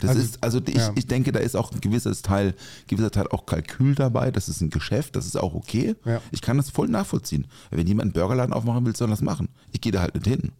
Das 0.00 0.10
Also, 0.10 0.22
ist, 0.22 0.42
also 0.42 0.60
ich, 0.66 0.74
ja. 0.74 0.90
ich 0.94 1.06
denke, 1.06 1.32
da 1.32 1.38
ist 1.40 1.54
auch 1.54 1.70
ein 1.70 1.80
gewisses 1.80 2.22
Teil, 2.22 2.54
gewisser 2.88 3.10
Teil 3.10 3.28
auch 3.28 3.44
Kalkül 3.46 3.94
dabei. 3.94 4.30
Das 4.30 4.48
ist 4.48 4.60
ein 4.62 4.70
Geschäft, 4.70 5.14
das 5.14 5.26
ist 5.26 5.36
auch 5.36 5.54
okay. 5.54 5.94
Ja. 6.06 6.20
Ich 6.30 6.40
kann 6.40 6.56
das 6.56 6.70
voll 6.70 6.88
nachvollziehen. 6.88 7.46
Wenn 7.70 7.86
jemand 7.86 8.06
einen 8.06 8.12
Burgerladen 8.14 8.54
aufmachen 8.54 8.86
will, 8.86 8.96
soll 8.96 9.08
er 9.08 9.12
das 9.12 9.20
machen. 9.20 9.48
Ich 9.70 9.80
gehe 9.82 9.92
da 9.92 10.00
halt 10.00 10.14
nicht 10.14 10.26
hin. 10.26 10.52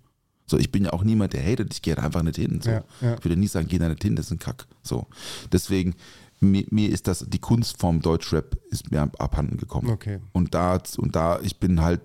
So, 0.53 0.59
ich 0.59 0.71
bin 0.71 0.85
ja 0.85 0.93
auch 0.93 1.03
niemand, 1.03 1.33
der 1.33 1.43
hatet, 1.43 1.73
ich 1.73 1.81
gehe 1.81 1.95
da 1.95 2.03
einfach 2.03 2.23
nicht 2.23 2.37
hin. 2.37 2.61
So. 2.63 2.69
Ja, 2.69 2.85
ja. 3.01 3.15
Ich 3.15 3.25
würde 3.25 3.39
nie 3.39 3.47
sagen, 3.47 3.69
geh 3.69 3.79
da 3.79 3.89
nicht 3.89 4.03
hin, 4.03 4.17
das 4.17 4.27
ist 4.27 4.33
ein 4.33 4.39
Kack. 4.39 4.67
So. 4.83 5.07
Deswegen, 5.51 5.95
mir, 6.41 6.67
mir 6.69 6.91
ist 6.91 7.09
das, 7.09 7.25
die 7.27 7.39
Kunstform 7.39 8.03
Deutschrap 8.03 8.59
ist 8.69 8.91
mir 8.91 9.01
abhanden 9.01 9.57
gekommen. 9.57 9.89
Okay. 9.89 10.19
Und 10.33 10.53
da, 10.53 10.79
und 10.99 11.17
da, 11.17 11.41
ich 11.41 11.59
bin 11.59 11.81
halt, 11.81 12.03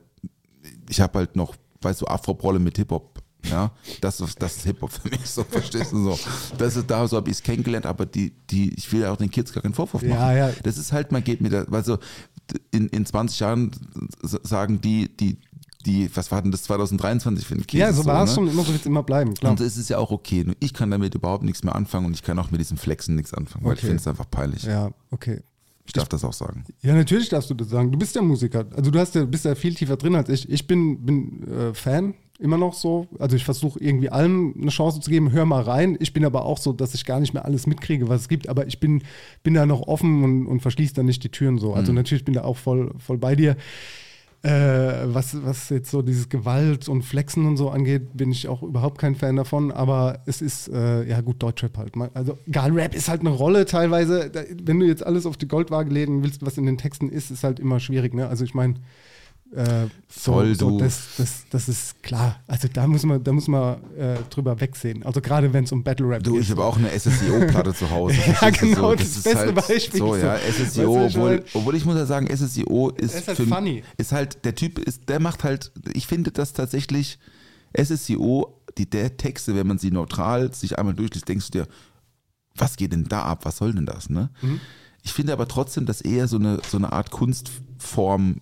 ich 0.87 1.01
habe 1.01 1.19
halt 1.19 1.35
noch, 1.35 1.57
weißt 1.81 1.99
du, 1.99 2.05
Afro-Prolle 2.07 2.59
mit 2.59 2.77
Hip-Hop. 2.77 3.21
Ja, 3.43 3.71
das 3.99 4.21
ist, 4.21 4.41
das 4.41 4.55
ist 4.55 4.63
Hip-Hop 4.63 4.91
für 4.93 5.09
mich, 5.09 5.29
so 5.29 5.43
verstehst 5.49 5.91
du 5.91 6.03
so. 6.03 6.19
Das 6.57 6.77
ist 6.77 6.89
da, 6.89 7.05
so 7.05 7.17
habe 7.17 7.29
ich 7.29 7.35
es 7.35 7.43
kennengelernt, 7.43 7.85
aber 7.85 8.05
die, 8.05 8.31
die, 8.49 8.73
ich 8.75 8.89
will 8.93 9.01
ja 9.01 9.11
auch 9.11 9.17
den 9.17 9.29
Kids 9.29 9.51
gar 9.51 9.61
keinen 9.61 9.73
Vorwurf 9.73 10.03
machen. 10.03 10.19
Ja, 10.19 10.31
ja. 10.31 10.53
Das 10.63 10.77
ist 10.77 10.93
halt, 10.93 11.11
man 11.11 11.21
geht 11.21 11.41
mit 11.41 11.51
der, 11.51 11.67
also 11.69 11.97
in, 12.71 12.87
in 12.87 13.05
20 13.05 13.41
Jahren 13.41 13.71
sagen 14.21 14.79
die, 14.79 15.09
die, 15.17 15.37
die, 15.85 16.09
was 16.15 16.31
war 16.31 16.41
denn 16.41 16.51
das 16.51 16.63
2023 16.63 17.45
für 17.45 17.55
ein 17.55 17.65
Käse? 17.65 17.81
ja, 17.81 17.93
so 17.93 18.05
war 18.05 18.23
es 18.23 18.31
ne? 18.31 18.35
schon, 18.35 18.47
immer 18.49 18.63
so 18.63 18.69
wird 18.69 18.81
es 18.81 18.85
immer 18.85 19.03
bleiben, 19.03 19.33
klar. 19.33 19.51
Und 19.51 19.61
es 19.61 19.77
ist 19.77 19.89
ja 19.89 19.97
auch 19.97 20.11
okay. 20.11 20.43
Nur 20.45 20.55
ich 20.59 20.73
kann 20.73 20.91
damit 20.91 21.15
überhaupt 21.15 21.43
nichts 21.43 21.63
mehr 21.63 21.75
anfangen 21.75 22.05
und 22.07 22.13
ich 22.13 22.23
kann 22.23 22.37
auch 22.39 22.51
mit 22.51 22.59
diesem 22.59 22.77
Flexen 22.77 23.15
nichts 23.15 23.33
anfangen, 23.33 23.65
weil 23.65 23.73
ich 23.73 23.79
Okay. 23.79 23.87
finde 23.87 24.01
es 24.01 24.07
einfach 24.07 24.29
peinlich. 24.29 24.63
Ja, 24.63 24.91
okay. 25.11 25.41
Ich 25.85 25.93
darf 25.93 26.09
das 26.09 26.25
auch 26.25 26.33
sagen. 26.33 26.65
Ja, 26.81 26.93
natürlich 26.93 27.29
darfst 27.29 27.49
du 27.49 27.53
das 27.53 27.69
sagen. 27.69 27.93
Du 27.93 27.97
bist 27.97 28.13
ja 28.13 28.21
Musiker. 28.21 28.65
Also 28.75 28.91
du 28.91 28.99
hast 28.99 29.15
ja, 29.15 29.23
bist 29.23 29.45
ja 29.45 29.55
viel 29.55 29.73
tiefer 29.73 29.95
drin 29.95 30.15
als 30.15 30.27
ich. 30.27 30.49
Ich 30.49 30.67
bin, 30.67 31.05
bin 31.05 31.47
äh, 31.47 31.73
Fan, 31.73 32.13
immer 32.39 32.57
noch 32.57 32.73
so. 32.73 33.07
Also 33.19 33.37
ich 33.37 33.45
versuche 33.45 33.79
irgendwie 33.79 34.09
allen 34.09 34.53
eine 34.59 34.69
Chance 34.69 34.99
zu 34.99 35.09
geben, 35.09 35.31
hör 35.31 35.45
mal 35.45 35.61
rein. 35.61 35.95
Ich 36.01 36.11
bin 36.11 36.25
aber 36.25 36.43
auch 36.43 36.57
so, 36.57 36.73
dass 36.73 36.93
ich 36.93 37.05
gar 37.05 37.21
nicht 37.21 37.33
mehr 37.33 37.45
alles 37.45 37.67
mitkriege, 37.67 38.09
was 38.09 38.21
es 38.21 38.27
gibt. 38.27 38.49
Aber 38.49 38.67
ich 38.67 38.81
bin, 38.81 39.01
bin 39.43 39.53
da 39.53 39.65
noch 39.65 39.79
offen 39.87 40.25
und, 40.25 40.45
und 40.47 40.59
verschließe 40.59 40.93
da 40.93 41.03
nicht 41.03 41.23
die 41.23 41.29
Türen 41.29 41.57
so. 41.57 41.73
Also 41.73 41.93
natürlich 41.93 42.25
bin 42.25 42.33
da 42.33 42.43
auch 42.43 42.57
voll, 42.57 42.93
voll 42.97 43.17
bei 43.17 43.37
dir. 43.37 43.55
Äh, 44.47 45.13
was, 45.13 45.43
was 45.43 45.67
jetzt 45.69 45.91
so 45.91 46.01
dieses 46.01 46.29
Gewalt 46.29 46.87
und 46.87 47.01
Flexen 47.01 47.45
und 47.45 47.57
so 47.57 47.69
angeht, 47.69 48.15
bin 48.15 48.31
ich 48.31 48.47
auch 48.47 48.63
überhaupt 48.63 48.97
kein 48.97 49.13
Fan 49.15 49.35
davon. 49.35 49.73
Aber 49.73 50.19
es 50.25 50.41
ist, 50.41 50.69
äh, 50.69 51.03
ja 51.03 51.19
gut, 51.19 51.43
Deutschrap 51.43 51.77
halt. 51.77 51.95
Also 52.13 52.37
egal, 52.47 52.71
Rap 52.71 52.95
ist 52.95 53.09
halt 53.09 53.19
eine 53.19 53.31
Rolle 53.31 53.65
teilweise. 53.65 54.29
Da, 54.29 54.43
wenn 54.63 54.79
du 54.79 54.85
jetzt 54.85 55.05
alles 55.05 55.25
auf 55.25 55.35
die 55.35 55.49
Goldwaage 55.49 55.89
legen 55.89 56.23
willst, 56.23 56.45
was 56.45 56.57
in 56.57 56.65
den 56.65 56.77
Texten 56.77 57.09
ist, 57.09 57.29
ist 57.29 57.43
halt 57.43 57.59
immer 57.59 57.81
schwierig. 57.81 58.13
Ne? 58.13 58.29
Also 58.29 58.45
ich 58.45 58.53
meine, 58.53 58.75
äh, 59.55 59.87
so, 60.09 60.33
Voll, 60.33 60.55
so, 60.55 60.71
du. 60.71 60.77
das, 60.79 61.01
das, 61.17 61.45
das 61.49 61.69
ist 61.69 62.03
klar. 62.03 62.41
Also 62.47 62.67
da 62.71 62.85
muss 62.85 63.03
man, 63.03 63.23
da 63.23 63.31
muss 63.31 63.47
man 63.47 63.77
äh, 63.95 64.17
drüber 64.29 64.59
wegsehen. 64.59 65.03
Also 65.03 65.21
gerade 65.21 65.51
wenn 65.53 65.63
es 65.63 65.71
um 65.71 65.83
Battle 65.83 66.07
Rap 66.09 66.23
Du, 66.23 66.33
geht. 66.33 66.41
ich 66.43 66.51
habe 66.51 66.63
auch 66.65 66.77
eine 66.77 66.89
SSIO-Platte 66.89 67.73
zu 67.73 67.89
Hause. 67.89 68.17
Ja, 68.41 68.51
du 68.51 68.57
genau, 68.59 68.89
so? 68.91 68.95
das 68.95 69.23
beste 69.23 69.53
Beispiel. 69.53 69.99
So, 69.99 70.15
ja. 70.15 70.37
SSIO, 70.37 70.95
Weißt 70.95 71.15
du, 71.15 71.19
obwohl, 71.19 71.45
obwohl 71.53 71.75
ich 71.75 71.85
muss 71.85 71.95
ja 71.95 72.05
sagen, 72.05 72.27
SSIO 72.27 72.89
ist, 72.89 73.15
ist 73.15 73.27
halt 73.27 73.37
für, 73.37 73.45
funny. 73.47 73.83
ist 73.97 74.11
halt, 74.11 74.43
der 74.43 74.53
Typ 74.55 74.79
ist, 74.79 75.07
der 75.07 75.19
macht 75.19 75.43
halt, 75.43 75.71
ich 75.93 76.07
finde 76.07 76.31
das 76.31 76.53
tatsächlich, 76.53 77.17
SSIO, 77.75 78.61
die 78.77 78.89
der 78.89 79.17
Texte, 79.17 79.55
wenn 79.55 79.67
man 79.67 79.77
sie 79.77 79.91
neutral 79.91 80.53
sich 80.53 80.77
einmal 80.77 80.93
durchliest, 80.93 81.27
denkst 81.27 81.51
du 81.51 81.59
dir, 81.59 81.67
was 82.55 82.75
geht 82.75 82.91
denn 82.91 83.05
da 83.05 83.23
ab, 83.23 83.45
was 83.45 83.57
soll 83.57 83.73
denn 83.73 83.85
das, 83.85 84.09
ne? 84.09 84.29
Mhm. 84.41 84.59
Ich 85.03 85.13
finde 85.13 85.31
aber 85.31 85.47
trotzdem, 85.47 85.85
dass 85.85 86.01
er 86.01 86.27
so 86.27 86.37
eine, 86.37 86.59
so 86.69 86.77
eine 86.77 86.91
Art 86.91 87.11
Kunstform 87.11 88.41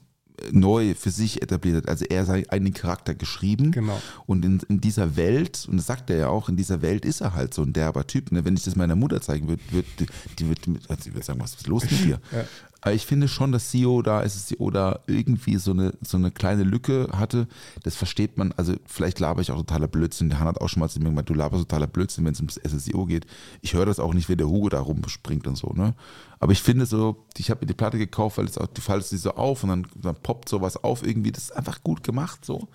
neu 0.52 0.94
für 0.96 1.12
sich 1.12 1.42
etabliert 1.42 1.78
hat. 1.78 1.90
Also 1.90 2.06
er 2.06 2.22
hat 2.22 2.28
seinen 2.28 2.50
eigenen 2.50 2.74
Charakter 2.74 3.14
geschrieben. 3.14 3.72
Genau. 3.72 4.02
Und 4.26 4.46
in, 4.46 4.62
in 4.70 4.82
dieser 4.82 5.16
Welt, 5.16 5.68
und 5.70 5.78
das 5.78 5.88
sagt 5.88 6.10
er 6.10 6.18
ja 6.18 6.28
auch, 6.28 6.50
in 6.50 6.58
dieser 6.58 6.82
Welt 6.82 7.06
ist 7.06 7.22
er 7.22 7.34
halt 7.34 7.54
so 7.54 7.62
ein 7.62 7.74
derber 7.74 8.08
Typ. 8.08 8.32
Ne? 8.32 8.46
Wenn 8.46 8.56
ich 8.56 8.64
das 8.64 8.76
meiner 8.76 8.96
Mutter 8.96 9.22
zeigen 9.22 9.48
würde, 9.48 9.62
würd, 9.72 9.86
die, 10.00 10.06
die 10.40 10.50
wird, 10.50 10.62
also 10.88 11.14
wird 11.14 11.24
sagen, 11.24 11.40
was 11.40 11.56
ist 11.56 11.68
los 11.68 11.84
mit 11.84 12.04
dir? 12.04 12.20
Aber 12.32 12.46
ich 12.94 13.06
finde 13.06 13.28
schon, 13.28 13.52
dass 13.52 13.72
CEO 13.72 14.02
da, 14.04 14.28
SSEO 14.28 14.70
da 14.70 15.00
irgendwie 15.08 15.58
so 15.58 15.72
eine, 15.72 15.94
so 16.02 16.18
eine 16.18 16.30
kleine 16.30 16.64
Lücke 16.64 17.08
hatte. 17.12 17.48
Das 17.84 17.96
versteht 17.96 18.38
man, 18.38 18.52
also 18.54 18.76
vielleicht 18.86 19.20
laber 19.20 19.42
ich 19.42 19.52
auch 19.52 19.58
totaler 19.58 19.88
Blödsinn. 19.88 20.30
Der 20.30 20.40
Han 20.40 20.48
hat 20.48 20.62
auch 20.62 20.70
schon 20.70 20.82
mal 20.82 20.90
zu 20.90 21.00
mir 21.00 21.10
gesagt, 21.10 21.30
du 21.30 21.34
laberst 21.34 21.64
totaler 21.64 21.88
Blödsinn, 21.88 22.26
wenn 22.26 22.34
es 22.34 22.40
ums 22.40 22.60
SSEO 22.64 23.06
geht. 23.06 23.26
Ich 23.62 23.74
höre 23.74 23.88
das 23.88 24.00
auch 24.00 24.14
nicht, 24.14 24.30
wenn 24.30 24.38
der 24.38 24.48
Hugo 24.48 24.70
da 24.70 24.80
rumspringt 24.82 25.48
und 25.48 25.58
so. 25.58 25.74
Ne? 25.74 25.96
Aber 26.40 26.52
ich 26.52 26.62
finde 26.62 26.86
so, 26.86 27.26
ich 27.38 27.50
habe 27.50 27.62
mir 27.62 27.68
die 27.68 27.74
Platte 27.74 27.98
gekauft, 27.98 28.38
weil 28.38 28.46
es 28.46 28.58
auch, 28.58 28.68
du 28.68 28.82
fallst 28.82 29.10
sie 29.10 29.18
so 29.18 29.32
auf 29.32 29.64
und 29.64 29.70
dann, 29.70 29.88
dann 29.96 30.16
poppt 30.16 30.48
sowas 30.48 30.84
auf 30.84 31.04
irgendwie. 31.04 31.32
Das 31.32 31.46
ist 31.46 31.58
einfach 31.58 31.84
gut 31.84 32.04
gemacht 32.04 32.46
so. 32.46 32.68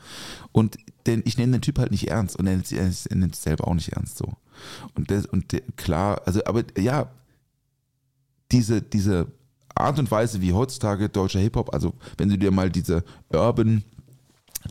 Und 0.50 0.76
denn 1.06 1.22
ich 1.24 1.38
nehme 1.38 1.52
den 1.52 1.62
Typ 1.62 1.78
halt 1.78 1.92
nicht 1.92 2.08
ernst 2.08 2.36
und 2.36 2.46
er 2.48 2.56
nimmt 2.56 3.34
es 3.34 3.42
selber 3.42 3.68
auch 3.68 3.74
nicht 3.74 3.92
ernst 3.92 4.18
so. 4.18 4.32
Und, 4.94 5.10
das, 5.10 5.26
und 5.26 5.52
der, 5.52 5.60
klar, 5.76 6.22
also 6.26 6.44
aber 6.44 6.64
ja, 6.76 7.10
diese, 8.50 8.82
diese 8.82 9.28
Art 9.74 9.98
und 9.98 10.10
Weise, 10.10 10.40
wie 10.40 10.52
heutzutage 10.52 11.08
deutscher 11.08 11.40
Hip-Hop, 11.40 11.72
also 11.72 11.94
wenn 12.18 12.28
du 12.28 12.38
dir 12.38 12.50
mal 12.50 12.70
diese 12.70 13.04
Urban 13.32 13.84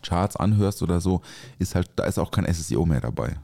Charts 0.03 0.35
anhörst 0.35 0.81
oder 0.83 1.01
so, 1.01 1.21
ist 1.57 1.75
halt, 1.75 1.89
da 1.95 2.05
ist 2.05 2.19
auch 2.19 2.31
kein 2.31 2.51
SSEO 2.51 2.85
mehr 2.85 3.01
dabei. 3.01 3.37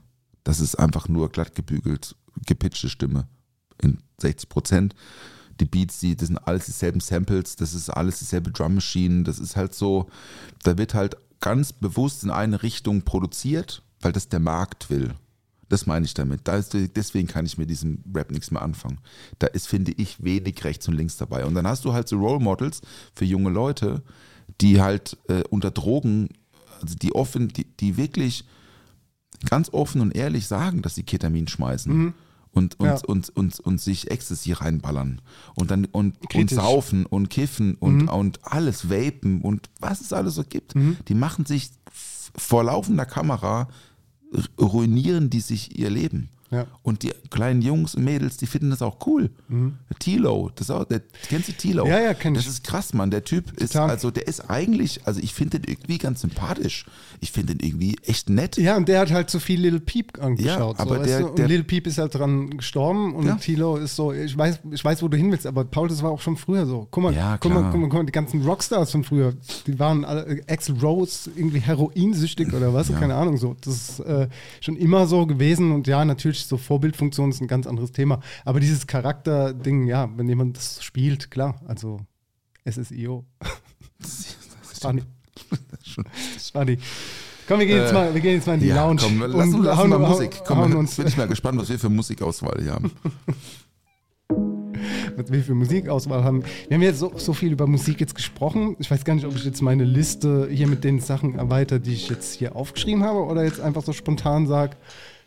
Das 0.43 0.59
ist 0.59 0.75
einfach 0.75 1.07
nur 1.07 1.29
glatt 1.29 1.55
gebügelt, 1.55 2.15
gepitchte 2.45 2.89
Stimme 2.89 3.27
in 3.81 3.99
60 4.19 4.49
Prozent. 4.49 4.95
Die 5.59 5.65
Beats, 5.65 5.99
die, 5.99 6.15
das 6.15 6.27
sind 6.27 6.37
alles 6.37 6.65
dieselben 6.65 6.99
Samples, 6.99 7.55
das 7.55 7.73
ist 7.73 7.89
alles 7.89 8.19
dieselbe 8.19 8.51
Drum 8.51 8.75
Machine, 8.75 9.23
das 9.23 9.39
ist 9.39 9.55
halt 9.55 9.73
so, 9.73 10.07
da 10.63 10.77
wird 10.77 10.93
halt 10.93 11.15
ganz 11.39 11.73
bewusst 11.73 12.23
in 12.23 12.29
eine 12.29 12.61
Richtung 12.61 13.03
produziert, 13.03 13.81
weil 14.01 14.11
das 14.11 14.29
der 14.29 14.39
Markt 14.39 14.89
will. 14.89 15.15
Das 15.69 15.85
meine 15.85 16.05
ich 16.05 16.13
damit. 16.13 16.41
Da 16.47 16.55
ist, 16.57 16.73
deswegen 16.95 17.27
kann 17.27 17.45
ich 17.45 17.57
mit 17.57 17.69
diesem 17.69 18.03
Rap 18.13 18.31
nichts 18.31 18.51
mehr 18.51 18.61
anfangen. 18.61 18.99
Da 19.39 19.47
ist, 19.47 19.67
finde 19.67 19.93
ich, 19.93 20.23
wenig 20.23 20.63
rechts 20.63 20.87
und 20.87 20.93
links 20.95 21.17
dabei. 21.17 21.45
Und 21.45 21.55
dann 21.55 21.67
hast 21.67 21.85
du 21.85 21.93
halt 21.93 22.07
so 22.07 22.17
Role 22.17 22.39
Models 22.39 22.81
für 23.15 23.25
junge 23.25 23.49
Leute, 23.49 24.03
die 24.61 24.79
halt 24.81 25.17
äh, 25.27 25.43
unter 25.49 25.71
Drogen, 25.71 26.29
also 26.81 26.95
die 26.95 27.15
offen, 27.15 27.47
die, 27.47 27.65
die 27.77 27.97
wirklich 27.97 28.45
ganz 29.49 29.69
offen 29.73 30.01
und 30.01 30.15
ehrlich 30.15 30.47
sagen, 30.47 30.81
dass 30.81 30.95
sie 30.95 31.03
Ketamin 31.03 31.47
schmeißen. 31.47 31.91
Und, 32.51 32.79
und, 32.79 32.85
Ja. 32.87 32.97
und, 33.07 33.29
und, 33.35 33.59
und, 33.59 33.81
sich 33.81 34.09
Ecstasy 34.11 34.53
reinballern 34.53 35.19
und 35.55 35.71
dann 35.71 35.85
und, 35.85 36.15
und 36.33 36.49
saufen 36.49 37.05
und 37.05 37.29
kiffen 37.29 37.75
und, 37.75 38.07
und 38.07 38.39
alles 38.45 38.89
vapen 38.89 39.41
und 39.41 39.69
was 39.81 39.99
es 39.99 40.13
alles 40.13 40.35
so 40.35 40.43
gibt. 40.45 40.73
Die 41.09 41.15
machen 41.15 41.45
sich 41.45 41.71
vor 42.37 42.63
laufender 42.63 43.05
Kamera 43.05 43.67
ruinieren 44.59 45.29
die 45.29 45.39
sich 45.39 45.77
ihr 45.77 45.89
Leben. 45.89 46.29
Ja. 46.55 46.67
Und 46.83 47.03
die 47.03 47.11
kleinen 47.29 47.61
Jungs 47.61 47.95
und 47.95 48.03
Mädels, 48.03 48.37
die 48.37 48.45
finden 48.47 48.69
das 48.69 48.81
auch 48.81 48.97
cool. 49.07 49.29
Tilo, 49.99 50.51
das 50.55 50.69
ist 50.69 50.71
auch, 50.75 50.85
der, 50.85 51.01
kennst 51.29 51.49
du 51.49 51.53
Tilo? 51.53 51.85
Mhm. 51.85 51.91
Ja, 51.91 51.99
ja, 52.01 52.13
kenn 52.13 52.35
ich. 52.35 52.45
Das 52.45 52.53
ist 52.53 52.63
krass, 52.63 52.93
Mann. 52.93 53.11
Der 53.11 53.23
Typ 53.23 53.51
ist, 53.59 53.73
Total. 53.73 53.89
also 53.89 54.11
der 54.11 54.27
ist 54.27 54.49
eigentlich, 54.49 55.01
also 55.05 55.19
ich 55.21 55.33
finde 55.33 55.59
den 55.59 55.71
irgendwie 55.71 55.97
ganz 55.97 56.21
sympathisch. 56.21 56.85
Ich 57.21 57.31
finde 57.31 57.55
den 57.55 57.67
irgendwie 57.67 57.95
echt 58.03 58.29
nett. 58.29 58.57
Ja, 58.57 58.77
und 58.77 58.87
der 58.89 58.99
hat 58.99 59.11
halt 59.11 59.29
so 59.29 59.39
viel 59.39 59.59
Little 59.61 59.79
Peep 59.79 60.21
angeschaut. 60.21 60.77
Ja, 60.77 60.83
aber 60.83 60.95
so, 60.95 60.99
weißt 61.01 61.09
der- 61.09 61.19
du? 61.21 61.27
und 61.29 61.37
der- 61.39 61.47
Little 61.47 61.63
Peep 61.63 61.87
ist 61.87 61.97
halt 61.97 62.13
dran 62.15 62.57
gestorben 62.57 63.15
und 63.15 63.25
Ja. 63.27 63.35
Tilo 63.35 63.77
ist 63.77 63.95
so, 63.95 64.11
ich 64.13 64.37
weiß, 64.37 64.59
ich 64.71 64.83
weiß, 64.83 65.01
wo 65.01 65.07
du 65.07 65.17
hin 65.17 65.31
willst, 65.31 65.45
aber 65.47 65.63
Paul, 65.65 65.87
das 65.87 66.03
war 66.03 66.11
auch 66.11 66.21
schon 66.21 66.37
früher 66.37 66.65
so. 66.65 66.87
Guck 66.91 67.03
mal, 67.03 67.13
Ja, 67.13 67.37
guck, 67.37 67.53
mal 67.53 67.69
guck 67.71 67.79
mal, 67.81 67.89
guck 67.89 67.99
mal, 67.99 68.05
die 68.05 68.11
ganzen 68.11 68.41
Rockstars 68.43 68.91
von 68.91 69.03
früher, 69.03 69.33
die 69.67 69.77
waren 69.79 70.03
alle, 70.05 70.25
äh, 70.25 70.41
Axl 70.51 70.73
Rose 70.81 71.29
irgendwie 71.35 71.59
heroinsüchtig 71.59 72.53
oder 72.53 72.73
was, 72.73 72.91
keine 72.93 73.15
Ahnung 73.15 73.37
so. 73.37 73.55
Das 73.61 73.73
ist 73.75 73.99
äh, 74.01 74.27
schon 74.61 74.75
immer 74.77 75.07
so 75.07 75.25
gewesen 75.25 75.71
und 75.71 75.87
ja, 75.87 76.03
natürlich 76.05 76.44
so 76.47 76.57
Vorbildfunktion 76.57 77.29
ist 77.29 77.41
ein 77.41 77.47
ganz 77.47 77.67
anderes 77.67 77.91
Thema. 77.91 78.19
Aber 78.43 78.59
dieses 78.59 78.87
Charakterding, 78.87 79.87
ja, 79.87 80.09
wenn 80.17 80.27
jemand 80.27 80.57
das 80.57 80.83
spielt, 80.83 81.31
klar, 81.31 81.61
also 81.67 81.99
SSIO. 82.69 83.25
Funny. 84.81 85.03
Funny. 86.51 86.77
Komm, 87.47 87.59
wir 87.59 87.65
gehen 87.67 87.77
jetzt 87.77 87.91
Äh, 87.91 87.93
mal, 87.93 88.13
wir 88.13 88.21
gehen 88.21 88.33
jetzt 88.35 88.47
mal 88.47 88.55
in 88.55 88.59
die 88.61 88.67
ja, 88.67 88.75
Lounge. 88.85 89.01
komm, 89.03 89.19
lass, 89.19 89.33
und 89.33 89.53
uns- 89.55 89.65
lass 89.65 89.77
hauen- 89.77 89.89
mal 89.89 89.99
Musik. 89.99 90.41
Komm, 90.45 90.75
uns, 90.75 90.95
bin 90.95 91.07
ich 91.07 91.15
mal 91.17 91.27
gespannt, 91.27 91.59
was 91.59 91.69
wir 91.69 91.77
für 91.77 91.89
Musikauswahl 91.89 92.59
hier 92.61 92.73
haben. 92.73 92.91
was 95.15 95.31
wir 95.31 95.43
für 95.43 95.53
Musikauswahl 95.53 96.23
haben. 96.23 96.43
Wir 96.67 96.75
haben 96.75 96.81
jetzt 96.81 96.99
so, 96.99 97.13
so 97.17 97.33
viel 97.33 97.51
über 97.51 97.67
Musik 97.67 97.99
jetzt 98.01 98.15
gesprochen. 98.15 98.75
Ich 98.79 98.89
weiß 98.89 99.05
gar 99.05 99.13
nicht, 99.15 99.25
ob 99.25 99.35
ich 99.35 99.45
jetzt 99.45 99.61
meine 99.61 99.83
Liste 99.83 100.47
hier 100.51 100.67
mit 100.67 100.83
den 100.83 100.99
Sachen 100.99 101.35
erweitere, 101.37 101.79
die 101.79 101.93
ich 101.93 102.09
jetzt 102.09 102.33
hier 102.33 102.55
aufgeschrieben 102.55 103.03
habe, 103.03 103.19
oder 103.25 103.43
jetzt 103.43 103.59
einfach 103.61 103.83
so 103.83 103.93
spontan 103.93 104.47
sage, 104.47 104.75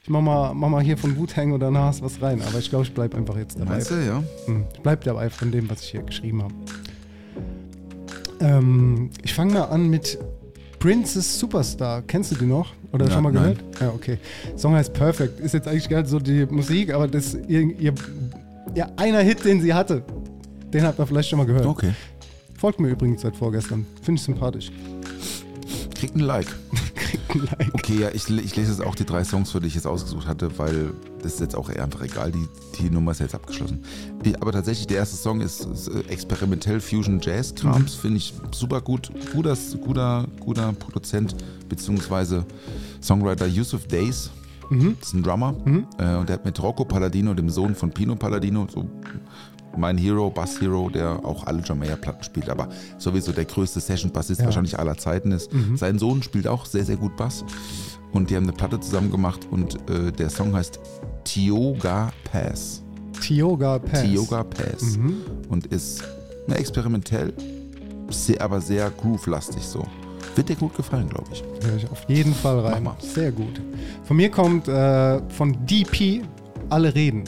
ich 0.03 0.09
mach 0.11 0.21
mal, 0.23 0.55
mach 0.55 0.69
mal 0.69 0.83
hier 0.83 0.97
von 0.97 1.17
Wu-Tang 1.17 1.53
oder 1.53 1.71
Nas 1.71 2.01
was 2.03 2.21
rein. 2.23 2.41
Aber 2.49 2.59
ich 2.59 2.71
glaube, 2.71 2.85
ich 2.85 2.93
bleibe 2.95 3.17
einfach 3.17 3.37
jetzt 3.37 3.59
dabei. 3.59 3.73
Meinst 3.73 3.91
du, 3.91 3.95
ja? 3.97 4.23
Hm, 4.47 4.65
Ich 4.73 4.81
bleibe 4.81 5.05
dabei 5.05 5.29
von 5.31 5.51
dem, 5.51 5.69
was 5.69 5.83
ich 5.83 5.91
hier 5.91 6.03
geschrieben 6.03 6.43
habe. 6.43 6.55
Ähm, 8.41 9.11
ich 9.23 9.35
fange 9.35 9.53
mal 9.55 9.65
an 9.65 9.89
mit 9.91 10.19
Princess 10.79 11.39
Superstar. 11.39 12.03
Kennst 12.03 12.31
du 12.33 12.37
die 12.37 12.47
noch? 12.47 12.73
Oder 12.93 13.07
Ja, 13.07 13.11
schon 13.13 13.23
mal 13.25 13.33
nein. 13.33 13.43
gehört? 13.43 13.81
Ja, 13.81 13.89
okay. 13.91 14.19
Song 14.57 14.75
heißt 14.75 14.93
Perfect. 14.95 15.41
Ist 15.41 15.53
jetzt 15.55 15.67
eigentlich 15.69 15.89
gar 15.89 16.01
nicht 16.01 16.11
so 16.11 16.19
die 16.21 16.47
Musik, 16.47 16.93
aber 16.95 17.09
das 17.09 17.35
ihr, 17.49 17.61
ihr, 17.79 17.93
ja, 18.75 18.89
einer 18.97 19.21
Hit, 19.21 19.45
den 19.45 19.61
sie 19.61 19.75
hatte. 19.75 20.03
Den 20.73 20.85
habt 20.85 20.99
ihr 20.99 21.07
vielleicht 21.07 21.29
schon 21.29 21.39
mal 21.39 21.47
gehört. 21.47 21.67
Okay. 21.67 21.93
Folgt 22.57 22.81
mir 22.81 22.89
übrigens 22.89 23.23
seit 23.23 23.37
vorgestern. 23.37 23.87
Finde 24.03 24.19
ich 24.21 24.25
sympathisch. 24.25 24.71
Kriegt 25.99 26.15
ein 26.15 26.21
Like. 26.21 26.47
Kriegt 26.95 27.35
ein 27.35 27.41
Like. 27.41 27.75
Okay, 27.75 27.99
ja, 27.99 28.11
ich, 28.13 28.31
ich 28.31 28.55
lese 28.55 28.71
jetzt 28.71 28.81
auch 28.81 28.95
die 28.95 29.05
drei 29.05 29.25
Songs, 29.25 29.51
für 29.51 29.61
die 29.61 29.67
ich 29.67 29.75
jetzt 29.75 29.87
ausgesucht 29.87 30.29
hatte, 30.29 30.57
weil 30.59 30.93
das 31.21 31.35
ist 31.35 31.41
jetzt 31.41 31.57
auch 31.57 31.69
eher 31.71 31.83
einfach 31.83 32.03
egal. 32.03 32.31
Die, 32.31 32.47
die 32.79 32.89
Nummer 32.89 33.11
ist 33.11 33.19
jetzt 33.19 33.35
abgeschlossen. 33.35 33.83
Aber 34.41 34.53
tatsächlich, 34.53 34.87
der 34.87 34.99
erste 34.99 35.17
Song 35.17 35.41
ist, 35.41 35.65
ist 35.65 35.89
äh, 35.89 36.01
experimentell 36.09 36.81
Fusion 36.81 37.19
Jazz 37.21 37.53
Krams, 37.53 37.97
finde 37.97 38.19
ich 38.19 38.33
super 38.53 38.81
gut. 38.81 39.11
Guter, 39.33 39.57
guter, 39.85 40.27
guter 40.39 40.73
Produzent, 40.75 41.35
beziehungsweise 41.69 42.47
Songwriter 43.03 43.47
Yusuf 43.47 43.89
Days. 43.89 44.31
Das 44.71 45.09
ist 45.09 45.15
ein 45.15 45.23
Drummer. 45.25 45.55
Äh, 45.99 46.17
und 46.17 46.29
der 46.29 46.35
hat 46.35 46.45
mit 46.45 46.63
Rocco 46.63 46.85
Palladino, 46.85 47.35
dem 47.35 47.51
Sohn 47.51 47.75
von 47.75 47.91
Pino 47.91 48.15
Palladino, 48.15 48.69
so 48.71 48.89
mein 49.79 49.97
Hero, 49.99 50.31
Bass 50.31 50.61
Hero, 50.61 50.91
der 50.91 51.25
auch 51.25 51.47
alle 51.47 51.61
John 51.63 51.79
Mayer 51.79 51.97
Platten 51.97 52.23
spielt, 52.25 52.49
aber 52.51 52.69
sowieso 52.99 53.33
der 53.33 53.45
größte 53.45 53.81
Session-Bassist 53.81 54.41
Ja. 54.41 54.47
wahrscheinlich 54.47 54.79
aller 54.79 54.97
Zeiten 54.97 55.33
ist. 55.33 55.51
Sein 55.77 55.99
Sohn 55.99 56.23
spielt 56.23 56.47
auch 56.47 56.67
sehr, 56.67 56.85
sehr 56.85 56.97
gut 56.97 57.17
Bass. 57.17 57.45
Und 58.13 58.31
die 58.31 58.37
haben 58.37 58.45
eine 58.45 58.53
Platte 58.53 58.81
zusammen 58.81 59.11
gemacht 59.11 59.41
und 59.51 59.77
äh, 59.91 60.11
der 60.13 60.31
Song 60.31 60.55
heißt 60.55 60.81
Tioga 61.25 62.11
Pass. 62.31 62.83
Tioga 63.21 63.79
Pass. 63.79 64.03
Tioga 64.03 64.45
Pass. 64.45 64.99
Und 65.49 65.67
ist 65.67 66.03
ne, 66.47 66.57
experimentell, 66.57 67.33
sehr, 68.11 68.41
aber 68.41 68.61
sehr 68.61 68.91
groove-lastig 68.91 69.63
so. 69.63 69.85
Wird 70.35 70.49
dir 70.49 70.57
gut 70.57 70.75
gefallen, 70.77 71.09
glaube 71.09 71.29
ich. 71.33 71.43
Hör 71.65 71.77
ich 71.77 71.91
auf 71.91 72.05
jeden 72.09 72.33
Fall 72.33 72.61
rein. 72.61 72.89
Sehr 73.01 73.31
gut. 73.33 73.61
Von 74.05 74.17
mir 74.17 74.31
kommt 74.31 74.69
äh, 74.69 75.21
von 75.31 75.57
DP 75.67 76.23
Alle 76.71 76.95
reden. 76.95 77.25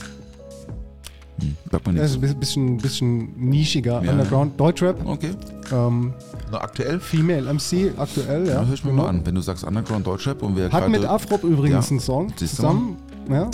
Hm, 1.41 1.57
sagt 1.71 1.87
man 1.87 1.97
Das 1.97 2.11
ist 2.13 2.21
nichts. 2.21 2.35
ein 2.35 2.39
bisschen, 2.41 2.77
bisschen 2.79 3.49
nischiger 3.51 4.03
Ja, 4.03 4.13
Underground 4.13 4.59
Deutschrap. 4.61 5.05
Okay. 5.07 5.31
Ähm, 5.73 6.13
Na, 6.51 6.59
aktuell? 6.61 7.01
Female 7.01 7.53
MC, 7.53 7.93
aktuell, 7.97 8.47
ja. 8.47 8.55
Ja, 8.55 8.65
hör 8.67 8.75
ich 8.75 8.85
mir 8.85 8.91
genau. 8.91 9.03
mal 9.05 9.09
an. 9.11 9.25
Wenn 9.27 9.35
du 9.35 9.41
sagst 9.41 9.65
Underground 9.65 10.07
Deutschrap 10.07 10.43
und 10.43 10.57
wir 10.57 10.71
Hat 10.71 10.89
mit 10.89 11.05
Afrop 11.05 11.45
übrigens 11.45 11.87
Ja. 11.87 11.91
einen 11.91 12.01
Song 12.01 12.29
Siehst 12.37 12.53
du 12.55 12.57
zusammen. 12.57 12.97
Ja, 13.31 13.51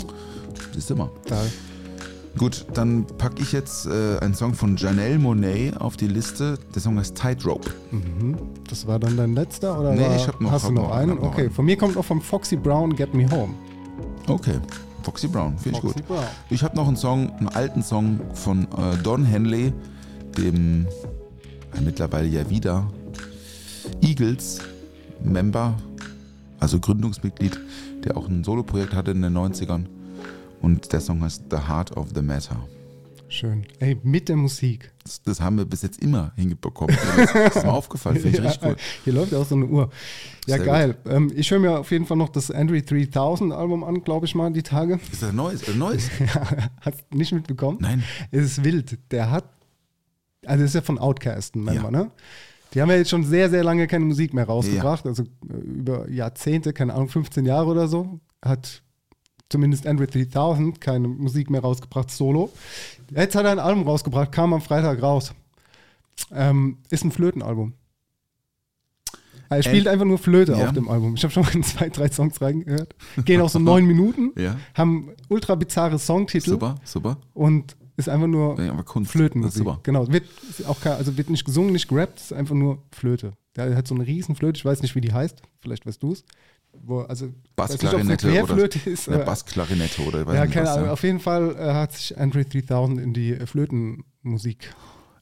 Siehst 0.73 0.89
du 0.89 0.95
mal. 0.95 1.09
geil. 1.29 1.51
Gut, 2.37 2.67
dann 2.75 3.05
packe 3.17 3.41
ich 3.41 3.51
jetzt 3.51 3.87
äh, 3.87 4.19
einen 4.19 4.35
Song 4.35 4.53
von 4.53 4.77
Janelle 4.77 5.17
Monet 5.17 5.75
auf 5.81 5.97
die 5.97 6.07
Liste. 6.07 6.59
Der 6.75 6.81
Song 6.83 6.99
heißt 6.99 7.15
Tightrope. 7.15 7.71
Das 8.69 8.85
war 8.85 8.99
dann 8.99 9.17
dein 9.17 9.33
letzter 9.33 9.79
oder 9.79 9.93
Nee, 9.93 10.01
war, 10.01 10.15
ich 10.15 10.27
hab 10.27 10.39
noch- 10.39 10.51
hast 10.51 10.63
du 10.65 10.67
hab 10.67 10.73
noch 10.75 10.83
noch- 10.89 10.91
einen? 10.95 11.11
hab 11.13 11.19
noch 11.23 11.27
okay, 11.31 11.41
einen. 11.41 11.51
von 11.51 11.65
mir 11.65 11.77
kommt 11.77 11.97
auch 11.97 12.05
vom 12.05 12.21
Foxy 12.21 12.55
Brown 12.55 12.95
Get 12.95 13.13
Me 13.15 13.27
Home. 13.31 13.53
Okay. 14.27 14.59
Foxy 15.03 15.27
Brown, 15.27 15.57
finde 15.57 15.77
ich 15.77 15.83
Foxy 15.83 15.99
gut. 15.99 16.07
Brown. 16.07 16.25
Ich 16.49 16.63
habe 16.63 16.75
noch 16.75 16.87
einen 16.87 16.97
Song, 16.97 17.31
einen 17.37 17.49
alten 17.49 17.81
Song 17.81 18.19
von 18.33 18.63
äh, 18.63 18.97
Don 19.03 19.23
Henley, 19.25 19.73
dem 20.37 20.85
äh, 21.75 21.81
mittlerweile 21.81 22.27
ja 22.27 22.49
wieder 22.49 22.89
Eagles-Member, 24.01 25.75
also 26.59 26.79
Gründungsmitglied, 26.79 27.59
der 28.03 28.17
auch 28.17 28.27
ein 28.27 28.43
Soloprojekt 28.43 28.93
hatte 28.93 29.11
in 29.11 29.21
den 29.21 29.37
90ern. 29.37 29.85
Und 30.61 30.91
der 30.91 31.01
Song 31.01 31.21
heißt 31.23 31.43
The 31.51 31.57
Heart 31.67 31.95
of 31.95 32.07
the 32.15 32.21
Matter. 32.21 32.57
Schön. 33.29 33.65
Ey, 33.79 33.97
mit 34.03 34.29
der 34.29 34.37
Musik. 34.37 34.91
Das, 35.03 35.21
das 35.21 35.41
haben 35.41 35.57
wir 35.57 35.65
bis 35.65 35.81
jetzt 35.81 36.01
immer 36.01 36.31
hinbekommen. 36.37 36.95
Das 37.17 37.55
ist 37.55 37.63
mir 37.63 37.71
aufgefallen, 37.73 38.17
finde 38.17 38.37
ich 38.37 38.43
richtig 38.43 38.61
Ja, 38.61 38.69
cool. 38.69 38.75
Hier 39.03 39.13
läuft 39.13 39.31
ja 39.33 39.37
auch 39.39 39.45
so 39.45 39.55
eine 39.55 39.65
Uhr. 39.65 39.89
Ja, 40.45 40.55
Sehr 40.57 40.65
geil. 40.65 40.97
Ähm, 41.07 41.31
ich 41.35 41.51
höre 41.51 41.59
mir 41.59 41.77
auf 41.79 41.91
jeden 41.91 42.05
Fall 42.05 42.17
noch 42.17 42.29
das 42.29 42.51
Andre 42.51 42.81
3000 42.81 43.51
Album 43.53 43.83
an, 43.83 44.01
glaube 44.03 44.25
ich 44.25 44.33
mal, 44.35 44.51
die 44.51 44.63
Tage. 44.63 44.99
Ist 45.11 45.21
das 45.21 45.29
ein 45.29 45.35
neues? 45.35 45.67
Ein 45.67 45.77
neues? 45.77 46.09
Hast 46.81 47.03
du 47.11 47.17
nicht 47.17 47.33
mitbekommen? 47.33 47.79
Nein. 47.81 48.03
Es 48.31 48.43
ist 48.45 48.63
wild. 48.63 48.97
Der 49.11 49.29
hat, 49.29 49.45
also 50.45 50.63
ist 50.63 50.75
ja 50.75 50.81
von 50.81 50.97
Outcast 50.97 51.55
ein 51.55 51.63
Member, 51.65 51.83
Ja. 51.83 51.91
ne? 51.91 52.11
Die 52.73 52.81
haben 52.81 52.89
ja 52.89 52.97
jetzt 52.97 53.09
schon 53.09 53.23
sehr, 53.23 53.49
sehr 53.49 53.63
lange 53.63 53.87
keine 53.87 54.03
Musik 54.05 54.33
mehr 54.33 54.45
rausgebracht. 54.45 55.05
Also 55.05 55.23
äh, 55.23 55.53
über 55.53 56.09
Jahrzehnte, 56.09 56.73
keine 56.73 56.93
Ahnung, 56.93 57.09
15 57.09 57.45
Jahre 57.45 57.67
oder 57.67 57.87
so. 57.87 58.19
Hat 58.43 58.83
zumindest 59.49 59.87
Android 59.87 60.13
3000 60.13 60.79
keine 60.81 61.07
Musik 61.07 61.49
mehr 61.49 61.61
rausgebracht, 61.61 62.11
solo. 62.11 62.51
Jetzt 63.15 63.35
hat 63.35 63.45
er 63.45 63.51
ein 63.51 63.59
Album 63.59 63.83
rausgebracht, 63.83 64.31
kam 64.31 64.53
am 64.53 64.61
Freitag 64.61 65.01
raus. 65.01 65.33
Ähm, 66.31 66.77
ist 66.89 67.03
ein 67.03 67.11
Flötenalbum. 67.11 67.73
Er 69.49 69.63
spielt 69.63 69.85
Äh, 69.85 69.89
einfach 69.89 70.05
nur 70.05 70.17
Flöte 70.17 70.53
ja. 70.53 70.65
auf 70.67 70.73
dem 70.73 70.89
Album. 70.89 71.15
Ich 71.15 71.23
habe 71.23 71.31
schon 71.33 71.43
mal 71.43 71.51
zwei, 71.63 71.89
drei 71.89 72.09
Songs 72.09 72.41
reingehört. 72.41 72.95
Gehen 73.23 73.39
auch 73.41 73.49
so 73.49 73.59
neun 73.59 73.85
Minuten, 73.87 74.31
Ja. 74.37 74.57
haben 74.73 75.11
ultra 75.29 75.55
bizarre 75.55 75.99
Songtitel 75.99 76.49
Super, 76.51 76.75
super. 76.83 77.17
und 77.33 77.77
ist 77.95 78.09
einfach 78.09 78.27
nur 78.27 78.59
Ja. 78.61 78.83
Flötenmusik. 79.05 79.59
Super. 79.59 79.79
Genau. 79.83 80.07
Wird 80.11 80.25
auch 80.67 80.83
also 80.85 81.17
wird 81.17 81.29
nicht 81.29 81.45
gesungen, 81.45 81.71
nicht 81.71 81.87
gerappt, 81.87 82.19
ist 82.19 82.33
einfach 82.33 82.55
nur 82.55 82.83
Flöte. 82.91 83.33
Der 83.55 83.75
hat 83.75 83.87
so 83.87 83.95
eine 83.95 84.05
riesen 84.05 84.35
Flöte, 84.35 84.57
ich 84.57 84.65
weiß 84.65 84.81
nicht, 84.81 84.93
wie 84.95 85.01
die 85.01 85.13
heißt. 85.13 85.41
Vielleicht 85.61 85.85
weißt 85.85 86.03
du 86.03 86.11
es. 86.11 86.23
Wo, 86.83 87.01
also, 87.01 87.29
Bassklarinette 87.55 88.27
nicht, 88.27 88.43
oder 88.43 88.87
ist. 88.87 89.07
eine 89.07 89.17
aber- 89.17 89.25
Bassklarinette 89.25 90.01
oder 90.01 90.19
ja, 90.33 90.47
keine 90.47 90.65
was, 90.67 90.75
Ahnung. 90.75 90.85
ja. 90.87 90.93
Auf 90.93 91.03
jeden 91.03 91.19
Fall 91.19 91.55
äh, 91.55 91.73
hat 91.73 91.93
sich 91.93 92.17
Android 92.17 92.53
3000 92.53 92.99
in 92.99 93.13
die 93.13 93.33
äh, 93.33 93.45
Flötenmusik. 93.45 94.73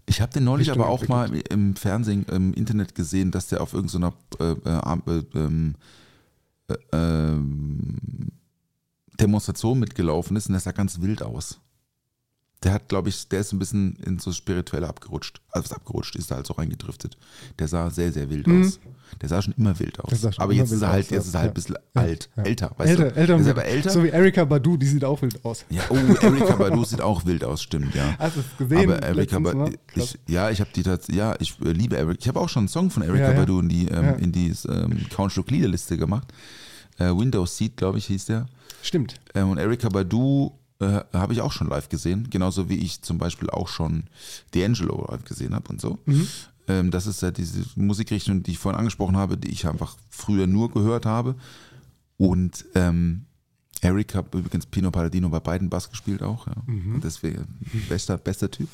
Ich 0.07 0.21
habe 0.21 0.31
den 0.31 0.43
neulich 0.43 0.67
Richtung 0.67 0.83
aber 0.83 0.91
auch 0.91 1.07
mal 1.07 1.29
im 1.49 1.75
Fernsehen, 1.75 2.25
im 2.31 2.53
Internet 2.53 2.93
gesehen, 2.93 3.31
dass 3.31 3.47
der 3.47 3.61
auf 3.61 3.73
irgendeiner 3.73 4.13
äh, 4.39 4.51
äh, 4.51 4.99
äh, 5.07 5.23
ähm, 5.35 5.75
äh, 6.67 6.75
ähm, 6.93 7.97
Demonstration 9.19 9.79
mitgelaufen 9.79 10.35
ist 10.37 10.47
und 10.47 10.53
der 10.53 10.59
sah 10.61 10.71
ganz 10.71 11.01
wild 11.01 11.23
aus. 11.23 11.59
Der 12.65 12.73
hat, 12.73 12.89
glaube 12.89 13.09
ich, 13.09 13.29
der 13.29 13.39
ist 13.41 13.53
ein 13.53 13.59
bisschen 13.59 13.95
in 14.05 14.19
so 14.19 14.31
spirituelle 14.33 14.87
abgerutscht. 14.89 15.39
Also 15.51 15.69
was 15.69 15.77
abgerutscht 15.77 16.15
ist 16.15 16.31
da 16.31 16.35
halt 16.35 16.47
so 16.47 16.53
reingedriftet. 16.55 17.15
Der 17.59 17.67
sah 17.67 17.89
sehr, 17.91 18.11
sehr 18.11 18.29
wild 18.29 18.47
Mhm. 18.47 18.61
aus. 18.63 18.79
Der 19.21 19.29
sah 19.29 19.39
schon 19.41 19.53
immer 19.55 19.79
wild 19.79 19.99
aus. 19.99 20.25
Aber 20.39 20.51
jetzt 20.51 20.71
ist 20.71 20.81
er 20.81 20.89
halt, 20.89 21.05
aus, 21.05 21.11
jetzt 21.11 21.27
ist 21.27 21.35
er 21.35 21.41
halt 21.41 21.47
ja. 21.47 21.51
ein 21.51 21.53
bisschen 21.53 21.75
Ja, 21.95 22.01
alt, 22.01 22.29
ja. 22.35 22.43
älter, 22.43 22.71
weißt 22.75 22.89
älter, 22.89 23.11
du? 23.11 23.15
älter, 23.19 23.37
ist 23.37 23.47
aber 23.47 23.65
älter. 23.65 23.89
So 23.91 24.03
wie 24.03 24.07
Erika 24.09 24.43
Badu, 24.45 24.77
die 24.77 24.87
sieht 24.87 25.05
auch 25.05 25.21
wild 25.21 25.45
aus. 25.45 25.63
ja, 25.69 25.83
oh, 25.89 25.95
Erika 25.95 26.55
Badu 26.55 26.83
sieht 26.83 27.01
auch 27.01 27.23
wild 27.25 27.43
aus, 27.43 27.61
stimmt, 27.61 27.93
ja. 27.93 28.15
Hast 28.17 28.35
du 28.35 28.39
es 28.41 28.57
gesehen? 28.57 28.91
Aber 28.91 29.01
Erika 29.03 29.37
Badu, 29.39 29.57
ne? 29.65 29.73
Ich, 29.93 30.17
ja, 30.27 30.49
ich 30.49 30.59
habe 30.59 30.71
die 30.75 30.81
tats- 30.83 31.13
ja, 31.13 31.35
ich 31.39 31.57
äh, 31.63 31.71
liebe 31.71 31.95
Erika. 31.97 32.17
Ich 32.19 32.27
habe 32.27 32.39
auch 32.39 32.49
schon 32.49 32.61
einen 32.61 32.67
Song 32.67 32.89
von 32.89 33.03
Erika. 33.03 33.31
Badu 33.33 33.59
in 33.59 33.69
die, 33.69 33.87
ähm, 33.89 34.17
in 34.17 34.31
die 34.31 34.51
ähm, 34.67 35.05
Countschluck 35.15 35.51
Liederliste 35.51 35.97
gemacht. 35.97 36.33
Äh, 36.97 37.09
Windows 37.15 37.57
Seat, 37.57 37.77
glaube 37.77 37.99
ich, 37.99 38.07
hieß 38.07 38.25
der. 38.25 38.47
Stimmt. 38.81 39.15
Ähm, 39.35 39.49
und 39.51 39.59
Erika 39.59 39.87
Badu 39.89 40.51
äh, 40.79 41.01
habe 41.13 41.33
ich 41.33 41.41
auch 41.41 41.51
schon 41.51 41.67
live 41.67 41.89
gesehen, 41.89 42.29
genauso 42.29 42.69
wie 42.69 42.77
ich 42.77 43.01
zum 43.01 43.17
Beispiel 43.17 43.49
auch 43.49 43.67
schon 43.67 44.05
D'Angelo 44.53 45.09
live 45.09 45.23
gesehen 45.23 45.55
habe 45.55 45.69
und 45.69 45.79
so. 45.79 45.99
Mhm. 46.05 46.27
Ähm, 46.67 46.91
das 46.91 47.07
ist 47.07 47.21
ja 47.21 47.31
diese 47.31 47.63
Musikrichtung, 47.75 48.43
die 48.43 48.51
ich 48.51 48.59
vorhin 48.59 48.79
angesprochen 48.79 49.17
habe, 49.17 49.37
die 49.37 49.51
ich 49.51 49.67
einfach 49.67 49.95
früher 50.09 50.47
nur 50.47 50.71
gehört 50.71 51.05
habe. 51.05 51.35
Und 52.17 52.65
ähm, 52.75 53.25
Eric 53.81 54.15
hat 54.15 54.33
übrigens 54.33 54.65
Pino 54.65 54.89
Palladino 54.91 55.29
bei 55.29 55.39
beiden 55.39 55.69
Bass 55.69 55.89
gespielt 55.89 56.23
auch. 56.23 56.47
Ja. 56.47 56.55
Mhm. 56.65 56.95
Und 56.95 57.03
deswegen 57.03 57.45
bester, 57.89 58.17
bester 58.17 58.49
Typ. 58.49 58.69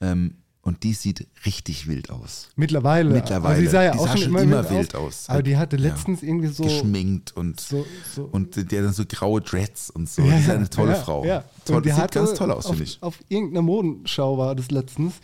Ähm, 0.00 0.34
und 0.62 0.84
die 0.84 0.94
sieht 0.94 1.26
richtig 1.44 1.88
wild 1.88 2.10
aus. 2.10 2.48
Mittlerweile. 2.56 3.10
Mittlerweile. 3.12 3.48
Also 3.50 3.62
die 3.62 3.68
sah 3.68 3.82
ja 3.82 3.92
Die 3.92 3.98
auch 3.98 4.06
sah 4.06 4.16
schon 4.16 4.28
immer, 4.28 4.42
immer 4.42 4.70
wild, 4.70 4.94
aus. 4.94 5.04
aus. 5.04 5.28
Aber 5.28 5.42
die 5.42 5.56
hatte 5.56 5.76
Ja. 5.76 5.82
letztens 5.90 6.22
irgendwie 6.22 6.48
so. 6.48 6.62
Geschminkt 6.64 7.36
und, 7.36 7.60
so, 7.60 7.84
so 8.14 8.28
und 8.30 8.56
der 8.70 8.82
dann 8.82 8.92
so 8.92 9.04
graue 9.06 9.40
Dreads 9.40 9.90
und 9.90 10.08
so. 10.08 10.22
Ja, 10.22 10.36
die 10.36 10.42
ist 10.42 10.50
eine 10.50 10.70
tolle 10.70 10.92
ja, 10.92 11.02
Frau. 11.02 11.24
Ja. 11.24 11.44
Toll, 11.64 11.76
Und 11.76 11.86
die 11.86 11.90
sieht 11.90 11.98
hatte 11.98 12.18
ganz 12.20 12.34
toll 12.34 12.50
aus, 12.50 12.66
auf, 12.66 12.70
finde 12.76 12.84
ich. 12.84 13.02
Auf 13.02 13.18
irgendeiner 13.28 13.62
Modenschau 13.62 14.38
war 14.38 14.54
das 14.54 14.70
letztens, 14.70 15.14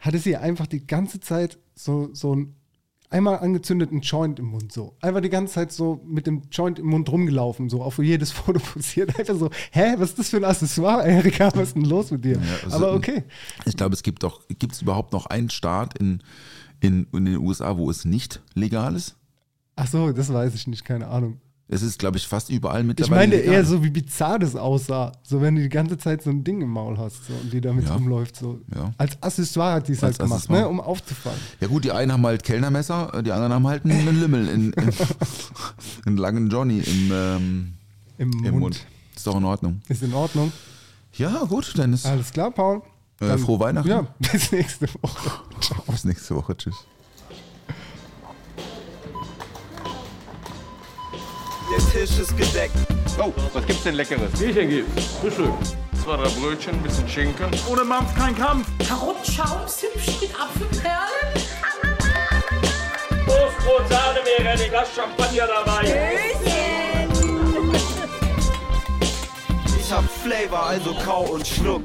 hatte 0.00 0.18
sie 0.18 0.36
einfach 0.36 0.66
die 0.66 0.86
ganze 0.86 1.20
Zeit 1.20 1.58
so, 1.74 2.08
so 2.12 2.34
ein 2.34 2.55
einmal 3.10 3.38
angezündeten 3.38 4.00
Joint 4.00 4.38
im 4.38 4.46
Mund 4.46 4.72
so. 4.72 4.96
Einfach 5.00 5.20
die 5.20 5.28
ganze 5.28 5.54
Zeit 5.54 5.72
so 5.72 6.00
mit 6.06 6.26
dem 6.26 6.42
Joint 6.50 6.78
im 6.78 6.86
Mund 6.86 7.10
rumgelaufen, 7.10 7.68
so 7.68 7.82
auf 7.82 7.98
jedes 7.98 8.32
Foto 8.32 8.58
posiert. 8.58 9.18
Einfach 9.18 9.36
so, 9.36 9.50
hä, 9.72 9.94
was 9.98 10.10
ist 10.10 10.18
das 10.18 10.28
für 10.30 10.38
ein 10.38 10.44
Accessoire, 10.44 11.06
Erika, 11.06 11.50
was 11.54 11.68
ist 11.68 11.76
denn 11.76 11.84
los 11.84 12.10
mit 12.10 12.24
dir? 12.24 12.36
Ja, 12.36 12.64
also, 12.64 12.76
Aber 12.76 12.94
okay. 12.94 13.24
Ich 13.64 13.76
glaube, 13.76 13.94
es 13.94 14.02
gibt 14.02 14.22
doch, 14.22 14.42
gibt 14.48 14.72
es 14.72 14.82
überhaupt 14.82 15.12
noch 15.12 15.26
einen 15.26 15.50
Staat 15.50 15.98
in, 15.98 16.22
in, 16.80 17.06
in 17.12 17.24
den 17.24 17.38
USA, 17.38 17.76
wo 17.76 17.90
es 17.90 18.04
nicht 18.04 18.42
legal 18.54 18.96
ist? 18.96 19.16
Ach 19.76 19.86
so, 19.86 20.12
das 20.12 20.32
weiß 20.32 20.54
ich 20.54 20.66
nicht, 20.66 20.84
keine 20.84 21.08
Ahnung. 21.08 21.40
Es 21.68 21.82
ist, 21.82 21.98
glaube 21.98 22.16
ich, 22.16 22.28
fast 22.28 22.48
überall 22.48 22.82
Ich 22.82 22.86
mittlerweile 22.86 23.16
meine 23.28 23.36
legal. 23.42 23.54
eher 23.54 23.64
so, 23.64 23.82
wie 23.82 23.90
bizarr 23.90 24.38
das 24.38 24.54
aussah. 24.54 25.10
So, 25.24 25.40
wenn 25.40 25.56
du 25.56 25.62
die 25.62 25.68
ganze 25.68 25.98
Zeit 25.98 26.22
so 26.22 26.30
ein 26.30 26.44
Ding 26.44 26.60
im 26.62 26.68
Maul 26.70 26.96
hast 26.96 27.26
so, 27.26 27.32
und 27.32 27.52
die 27.52 27.60
damit 27.60 27.86
Ja. 27.86 27.94
rumläuft. 27.94 28.36
So. 28.36 28.60
Ja. 28.72 28.92
Als 28.98 29.20
Accessoire 29.20 29.72
hat 29.74 29.88
die 29.88 29.92
es 29.92 30.02
halt 30.02 30.16
gemacht, 30.16 30.48
ne, 30.48 30.68
um 30.68 30.78
aufzufallen. 30.80 31.40
Ja 31.60 31.66
gut, 31.66 31.84
die 31.84 31.90
einen 31.90 32.12
haben 32.12 32.24
halt 32.24 32.44
Kellnermesser, 32.44 33.20
die 33.24 33.32
anderen 33.32 33.52
haben 33.52 33.66
halt 33.66 33.84
einen 33.84 34.20
Lümmel, 34.20 34.48
in, 34.48 34.72
in, 34.74 34.92
einen 36.06 36.16
langen 36.18 36.50
Johnny 36.50 36.78
im, 36.78 37.10
ähm, 37.12 37.72
Im, 38.18 38.30
im 38.32 38.40
Mund. 38.52 38.60
Mund. 38.60 38.86
Ist 39.16 39.26
doch 39.26 39.36
in 39.36 39.44
Ordnung. 39.44 39.80
Ist 39.88 40.02
in 40.04 40.14
Ordnung. 40.14 40.52
Ja, 41.14 41.44
gut, 41.48 41.72
dann 41.76 41.92
ist 41.94 42.06
Alles 42.06 42.30
klar, 42.30 42.52
Paul. 42.52 42.82
äh, 43.20 43.36
frohe 43.38 43.58
Weihnachten. 43.58 43.88
Ja, 43.88 44.06
bis 44.20 44.52
nächste 44.52 44.86
Woche. 45.02 45.30
Ciao. 45.60 45.82
Bis 45.88 46.04
nächste 46.04 46.36
Woche. 46.36 46.56
Tschüss. 46.56 46.76
Der 51.76 51.90
Tisch 51.90 52.18
ist 52.18 52.34
gedeckt. 52.38 52.74
Oh, 53.18 53.32
was 53.52 53.66
gibt's 53.66 53.82
denn 53.82 53.96
Leckeres? 53.96 54.32
Bierchen 54.38 54.70
gibt's. 54.70 55.04
Frühstück. 55.20 55.52
Zwei, 56.02 56.16
drei 56.16 56.28
Brötchen, 56.30 56.74
ein 56.74 56.82
bisschen 56.82 57.06
Schinken. 57.06 57.50
Ohne 57.70 57.84
Mampf 57.84 58.14
kein 58.14 58.34
Kampf. 58.34 58.66
Karottenschaum, 58.88 59.66
Zimtschnitt, 59.66 60.22
mit 60.22 60.40
Apfelperlen. 60.40 61.34
Toastbrot, 63.26 63.88
Sahne, 63.90 64.20
wäre 64.24 64.48
ein 64.48 64.70
Glas 64.70 64.88
Champagner 64.94 65.46
dabei. 65.46 66.32
Ich 69.78 69.92
hab 69.92 70.04
Flavor, 70.10 70.62
also 70.66 70.94
kau 71.04 71.24
und 71.24 71.46
schluck. 71.46 71.82